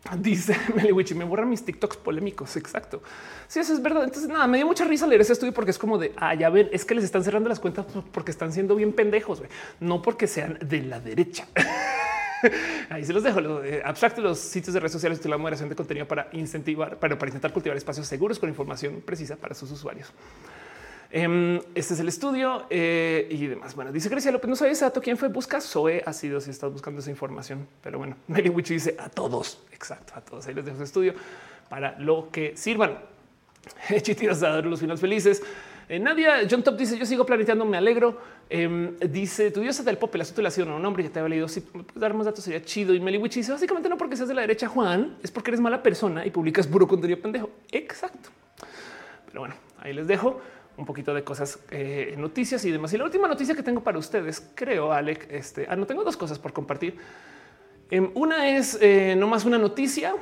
[0.19, 2.55] Dice Meliwich y me borra mis TikToks polémicos.
[2.57, 3.01] Exacto.
[3.47, 4.03] Sí, eso es verdad.
[4.03, 6.49] Entonces, nada, me dio mucha risa leer ese estudio porque es como de ah, ya
[6.49, 9.41] ven, es que les están cerrando las cuentas porque están siendo bien pendejos,
[9.79, 11.47] no porque sean de la derecha.
[12.89, 13.39] Ahí se los dejo.
[13.63, 17.17] Eh, abstracto los sitios de redes sociales y la moderación de contenido para incentivar, para,
[17.17, 20.13] para intentar cultivar espacios seguros con información precisa para sus usuarios.
[21.09, 23.75] Em, este es el estudio eh, y demás.
[23.75, 25.29] Bueno, dice Grecia López, no sabes exacto quién fue.
[25.29, 29.09] Busca Zoe ha sido si estás buscando esa información, pero bueno, Mary Witch dice a
[29.09, 29.59] todos.
[29.71, 30.47] Exacto, a todos.
[30.47, 31.13] Ahí les dejo su estudio
[31.69, 32.97] para lo que sirvan.
[34.01, 35.41] Chitiras a los finales felices.
[35.89, 38.37] Eh, Nadia John Top dice: Yo sigo planeteando, me alegro.
[38.49, 41.03] Em, dice tu diosa del pop, el asunto le ha sido un nombre.
[41.03, 41.47] Ya te había leído.
[41.47, 41.63] Si
[41.95, 42.93] dar más datos, sería chido.
[42.93, 45.61] Y Meli Witch dice: Básicamente no porque seas de la derecha, Juan, es porque eres
[45.61, 47.49] mala persona y publicas puro contenido pendejo.
[47.71, 48.29] Exacto.
[49.27, 50.41] Pero bueno, ahí les dejo
[50.77, 52.93] un poquito de cosas, eh, noticias y demás.
[52.93, 56.15] Y la última noticia que tengo para ustedes, creo, Alec, este, ah, no tengo dos
[56.15, 56.97] cosas por compartir.
[57.89, 60.15] Em, una es eh, no más una noticia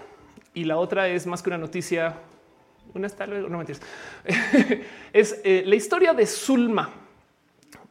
[0.53, 2.16] y la otra es más que una noticia.
[2.93, 3.82] Una está luego, no mentiras.
[5.14, 6.90] es eh, la historia de Zulma.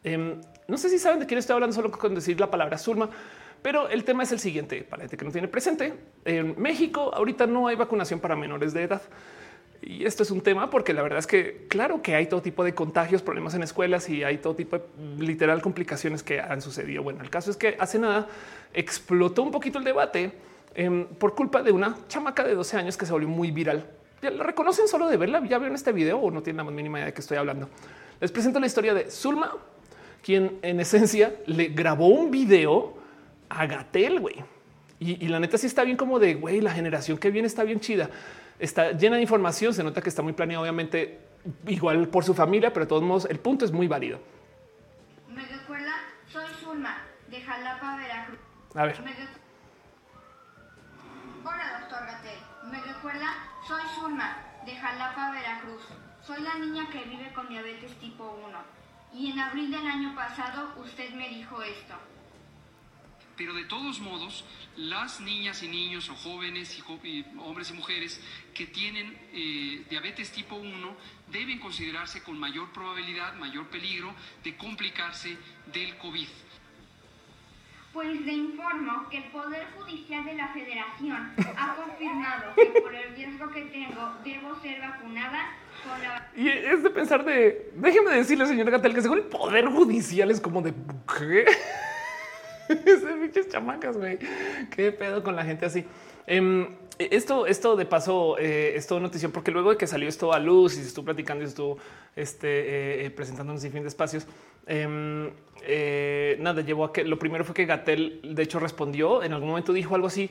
[0.02, 3.10] Em, no sé si saben de quién estoy hablando solo con decir la palabra Zulma,
[3.60, 5.92] pero el tema es el siguiente para gente que no tiene presente.
[6.24, 9.02] En México ahorita no hay vacunación para menores de edad.
[9.86, 12.64] Y esto es un tema porque la verdad es que claro que hay todo tipo
[12.64, 14.84] de contagios, problemas en escuelas y hay todo tipo de
[15.18, 17.02] literal complicaciones que han sucedido.
[17.02, 18.26] Bueno, el caso es que hace nada
[18.72, 20.32] explotó un poquito el debate
[20.74, 23.86] em, por culpa de una chamaca de 12 años que se volvió muy viral.
[24.22, 25.44] Ya la reconocen solo de verla.
[25.46, 27.68] Ya vieron este video o no tienen la más mínima idea de qué estoy hablando.
[28.20, 29.54] Les presento la historia de Zulma,
[30.22, 32.96] quien en esencia le grabó un video
[33.50, 34.36] a Gatel, güey.
[34.98, 37.64] Y, y la neta sí está bien como de güey, la generación que viene está
[37.64, 38.08] bien chida
[38.58, 39.74] está llena de información.
[39.74, 41.20] Se nota que está muy planeado, obviamente,
[41.66, 44.20] igual por su familia, pero de todos modos, el punto es muy válido.
[45.28, 45.92] Me recuerda,
[46.28, 48.38] soy Zulma, de Jalapa, Veracruz.
[48.74, 48.96] A ver.
[51.44, 52.38] Hola, doctor Gatel.
[52.70, 53.26] Me recuerda,
[53.66, 55.82] soy Zulma, de Jalapa, Veracruz.
[56.22, 58.58] Soy la niña que vive con diabetes tipo 1.
[59.12, 61.94] Y en abril del año pasado usted me dijo esto.
[63.36, 64.44] Pero de todos modos,
[64.76, 68.20] las niñas y niños o jóvenes y, hombres y mujeres
[68.54, 70.96] que tienen eh, diabetes tipo 1
[71.32, 75.36] deben considerarse con mayor probabilidad, mayor peligro de complicarse
[75.72, 76.28] del COVID.
[77.92, 83.14] Pues le informo que el Poder Judicial de la Federación ha confirmado que por el
[83.14, 85.52] riesgo que tengo debo ser vacunada
[85.84, 86.28] con la...
[86.36, 87.70] Y es de pensar de...
[87.76, 90.74] Déjeme decirle, señor Gatel, que según el Poder Judicial es como de...
[91.16, 91.46] ¿qué?
[92.68, 94.18] Ese pinches chamacas, güey.
[94.74, 95.84] Qué pedo con la gente así.
[96.26, 96.68] Em,
[96.98, 100.74] esto, esto de paso eh, es notición porque luego de que salió esto a luz
[100.74, 101.76] y se estuvo platicando y estuvo
[102.14, 104.26] este, eh, eh, presentando sin fin de espacios,
[104.66, 105.30] em,
[106.38, 109.72] nada, llevó a que lo primero fue que Gatel de hecho respondió en algún momento,
[109.72, 110.30] dijo algo así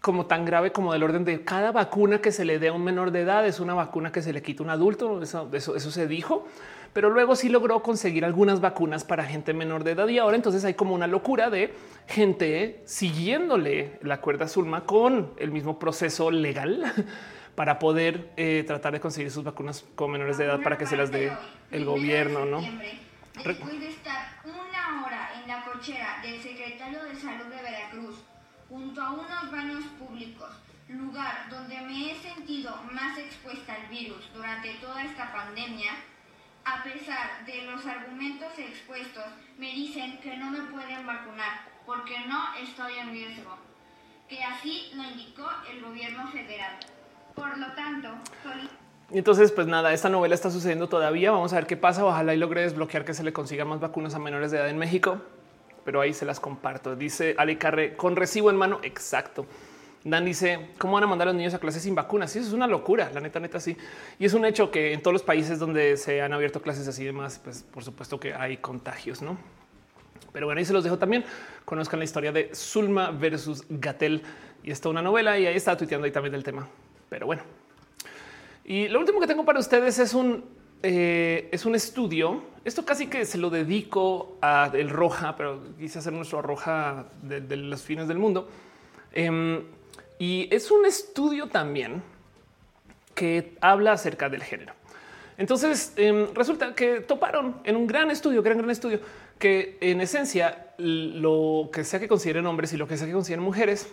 [0.00, 2.84] como tan grave como del orden de cada vacuna que se le dé a un
[2.84, 5.22] menor de edad es una vacuna que se le quita a un adulto.
[5.22, 6.46] Eso, eso se dijo
[6.92, 10.64] pero luego sí logró conseguir algunas vacunas para gente menor de edad y ahora entonces
[10.64, 11.74] hay como una locura de
[12.06, 16.92] gente siguiéndole la cuerda Zulma con el mismo proceso legal
[17.54, 20.96] para poder eh, tratar de conseguir sus vacunas con menores de edad para que se
[20.96, 21.32] las dé
[21.70, 22.60] el gobierno, ¿no?
[22.60, 28.16] Después de estar una hora en la cochera del secretario de Salud de Veracruz,
[28.68, 30.50] junto a unos baños públicos,
[30.88, 35.92] lugar donde me he sentido más expuesta al virus durante toda esta pandemia,
[36.64, 39.24] a pesar de los argumentos expuestos,
[39.58, 43.56] me dicen que no me pueden vacunar porque no estoy en riesgo,
[44.28, 46.78] que así lo indicó el gobierno federal.
[47.34, 48.08] Por lo tanto,
[49.12, 51.32] entonces, pues nada, esta novela está sucediendo todavía.
[51.32, 52.04] Vamos a ver qué pasa.
[52.04, 54.78] Ojalá y logre desbloquear que se le consiga más vacunas a menores de edad en
[54.78, 55.20] México,
[55.84, 56.94] pero ahí se las comparto.
[56.94, 58.78] Dice Ali Carre con recibo en mano.
[58.84, 59.46] Exacto.
[60.02, 62.30] Dan dice cómo van a mandar a los niños a clases sin vacunas.
[62.30, 63.10] Sí, eso es una locura.
[63.12, 63.76] La neta, neta, sí.
[64.18, 67.02] Y es un hecho que en todos los países donde se han abierto clases así
[67.02, 69.36] y demás, pues por supuesto que hay contagios, no?
[70.32, 71.24] Pero bueno, ahí se los dejo también.
[71.64, 74.22] Conozcan la historia de Zulma versus Gatel
[74.62, 76.68] y está una novela y ahí está tuiteando ahí también del tema.
[77.08, 77.42] Pero bueno,
[78.64, 80.44] y lo último que tengo para ustedes es un,
[80.82, 82.44] eh, es un estudio.
[82.64, 87.56] Esto casi que se lo dedico a el Roja, pero quise hacer nuestro Roja de,
[87.56, 88.48] los fines del mundo.
[89.12, 89.64] Em,
[90.20, 92.02] y es un estudio también
[93.14, 94.74] que habla acerca del género.
[95.38, 99.00] Entonces em, resulta que toparon en un gran estudio, gran, gran estudio,
[99.38, 103.42] que en esencia lo que sea que consideren hombres y lo que sea que consideren
[103.42, 103.88] mujeres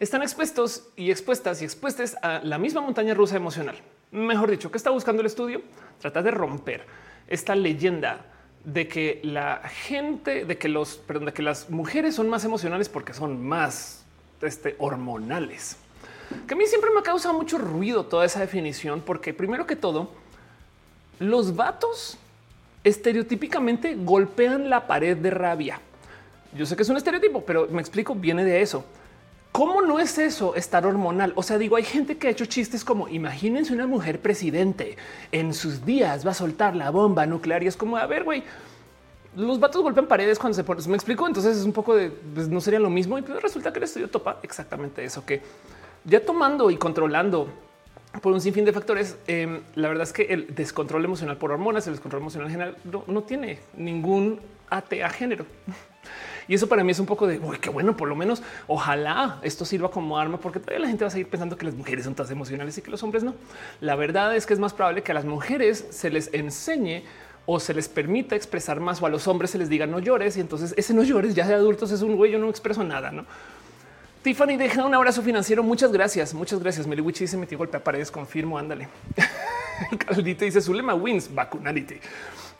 [0.00, 3.76] están expuestos y expuestas y expuestas a la misma montaña rusa emocional.
[4.10, 5.62] Mejor dicho, ¿qué está buscando el estudio?
[6.00, 6.84] Trata de romper
[7.28, 8.26] esta leyenda
[8.64, 12.88] de que la gente, de que los, perdón, de que las mujeres son más emocionales
[12.88, 14.05] porque son más
[14.42, 15.76] este, hormonales.
[16.46, 19.76] Que a mí siempre me ha causado mucho ruido toda esa definición, porque primero que
[19.76, 20.10] todo,
[21.18, 22.18] los vatos
[22.84, 25.80] estereotípicamente golpean la pared de rabia.
[26.56, 28.84] Yo sé que es un estereotipo, pero me explico, viene de eso.
[29.56, 31.32] ¿Cómo no es eso estar hormonal?
[31.34, 34.96] O sea, digo, hay gente que ha hecho chistes como imagínense una mujer presidente
[35.32, 38.42] en sus días va a soltar la bomba nuclear y es como a ver, güey,
[39.36, 40.88] los vatos golpean paredes cuando se ponen.
[40.90, 41.26] Me explico.
[41.26, 43.18] Entonces es un poco de pues, no sería lo mismo.
[43.18, 45.42] Y pues resulta que el estudio topa exactamente eso que
[46.04, 47.48] ya tomando y controlando
[48.22, 49.18] por un sinfín de factores.
[49.26, 53.22] Em, la verdad es que el descontrol emocional por hormonas, el descontrol emocional general no,
[53.22, 54.40] tiene ningún
[54.70, 55.44] AT a género.
[56.48, 59.40] Y eso para mí es un poco de uy, qué bueno, por lo menos ojalá
[59.42, 62.04] esto sirva como arma, porque todavía la gente va a seguir pensando que las mujeres
[62.04, 63.34] son todas emocionales y que los hombres no.
[63.80, 67.02] La verdad es que es más probable que a las mujeres se les enseñe
[67.46, 70.36] o se les permita expresar más o a los hombres se les diga no llores
[70.36, 73.12] y entonces ese no llores ya de adultos es un güey, yo no expreso nada,
[73.12, 73.24] no?
[74.26, 75.62] Tiffany deja un abrazo financiero.
[75.62, 76.34] Muchas gracias.
[76.34, 76.84] Muchas gracias.
[76.84, 78.10] Meliwichi dice metió golpe a paredes.
[78.10, 78.58] Confirmo.
[78.58, 78.88] Ándale.
[79.92, 82.00] El caldito dice Zulema wins vacunality.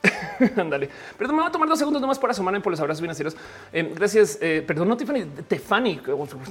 [0.57, 0.89] Ándale.
[1.17, 3.35] Perdón, me va a tomar dos segundos nomás para asomarme por los abrazos financieros.
[3.73, 4.37] Eh, gracias.
[4.41, 5.25] Eh, perdón, no Tiffany,
[5.65, 6.01] Fanny.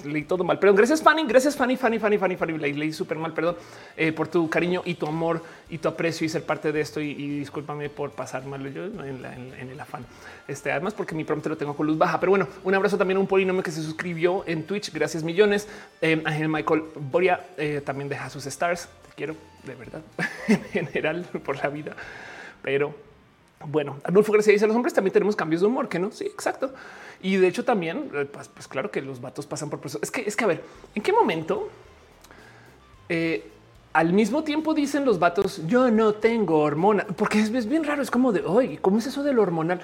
[0.05, 0.58] Leí todo mal.
[0.58, 0.76] Perdón.
[0.76, 1.25] Gracias, Fanny.
[1.26, 2.58] Gracias, Fanny, Fanny, Fanny, Fanny, Fanny.
[2.58, 3.33] Leí, leí súper mal.
[3.33, 3.57] Perdón
[3.97, 7.00] eh, por tu cariño y tu amor y tu aprecio y ser parte de esto.
[7.00, 10.05] Y, discúlpame por pasar mal yo en, el afán.
[10.49, 12.18] Este, además, porque mi prompt lo tengo con luz baja.
[12.20, 14.92] Pero bueno, un abrazo también a un polinomio que se suscribió en Twitch.
[14.92, 15.68] Gracias millones.
[16.02, 17.41] Ángel Michael Boria
[17.84, 18.89] también deja sus stars.
[19.08, 20.02] Te quiero de verdad
[20.49, 21.97] en general por la vida.
[22.62, 22.94] Pero
[23.64, 26.10] bueno, Arnulfo García dice los hombres también tenemos cambios de humor, que no?
[26.10, 26.72] Sí, exacto.
[27.22, 30.02] Y de hecho también, eh, pues, pues, claro que los vatos pasan por procesos.
[30.02, 31.68] Es que, es que a ver, ¿en qué momento?
[33.08, 33.50] Eh,
[33.94, 38.10] al mismo tiempo dicen los vatos, yo no tengo hormona, porque es, bien raro, es
[38.10, 39.80] como de, oye, ¿cómo es eso del hormonal?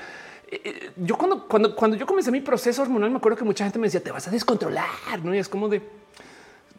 [0.50, 3.78] Eh, yo cuando, cuando, cuando yo comencé mi proceso hormonal, me acuerdo que mucha gente
[3.78, 4.84] me decía, te vas a descontrolar,
[5.24, 5.34] ¿no?
[5.34, 5.80] Y es como de,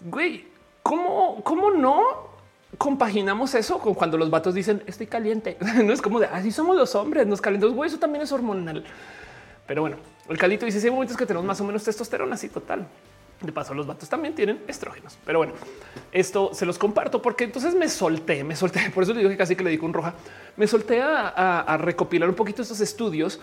[0.06, 0.46] güey,
[0.84, 2.33] ¿cómo, cómo no?
[2.78, 5.58] Compaginamos eso con cuando los vatos dicen estoy caliente.
[5.84, 7.76] no es como de así somos los hombres, nos calentamos.
[7.76, 8.84] Güey, eso también es hormonal.
[9.68, 9.98] Pero bueno,
[10.30, 12.88] el caldito dice: hay momentos que tenemos más o menos testosterona, así total.
[13.42, 15.18] De paso, los vatos también tienen estrógenos.
[15.26, 15.54] Pero bueno,
[16.14, 18.90] esto se los comparto porque entonces me solté, me solté.
[18.94, 20.14] Por eso le digo que casi que le digo un roja.
[20.56, 23.40] Me solté a recopilar un poquito estos estudios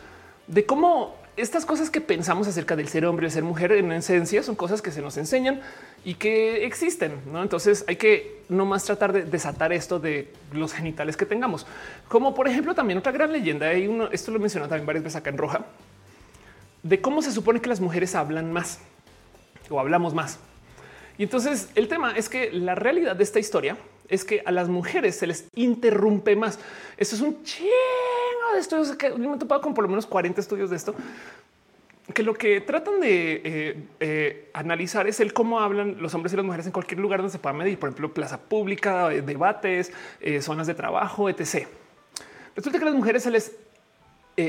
[0.46, 4.42] de cómo estas cosas que pensamos acerca del ser hombre y ser mujer en esencia
[4.42, 5.60] son cosas que se nos enseñan
[6.04, 7.20] y que existen.
[7.32, 7.42] ¿no?
[7.42, 11.66] Entonces hay que no más tratar de desatar esto de los genitales que tengamos.
[12.08, 15.04] Como por ejemplo también otra gran leyenda, hay uno, esto lo he mencionado también varias
[15.04, 15.66] veces acá en roja,
[16.82, 18.78] de cómo se supone que las mujeres hablan más
[19.68, 20.38] o hablamos más.
[21.18, 23.76] Y entonces el tema es que la realidad de esta historia
[24.10, 26.58] es que a las mujeres se les interrumpe más.
[26.98, 27.70] Esto es un chingo
[28.52, 30.94] de estudios que me he topado con por lo menos 40 estudios de esto
[32.12, 36.36] que lo que tratan de eh, eh, analizar es el cómo hablan los hombres y
[36.36, 39.92] las mujeres en cualquier lugar donde se pueda medir, por ejemplo, plaza pública, eh, debates,
[40.40, 41.68] zonas de trabajo, etc.
[42.56, 43.56] Resulta que a las mujeres se les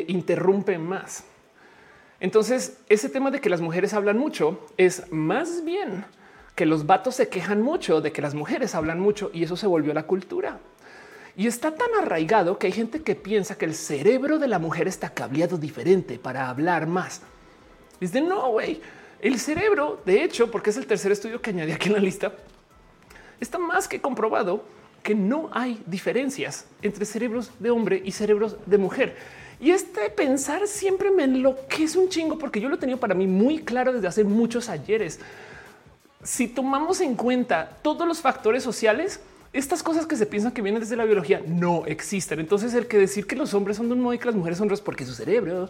[0.07, 1.25] interrumpe más.
[2.19, 6.06] Entonces, ese tema de que las mujeres hablan mucho es más bien
[6.61, 9.65] que los vatos se quejan mucho de que las mujeres hablan mucho y eso se
[9.65, 10.59] volvió la cultura.
[11.35, 14.88] Y está tan arraigado que hay gente que piensa que el cerebro de la mujer
[14.88, 17.23] está cableado diferente para hablar más.
[17.99, 18.80] Dice no, güey.
[19.22, 22.31] El cerebro, de hecho, porque es el tercer estudio que añadí aquí en la lista,
[23.40, 24.64] está más que comprobado
[25.01, 29.15] que no hay diferencias entre cerebros de hombre y cerebros de mujer.
[29.59, 33.25] Y este pensar siempre me enloquece un chingo porque yo lo he tenido para mí
[33.25, 35.19] muy claro desde hace muchos ayeres.
[36.24, 39.19] Si tomamos en cuenta todos los factores sociales,
[39.53, 42.40] estas cosas que se piensan que vienen desde la biología no existen.
[42.40, 44.58] Entonces el que decir que los hombres son de un modo y que las mujeres
[44.58, 45.69] son otros porque su cerebro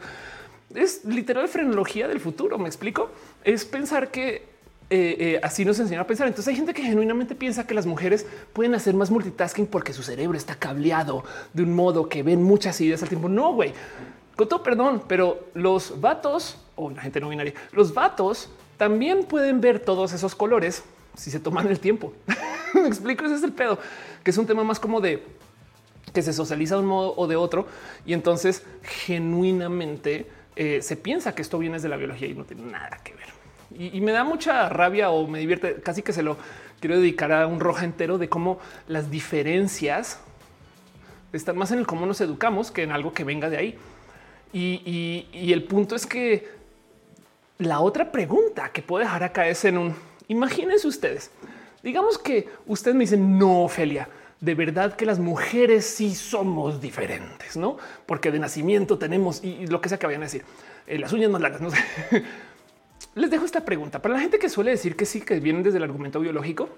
[0.75, 2.57] es literal frenología del futuro.
[2.57, 3.09] Me explico.
[3.43, 4.51] Es pensar que
[4.89, 6.27] eh, eh, así nos enseñan a pensar.
[6.27, 10.03] Entonces hay gente que genuinamente piensa que las mujeres pueden hacer más multitasking porque su
[10.03, 11.23] cerebro está cableado
[11.53, 13.29] de un modo que ven muchas ideas al tiempo.
[13.29, 13.73] No, güey.
[14.35, 18.49] Con todo perdón, pero los vatos o la gente no binaria, los vatos
[18.81, 20.83] también pueden ver todos esos colores
[21.15, 22.13] si se toman el tiempo.
[22.73, 23.77] Me explico, ese es el pedo,
[24.23, 25.23] que es un tema más como de
[26.11, 27.67] que se socializa de un modo o de otro
[28.07, 32.63] y entonces genuinamente eh, se piensa que esto viene de la biología y no tiene
[32.63, 33.27] nada que ver.
[33.77, 36.37] Y, me da mucha rabia o me divierte, casi que se lo
[36.79, 40.21] quiero dedicar a un roja entero de cómo las diferencias
[41.33, 43.77] están más en el cómo nos educamos que en algo que venga de ahí.
[44.53, 46.60] Y, y el punto es que
[47.61, 49.95] la otra pregunta que puedo dejar acá es en un
[50.27, 51.31] imagínense ustedes,
[51.83, 54.09] digamos que ustedes me dicen no, Ophelia,
[54.39, 57.77] de verdad que las mujeres sí somos diferentes, no?
[58.05, 60.43] Porque de nacimiento tenemos y, lo que sea que vayan a decir
[60.87, 61.61] eh, las uñas más largas.
[61.61, 61.77] No sé.
[63.15, 65.77] Les dejo esta pregunta para la gente que suele decir que sí, que vienen desde
[65.77, 66.69] el argumento biológico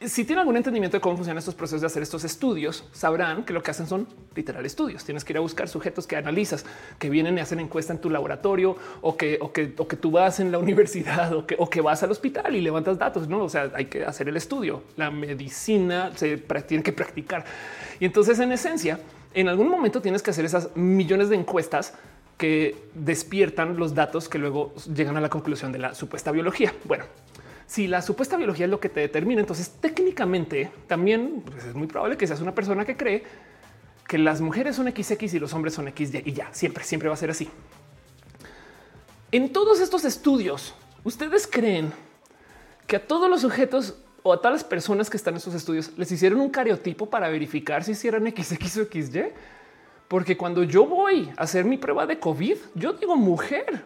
[0.00, 3.52] si tienen algún entendimiento de cómo funcionan estos procesos de hacer estos estudios, sabrán que
[3.52, 5.04] lo que hacen son literal estudios.
[5.04, 6.64] Tienes que ir a buscar sujetos que analizas,
[7.00, 10.52] que vienen y hacen encuesta en tu laboratorio o que, o que, tú vas en
[10.52, 13.28] la universidad o que, o que vas al hospital y levantas datos.
[13.28, 14.84] No, o sea, hay que hacer el estudio.
[14.96, 17.44] La medicina se tiene que practicar.
[17.98, 19.00] Y entonces, en esencia,
[19.34, 21.94] en algún momento tienes que hacer esas millones de encuestas
[22.36, 26.72] que despiertan los datos que luego llegan a la conclusión de la supuesta biología.
[26.84, 27.04] Bueno,
[27.68, 31.86] si la supuesta biología es lo que te determina, entonces técnicamente también pues, es muy
[31.86, 33.22] probable que seas una persona que cree
[34.08, 37.14] que las mujeres son XX y los hombres son XY y ya siempre, siempre va
[37.14, 37.48] a ser así.
[39.30, 40.74] En todos estos estudios,
[41.04, 41.92] ustedes creen
[42.86, 45.92] que a todos los sujetos o a todas las personas que están en estos estudios
[45.98, 49.24] les hicieron un cariotipo para verificar si hicieran XX o XY.
[50.08, 53.84] Porque cuando yo voy a hacer mi prueba de COVID, yo digo mujer.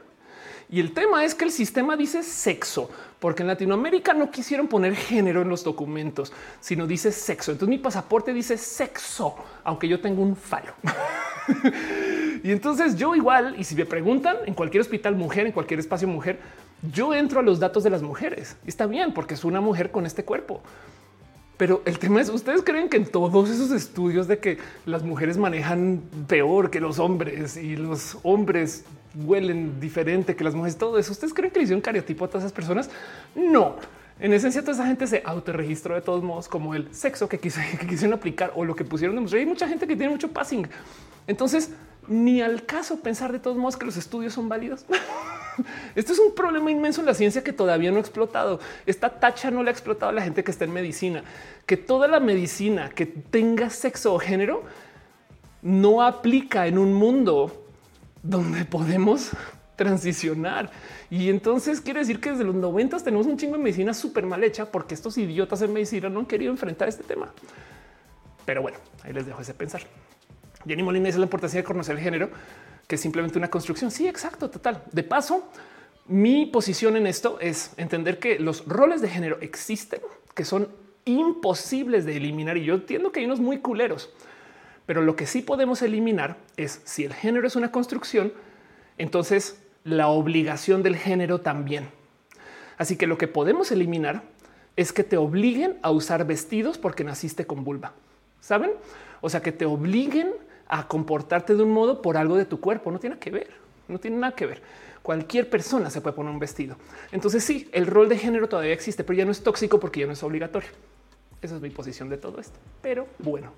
[0.73, 4.97] Y el tema es que el sistema dice sexo, porque en Latinoamérica no quisieron poner
[4.97, 7.53] género en los documentos, sino dice sexo.
[7.53, 9.35] Entonces mi pasaporte dice sexo,
[9.65, 10.73] aunque yo tengo un falo.
[12.43, 16.09] y entonces yo igual, y si me preguntan en cualquier hospital mujer, en cualquier espacio
[16.09, 16.41] mujer,
[16.91, 18.57] yo entro a los datos de las mujeres.
[18.67, 20.63] Está bien, porque es una mujer con este cuerpo.
[21.59, 25.37] Pero el tema es, ¿ustedes creen que en todos esos estudios de que las mujeres
[25.37, 31.13] manejan peor que los hombres y los hombres huelen diferente que las mujeres, todo eso.
[31.13, 32.91] ¿Ustedes creen que le hicieron cariotipo a todas esas personas?
[33.35, 33.77] No.
[34.21, 38.13] En esencia, toda esa gente se autorregistró de todos modos como el sexo que, quisieron
[38.13, 40.69] aplicar o lo que pusieron de Hay mucha gente que tiene mucho passing.
[41.27, 41.71] Entonces,
[42.09, 44.85] ni al caso pensar de todos modos que los estudios son válidos.
[45.95, 48.61] Esto es un problema inmenso en la ciencia que todavía no ha explotado.
[48.87, 51.25] Esta tacha no le ha explotado a la gente que está en medicina,
[51.67, 54.63] que toda la medicina que tenga sexo o género
[55.63, 57.62] no aplica en un mundo
[58.23, 59.31] donde podemos
[59.77, 60.71] transicionar.
[61.11, 64.43] Y entonces quiere decir que desde los 90 tenemos un chingo de medicina súper mal
[64.45, 67.33] hecha porque estos idiotas en medicina no han querido enfrentar este tema.
[68.45, 69.83] Pero bueno, ahí les dejo ese pensar.
[70.67, 72.31] Jenny Molina dice la importancia de conocer el género,
[72.87, 73.91] que es simplemente una construcción.
[73.91, 74.85] Sí, exacto, total.
[74.93, 75.49] De paso,
[76.07, 80.01] mi posición en esto es entender que los roles de género existen,
[80.35, 80.69] que son
[81.05, 82.57] imposibles de eliminar.
[82.57, 84.11] Y yo entiendo que hay unos muy culeros
[84.87, 88.33] pero lo que sí podemos eliminar es si el género es una construcción,
[88.99, 91.89] entonces la obligación del género también.
[92.79, 94.23] Así que lo que podemos eliminar
[94.77, 97.93] es que te obliguen a usar vestidos porque naciste con vulva.
[98.41, 98.73] ¿Saben?
[99.21, 100.33] O sea, que te obliguen
[100.67, 102.91] a comportarte de un modo por algo de tu cuerpo.
[102.91, 103.51] No tiene que ver,
[103.89, 104.63] no tiene nada que ver.
[105.03, 106.77] Cualquier persona se puede poner un vestido.
[107.11, 110.07] Entonces sí, el rol de género todavía existe, pero ya no es tóxico porque ya
[110.07, 110.71] no es obligatorio.
[111.41, 112.59] Esa es mi posición de todo esto.
[112.83, 113.53] Pero bueno,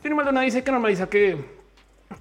[0.00, 1.58] tiene Maldonado dice que normaliza que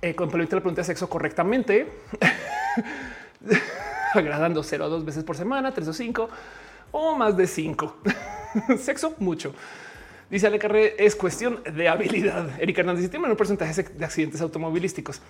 [0.02, 1.88] eh, cuando la pregunta de sexo correctamente,
[4.14, 6.30] agradando cero a dos veces por semana, tres o cinco
[6.92, 7.98] o más de cinco.
[8.80, 9.54] sexo mucho.
[10.30, 12.50] Dice Ale Carré, es cuestión de habilidad.
[12.60, 15.22] Erika Hernández dice, tiene un porcentaje de accidentes automovilísticos.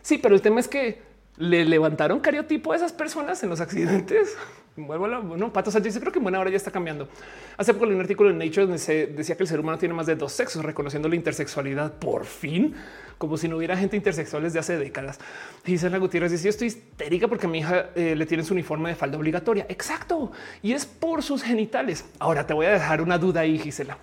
[0.00, 1.02] Sí, pero el tema es que
[1.36, 4.36] le levantaron cariotipo a esas personas en los accidentes.
[4.76, 7.08] No, Pato Sánchez, creo que en buena hora ya está cambiando.
[7.56, 9.94] Hace poco leí un artículo en Nature donde se decía que el ser humano tiene
[9.94, 12.74] más de dos sexos, reconociendo la intersexualidad por fin,
[13.16, 15.18] como si no hubiera gente intersexual desde hace décadas.
[15.64, 18.96] Gisela Gutiérrez dice: estoy histérica porque a mi hija eh, le tiene su uniforme de
[18.96, 19.64] falda obligatoria.
[19.70, 20.30] Exacto.
[20.62, 22.04] Y es por sus genitales.
[22.18, 23.96] Ahora te voy a dejar una duda ahí, Gisela.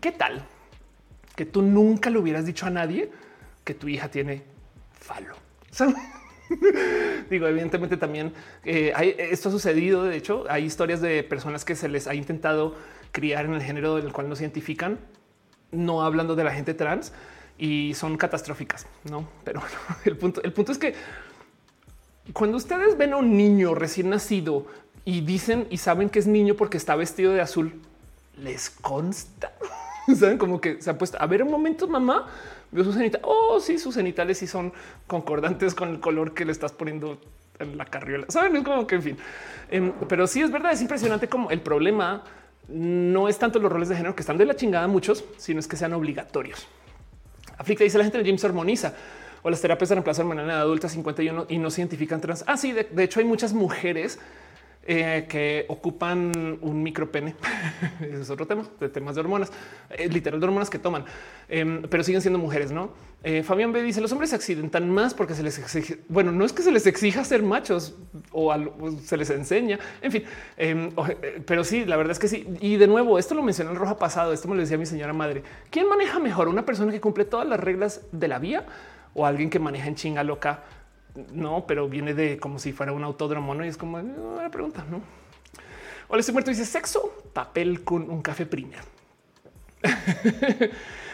[0.00, 0.42] ¿Qué tal
[1.36, 3.10] que tú nunca le hubieras dicho a nadie
[3.62, 4.42] que tu hija tiene
[4.98, 5.36] falo?
[7.30, 8.32] Digo, evidentemente también
[8.64, 8.92] eh,
[9.30, 10.04] esto ha sucedido.
[10.04, 12.74] De hecho, hay historias de personas que se les ha intentado
[13.12, 14.98] criar en el género del cual no se identifican,
[15.72, 17.12] no hablando de la gente trans
[17.58, 19.28] y son catastróficas, no?
[19.44, 19.62] Pero
[20.04, 20.94] el punto, el punto es que
[22.32, 24.66] cuando ustedes ven a un niño recién nacido
[25.04, 27.80] y dicen y saben que es niño porque está vestido de azul,
[28.36, 29.52] les consta.
[30.18, 32.26] Saben como que se ha puesto a ver un momento, mamá
[32.70, 33.26] vio sus genitales.
[33.28, 34.72] Oh, sí, sus genitales sí son
[35.06, 37.20] concordantes con el color que le estás poniendo
[37.58, 38.26] en la carriola.
[38.28, 39.18] Saben, es como que en fin,
[39.70, 40.72] em, pero sí es verdad.
[40.72, 42.24] Es impresionante como el problema
[42.68, 45.66] no es tanto los roles de género que están de la chingada muchos, sino es
[45.66, 46.68] que sean obligatorios.
[47.58, 48.94] Aflicta dice la gente de James armoniza
[49.42, 52.44] o las terapias de reemplazo hormonal en adulta 51 y no se identifican trans.
[52.46, 54.18] Ah, sí, de hecho hay muchas mujeres
[54.82, 57.34] eh, que ocupan un micropene.
[58.00, 59.52] Ese es otro tema de temas de hormonas,
[59.90, 61.04] eh, literal de hormonas que toman,
[61.50, 62.72] em, pero siguen siendo mujeres.
[62.72, 62.90] No
[63.22, 65.98] eh, Fabián B dice los hombres se accidentan más porque se les exige.
[66.08, 67.94] Bueno, no es que se les exija ser machos
[68.32, 68.54] o,
[69.04, 69.78] se les enseña.
[70.00, 70.24] En fin,
[70.56, 70.90] em,
[71.44, 72.46] pero sí, la verdad es que sí.
[72.60, 74.32] Y de nuevo, esto lo mencioné en roja pasado.
[74.32, 75.42] Esto me lo decía mi señora madre.
[75.68, 76.48] ¿Quién maneja mejor?
[76.48, 78.64] Una persona que cumple todas las reglas de la vía
[79.12, 80.62] o alguien que maneja en chinga loca?
[81.32, 83.64] No, pero viene de como si fuera un autódromo, ¿no?
[83.64, 85.00] Y es como una ah, pregunta, ¿no?
[86.08, 86.50] Hola, estoy muerto.
[86.50, 88.80] Dice sexo, papel con un café primer.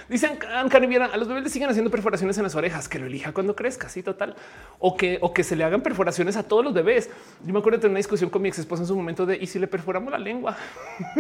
[0.08, 0.38] Dicen
[0.70, 3.56] Caribiana, a los bebés le siguen haciendo perforaciones en las orejas, que lo elija cuando
[3.56, 4.36] crezca, sí, total.
[4.78, 7.10] O que, o que se le hagan perforaciones a todos los bebés.
[7.44, 9.36] Yo me acuerdo de tener una discusión con mi ex esposa en su momento de
[9.36, 10.56] y si le perforamos la lengua.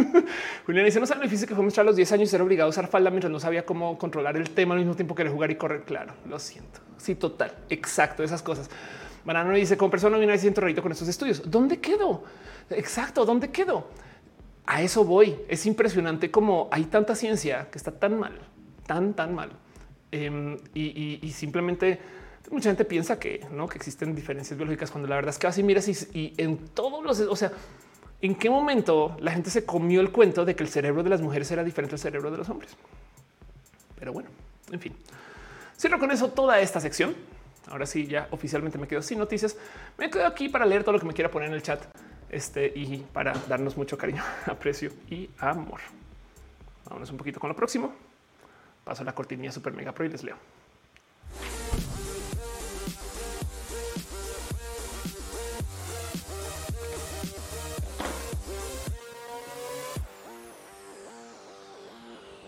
[0.66, 2.42] Julián dice: No sabe lo difícil que fue mostrar a los 10 años y ser
[2.42, 5.28] obligado a usar falda mientras no sabía cómo controlar el tema al mismo tiempo que
[5.28, 5.82] jugar y correr.
[5.82, 6.80] Claro, lo siento.
[6.96, 7.52] Sí, total.
[7.68, 8.22] Exacto.
[8.22, 8.70] Esas cosas.
[9.24, 11.42] Banano dice: Como persona, una vez siento rarito con estos estudios.
[11.50, 12.22] ¿Dónde quedo?
[12.70, 13.24] Exacto.
[13.24, 13.88] ¿Dónde quedo?
[14.64, 15.36] A eso voy.
[15.48, 18.38] Es impresionante como hay tanta ciencia que está tan mal
[18.86, 19.50] tan, tan mal.
[20.12, 21.98] Em, y, simplemente
[22.50, 25.62] mucha gente piensa que no que existen diferencias biológicas cuando la verdad es que así
[25.64, 27.52] miras y, en todos los, o sea,
[28.22, 31.20] en qué momento la gente se comió el cuento de que el cerebro de las
[31.20, 32.76] mujeres era diferente al cerebro de los hombres.
[33.98, 34.30] Pero bueno,
[34.70, 34.94] en fin,
[35.76, 37.14] cierro con eso toda esta sección.
[37.68, 39.56] Ahora sí, ya oficialmente me quedo sin noticias.
[39.98, 41.82] Me quedo aquí para leer todo lo que me quiera poner en el chat
[42.30, 45.80] este y para darnos mucho cariño, aprecio y amor.
[46.84, 47.92] Vámonos un poquito con lo próximo.
[48.86, 50.36] Paso la cortinilla super mega pro y les leo.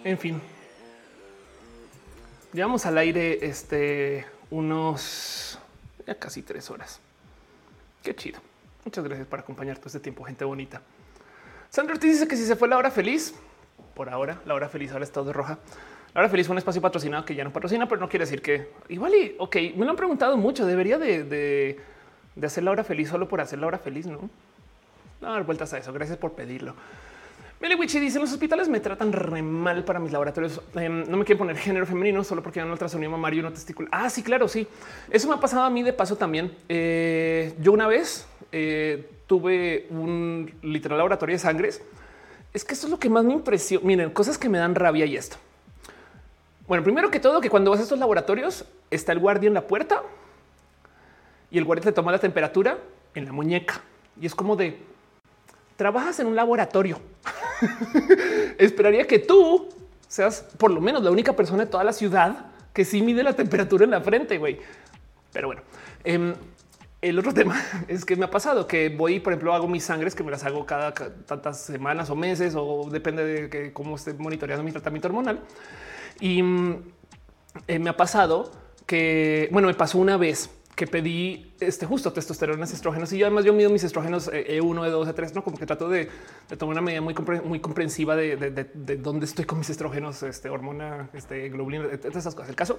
[0.05, 0.41] En fin,
[2.53, 5.59] llevamos al aire este unos
[6.07, 7.01] ya casi tres horas.
[8.01, 8.39] Qué chido.
[8.85, 10.83] Muchas gracias por acompañar todo este tiempo, gente bonita.
[11.69, 13.35] Sandra Ortiz dice que si se fue la hora feliz,
[13.97, 15.59] por ahora, la hora feliz ahora está de roja.
[16.15, 18.69] Ahora feliz fue un espacio patrocinado que ya no patrocina, pero no quiere decir que
[18.89, 20.67] igual y ok, me lo han preguntado mucho.
[20.67, 21.79] Debería de,
[22.43, 24.31] hacer la hora feliz solo por hacer la hora feliz, no?
[25.21, 25.93] No dar vueltas a eso.
[25.93, 26.75] Gracias por pedirlo.
[27.61, 30.61] Wichi dice los hospitales me tratan re mal para mis laboratorios.
[30.75, 33.89] Em, no me quieren poner género femenino solo porque dan ultrasonido mamario y una testícula.
[33.93, 34.67] Ah, sí, claro, sí.
[35.11, 36.53] Eso me ha pasado a mí de paso también.
[36.69, 41.83] Eh, yo una vez eh, tuve un literal laboratorio de sangres.
[42.55, 43.85] Es que esto es lo que más me impresiona.
[43.85, 45.37] Miren, cosas que me dan rabia y esto.
[46.69, 49.67] Bueno, primero que todo, que cuando vas a estos laboratorios está el guardia en la
[49.67, 50.03] puerta
[51.51, 52.77] y el guardia te toma la temperatura
[53.15, 53.81] en la muñeca
[54.21, 54.79] y es como de
[55.77, 57.01] trabajas en un laboratorio.
[58.59, 59.71] Esperaría que tú
[60.09, 63.33] seas por lo menos la única persona de toda la ciudad que sí mide la
[63.33, 64.61] temperatura en la frente, güey.
[65.33, 65.63] Pero bueno,
[66.05, 66.35] em,
[67.01, 70.15] el otro tema es que me ha pasado que voy, por ejemplo, hago mis sangres
[70.15, 74.63] que me las hago cada, tantas semanas o meses o depende de cómo esté monitoreando
[74.63, 75.41] mi tratamiento hormonal.
[76.21, 76.83] Y mm,
[77.67, 78.51] eh, me ha pasado
[78.87, 83.45] que, bueno, me pasó una vez que pedí este justo testosterona, estrógenos y yo además
[83.45, 86.09] yo mido mis estrógenos E1, E2, E3, no como que trato de,
[86.57, 87.15] tomar una medida muy,
[87.45, 92.51] muy comprensiva de, dónde estoy con mis estrógenos, este hormona, este globulina, esas cosas.
[92.51, 92.79] El caso.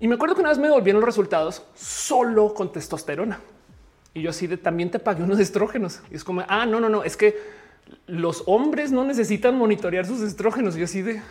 [0.00, 3.38] Y me acuerdo que una vez me devolvieron los resultados solo con testosterona
[4.14, 6.88] y yo así de también te pagué unos estrógenos y es como ah, no, no,
[6.88, 7.36] no, es que
[8.06, 10.76] los hombres no necesitan monitorear sus estrógenos.
[10.76, 11.22] Y yo así de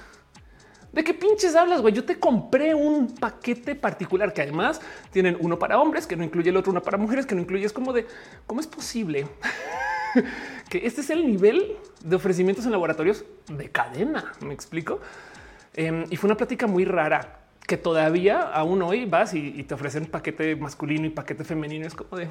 [0.91, 1.93] ¿De qué pinches hablas, güey?
[1.93, 6.49] Yo te compré un paquete particular que además tienen uno para hombres, que no incluye
[6.49, 7.65] el otro, uno para mujeres, que no incluye.
[7.65, 8.07] Es como de
[8.47, 9.27] cómo es posible
[10.69, 14.33] que este es el nivel de ofrecimientos en laboratorios de cadena.
[14.41, 14.99] Me explico.
[15.75, 20.07] Em, y fue una plática muy rara que todavía aún hoy vas y, te ofrecen
[20.07, 21.85] paquete masculino y paquete femenino.
[21.85, 22.27] Es como de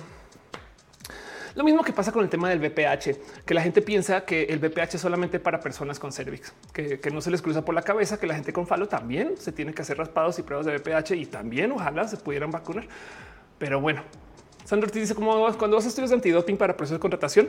[1.59, 4.61] lo mismo que pasa con el tema del BPH, que la gente piensa que el
[4.61, 8.21] BPH es solamente para personas con cervix, que, no se les cruza por la cabeza,
[8.21, 11.17] que la gente con falo también se tiene que hacer raspados y pruebas de BPH
[11.17, 12.87] y también ojalá se pudieran vacunar.
[13.59, 14.03] Pero bueno,
[14.65, 17.49] Sandro Ortiz dice como cuando vas a estudios de antidoping para procesos de contratación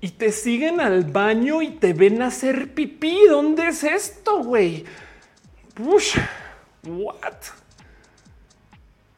[0.00, 3.18] y te siguen al baño y te ven hacer pipí.
[3.28, 4.86] ¿Dónde es esto, güey?
[5.78, 7.34] What?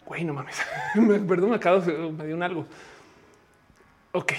[0.07, 0.57] Güey, no mames.
[1.29, 1.81] Perdón, me acabo,
[2.11, 2.67] me dio un algo.
[4.15, 4.33] Ok.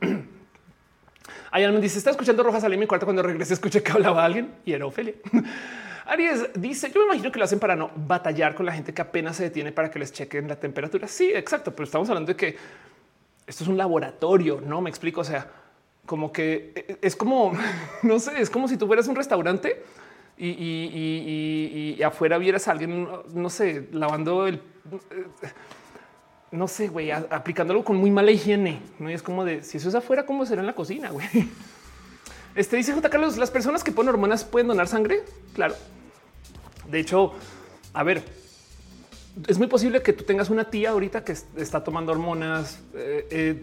[1.50, 3.54] Ayalman dice: Está escuchando Rojas salir en mi cuarto cuando regrese.
[3.54, 5.14] Escuché que hablaba alguien y era Ofelia.
[6.06, 9.00] Aries dice: Yo me imagino que lo hacen para no batallar con la gente que
[9.00, 11.08] apenas se detiene para que les chequen la temperatura.
[11.08, 11.74] Sí, exacto.
[11.74, 12.56] Pero estamos hablando de que
[13.46, 14.60] esto es un laboratorio.
[14.60, 15.22] No me explico.
[15.22, 15.50] O sea,
[16.04, 17.52] como que e, e, es como,
[18.02, 19.82] no sé, es como si tú fueras un restaurante
[20.36, 24.60] y, afuera vieras a alguien, no sé, lavando el,
[26.52, 28.80] no sé, güey, aplicándolo con muy mala higiene.
[28.98, 31.10] No es como de si eso es afuera, ¿cómo será en la cocina?
[31.10, 31.26] Güey.
[32.54, 33.08] Este dice J.
[33.08, 35.22] Carlos: las personas que ponen hormonas pueden donar sangre.
[35.54, 35.74] Claro.
[36.86, 37.32] De hecho,
[37.94, 38.22] a ver,
[39.46, 43.62] es muy posible que tú tengas una tía ahorita que está tomando hormonas, eh, eh,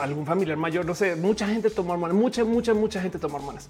[0.00, 3.68] algún familiar mayor, no sé, mucha gente toma hormonas, mucha, mucha, mucha gente toma hormonas.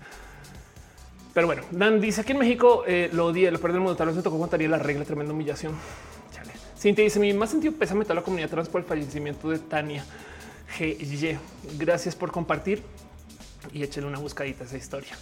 [1.33, 4.09] Pero bueno, Dan dice aquí en México eh, lo odié, lo perdí el mundo, tal
[4.09, 5.73] vez me tocó contaría la regla, tremenda humillación.
[6.83, 10.05] Cintia dice mi más sentido pésame toda la comunidad trans por el fallecimiento de Tania
[10.77, 11.39] GY.
[11.79, 12.83] Gracias por compartir
[13.73, 15.13] y échale una buscadita a esa historia.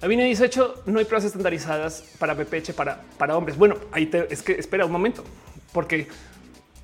[0.00, 3.58] Lavinia dice hecho no hay pruebas estandarizadas para BPH para, para hombres.
[3.58, 5.22] Bueno, ahí te, es que espera un momento,
[5.74, 6.08] porque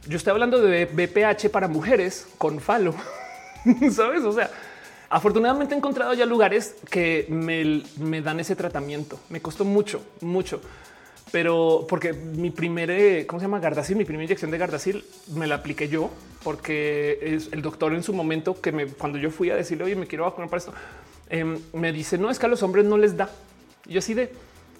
[0.07, 2.95] yo estoy hablando de BPH para mujeres con falo.
[3.91, 4.25] Sabes?
[4.25, 4.51] O sea,
[5.09, 9.19] afortunadamente he encontrado ya lugares que me, me dan ese tratamiento.
[9.31, 10.61] Me costó mucho, mucho
[11.33, 13.59] pero porque mi primer, eh, ¿cómo se llama?
[13.59, 15.05] Gardasil, mi primera inyección de Gardasil
[15.35, 16.11] me la apliqué yo
[16.45, 20.07] porque el doctor en su momento que me, cuando yo fui a decirle, oye, me
[20.07, 20.75] quiero vacunar para esto,
[21.33, 23.31] Em, me dice, no, es que a los hombres no les da.
[23.87, 24.31] yo así de,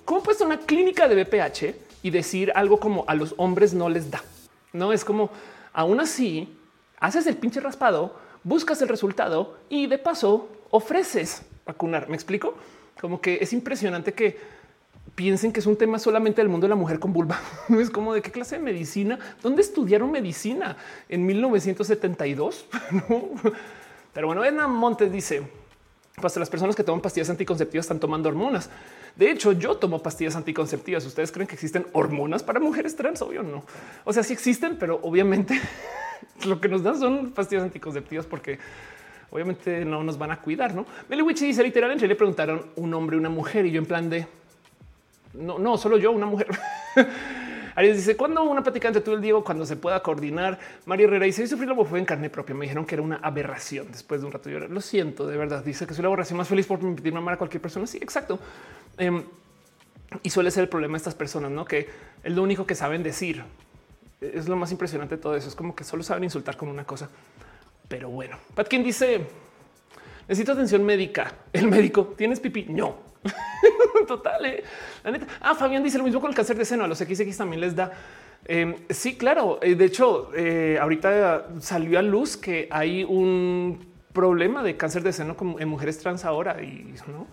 [0.05, 4.11] ¿cómo puedes una clínica de BPH y decir algo como a los hombres no les
[4.11, 4.23] da?
[4.75, 5.31] No es como,
[5.73, 6.55] aún así,
[7.01, 8.15] haces el pinche raspado,
[8.45, 12.11] buscas el resultado y de paso ofreces vacunar.
[12.11, 12.55] ¿Me explico?
[13.01, 14.39] Como que es impresionante que
[15.15, 17.41] piensen que es un tema solamente del mundo de la mujer con vulva.
[17.69, 20.77] Es como de qué clase de medicina, dónde estudiaron medicina
[21.09, 22.67] en 1972.
[24.15, 25.43] Pero bueno, Edna Montes dice
[26.17, 28.69] hasta las personas que toman pastillas anticonceptivas están tomando hormonas.
[29.17, 31.05] De hecho, yo tomo pastillas anticonceptivas.
[31.07, 33.23] ¿Ustedes creen que existen hormonas para mujeres trans?
[33.23, 33.65] Obvio no.
[34.05, 35.61] O sea, sí existen, pero obviamente
[36.47, 38.59] lo que nos dan son pastillas anticonceptivas porque
[39.31, 40.85] obviamente no nos van a cuidar, ¿no?
[41.09, 44.27] Meliwichi dice literal, le preguntaron un hombre, una mujer y yo en plan de
[45.35, 46.49] no, no, solo yo, una mujer.
[47.75, 50.59] Arias dice cuando una tú y el Diego, cuando se pueda coordinar.
[50.85, 52.55] María Herrera dice sufrí la fue en carne propia.
[52.55, 54.51] Me dijeron que era una aberración después de un rato.
[54.51, 55.65] Yo lo siento de verdad.
[55.65, 57.87] Dice que soy la aberración más feliz por permitirme amar a cualquier persona.
[57.87, 58.39] Sí, exacto.
[58.99, 59.25] Em,
[60.23, 61.89] y suele ser el problema de estas personas, no que
[62.23, 63.43] es lo único que saben decir.
[64.21, 65.49] Es lo más impresionante de todo eso.
[65.49, 67.09] Es como que solo saben insultar con una cosa.
[67.89, 69.27] Pero bueno, Patkin dice
[70.29, 71.35] necesito atención médica.
[71.53, 72.67] El médico tienes pipí.
[72.69, 73.12] No,
[74.07, 74.45] total.
[74.47, 74.65] Eh.
[75.05, 75.27] La neta.
[75.41, 76.85] Ah, Fabián dice lo mismo con el cáncer de seno.
[76.85, 77.93] A los XX también les da.
[78.45, 79.59] Em, sí, claro.
[79.63, 85.13] Eh, de hecho, eh, ahorita salió a luz que hay un problema de cáncer de
[85.13, 87.27] seno en mujeres trans ahora y no.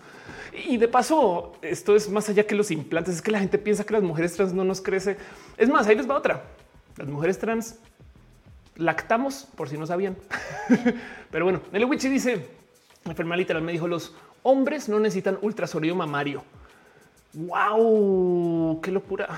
[0.66, 3.16] Y de paso, esto es más allá que los implantes.
[3.16, 5.16] Es que la gente piensa que las mujeres trans no nos crece.
[5.56, 6.44] Es más, ahí les va otra.
[6.96, 7.78] Las mujeres trans
[8.76, 10.16] lactamos por si no sabían.
[11.30, 12.60] Pero bueno, el Wichi dice
[13.04, 16.42] la enfermera literal me dijo los hombres no necesitan ultrasonido mamario.
[17.32, 19.28] Wow, qué locura,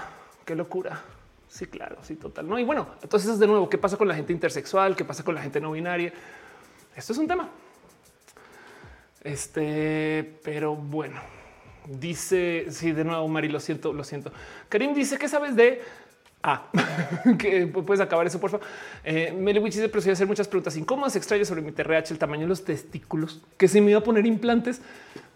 [0.45, 1.03] qué locura.
[1.49, 2.49] Sí, claro, sí, total.
[2.49, 4.97] No, y bueno, entonces de nuevo, ¿qué pasa con la gente intersexual?
[4.97, 6.13] ¿Qué pasa con la gente no binaria?
[6.97, 7.49] Esto es un tema.
[9.23, 11.21] Este, pero bueno,
[11.87, 14.33] dice, sí, de nuevo, Mari, lo siento, lo siento.
[14.69, 15.83] Karim dice, ¿qué sabes de
[16.43, 16.67] Ah,
[17.39, 18.67] que puedes acabar eso, por favor.
[19.05, 22.49] Eh, Meliwich dice, pero hacer muchas preguntas incómodas, extrañas sobre mi TRH, el tamaño de
[22.49, 24.83] los testículos, que se me iba a poner implantes.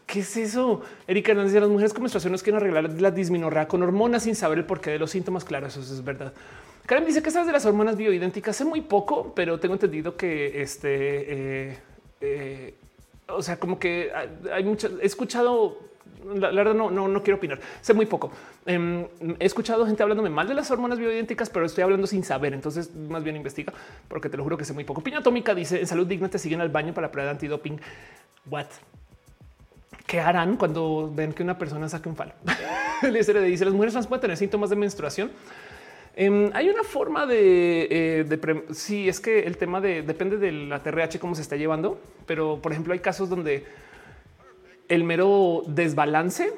[0.07, 0.83] ¿Qué es eso?
[1.09, 4.65] Erika Hernández las mujeres con menstruación quieren arreglar la disminorrea con hormonas sin saber el
[4.65, 5.45] porqué de los síntomas.
[5.45, 6.33] Claro, eso es verdad.
[6.87, 8.55] Karen dice que sabes de las hormonas bioidénticas.
[8.55, 11.79] Sé muy poco, pero tengo entendido que este, eh,
[12.21, 12.75] eh,
[13.29, 14.13] o sea, como que
[14.53, 15.79] hay muchas, he escuchado
[16.35, 17.61] la, verdad no, no, no quiero opinar.
[17.81, 18.31] Sé muy poco.
[18.65, 19.07] Em,
[19.39, 22.53] he escuchado gente hablándome mal de las hormonas bioidénticas, pero estoy hablando sin saber.
[22.53, 23.73] Entonces, más bien investiga,
[24.09, 25.03] porque te lo juro que sé muy poco.
[25.03, 27.81] Piña Atómica dice en salud digna te siguen al baño para prueba de antidoping.
[28.51, 28.67] What?
[30.07, 32.33] ¿Qué harán cuando ven que una persona saque un falo?
[33.13, 35.33] Dice las mujeres trans pueden tener síntomas de menstruación.
[36.15, 40.83] Em, hay una forma de, eh, sí, es que el tema de depende de la
[40.83, 43.67] TRH cómo se está llevando, pero por ejemplo hay casos donde
[44.89, 46.53] el mero desbalance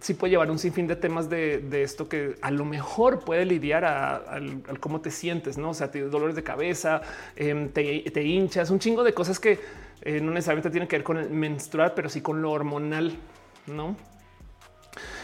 [0.00, 3.84] sí puede llevar un sinfín de temas de, esto que a lo mejor puede lidiar
[3.84, 5.70] al, cómo te sientes, no?
[5.70, 7.00] O sea, tienes dolores de cabeza,
[7.34, 9.58] em, te, hinchas, un chingo de cosas que
[10.02, 13.16] eh, no necesariamente tienen que ver con el menstrual, pero sí con lo hormonal,
[13.66, 13.96] no?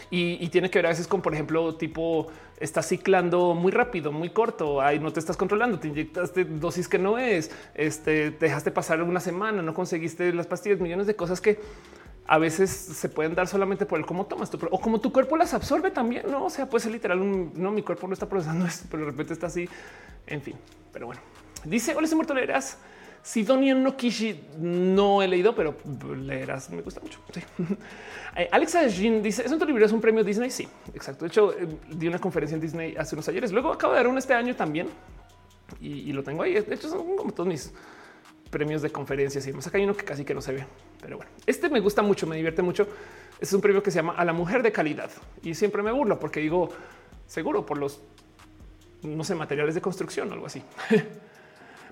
[0.09, 2.27] Y, tiene que ver a veces con, por ejemplo, tipo
[2.59, 6.99] estás ciclando muy rápido, muy corto, ahí no te estás controlando, te inyectaste dosis que
[6.99, 11.41] no es, este, te dejaste pasar una semana, no conseguiste las pastillas, millones de cosas
[11.41, 11.59] que
[12.25, 15.35] a veces se pueden dar solamente por el cómo tomas tu o como tu cuerpo
[15.35, 16.23] las absorbe también.
[16.31, 17.19] No, o sea, puede ser literal.
[17.53, 19.67] no, mi cuerpo no está procesando esto, pero de repente está así.
[20.25, 20.55] En fin,
[20.91, 21.21] pero bueno,
[21.65, 22.77] dice: Hola, muerto leerás.
[23.23, 25.75] Sidonia no Kishi no he leído, pero
[26.15, 26.69] leerás.
[26.69, 27.19] Me gusta mucho.
[27.33, 27.41] Sí.
[28.35, 29.85] Eh, Alexa Jean dice: ¿Es un libro?
[29.85, 30.49] ¿Es un premio Disney?
[30.49, 31.23] Sí, exacto.
[31.23, 33.51] De hecho, eh, di una conferencia en Disney hace unos ayeres.
[33.51, 34.87] Luego acabo de dar uno este año también
[35.79, 36.55] y, y lo tengo ahí.
[36.55, 37.71] De hecho, son como todos mis
[38.49, 39.67] premios de conferencias y demás.
[39.67, 40.65] Acá hay uno que casi que no se ve,
[40.99, 42.87] pero bueno, este me gusta mucho, me divierte mucho.
[43.39, 45.11] es un premio que se llama a la mujer de calidad
[45.43, 46.69] y siempre me burlo porque digo
[47.27, 48.01] seguro por los
[49.03, 50.63] no sé, materiales de construcción o algo así.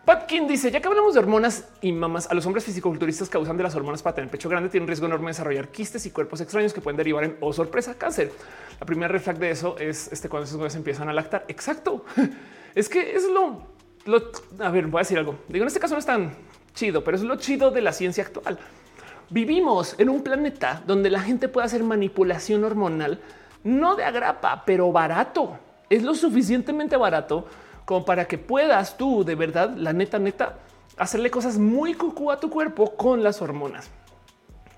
[0.06, 3.58] Patkin dice: Ya que hablamos de hormonas y mamas, a los hombres fisiculturistas que usan
[3.58, 6.12] de las hormonas para tener pecho grande tienen un riesgo enorme de desarrollar quistes y
[6.12, 8.32] cuerpos extraños que pueden derivar en, oh sorpresa, cáncer.
[8.80, 11.46] La primera reflex de eso es este cuando esos hombres empiezan a lactar.
[11.48, 12.06] Exacto.
[12.74, 13.68] Es que es lo,
[14.06, 15.36] lo, a ver, voy a decir algo.
[15.50, 16.32] Digo, en este caso no es tan
[16.74, 18.60] chido, pero es lo chido de la ciencia actual.
[19.30, 23.20] Vivimos en un planeta donde la gente puede hacer manipulación hormonal,
[23.66, 25.60] no de agrapa, pero barato.
[25.90, 27.46] Es lo suficientemente barato
[27.86, 30.58] como para que puedas tú de verdad, la neta, neta,
[30.98, 33.90] hacerle cosas muy cucú a tu cuerpo con las hormonas.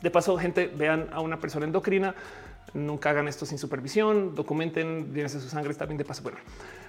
[0.01, 2.13] De paso, gente, vean a una persona endocrina,
[2.73, 6.23] nunca hagan esto sin supervisión, documenten, llévense su sangre, está bien de paso.
[6.23, 6.37] Bueno,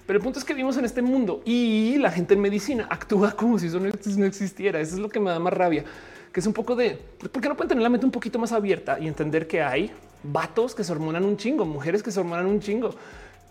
[0.06, 3.32] pero el punto es que vivimos en este mundo y la gente en medicina actúa
[3.32, 4.80] como si eso no existiera.
[4.80, 5.84] Eso es lo que me da más rabia,
[6.32, 6.98] que es un poco de
[7.32, 9.92] por qué no pueden tener la mente un poquito más abierta y entender que hay
[10.22, 12.90] vatos que se hormonan un chingo, mujeres que se hormonan un chingo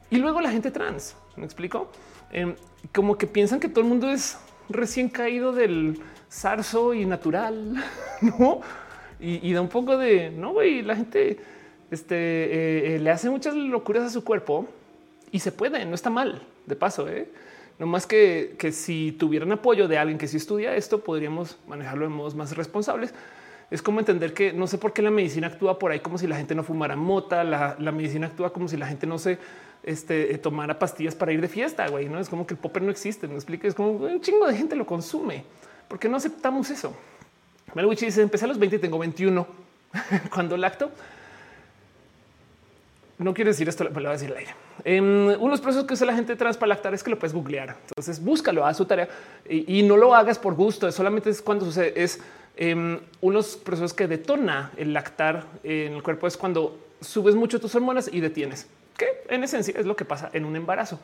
[0.10, 1.16] y luego la gente trans.
[1.36, 1.90] Me explico
[2.34, 2.56] em,
[2.94, 4.38] como que piensan que todo el mundo es
[4.70, 7.84] recién caído del zarzo y natural,
[8.40, 8.62] no?
[9.20, 10.82] Y, da un poco de no, güey.
[10.82, 11.38] La gente
[11.90, 14.68] este, eh, eh, le hace muchas locuras a su cuerpo
[15.32, 17.08] y se puede, no está mal de paso.
[17.08, 17.30] ¿eh?
[17.80, 22.04] No más que, que si tuvieran apoyo de alguien que sí estudia esto, podríamos manejarlo
[22.04, 23.14] de modos más responsables.
[23.72, 26.28] Es como entender que no sé por qué la medicina actúa por ahí como si
[26.28, 29.40] la gente no fumara mota, la, medicina actúa como si la gente no se
[29.84, 32.10] este, eh, tomara pastillas para ir de fiesta, güey.
[32.10, 33.28] No es como que el popper no existe.
[33.28, 35.44] Me explique, es como un chingo de gente lo consume.
[35.88, 36.96] ¿Por qué no aceptamos eso?
[37.74, 39.46] Melwich dice: Empecé a los 20 y tengo 21.
[40.34, 40.92] Cuando lacto,
[43.18, 44.56] no quiero decir esto, lo voy a decir al aire.
[44.86, 47.78] Um, unos procesos que usa la gente trans para lactar es que lo puedes googlear.
[47.90, 49.08] Entonces búscalo, a su tarea
[49.48, 50.92] y, no lo hagas por gusto.
[50.92, 51.94] Solamente es cuando sucede.
[51.96, 52.20] Es
[52.58, 56.28] em, unos procesos que detona el lactar en el cuerpo.
[56.28, 60.30] Es cuando subes mucho tus hormonas y detienes, que en esencia es lo que pasa
[60.34, 61.00] en un embarazo.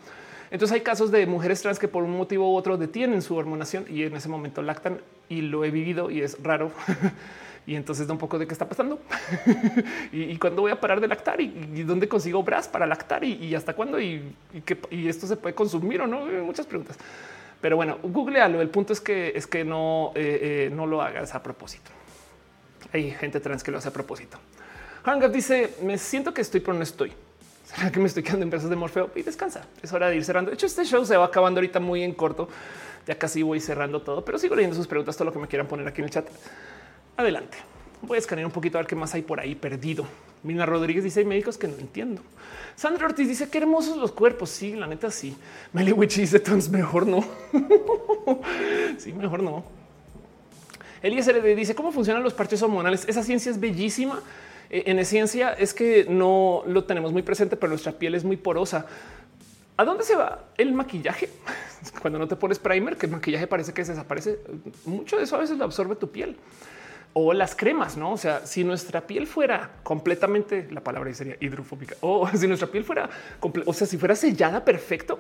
[0.52, 3.86] Entonces hay casos de mujeres trans que por un motivo u otro detienen su hormonación
[3.88, 6.72] y en ese momento lactan y lo he vivido y es raro.
[7.68, 9.00] y entonces da un poco de qué está pasando
[10.12, 13.76] y, cuándo voy a parar de lactar y, dónde consigo bras para lactar y, hasta
[13.76, 14.34] cuándo y,
[14.90, 16.26] esto se puede consumir o no.
[16.44, 16.98] Muchas preguntas.
[17.62, 18.62] Pero bueno, googlealo.
[18.62, 21.92] El punto es que es que no, eh, eh, no lo hagas a propósito.
[22.92, 24.40] Hay gente trans que lo hace a propósito.
[25.04, 27.12] Hangar dice: Me siento que estoy, pero no estoy.
[27.76, 29.12] ¿Será que me estoy quedando en brazos de Morfeo?
[29.16, 29.62] Y descansa.
[29.84, 30.50] Es hora de ir cerrando.
[30.50, 32.50] De hecho, este show se va acabando ahorita muy en corto.
[33.06, 35.68] Ya casi voy cerrando todo, pero sigo leyendo sus preguntas, todo lo que me quieran
[35.68, 36.28] poner aquí en el chat.
[37.16, 37.58] Adelante.
[38.02, 40.06] Voy a escanear un poquito a ver qué más hay por ahí perdido.
[40.42, 42.22] Mina Rodríguez dice: hay médicos que no entiendo.
[42.76, 44.50] Sandra Ortiz dice: qué hermosos los cuerpos.
[44.50, 45.36] Sí, la neta, sí.
[45.74, 46.42] Meli Witch dice:
[46.72, 47.24] mejor no.
[48.98, 49.64] sí, mejor no.
[51.04, 53.06] Eliezer dice: ¿Cómo funcionan los parches hormonales?
[53.08, 54.22] Esa ciencia es bellísima.
[54.70, 58.38] Eh, en esencia es que no lo tenemos muy presente, pero nuestra piel es muy
[58.38, 58.86] porosa.
[59.78, 61.30] ¿A dónde se va el maquillaje?
[62.02, 64.40] Cuando no te pones primer, que el maquillaje parece que se desaparece.
[64.86, 66.38] Mucho de eso a veces lo absorbe tu piel
[67.14, 68.12] o las cremas, no?
[68.12, 72.84] O sea, si nuestra piel fuera completamente, la palabra sería hidrofóbica, o si nuestra piel
[72.84, 73.10] fuera,
[73.66, 75.20] o sea, si fuera sellada perfecto,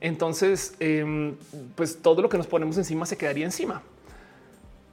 [0.00, 1.36] entonces, em,
[1.76, 3.82] pues todo lo que nos ponemos encima se quedaría encima.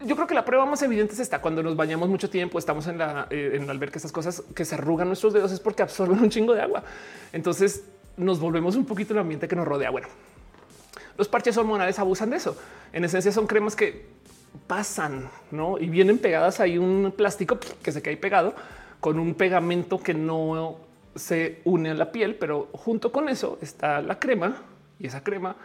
[0.01, 2.87] Yo creo que la prueba más evidente es esta cuando nos bañamos mucho tiempo, estamos
[2.87, 6.19] en la eh, en alberca, estas cosas que se arrugan nuestros dedos es porque absorben
[6.19, 6.83] un chingo de agua.
[7.33, 7.83] Entonces
[8.17, 9.89] nos volvemos un poquito el ambiente que nos rodea.
[9.89, 10.07] Bueno,
[11.17, 12.57] los parches hormonales abusan de eso.
[12.93, 14.07] En esencia son cremas que
[14.67, 15.77] pasan ¿no?
[15.77, 18.53] y vienen pegadas ahí un plástico que se cae pegado
[18.99, 20.77] con un pegamento que no
[21.15, 24.55] se une a la piel, pero junto con eso está la crema
[24.99, 25.55] y esa crema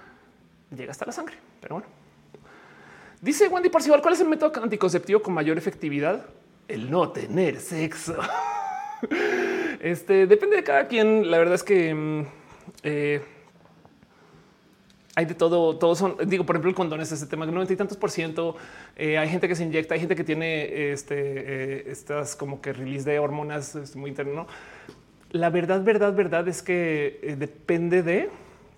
[0.75, 1.37] llega hasta la sangre.
[1.61, 1.89] Pero bueno,
[3.25, 6.27] dice Wendy Parcival, ¿cuál es el método anticonceptivo con mayor efectividad?
[6.69, 8.17] El no tener sexo.
[9.81, 11.31] este depende de cada quien.
[11.31, 12.27] La verdad es que mm,
[12.83, 13.23] eh,
[15.17, 17.77] hay de todo, todos son, digo, por ejemplo, el condón es ese tema, 90 y
[17.77, 18.57] tantos por ciento.
[18.95, 22.73] Eh, hay gente que se inyecta, hay gente que tiene este, eh, estas como que
[22.73, 24.47] release de hormonas es muy interno.
[25.31, 28.29] La verdad, verdad, verdad es que depende de,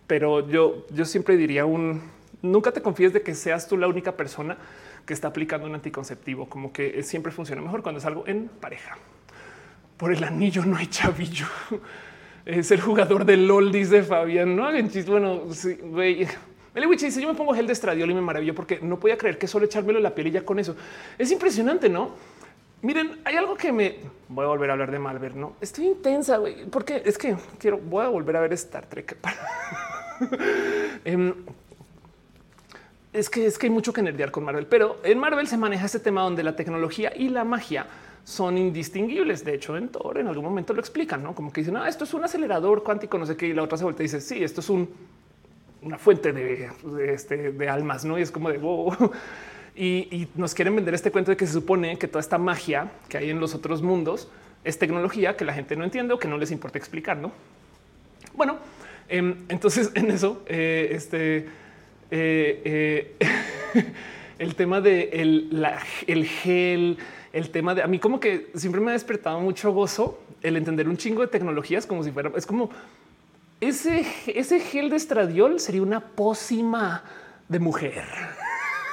[0.07, 2.16] pero yo, yo siempre diría un
[2.51, 4.57] nunca te confíes de que seas tú la única persona
[5.05, 8.97] que está aplicando un anticonceptivo, como que siempre funciona mejor cuando es algo en pareja.
[9.97, 11.47] Por el anillo no hay chavillo
[12.47, 14.55] es el jugador de LOL, dice Fabián.
[14.57, 15.11] No hagan chiste.
[15.11, 16.27] Bueno, sí, güey.
[16.75, 19.39] El dice: Yo me pongo gel de estradiol y me maravillo porque no podía creer
[19.39, 20.77] que solo echármelo la piel y ya con eso
[21.19, 22.11] es impresionante, no?
[22.83, 23.97] Miren, hay algo que me
[24.29, 26.39] voy a volver a hablar de Marvel, no estoy intensa,
[26.71, 29.17] porque es que quiero, voy a volver a ver Star Trek.
[31.05, 31.35] Em,
[33.17, 35.87] es que es que hay mucho que nerdear con Marvel, pero en Marvel se maneja
[35.87, 37.87] este tema donde la tecnología y la magia
[38.25, 39.45] son indistinguibles.
[39.45, 41.35] De hecho, en Thor en algún momento lo explican, ¿no?
[41.35, 43.79] Como que dicen, ah, esto es un acelerador cuántico, no sé qué, y la otra
[43.79, 44.89] se vuelve y dice, sí, esto es un,
[45.83, 46.69] una fuente de,
[47.09, 48.19] este, de almas, ¿no?
[48.19, 49.13] Y es como de, wow.
[49.79, 53.19] Y, nos quieren vender este cuento de que se supone que toda esta magia que
[53.19, 54.27] hay en los otros mundos
[54.65, 57.31] es tecnología que la gente no entiende o que no les importa explicar, ¿no?
[58.35, 58.57] Bueno,
[59.07, 61.47] em, entonces en eso, eh, este,
[62.11, 63.85] eh, eh,
[64.39, 65.67] el tema de el,
[66.07, 66.99] el gel,
[67.33, 70.89] el tema de a mí como que siempre me ha despertado mucho gozo el entender
[70.89, 72.71] un chingo de tecnologías como si fuera, es como
[73.61, 77.03] ese, ese gel de estradiol sería una pócima
[77.49, 78.05] de mujer.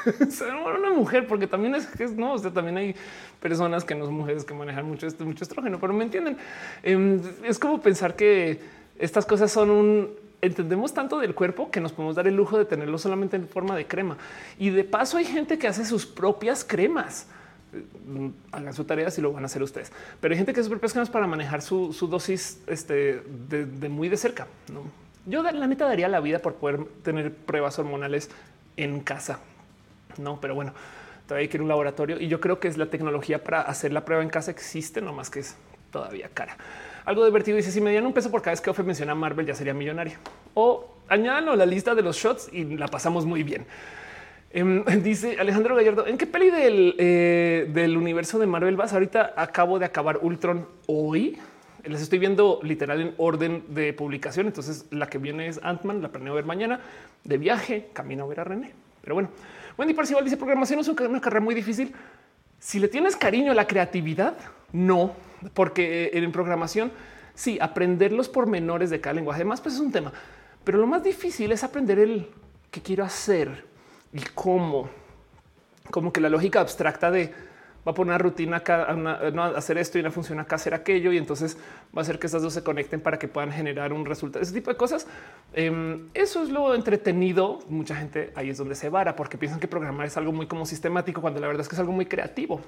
[0.77, 2.95] una mujer, porque también es, que no, o sea, también hay
[3.39, 6.37] personas que no son mujeres que manejan mucho, mucho estrógeno, pero me entienden.
[6.81, 8.59] Em, es como pensar que
[8.97, 12.65] estas cosas son un entendemos tanto del cuerpo que nos podemos dar el lujo de
[12.65, 14.17] tenerlo solamente en forma de crema.
[14.59, 17.27] Y de paso hay gente que hace sus propias cremas.
[18.05, 19.91] Mm, hagan su tarea si lo van a hacer ustedes.
[20.19, 24.17] Pero hay gente que es súper cremas para manejar su, dosis este, de, muy de
[24.17, 24.47] cerca.
[24.71, 24.81] ¿no?
[25.25, 28.29] Yo la neta daría la vida por poder tener pruebas hormonales
[28.75, 29.39] en casa.
[30.17, 30.73] No, pero bueno,
[31.25, 33.61] todavía hay que ir a un laboratorio y yo creo que es la tecnología para
[33.61, 35.55] hacer la prueba en casa existe, no más que es
[35.91, 36.57] todavía cara.
[37.05, 39.45] Algo divertido dice si me dieran un peso por cada vez que Ofe menciona Marvel
[39.45, 40.17] ya sería millonario
[40.53, 43.65] o añadan la lista de los shots y la pasamos muy bien.
[44.51, 48.93] Em, dice Alejandro Gallardo, ¿en qué peli eh, del, universo de Marvel vas?
[48.93, 51.37] Ahorita acabo de acabar Ultron hoy.
[51.83, 54.47] Les estoy viendo literal en orden de publicación.
[54.47, 56.79] Entonces la que viene es Ant-Man, la planeo ver mañana
[57.25, 58.71] de viaje, camino a ver a René.
[59.01, 59.29] Pero bueno,
[59.77, 61.93] Wendy Parcival dice programación es una carrera muy difícil.
[62.59, 64.35] Si le tienes cariño a la creatividad,
[64.71, 65.13] no,
[65.53, 66.91] porque en programación,
[67.35, 70.11] sí, aprender los pormenores de cada lenguaje, además, pues es un tema.
[70.63, 72.29] Pero lo más difícil es aprender el
[72.71, 73.65] que quiero hacer
[74.13, 74.89] y cómo,
[75.91, 77.33] como que la lógica abstracta de
[77.85, 78.87] va a poner una rutina acá,
[79.55, 81.11] hacer esto y una función acá, hacer aquello.
[81.11, 81.57] Y entonces
[81.95, 84.41] va a hacer que estas dos se conecten para que puedan generar un resultado.
[84.41, 85.07] Ese tipo de cosas.
[85.53, 87.59] Em, eso es lo entretenido.
[87.69, 90.65] Mucha gente ahí es donde se vara porque piensan que programar es algo muy como
[90.65, 92.61] sistemático cuando la verdad es que es algo muy creativo.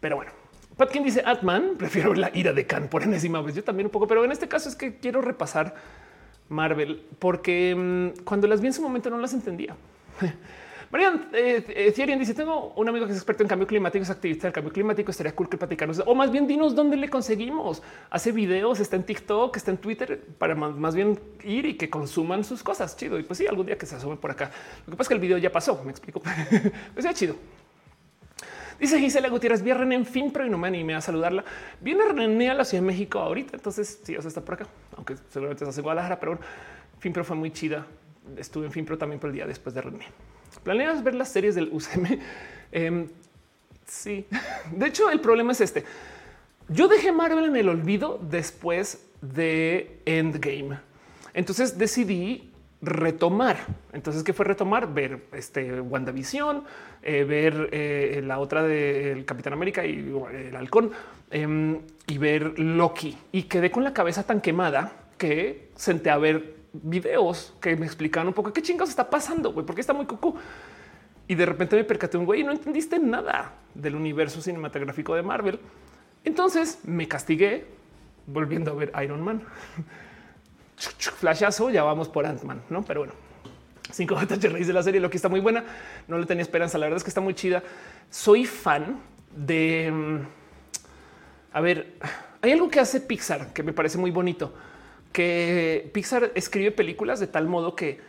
[0.00, 0.32] Pero bueno,
[0.76, 3.54] Patkin dice Atman, prefiero la ira de Khan por enésima vez.
[3.54, 5.74] Yo también un poco, pero en este caso es que quiero repasar
[6.48, 9.76] Marvel porque em, cuando las vi en su momento no las entendía.
[10.90, 14.46] Marian eh, eh dice: Tengo un amigo que es experto en cambio climático, es activista
[14.46, 15.10] del cambio climático.
[15.10, 17.82] Estaría cool que platicarnos, o más bien dinos dónde le conseguimos.
[18.08, 22.44] Hace videos, está en TikTok, está en Twitter para más, bien ir y que consuman
[22.44, 22.96] sus cosas.
[22.96, 23.18] Chido.
[23.18, 24.50] Y pues sí, algún día que se asome por acá.
[24.86, 25.82] Lo que pasa es que el video ya pasó.
[25.84, 26.22] Me explico.
[26.94, 27.34] pues ya chido.
[28.78, 31.44] Dice Gisela Gutiérrez, vi a René en fin, pero no me animé a saludarla.
[31.80, 34.66] Viene René a la Ciudad de México ahorita, entonces sí, o sea, está por acá,
[34.96, 36.46] aunque seguramente está en Guadalajara, pero bueno,
[36.98, 37.86] Finpro fue muy chida.
[38.36, 40.06] Estuve en Finpro también por el día después de René.
[40.62, 42.18] ¿Planeas ver las series del UCM?
[42.72, 43.08] Em,
[43.86, 44.26] sí.
[44.72, 45.84] De hecho, el problema es este.
[46.68, 50.80] Yo dejé Marvel en el olvido después de Endgame.
[51.32, 52.50] Entonces decidí
[52.82, 53.56] retomar.
[53.92, 54.92] Entonces, ¿qué fue retomar?
[54.92, 56.64] Ver este WandaVision,
[57.02, 60.92] eh, ver eh, la otra del Capitán América y el halcón
[61.30, 63.16] em, y ver Loki.
[63.32, 68.26] Y quedé con la cabeza tan quemada que senté a ver videos que me explican
[68.26, 70.36] un poco qué chingados está pasando, güey, porque está muy cucú.
[71.28, 75.58] Y de repente me percaté un güey, no entendiste nada del universo cinematográfico de Marvel.
[76.24, 77.66] Entonces me castigué
[78.26, 79.42] volviendo a ver Iron Man.
[80.76, 82.84] Flashazo, ya vamos por Ant-Man, ¿no?
[82.84, 83.14] Pero bueno,
[83.92, 85.64] cinco de raíz de la serie, lo que está muy buena.
[86.08, 86.78] No le tenía esperanza.
[86.78, 87.62] La verdad es que está muy chida.
[88.10, 89.00] Soy fan
[89.34, 89.90] de.
[89.92, 90.18] Mm,
[91.52, 91.94] a ver,
[92.42, 94.52] hay algo que hace Pixar que me parece muy bonito,
[95.12, 98.00] que Pixar escribe películas de tal modo que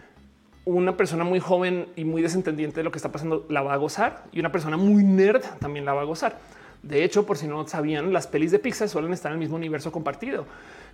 [0.65, 3.77] una persona muy joven y muy desentendiente de lo que está pasando la va a
[3.77, 6.39] gozar y una persona muy nerd también la va a gozar.
[6.83, 9.55] De hecho, por si no sabían, las pelis de Pixar suelen estar en el mismo
[9.55, 10.45] universo compartido.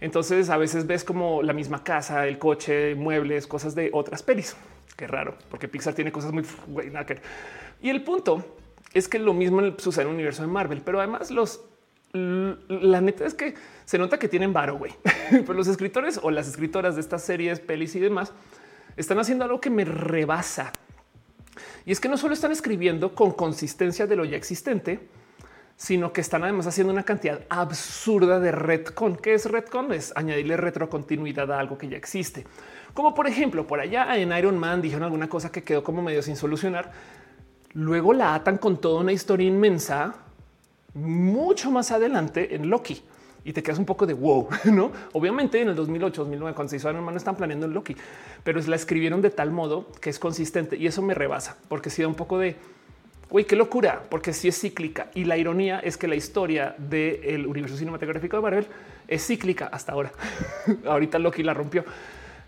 [0.03, 4.53] Entonces a veces ves como la misma casa, el coche, muebles, cosas de otras pelis.
[4.97, 6.43] Qué raro, porque Pixar tiene cosas muy
[7.81, 8.45] Y el punto
[8.93, 11.61] es que lo mismo sucede en el universo de Marvel, pero además los
[12.11, 14.91] la neta es que se nota que tienen varo, güey.
[15.31, 18.33] Pero los escritores o las escritoras de estas series, pelis y demás
[18.97, 20.73] están haciendo algo que me rebasa.
[21.85, 24.99] Y es que no solo están escribiendo con consistencia de lo ya existente,
[25.75, 29.15] sino que están además haciendo una cantidad absurda de retcon.
[29.15, 29.91] ¿Qué es retcon?
[29.93, 32.45] Es añadirle retrocontinuidad a algo que ya existe.
[32.93, 36.21] Como por ejemplo, por allá en Iron Man dijeron alguna cosa que quedó como medio
[36.21, 36.91] sin solucionar.
[37.73, 40.15] Luego la atan con toda una historia inmensa
[40.93, 43.01] mucho más adelante en Loki
[43.43, 44.91] y te quedas un poco de wow, no?
[45.13, 47.95] Obviamente en el 2008, 2009, cuando se hizo Iron Man, están planeando en Loki,
[48.43, 52.01] pero la escribieron de tal modo que es consistente y eso me rebasa porque si
[52.01, 52.55] da un poco de
[53.33, 57.47] güey, qué locura, porque sí es cíclica y la ironía es que la historia del
[57.47, 58.67] universo cinematográfico de Marvel
[59.07, 60.11] es cíclica hasta ahora.
[60.85, 61.83] Ahorita Loki la rompió,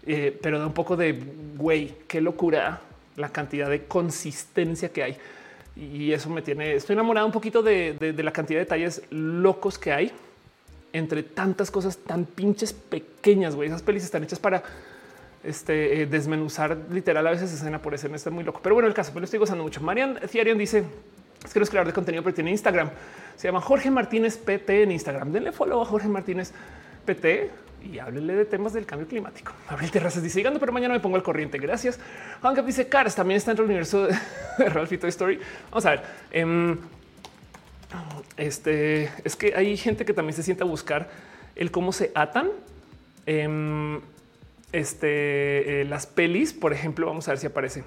[0.06, 1.20] eh, pero da un poco de
[1.58, 2.82] güey, qué locura
[3.16, 5.18] la cantidad de consistencia que hay
[5.76, 9.92] y eso me tiene, estoy enamorado un poquito de, la cantidad de detalles locos que
[9.92, 10.12] hay
[10.94, 13.56] entre tantas cosas tan pinches pequeñas.
[13.56, 14.62] Güey, esas pelis están hechas para
[15.45, 18.15] este, eh, desmenuzar literal a veces escena por escena.
[18.15, 19.82] Está muy loco, pero bueno, el caso, me lo estoy gozando mucho.
[19.82, 20.85] Marian Thiarian dice
[21.45, 22.90] es que no es creador de contenido, pero tiene Instagram.
[23.35, 25.32] Se llama Jorge Martínez PT en Instagram.
[25.32, 26.51] Denle follow a Jorge Martínez
[27.06, 27.51] PT
[27.83, 29.51] y háblenle de temas del cambio climático.
[29.67, 31.59] Abril Terrazas dice llegando, pero mañana me pongo al corriente.
[31.59, 31.99] Gracias.
[32.41, 34.07] Cap dice Cars también está en el universo
[34.57, 35.40] de Toy Story.
[35.69, 36.01] Vamos a ver.
[36.32, 36.77] Em,
[38.38, 41.09] este es que hay gente que también se siente a buscar
[41.56, 42.49] el cómo se atan.
[43.27, 44.01] Em,
[44.76, 47.84] este, eh, las pelis, por ejemplo, vamos a ver si aparece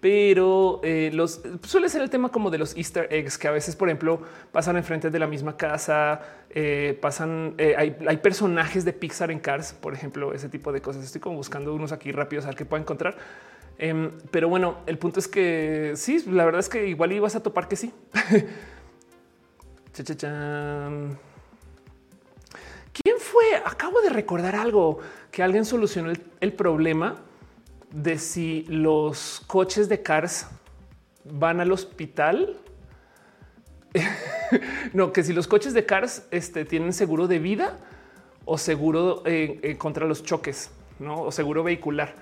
[0.00, 3.76] pero eh, los suele ser el tema como de los Easter eggs que a veces,
[3.76, 9.40] por ejemplo, pasan enfrente de la misma casa, eh, pasan, hay, personajes de Pixar en
[9.40, 11.04] Cars, por ejemplo, ese tipo de cosas.
[11.04, 13.18] Estoy como buscando unos aquí rápidos a ver qué puedo encontrar.
[13.76, 17.42] Em, pero bueno, el punto es que sí, la verdad es que igual ibas a
[17.42, 17.92] topar que sí.
[22.92, 23.44] ¿Quién fue?
[23.64, 24.98] Acabo de recordar algo
[25.30, 27.16] que alguien solucionó el problema
[27.92, 30.46] de si los coches de Cars
[31.24, 32.56] van al hospital.
[34.92, 37.78] no, que si los coches de Cars este, tienen seguro de vida
[38.44, 41.22] o seguro eh, eh, contra los choques, ¿no?
[41.22, 42.14] O seguro vehicular.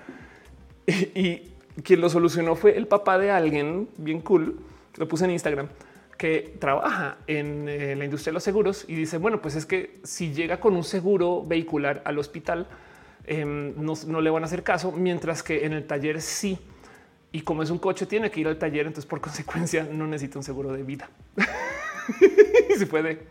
[1.15, 1.43] Y,
[1.83, 4.59] quien lo solucionó fue el papá de alguien bien cool,
[4.97, 5.69] lo puse en Instagram,
[6.17, 9.99] que trabaja en eh, la industria de los seguros y dice, bueno, pues es que
[10.03, 12.67] si llega con un seguro vehicular al hospital,
[13.31, 16.57] Em, no, le van a hacer caso, mientras que en el taller sí.
[17.31, 20.39] Y como es un coche, tiene que ir al taller, entonces por consecuencia no necesita
[20.39, 21.11] un seguro de vida.
[22.69, 23.27] y se puede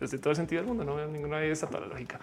[0.00, 2.18] desde todo el sentido del mundo, no veo ninguna de esa toda la lógica.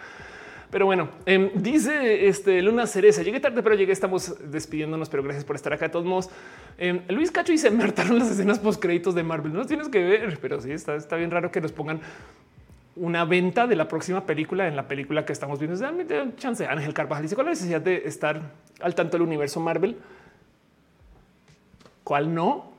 [0.72, 5.46] Pero bueno, em, dice este Luna Cereza, llegué tarde, pero llegué, estamos despidiéndonos, pero gracias
[5.46, 5.86] por estar acá.
[5.86, 6.32] De todos modos,
[6.80, 9.54] em, Luis Cacho dice, me hartaron las escenas post créditos de Marvel.
[9.54, 12.02] No tienes que ver, pero sí, está, está bien raro que nos pongan
[13.00, 15.78] una venta de la próxima película en la película que estamos viendo.
[15.78, 16.06] Dame
[16.36, 16.66] chance.
[16.66, 18.42] Ángel Carvajal dice cuál es la necesidad de estar
[18.82, 19.98] al tanto del universo Marvel.
[22.04, 22.72] ¿Cuál no?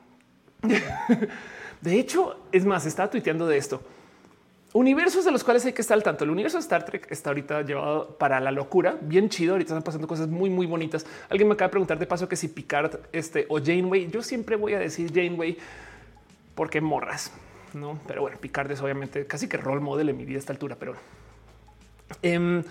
[1.81, 3.83] de hecho, es más, estaba tuiteando de esto.
[4.73, 6.25] Universos de los cuales hay que estar al tanto.
[6.25, 9.53] El universo de Star Trek está ahorita llevado para la locura, bien chido.
[9.53, 11.07] Ahorita están pasando cosas muy, muy bonitas.
[11.29, 14.11] Alguien me acaba de preguntar de paso que si Picard este, o Janeway.
[14.11, 15.57] Yo siempre voy a decir Janeway
[16.55, 17.33] porque morras
[17.75, 20.53] no, pero bueno, Picard es obviamente casi que role model en mi vida a esta
[20.53, 20.95] altura, pero
[22.23, 22.63] em,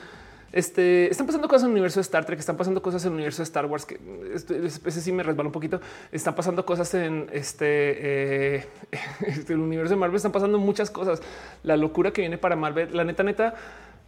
[0.52, 3.16] este, están pasando cosas en el universo de Star Trek, están pasando cosas en el
[3.16, 4.00] universo de Star Wars, que
[4.34, 5.80] este, ese sí me resbala un poquito.
[6.12, 8.68] Están pasando cosas en este, eh,
[9.28, 11.22] este, el universo de Marvel, están pasando muchas cosas.
[11.64, 13.54] La locura que viene para Marvel, la neta, neta,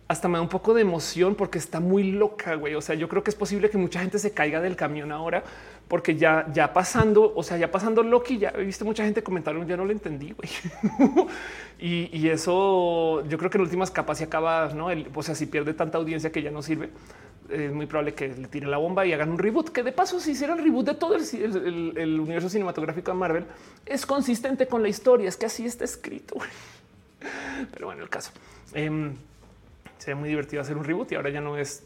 [0.08, 2.76] hasta me da un poco de emoción porque está muy loca, güey.
[2.76, 5.44] O sea, yo creo que es posible que mucha gente se caiga del camión ahora
[5.92, 9.54] porque ya, ya pasando, o sea, ya pasando Loki, ya he visto mucha gente comentar,
[9.68, 10.50] ya no lo entendí, güey.
[11.82, 14.88] y, eso yo creo que en últimas capas se acaba, no?
[15.14, 16.92] o sea, si pierde tanta audiencia que ya no sirve.
[17.50, 20.22] es muy probable que le tiren la bomba y hagan un reboot, que de paso
[20.22, 23.46] si hicieran reboot de todo el, universo cinematográfico de Marvel,
[23.86, 26.38] es consistente con la historia, es que así está escrito.
[27.74, 28.32] Pero bueno, el caso.
[28.74, 29.12] Eh,
[29.98, 31.84] sería muy divertido hacer un reboot y ahora ya no es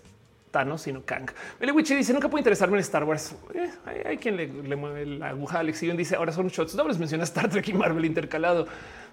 [0.77, 1.30] Sino Kang.
[1.59, 3.35] Melewichi dice nunca puede interesarme en Star Wars.
[3.53, 3.69] Eh,
[4.06, 5.59] hay, quien le, mueve la aguja.
[5.59, 6.98] Alex dice ahora son shots dobles.
[6.98, 8.67] Menciona Star Trek y Marvel intercalado.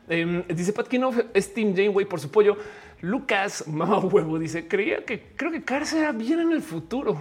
[0.08, 2.56] Eh, dice Pat Kinoff es Team Janeway por su pollo.
[3.00, 7.18] Lucas, mamá huevo, dice creía que creo que Cars será bien en el futuro.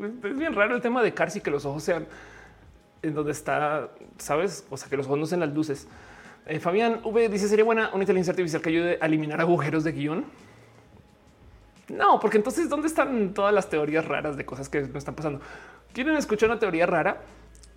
[0.00, 2.06] Es bien raro el tema de Cars y que los ojos sean
[3.02, 4.66] en donde está, sabes?
[4.70, 5.86] O sea, que los ojos no sean las luces.
[6.46, 9.92] Eh, Fabián V dice sería buena una inteligencia artificial que ayude a eliminar agujeros de
[9.92, 10.24] guion.
[11.90, 15.40] No, porque entonces, ¿dónde están todas las teorías raras de cosas que no están pasando?
[15.92, 17.20] ¿Quieren escuchar una teoría rara?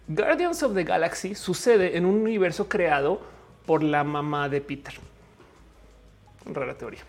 [0.07, 3.21] Guardians of the Galaxy sucede en un universo creado
[3.65, 4.93] por la mamá de Peter.
[6.45, 7.01] Rara teoría,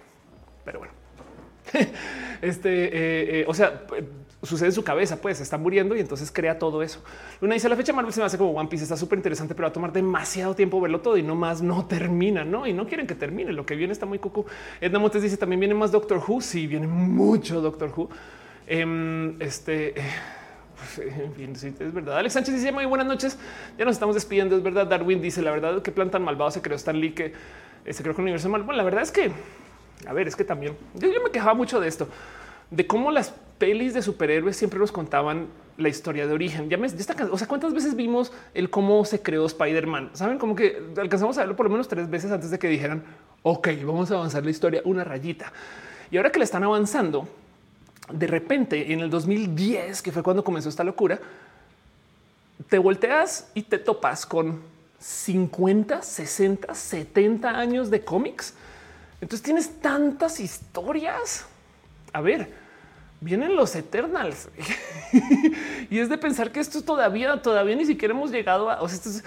[0.65, 0.94] pero bueno.
[2.42, 3.83] este, eh, eh, o sea,
[4.44, 7.02] sucede en su cabeza, pues está muriendo y entonces crea todo eso.
[7.40, 9.66] Luna dice la fecha Marvel se me hace como One Piece, está súper interesante, pero
[9.66, 12.66] va a tomar demasiado tiempo verlo todo y no más no termina, no?
[12.66, 13.52] Y no quieren que termine.
[13.52, 14.44] Lo que viene está muy cucu.
[14.81, 16.40] Edna Montes dice también viene más Doctor Who.
[16.40, 18.08] Sí, viene mucho Doctor Who.
[18.66, 19.94] Em, este,
[20.76, 22.18] pues, en fin, sí, es verdad.
[22.18, 23.39] Alex Sánchez dice muy buenas noches.
[23.78, 24.56] Ya nos estamos despidiendo.
[24.56, 24.86] Es verdad.
[24.86, 27.32] Darwin dice la verdad que plan tan malvado se creó Stan Lee que
[27.84, 28.62] eh, se creó con el universo mal.
[28.62, 29.31] Bueno, la verdad es que,
[30.06, 32.08] a ver, es que también yo me quejaba mucho de esto
[32.70, 36.68] de cómo las pelis de superhéroes siempre nos contaban la historia de origen.
[36.68, 40.10] Ya me está, o sea, cuántas veces vimos el cómo se creó Spider-Man?
[40.12, 43.02] Saben como que alcanzamos a verlo por lo menos tres veces antes de que dijeran,
[43.42, 45.52] ok, vamos a avanzar la historia una rayita.
[46.10, 47.28] Y ahora que le están avanzando,
[48.12, 51.18] de repente en el 2010, que fue cuando comenzó esta locura,
[52.68, 54.62] te volteas y te topas con
[55.00, 58.54] 50, 60, 70 años de cómics.
[59.20, 61.46] Entonces tienes tantas historias.
[62.14, 62.48] A ver,
[63.20, 64.48] vienen los Eternals
[65.90, 68.80] y es de pensar que esto todavía, todavía ni siquiera hemos llegado a.
[68.80, 69.22] O sea,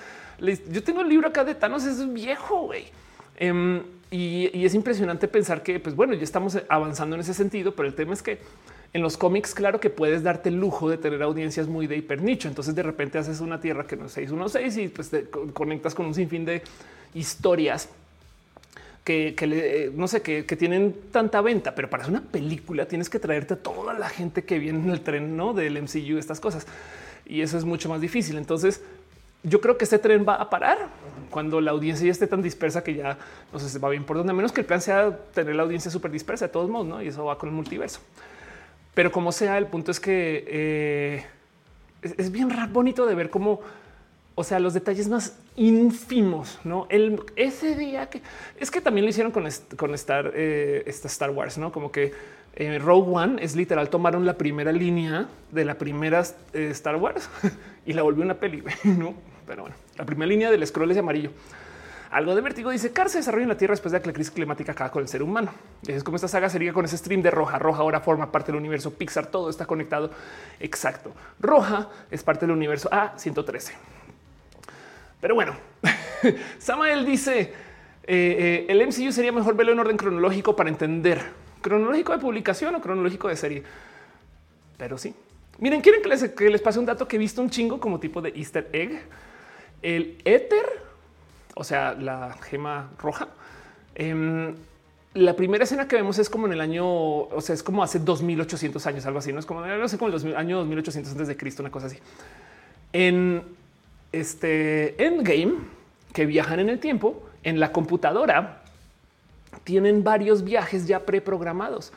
[0.72, 2.86] yo tengo el libro acá de Thanos, es viejo, güey.
[3.36, 7.90] Em, y, es impresionante pensar que, pues bueno, ya estamos avanzando en ese sentido, pero
[7.90, 8.40] el tema es que
[8.94, 12.22] en los cómics, claro que puedes darte el lujo de tener audiencias muy de hiper
[12.22, 12.48] nicho.
[12.48, 16.06] Entonces, de repente haces una tierra que no es 616 y pues te conectas con
[16.06, 16.62] un sinfín de
[17.14, 17.90] historias
[19.08, 23.54] que, eh, no sé, que, tienen tanta venta, pero para una película tienes que traerte
[23.54, 25.54] a toda la gente que viene en el tren ¿no?
[25.54, 26.68] del MCU, estas cosas.
[27.26, 28.38] Y eso es mucho más difícil.
[28.38, 28.82] Entonces,
[29.44, 30.90] yo creo que este tren va a parar
[31.30, 33.18] cuando la audiencia ya esté tan dispersa que ya
[33.54, 35.90] no sé, se va bien por donde menos que el plan sea tener la audiencia
[35.90, 37.02] súper dispersa de todos modos, ¿no?
[37.02, 38.02] Y eso va con el multiverso.
[38.94, 41.26] Pero como sea, el punto es que eh,
[42.02, 43.62] es, es, bien bonito de ver cómo
[44.36, 48.22] o sea, los detalles más ínfimos, no el ese día que
[48.58, 52.14] es que también lo hicieron con, con Star, eh, esta Star Wars, no como que
[52.56, 53.90] eh, Rogue One es literal.
[53.90, 57.30] Tomaron la primera línea de la primera eh, Star Wars
[57.86, 59.14] y la volvió una peli, no?
[59.46, 61.32] Pero bueno, la primera línea del scroll es amarillo.
[62.10, 64.72] Algo de vértigo dice Car se desarrolla en la Tierra después de la crisis climática
[64.72, 65.52] acaba con el ser humano.
[65.86, 67.60] Es como esta saga sería con ese stream de Roja.
[67.60, 69.28] Roja ahora forma parte del universo Pixar.
[69.28, 70.10] Todo está conectado.
[70.60, 71.12] Exacto.
[71.40, 73.74] Roja es parte del universo A113.
[75.20, 75.56] Pero bueno,
[76.60, 77.54] Samael dice
[78.10, 81.22] eh, eh, el MCU sería mejor verlo en orden cronológico para entender
[81.62, 83.64] cronológico de publicación o cronológico de serie.
[84.78, 85.14] Pero sí,
[85.60, 88.30] miren, quieren que les, pase un dato que he visto un chingo como tipo de
[88.30, 89.02] Easter egg.
[89.82, 90.66] El éter,
[91.56, 93.28] o sea, la gema roja.
[93.96, 94.56] Em,
[95.14, 98.00] la primera escena que vemos es como en el año, o sea, es como hace
[98.00, 99.34] 2800 años, algo así.
[99.34, 101.98] No es como, no sé, como el año 2800 antes de Cristo, una cosa así.
[102.94, 103.44] En
[104.12, 105.56] este Endgame
[106.14, 108.62] que viajan en el tiempo en la computadora
[109.64, 111.92] tienen varios viajes ya preprogramados.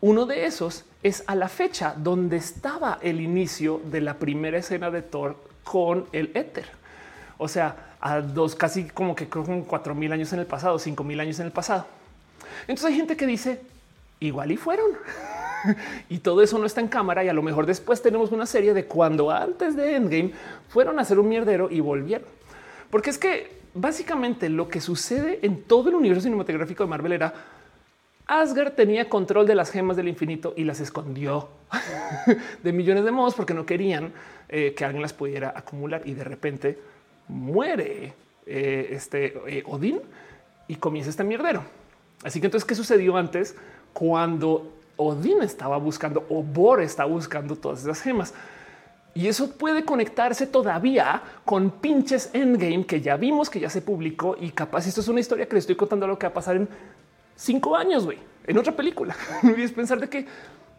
[0.00, 4.90] Uno de esos es a la fecha donde estaba el inicio de la primera escena
[4.90, 6.66] de Thor con el éter.
[7.38, 11.04] O sea, a dos, casi como que con cuatro mil años en el pasado, cinco
[11.04, 11.86] mil años en el pasado.
[12.62, 13.60] Entonces hay gente que dice
[14.20, 14.90] igual y fueron.
[16.08, 18.74] y todo eso no está en cámara y a lo mejor después tenemos una serie
[18.74, 20.32] de cuando antes de Endgame
[20.68, 22.28] fueron a hacer un mierdero y volvieron.
[22.90, 27.34] Porque es que básicamente lo que sucede en todo el universo cinematográfico de Marvel era
[28.26, 31.48] Asgard tenía control de las gemas del infinito y las escondió
[32.62, 34.12] de millones de modos porque no querían
[34.48, 36.78] eh, que alguien las pudiera acumular y de repente
[37.28, 38.14] muere
[38.46, 40.00] eh, este eh, Odín
[40.66, 41.62] y comienza este mierdero.
[42.24, 43.54] Así que entonces, ¿qué sucedió antes
[43.92, 48.34] cuando Odín estaba buscando o Bor está buscando todas esas gemas.
[49.14, 54.36] Y eso puede conectarse todavía con pinches Endgame que ya vimos que ya se publicó
[54.38, 56.56] y capaz esto es una historia que le estoy contando lo que va a pasar
[56.56, 56.68] en
[57.34, 59.16] cinco años, güey, en otra película.
[59.42, 60.26] No olvides pensar de que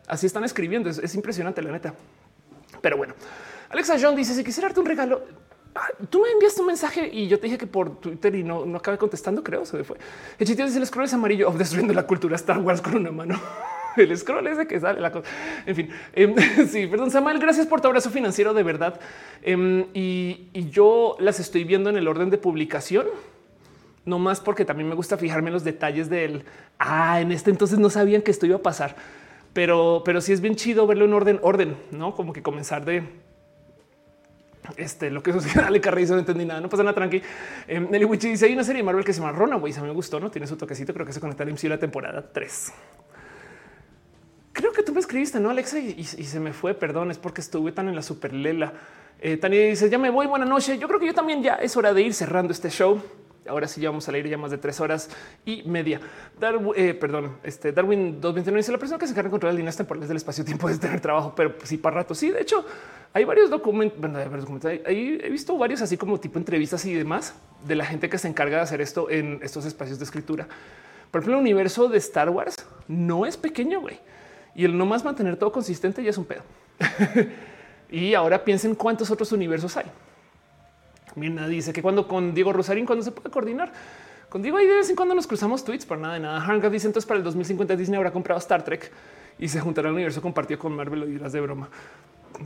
[0.07, 0.89] Así están escribiendo.
[0.89, 1.93] Es, impresionante, la neta.
[2.81, 3.13] Pero bueno,
[3.69, 5.21] Alexa John dice: Si quisiera darte un regalo,
[5.75, 8.65] ah, tú me enviaste un mensaje y yo te dije que por Twitter y no,
[8.65, 9.65] no acabé contestando, creo.
[9.65, 9.97] Se me fue.
[10.39, 13.39] El dice: El scroll es amarillo, destruyendo la cultura Star Wars con una mano.
[14.03, 15.27] el scroll es de que sale la cosa.
[15.65, 16.35] En fin, em,
[16.67, 18.99] sí, perdón, Samuel, gracias por tu abrazo financiero de verdad.
[19.41, 23.07] Em, y, yo las estoy viendo en el orden de publicación,
[24.05, 26.43] no más porque también me gusta fijarme en los detalles del
[26.77, 28.95] ah, en este entonces no sabían que esto iba a pasar,
[29.53, 33.03] pero, pero sí es bien chido verlo en orden, orden, no como que comenzar de
[34.75, 37.21] este, lo que es Dale Carrizo, no entendí nada, no pasa nada, tranqui.
[37.67, 39.87] Eh, Nelly Wichi dice: hay una serie de Marvel que se llama Runaway, a mí
[39.87, 42.73] me gustó, no tiene su toquecito, creo que se conecta al MCU la temporada 3
[44.57, 46.73] creo que tú me escribiste, no, Alexa, y, se me fue.
[46.73, 48.73] Perdón, es porque estuve tan en la super lela.
[49.21, 50.27] Eh, Tania dice: Ya me voy.
[50.27, 50.77] Buena noche.
[50.77, 53.01] Yo creo que yo también ya es hora de ir cerrando este show.
[53.47, 55.09] Ahora sí ya vamos a leer ya más de tres horas
[55.45, 56.01] y media.
[56.75, 60.09] eh, perdón, este Darwin 229 dice la persona que se encarga de controlar líneas temporales
[60.09, 62.13] del espacio tiempo es tener trabajo, pero sí para rato.
[62.13, 62.65] Sí, de hecho,
[63.13, 63.97] hay varios documentos.
[63.99, 64.69] Bueno, hay documentos.
[64.85, 68.27] Ahí he visto varios así como tipo entrevistas y demás de la gente que se
[68.27, 70.47] encarga de hacer esto en estos espacios de escritura.
[71.11, 72.57] Por ejemplo, el universo de Star Wars
[72.89, 73.97] no es pequeño, güey
[74.57, 76.41] y el no más mantener todo consistente ya es un pedo.
[77.91, 79.85] y ahora piensen cuántos otros universos hay.
[81.15, 83.71] Mirna dice que cuando con Diego Rosarín, cuando se puede coordinar
[84.29, 86.43] con Diego, ahí de vez en cuando nos cruzamos tweets por nada de nada.
[86.43, 88.91] Hanga dice entonces para el 2050 Disney habrá comprado Star Trek
[89.37, 91.69] y se juntará al universo compartido con Marvel o dirás de broma.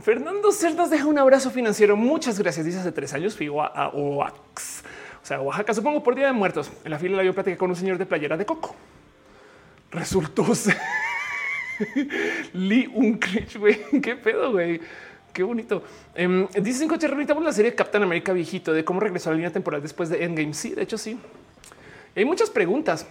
[0.02, 1.96] Fernando Cerdas deja un abrazo financiero.
[1.96, 2.66] Muchas gracias.
[2.66, 4.82] Dice hace tres años fui a Oax,
[5.22, 6.70] o sea, Oaxaca, supongo por Día de Muertos.
[6.84, 8.74] En la fila la yo platicé con un señor de playera de coco.
[9.90, 10.76] Resultó ser
[12.52, 13.78] Lee Unkrich, güey.
[14.02, 14.80] Qué pedo, güey.
[15.32, 15.82] Qué bonito.
[16.18, 19.80] Um, dice coche la serie Captain America viejito de cómo regresó a la línea temporal
[19.80, 20.52] después de Endgame.
[20.52, 21.18] Sí, de hecho, sí.
[22.14, 23.06] hay muchas preguntas.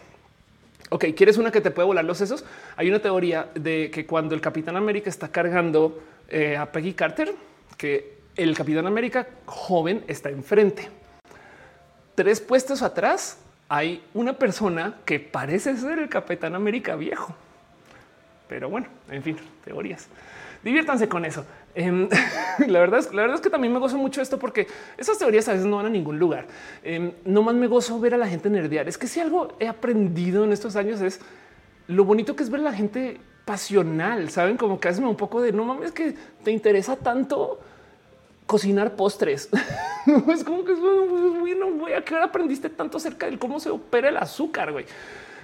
[0.89, 2.45] Ok, ¿quieres una que te puede volar los sesos?
[2.75, 7.33] Hay una teoría de que cuando el Capitán América está cargando eh, a Peggy Carter,
[7.77, 10.89] que el Capitán América joven está enfrente.
[12.13, 13.37] Tres puestos atrás
[13.69, 17.33] hay una persona que parece ser el Capitán América viejo.
[18.51, 20.09] Pero bueno, en fin, teorías.
[20.61, 21.45] Diviértanse con eso.
[21.73, 22.09] Em,
[22.67, 25.47] la verdad es, la verdad es que también me gozo mucho esto porque esas teorías
[25.47, 26.47] a veces no van a ningún lugar.
[26.83, 28.89] Eh, no más me gozo ver a la gente nerdear.
[28.89, 31.21] Es que si algo he aprendido en estos años es
[31.87, 34.29] lo bonito que es ver a la gente pasional.
[34.29, 36.13] Saben como que hace un poco de no mames que
[36.43, 37.57] te interesa tanto
[38.47, 39.47] cocinar postres.
[40.27, 43.69] es como que es bueno, güey, a qué hora aprendiste tanto acerca de cómo se
[43.69, 44.83] opera el azúcar, güey.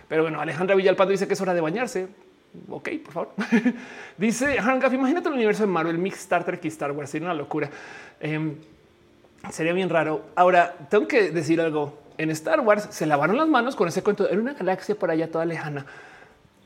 [0.10, 2.27] Pero bueno, Alejandra Villalpando dice que es hora de bañarse
[2.70, 3.30] ok, por favor.
[4.18, 7.34] Dice Hangaf, imagínate el universo de Marvel, Mix Star Trek y Star Wars, sería una
[7.34, 7.70] locura.
[8.20, 8.56] Em,
[9.52, 10.26] sería bien raro.
[10.36, 12.00] Ahora, tengo que decir algo.
[12.18, 14.28] En Star Wars se lavaron las manos con ese cuento.
[14.28, 15.86] Era una galaxia por allá toda lejana.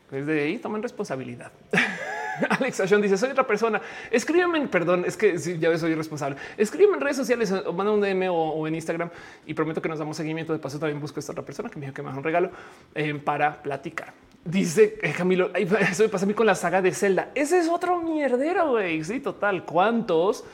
[0.09, 1.51] Desde ahí toman responsabilidad.
[2.49, 3.81] Alex Ashon dice: Soy otra persona.
[4.09, 6.37] Escríbeme, perdón, es que ya ves, soy irresponsable.
[6.57, 9.09] Escríbeme en redes sociales o manda un DM o, en Instagram
[9.45, 10.53] y prometo que nos damos seguimiento.
[10.53, 12.23] De paso, también busco a esta otra persona que me dijo que me haga un
[12.23, 12.51] regalo
[12.95, 14.13] em, para platicar.
[14.43, 17.29] Dice eh, Camilo, eso me pasa a mí con la saga de Zelda.
[17.35, 19.03] Ese es otro mierdero, güey.
[19.03, 19.65] Sí, total.
[19.65, 20.43] ¿Cuántos?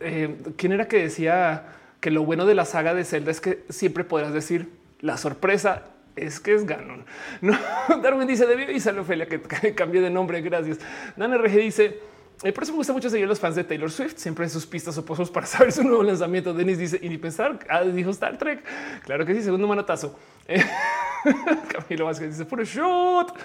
[0.00, 1.66] Eh, ¿Quién era que decía
[2.00, 5.84] que lo bueno de la saga de Zelda es que siempre podrás decir la sorpresa
[6.16, 7.04] es que es Ganon?
[7.40, 7.56] No,
[8.02, 9.40] Darwin dice, debió y sale Ophelia que,
[9.74, 10.40] cambie de nombre.
[10.40, 10.78] Gracias.
[11.16, 12.00] Dan RG dice,
[12.44, 14.50] eh, por eso me gusta mucho seguir a los fans de Taylor Swift, siempre en
[14.50, 16.54] sus pistas o pozos para saber su nuevo lanzamiento.
[16.54, 18.62] Denis dice, y ni pensar, ah, dijo Star Trek.
[19.04, 20.16] Claro que sí, segundo manotazo.
[21.68, 23.36] Camilo Vázquez dice puro shot.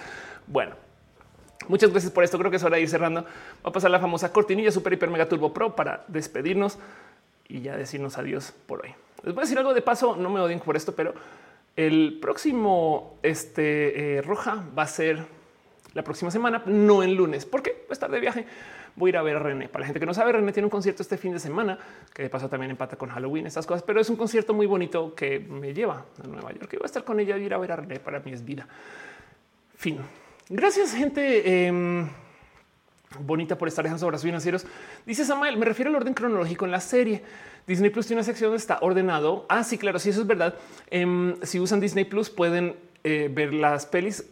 [0.46, 0.76] Bueno,
[1.66, 2.38] muchas gracias por esto.
[2.38, 3.22] Creo que es hora de ir cerrando.
[3.22, 6.78] Va a pasar la famosa cortinilla Super Hiper Mega Turbo Pro para despedirnos
[7.48, 8.94] y ya decirnos adiós por hoy.
[9.24, 10.14] Les voy a decir algo de paso.
[10.14, 11.14] No me odien por esto, pero
[11.74, 15.26] el próximo este, eh, roja va a ser
[15.94, 18.46] la próxima semana, no en lunes, porque va a estar de viaje
[18.96, 19.68] voy a ir a ver a René.
[19.68, 21.78] Para la gente que no sabe, René tiene un concierto este fin de semana,
[22.12, 25.14] que de paso también empata con Halloween, estas cosas, pero es un concierto muy bonito
[25.14, 27.58] que me lleva a Nueva York y voy a estar con ella y ir a
[27.58, 28.00] ver a René.
[28.00, 28.66] Para mí es vida.
[29.76, 29.98] Fin.
[30.48, 31.66] Gracias, gente.
[31.66, 32.08] Em,
[33.18, 34.66] bonita por estar dejando abrazos financieros.
[35.06, 37.22] Dice Samuel, me refiero al orden cronológico en la serie.
[37.66, 39.46] Disney Plus tiene una sección donde está ordenado.
[39.48, 40.54] Ah, sí, claro, sí, eso es verdad.
[40.90, 44.24] Em, si usan Disney Plus pueden eh, ver las pelis.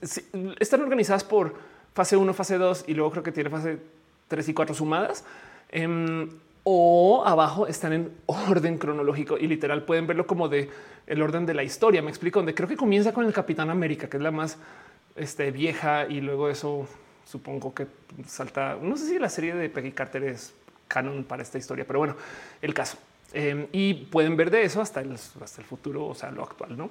[0.59, 1.55] están organizadas por
[1.95, 3.79] fase 1, fase 2 y luego creo que tiene fase
[4.33, 5.27] tres y cuatro sumadas.
[5.69, 6.31] Em,
[6.65, 10.71] o abajo están en orden cronológico y literal pueden verlo como de
[11.07, 12.01] el orden de la historia.
[12.01, 14.57] Me explico donde creo que comienza con el Capitán América, que es la más
[15.17, 16.89] este, vieja y luego eso
[17.27, 17.87] supongo que
[18.27, 18.79] salta.
[18.81, 20.55] No sé si la serie de Peggy Carter es
[20.89, 22.17] canon para esta historia, pero bueno,
[22.63, 22.97] el caso.
[23.35, 26.77] Em, y pueden ver de eso hasta el, hasta el futuro, o sea, lo actual,
[26.77, 26.91] ¿no?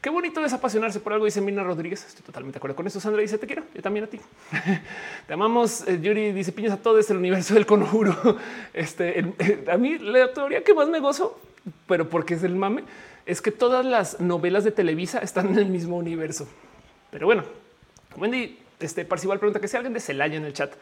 [0.00, 2.06] Qué bonito es apasionarse por algo, dice Mina Rodríguez.
[2.06, 3.00] Estoy totalmente de acuerdo con eso.
[3.00, 4.18] Sandra dice, te quiero, yo también a ti.
[5.26, 5.86] te amamos.
[5.86, 8.16] Eh, Yuri dice, piñas a todo este el universo del conjuro.
[8.72, 11.38] Este, eh, a mí la teoría que más me gozo,
[11.86, 12.84] pero porque es el mame,
[13.26, 16.48] es que todas las novelas de Televisa están en el mismo universo.
[17.10, 17.44] Pero bueno,
[18.16, 20.72] Wendy, este Parcival pregunta que si alguien de Celaya en el chat,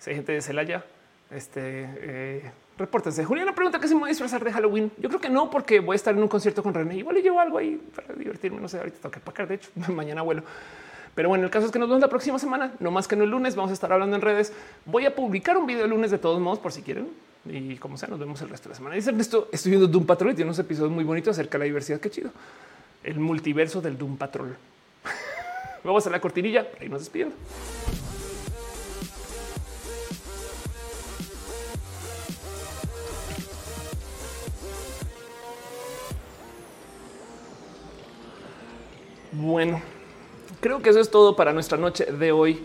[0.00, 0.84] si hay gente de Celaya,
[1.30, 2.50] este, eh,
[2.82, 3.24] repórtense.
[3.24, 4.92] Juliana pregunta que si me voy a disfrazar de Halloween.
[4.98, 6.96] Yo creo que no, porque voy a estar en un concierto con René.
[6.96, 8.60] Igual le llevo algo ahí para divertirme.
[8.60, 9.48] No sé, ahorita tengo que pagar.
[9.48, 10.42] De hecho, mañana vuelo.
[11.14, 13.24] Pero bueno, el caso es que nos vemos la próxima semana, no más que no
[13.24, 13.54] el lunes.
[13.54, 14.52] Vamos a estar hablando en redes.
[14.86, 17.08] Voy a publicar un video el lunes de todos modos, por si quieren.
[17.44, 18.94] Y como sea, nos vemos el resto de la semana.
[18.94, 21.64] Dice Ernesto, estoy viendo Doom Patrol y tiene unos episodios muy bonitos acerca de la
[21.66, 22.00] diversidad.
[22.00, 22.30] Qué chido.
[23.02, 24.56] El multiverso del Doom Patrol.
[25.84, 26.68] Vamos a la cortinilla.
[26.80, 27.34] Ahí nos despidiendo.
[39.32, 39.80] Bueno,
[40.60, 42.62] creo que eso es todo para nuestra noche de hoy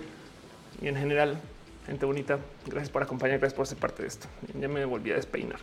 [0.81, 1.39] y en general,
[1.85, 2.39] gente bonita.
[2.65, 4.27] Gracias por acompañar, gracias por ser parte de esto.
[4.59, 5.59] Ya me volví a despeinar.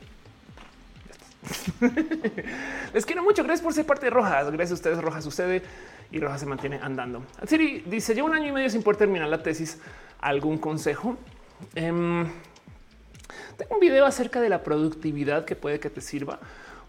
[2.95, 3.43] Les quiero mucho.
[3.43, 4.47] Gracias por ser parte de Rojas.
[4.51, 5.03] Gracias a ustedes.
[5.03, 5.63] Rojas sucede
[6.11, 7.23] y Rojas se mantiene andando.
[7.47, 9.79] Siri dice: Llevo un año y medio sin poder terminar la tesis.
[10.23, 11.19] ¿Algún consejo?
[11.77, 12.27] Um,
[13.59, 16.41] tengo un video acerca de la productividad que puede que te sirva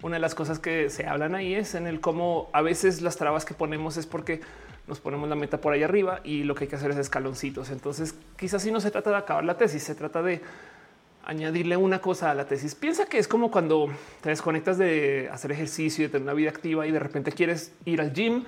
[0.05, 3.17] una de las cosas que se hablan ahí es en el cómo a veces las
[3.17, 4.39] trabas que ponemos es porque
[4.85, 7.71] nos ponemos la meta por ahí arriba y lo que hay que hacer es escaloncitos.
[7.71, 10.43] Entonces, quizás si no se trata de acabar la tesis, se trata de
[11.25, 12.75] añadirle una cosa a la tesis.
[12.75, 13.89] Piensa que es como cuando
[14.21, 17.73] te desconectas de hacer ejercicio y de tener una vida activa y de repente quieres
[17.85, 18.43] ir al gym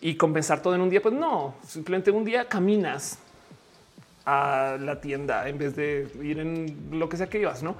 [0.00, 1.00] y compensar todo en un día.
[1.00, 3.20] Pues no, simplemente un día caminas
[4.24, 7.76] a la tienda en vez de ir en lo que sea que ibas, no?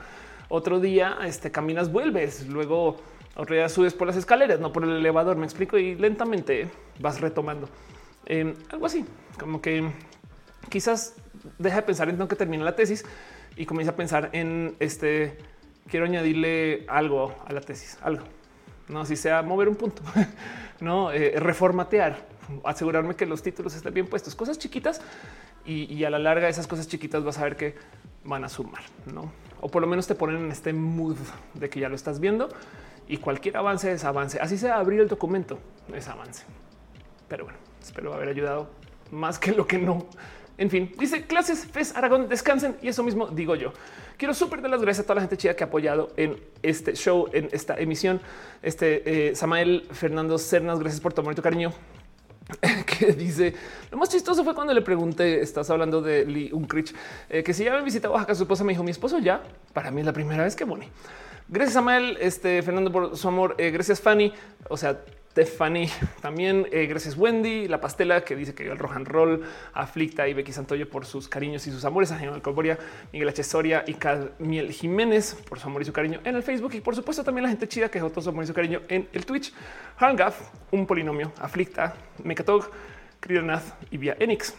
[0.48, 2.98] Otro día este, caminas, vuelves, luego
[3.36, 6.68] otro día subes por las escaleras, no por el elevador, me explico, y lentamente
[7.00, 7.68] vas retomando.
[8.24, 9.04] Em, algo así,
[9.38, 9.90] como que
[10.68, 11.14] quizás
[11.58, 13.04] deja de pensar en tengo que terminar la tesis
[13.56, 15.38] y comienza a pensar en este,
[15.88, 18.24] quiero añadirle algo a la tesis, algo.
[18.88, 20.02] No, si sea mover un punto,
[20.80, 22.26] no eh, reformatear,
[22.64, 25.00] asegurarme que los títulos estén bien puestos, cosas chiquitas
[25.64, 27.74] y, y, a la larga esas cosas chiquitas vas a ver que
[28.24, 28.82] van a sumar,
[29.12, 29.32] no?
[29.60, 31.16] o por lo menos te ponen en este mood
[31.54, 32.48] de que ya lo estás viendo
[33.08, 34.38] y cualquier avance es avance.
[34.40, 35.58] Así sea abrir el documento
[35.94, 36.44] es avance.
[37.28, 38.68] Pero bueno, espero haber ayudado
[39.10, 40.06] más que lo que no.
[40.58, 43.72] En fin, dice clases FES Aragón, descansen y eso mismo digo yo.
[44.16, 46.94] Quiero súper dar las gracias a toda la gente chida que ha apoyado en este
[46.94, 48.20] show, en esta emisión.
[48.62, 51.72] Este eh, Samael Fernando Cernas, gracias por tomar tu cariño.
[52.86, 53.54] que dice
[53.90, 56.94] lo más chistoso fue cuando le pregunté, estás hablando de Lee Unkrich,
[57.28, 59.42] eh, que si ya me visita Oaxaca, su esposa me dijo mi esposo ya.
[59.74, 60.88] Para mí es la primera vez que Bonnie.
[61.48, 63.54] Gracias, Samuel, este Fernando por su amor.
[63.58, 64.32] Eh, gracias, Fanny.
[64.68, 65.00] O sea,
[65.30, 65.90] Stephanie
[66.22, 66.66] también.
[66.72, 69.44] Eh, gracias, Wendy, la pastela que dice que dio el Rohan Roll,
[69.74, 72.78] Aflicta y Becky Santoyo por sus cariños y sus amores, a Alcoboria,
[73.12, 73.44] Miguel H.
[73.44, 73.96] Soria y
[74.42, 76.74] Miel Jiménez por su amor y su cariño en el Facebook.
[76.74, 79.08] Y por supuesto, también la gente chida que todo su amor y su cariño en
[79.12, 79.52] el Twitch.
[79.98, 80.40] Hangaf,
[80.72, 81.94] un polinomio, Aflicta,
[82.24, 82.70] Mecatog,
[83.20, 84.54] Krionath y Via Enix.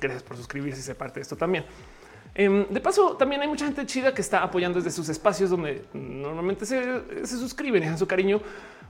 [0.00, 1.64] Gracias por suscribirse y ser parte de esto también.
[2.34, 5.84] Em, de paso, también hay mucha gente chida que está apoyando desde sus espacios donde
[5.92, 8.40] normalmente se, se suscriben dejan su cariño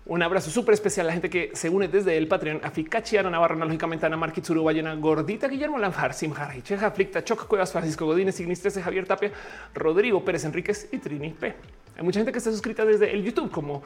[0.09, 2.61] un abrazo súper especial a la gente que se une desde el Patreon.
[2.63, 7.47] A Ficachi, Ana Navarro, lógicamente Ana Marquitsuru, Bayena, Gordita, Guillermo Lanjar, Simjar, Cheja, Flicta, Choc,
[7.47, 9.33] Cuevas, Francisco Godínez, 13, Javier Tapia,
[9.75, 11.55] Rodrigo Pérez Enríquez y Trini P.
[11.95, 13.83] Hay mucha gente que está suscrita desde el YouTube como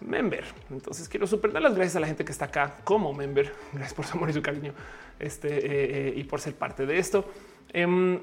[0.00, 0.44] member.
[0.70, 3.52] Entonces quiero súper dar las gracias a la gente que está acá como member.
[3.72, 4.74] Gracias por su amor y su cariño
[5.18, 7.28] este, eh, eh, y por ser parte de esto.
[7.76, 8.20] Um,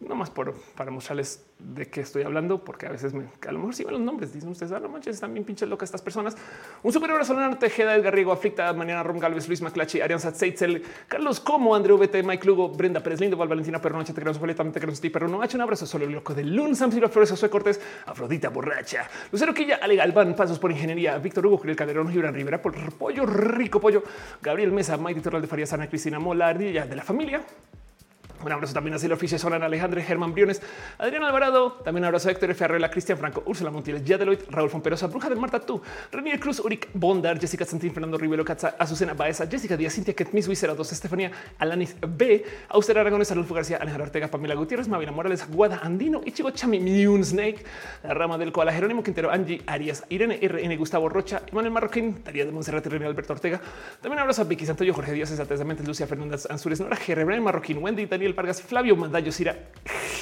[0.00, 3.58] no más por, para mostrarles de qué estoy hablando, porque a veces me, a lo
[3.58, 6.02] mejor si ven los nombres, dicen ustedes, ah, no manches, están bien pinches locas estas
[6.02, 6.36] personas.
[6.82, 10.82] Un super abrazo a Tejeda, Edgar Riego, Aflicta, Mariana Rom Galvez, Luis Maclachi, Arián Satzeitzel,
[11.08, 14.80] Carlos Como, Andrew VT, Mike Lugo, Brenda Pérez Lindo, Val Valentina Perro, Te queremos completamente,
[14.80, 18.48] queremos ti, no un abrazo solo loco de Lun, Sam Silva Flores, Josué Cortés, Afrodita
[18.48, 22.74] Borracha, Lucero Quilla, Ale Galván, Pasos por Ingeniería, Víctor Hugo, Julián Calderón, Gibran Rivera, por
[22.94, 24.02] Pollo, Rico Pollo,
[24.42, 27.42] Gabriel Mesa, Maite Torral de Farías, Ana Cristina Mola, de la familia,
[28.46, 30.60] un abrazo también a Silvio Fischer, Solan Alejandro, Germán Briones,
[30.98, 35.06] Adrián Alvarado, también un abrazo a Héctor Ferrera, Cristian Franco, Úrsula Montiel, Yadeloid, Raúl Fomperosa,
[35.06, 35.80] Bruja del Marta Tú,
[36.12, 40.48] Renier Cruz, Uric Bondar, Jessica Santín, Fernando Rivero, Katza, Azucena Baeza, Jessica Díaz, Cintia Ketmis,
[40.48, 45.48] Wizera 2, Estefanía, Alanis B, Auster Aragones, Adolfo García, Alejandro Ortega, Pamela Gutiérrez, Mavina Morales,
[45.48, 47.64] Guada Andino, Ichigo Chami, Mune Snake,
[48.02, 52.44] la rama del Koala, Jerónimo Quintero, Angie Arias, Irene RN, Gustavo Rocha, Manuel Marroquín, Daría
[52.44, 53.60] de Monserrat, René Alberto Ortega,
[54.00, 55.32] también abrazo a Vicky Santoyo, Jorge Díaz,
[55.64, 57.40] Mente, Lucia Fernández Ansures, Nora G.
[57.40, 59.56] Marroquín, Wendy, Daniel Miguel Vargas, Flavio Mandayo, Cira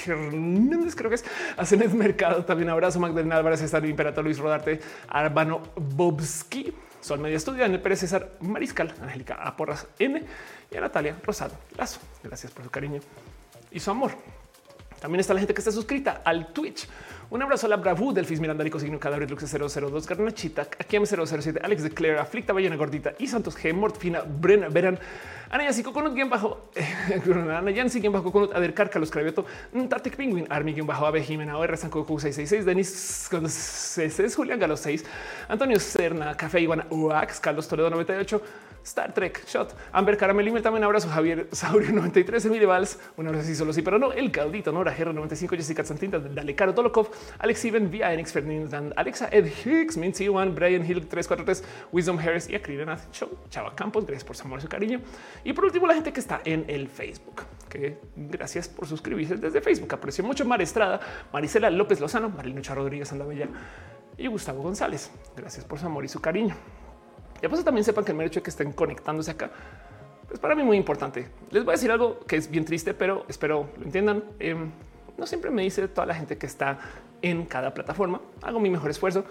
[0.07, 1.24] Hernández, creo que es
[1.57, 2.44] Asenet Mercado.
[2.44, 8.00] También abrazo, Magdalena Álvarez, Estado Imperator, Luis Rodarte, Arbano Bobski, Sol Media Estudio, Daniel Pérez,
[8.00, 10.23] César Mariscal, Angélica Aporras N
[10.70, 12.00] y a Natalia Rosado Lazo.
[12.23, 13.00] Gracias por su cariño
[13.70, 14.12] y su amor.
[15.03, 16.87] También está la gente que está suscrita al Twitch.
[17.29, 21.59] Un abrazo a la Bravu, Delfis Miranda, Rico Signo, Cadáver, Lux 002, Garnachita, Aquí 007,
[21.61, 25.01] Alex de Claire, Aflicta, Ballena Gordita y Santos G, Mortfina, Bren, Veran,
[25.51, 26.71] Ana Yancy, Coconut, guion bajo,
[27.35, 29.45] Ana Yancy, guion bajo, Coconut, Ader, Carlos Cravioto,
[29.89, 35.05] Tartic Penguin, Army, guion bajo, Ave, Jimena, OR, Sanco, 666, Denis, Julián Galo 6,
[35.49, 38.41] Antonio Cerna, Café, Iguana, Uax, Carlos Toledo 98,
[38.85, 43.55] Star Trek, Shot, Amber Caramel, también abrazo, Javier Saurio 93, Emilio Valls, un abrazo así
[43.55, 47.65] solo sí, pero no, el caudito, Nora Gerro 95, Jessica Santinta, Dale Caro Dolokov, Alex
[47.65, 52.55] Even, Via Enix Ferdinand, Alexa Ed Hicks, Mincy One, Brian Hill 343, Wisdom Harris y
[52.55, 55.01] Akrina Show, Chava Campos, gracias por su amor y su cariño.
[55.44, 59.61] Y por último, la gente que está en el Facebook, que gracias por suscribirse desde
[59.61, 59.93] Facebook.
[59.94, 61.01] Aprecio mucho Mar Estrada,
[61.33, 63.49] Marisela López Lozano, Marilucha Rodríguez Andavella
[64.17, 65.11] y Gustavo González.
[65.36, 66.55] Gracias por su amor y su cariño.
[67.43, 69.51] Y pues también sepan que el hecho de que estén conectándose acá
[70.33, 71.29] es para mí muy importante.
[71.51, 74.25] Les voy a decir algo que es bien triste, pero espero lo entiendan.
[74.39, 74.71] Em,
[75.19, 76.79] no siempre me dice toda la gente que está
[77.21, 78.21] en cada plataforma.
[78.41, 79.25] Hago mi mejor esfuerzo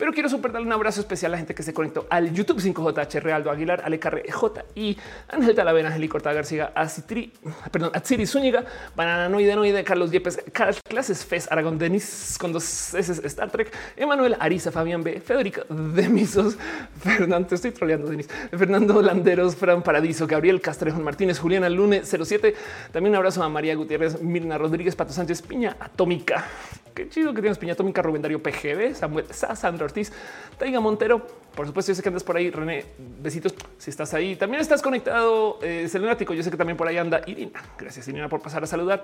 [0.00, 2.58] pero quiero super darle un abrazo especial a la gente que se conectó al YouTube
[2.58, 4.96] 5JH, Realdo Aguilar, Ale J y
[5.28, 7.34] Ángel Talavera, Ángel Corta García, Acitri,
[7.70, 8.64] perdón, Atsiri Zúñiga,
[8.96, 10.42] Banana Noide, Noide, Carlos Yepes,
[10.88, 16.56] Clases Fes, Aragón Denis, con dos S, Star Trek, Emanuel Ariza, Fabián B, Federica Demisos,
[17.02, 22.54] Fernando, estoy troleando, Denis, Fernando Landeros, Fran Paradiso, Gabriel Castrejón Martínez, Juliana Lune 07.
[22.90, 26.46] También un abrazo a María Gutiérrez, Mirna Rodríguez, Pato Sánchez, Piña Atómica,
[26.94, 30.12] Qué chido que tienes Piña Atómica, Rubén Darío PGB, Samuel Sandra Ortiz,
[30.58, 31.26] Taiga Montero.
[31.54, 32.50] Por supuesto, yo sé que andas por ahí.
[32.50, 32.86] René,
[33.20, 34.36] besitos si estás ahí.
[34.36, 35.88] También estás conectado, eh.
[35.90, 37.62] Yo sé que también por ahí anda Irina.
[37.78, 39.02] Gracias, Irina, por pasar a saludar.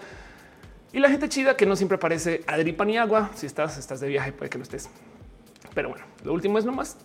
[0.93, 3.31] Y la gente chida que no siempre aparece Adri Paniagua.
[3.35, 4.89] Si estás, estás de viaje, puede que no estés.
[5.75, 6.97] Pero bueno, lo último es nomás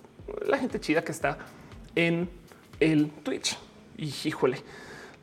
[0.45, 1.38] la gente chida que está
[1.95, 2.30] en
[2.80, 3.58] el Twitch.
[3.98, 4.60] Y híjole,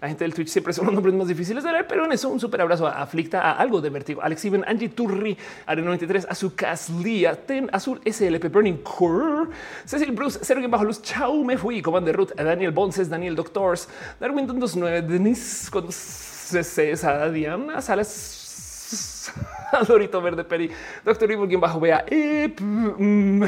[0.00, 2.28] la gente del Twitch siempre son los nombres más difíciles de leer, pero en eso
[2.28, 4.22] un súper abrazo a Aflicta, a algo de vertigo.
[4.22, 5.36] Alex Iben, Angie Turri,
[5.66, 9.50] Are 93, Azucas Lía, Ten Azul, SLP Burning Core,
[9.84, 13.88] Cecil Bruce, Sergio Bajo Luz, Chau, me fui, Commander Ruth, Daniel Bonces, Daniel Doctors,
[14.20, 18.46] Darwin 29, Denise con César, Diana Salas.
[19.86, 20.70] Dorito Verde Peri,
[21.04, 23.42] Doctor Evil, quien bajo vea mm,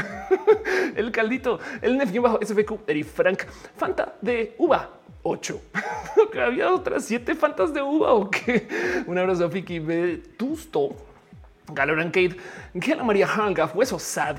[0.96, 3.44] el caldito, el Nef, bajo SFQ, Eri Frank,
[3.76, 5.60] Fanta de Uva, 8.
[6.40, 8.66] Había otras siete fantas de uva o qué.
[9.06, 10.96] Un abrazo a Vicky Vetusto.
[11.72, 12.36] Galoran Kate,
[12.74, 14.38] Gela María Hangaf, Hueso Sad,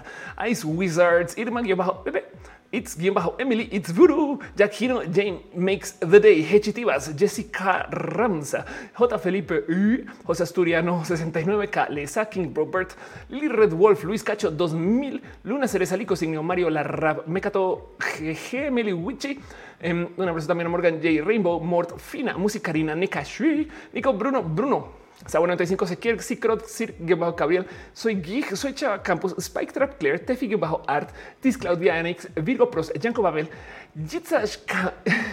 [0.50, 2.26] Ice Wizards, Irma bajo Bebé,
[2.72, 8.64] It's guion bajo Emily, It's Voodoo, Jack Hino, Jane Makes the Day, Hechitivas, Jessica Ramsa,
[8.98, 9.17] J.
[9.19, 12.95] Felipe U, José Asturiano 69K, Lesa King Robert,
[13.27, 19.38] Lily Red Wolf, Luis Cacho 2000, Luna Cerezalico, Signio Mario Larrab, Mecato GG, Emily Wichi,
[19.83, 21.22] um, un abrazo también a Morgan J.
[21.22, 26.95] Rainbow, Mort Fina, Musicarina, Nika Shui, Nico Bruno, Bruno, Sabo 95 se quiere Sicrot Sir
[27.17, 27.66] bajo Gabriel.
[27.93, 31.09] Soy Geek, soy Chava Campos, Spike Trap Claire, Tefi bajo Art,
[31.40, 33.50] Tis Claudia Enix, Virgo Pros, Janko Babel,
[33.95, 34.58] Jitsash,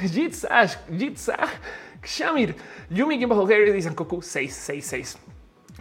[0.02, 1.50] Jitsash, Jitsash,
[2.02, 2.54] Shamir,
[2.90, 5.27] Yumi bajo Gary y Sankoku 666.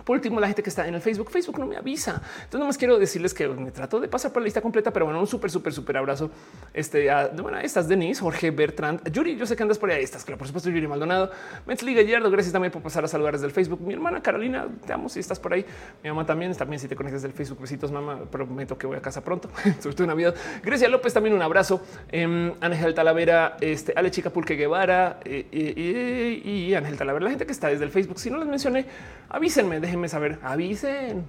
[0.07, 2.21] Por último, la gente que está en el Facebook, Facebook no me avisa.
[2.45, 5.19] Entonces, más quiero decirles que me trato de pasar por la lista completa, pero bueno,
[5.19, 6.31] un súper, súper, súper abrazo.
[6.73, 10.23] Este, a, bueno, estás Denise, Jorge Bertrand, Yuri, yo sé que andas por ahí, estás,
[10.23, 11.29] claro, por supuesto, Yuri Maldonado,
[11.65, 13.81] Metzli Gallardo, gracias también por pasar a saludar desde el Facebook.
[13.81, 15.65] Mi hermana Carolina, te amo si estás por ahí.
[16.01, 19.01] Mi mamá también, también si te conectas del Facebook, besitos, mamá, prometo que voy a
[19.01, 19.49] casa pronto,
[19.81, 20.33] sobre todo Navidad.
[20.63, 21.81] Grecia López, también un abrazo.
[22.13, 27.45] Eh, Ángel Talavera, este, Ale Chica Pulque Guevara eh, eh, y Ángel Talavera, la gente
[27.45, 28.17] que está desde el Facebook.
[28.21, 28.85] Si no les mencioné,
[29.27, 31.25] avísenme, déjenme saber, avisen.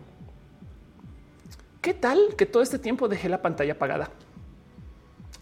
[1.80, 4.10] ¿Qué tal que todo este tiempo dejé la pantalla apagada?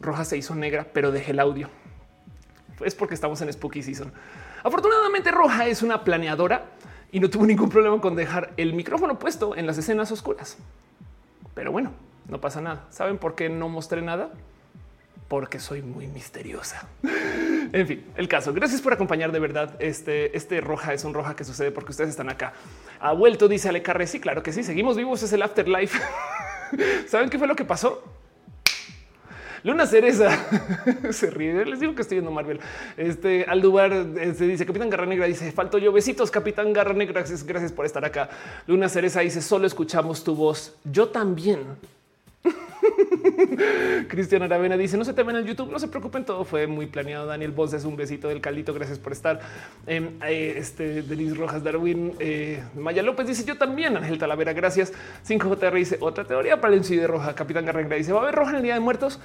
[0.01, 1.69] Roja se hizo negra, pero dejé el audio.
[2.85, 4.13] Es porque estamos en Spooky Season.
[4.63, 6.67] Afortunadamente, Roja es una planeadora
[7.11, 10.59] y no tuvo ningún problema con dejar el micrófono puesto en las escenas oscuras.
[11.55, 11.93] Pero bueno,
[12.29, 12.85] no pasa nada.
[12.91, 14.31] ¿Saben por qué no mostré nada?
[15.29, 16.89] Porque soy muy misteriosa.
[17.73, 18.53] En fin, el caso.
[18.53, 19.75] Gracias por acompañar de verdad.
[19.81, 22.53] Este, este roja es un roja que sucede porque ustedes están acá.
[23.01, 24.07] Ha vuelto, dice Ale Carre.
[24.07, 24.63] Sí, claro que sí.
[24.63, 25.23] Seguimos vivos.
[25.23, 25.99] Es el afterlife.
[27.09, 28.03] ¿Saben qué fue lo que pasó?
[29.67, 30.31] Luna Cereza
[31.11, 31.65] se ríe.
[31.65, 32.61] Les digo que estoy viendo Marvel.
[32.97, 37.21] Este Aldubar se este, dice Capitán Garra Negra dice falto yo besitos Capitán Garra Negra.
[37.21, 38.29] Gracias, gracias por estar acá.
[38.69, 40.77] Luna Cereza dice solo escuchamos tu voz.
[40.85, 41.65] Yo también.
[44.09, 47.27] Cristian Aravena dice: No se temen en YouTube, no se preocupen, todo fue muy planeado.
[47.27, 48.73] Daniel Boss es un besito del caldito.
[48.75, 49.41] Gracias por estar.
[49.87, 53.97] Em, eh, este Denis Rojas Darwin, eh, Maya López dice: Yo también.
[53.97, 54.93] Ángel Talavera, gracias.
[55.27, 57.35] 5JR dice: Otra teoría para el incidio roja.
[57.35, 59.21] Capitán Garrenga dice: Va a haber roja en el día de muertos.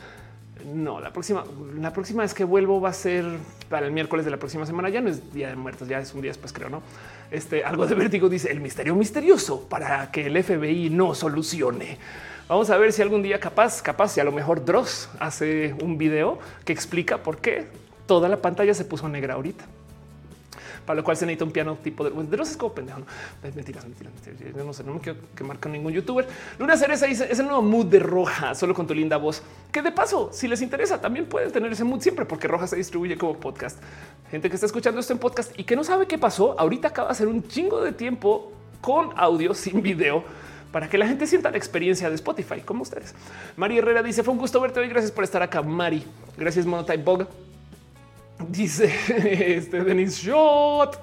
[0.66, 1.44] No, la próxima,
[1.80, 3.26] la próxima vez que vuelvo va a ser
[3.70, 4.90] para el miércoles de la próxima semana.
[4.90, 6.84] Ya no es día de muertos, ya es un día después, creo, no?
[7.32, 11.98] Este algo de vértigo dice el misterio misterioso para que el FBI no solucione.
[12.52, 15.98] Vamos a ver si algún día capaz, capaz, y a lo mejor Dross hace un
[15.98, 17.68] video que explica por qué
[18.06, 19.64] toda la pantalla se puso negra ahorita
[20.86, 23.00] para lo cual se necesita un piano tipo de, los es como pendejo.
[23.00, 23.06] ¿no?
[23.42, 24.66] Mentiras, mentiras, mentiras.
[24.66, 26.28] No sé, no me quiero quemar con ningún youtuber.
[26.60, 29.42] Luna Cereza dice es el nuevo mood de Roja, solo con tu linda voz.
[29.72, 32.76] Que de paso, si les interesa, también pueden tener ese mood siempre, porque Roja se
[32.76, 33.82] distribuye como podcast.
[34.30, 36.60] Gente que está escuchando esto en podcast y que no sabe qué pasó.
[36.60, 40.26] Ahorita acaba de hacer un chingo de tiempo con audio sin video
[40.72, 43.14] para que la gente sienta la experiencia de Spotify como ustedes.
[43.58, 44.88] Mari Herrera dice fue un gusto verte hoy.
[44.88, 46.06] Gracias por estar acá, Mari.
[46.38, 47.28] Gracias, Monotype Bog.
[48.50, 48.94] Dice
[49.56, 51.00] este Denis Shot.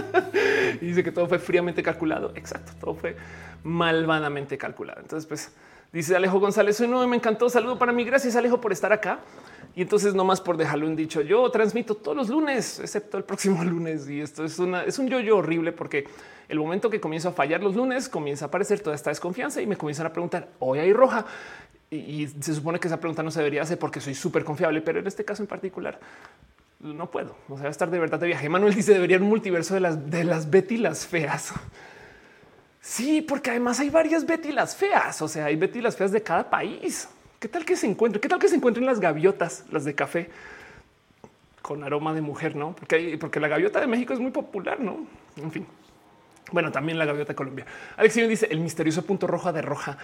[0.80, 2.32] dice que todo fue fríamente calculado.
[2.34, 3.16] Exacto, todo fue
[3.62, 5.00] malvadamente calculado.
[5.00, 5.50] Entonces, pues
[5.92, 7.48] dice Alejo González, soy nuevo me encantó.
[7.48, 8.04] Saludo para mí.
[8.04, 9.20] Gracias, Alejo, por estar acá.
[9.74, 13.24] Y entonces, no más por dejarlo un dicho, yo transmito todos los lunes, excepto el
[13.24, 14.08] próximo lunes.
[14.08, 16.06] Y esto es una, es un yo-yo horrible porque
[16.48, 19.66] el momento que comienzo a fallar los lunes, comienza a aparecer toda esta desconfianza y
[19.66, 21.24] me comienzan a preguntar hoy hay roja.
[21.90, 25.00] Y, se supone que esa pregunta no se debería hacer porque soy súper confiable, pero
[25.00, 25.98] en este caso en particular
[26.80, 27.36] no puedo.
[27.48, 28.48] O sea, estar de verdad de viaje.
[28.48, 31.52] Manuel dice debería un multiverso de las de las Betty las feas.
[32.80, 35.20] Sí, porque además hay varias Betty las feas.
[35.22, 37.08] O sea, hay Betty las feas de cada país.
[37.38, 38.20] ¿Qué tal que se encuentren?
[38.20, 40.30] ¿Qué tal que se encuentren las gaviotas, las de café
[41.62, 42.56] con aroma de mujer?
[42.56, 45.06] No, porque porque la gaviota de México es muy popular, no?
[45.36, 45.66] En fin.
[46.52, 47.66] Bueno, también la gaviota de Colombia.
[47.96, 49.96] Alex dice el misterioso punto rojo de roja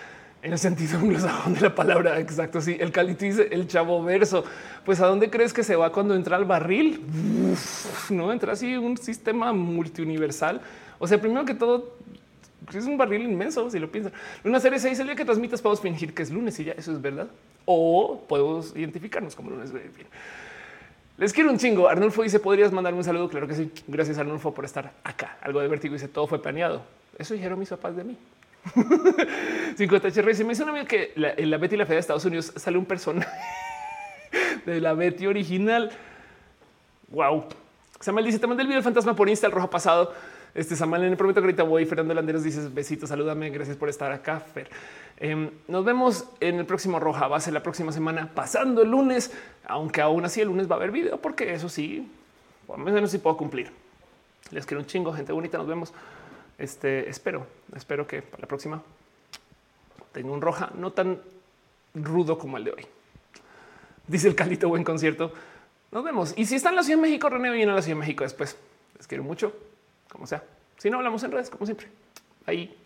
[0.42, 2.20] en el sentido anglosajón de la palabra.
[2.20, 2.60] Exacto.
[2.60, 4.44] Sí, el calito dice el chavo verso.
[4.84, 7.02] Pues a dónde crees que se va cuando entra al barril?
[8.10, 10.60] no entra así un sistema multiuniversal.
[10.98, 11.96] O sea, primero que todo,
[12.74, 13.70] es un barril inmenso.
[13.70, 14.12] Si lo piensan,
[14.44, 16.72] una serie se dice el día que transmitas, podemos fingir que es lunes y ya
[16.72, 17.28] eso es verdad.
[17.64, 19.72] O podemos identificarnos como lunes.
[21.18, 21.88] Les quiero un chingo.
[21.88, 23.28] Arnulfo dice: ¿Podrías mandarme un saludo?
[23.28, 23.72] Claro que sí.
[23.86, 25.38] Gracias, Arnulfo, por estar acá.
[25.40, 26.82] Algo de vértigo dice: Todo fue planeado.
[27.18, 28.18] Eso dijeron mis papás de mí.
[29.76, 32.52] 50 HR se me hizo una que en la Betty la Fea de Estados Unidos
[32.56, 33.30] sale un personaje
[34.66, 35.90] de la Betty original.
[37.08, 37.44] Wow.
[38.00, 40.12] Samuel dice: Te mandé el video del fantasma por Insta el rojo pasado.
[40.56, 41.84] Este Samuel, le prometo que ahorita voy.
[41.84, 43.50] Fernando Landeros dice besitos, salúdame.
[43.50, 44.40] Gracias por estar acá.
[44.40, 44.70] Fer.
[45.18, 49.32] Em, nos vemos en el próximo Roja Base la próxima semana, pasando el lunes,
[49.66, 52.10] aunque aún así el lunes va a haber video, porque eso sí,
[52.66, 53.70] por lo menos sí puedo cumplir.
[54.50, 55.58] Les quiero un chingo, gente bonita.
[55.58, 55.92] Nos vemos.
[56.56, 58.82] Este espero, espero que para la próxima
[60.12, 61.20] tenga un roja no tan
[61.94, 62.86] rudo como el de hoy.
[64.06, 65.34] Dice el Calito, buen concierto.
[65.92, 66.32] Nos vemos.
[66.34, 68.24] Y si está en la Ciudad de México, René viene a la Ciudad de México
[68.24, 68.56] después.
[68.96, 69.52] Les quiero mucho,
[70.10, 70.42] como sea.
[70.78, 71.88] Si no, hablamos en redes, como siempre.
[72.46, 72.76] Ahí.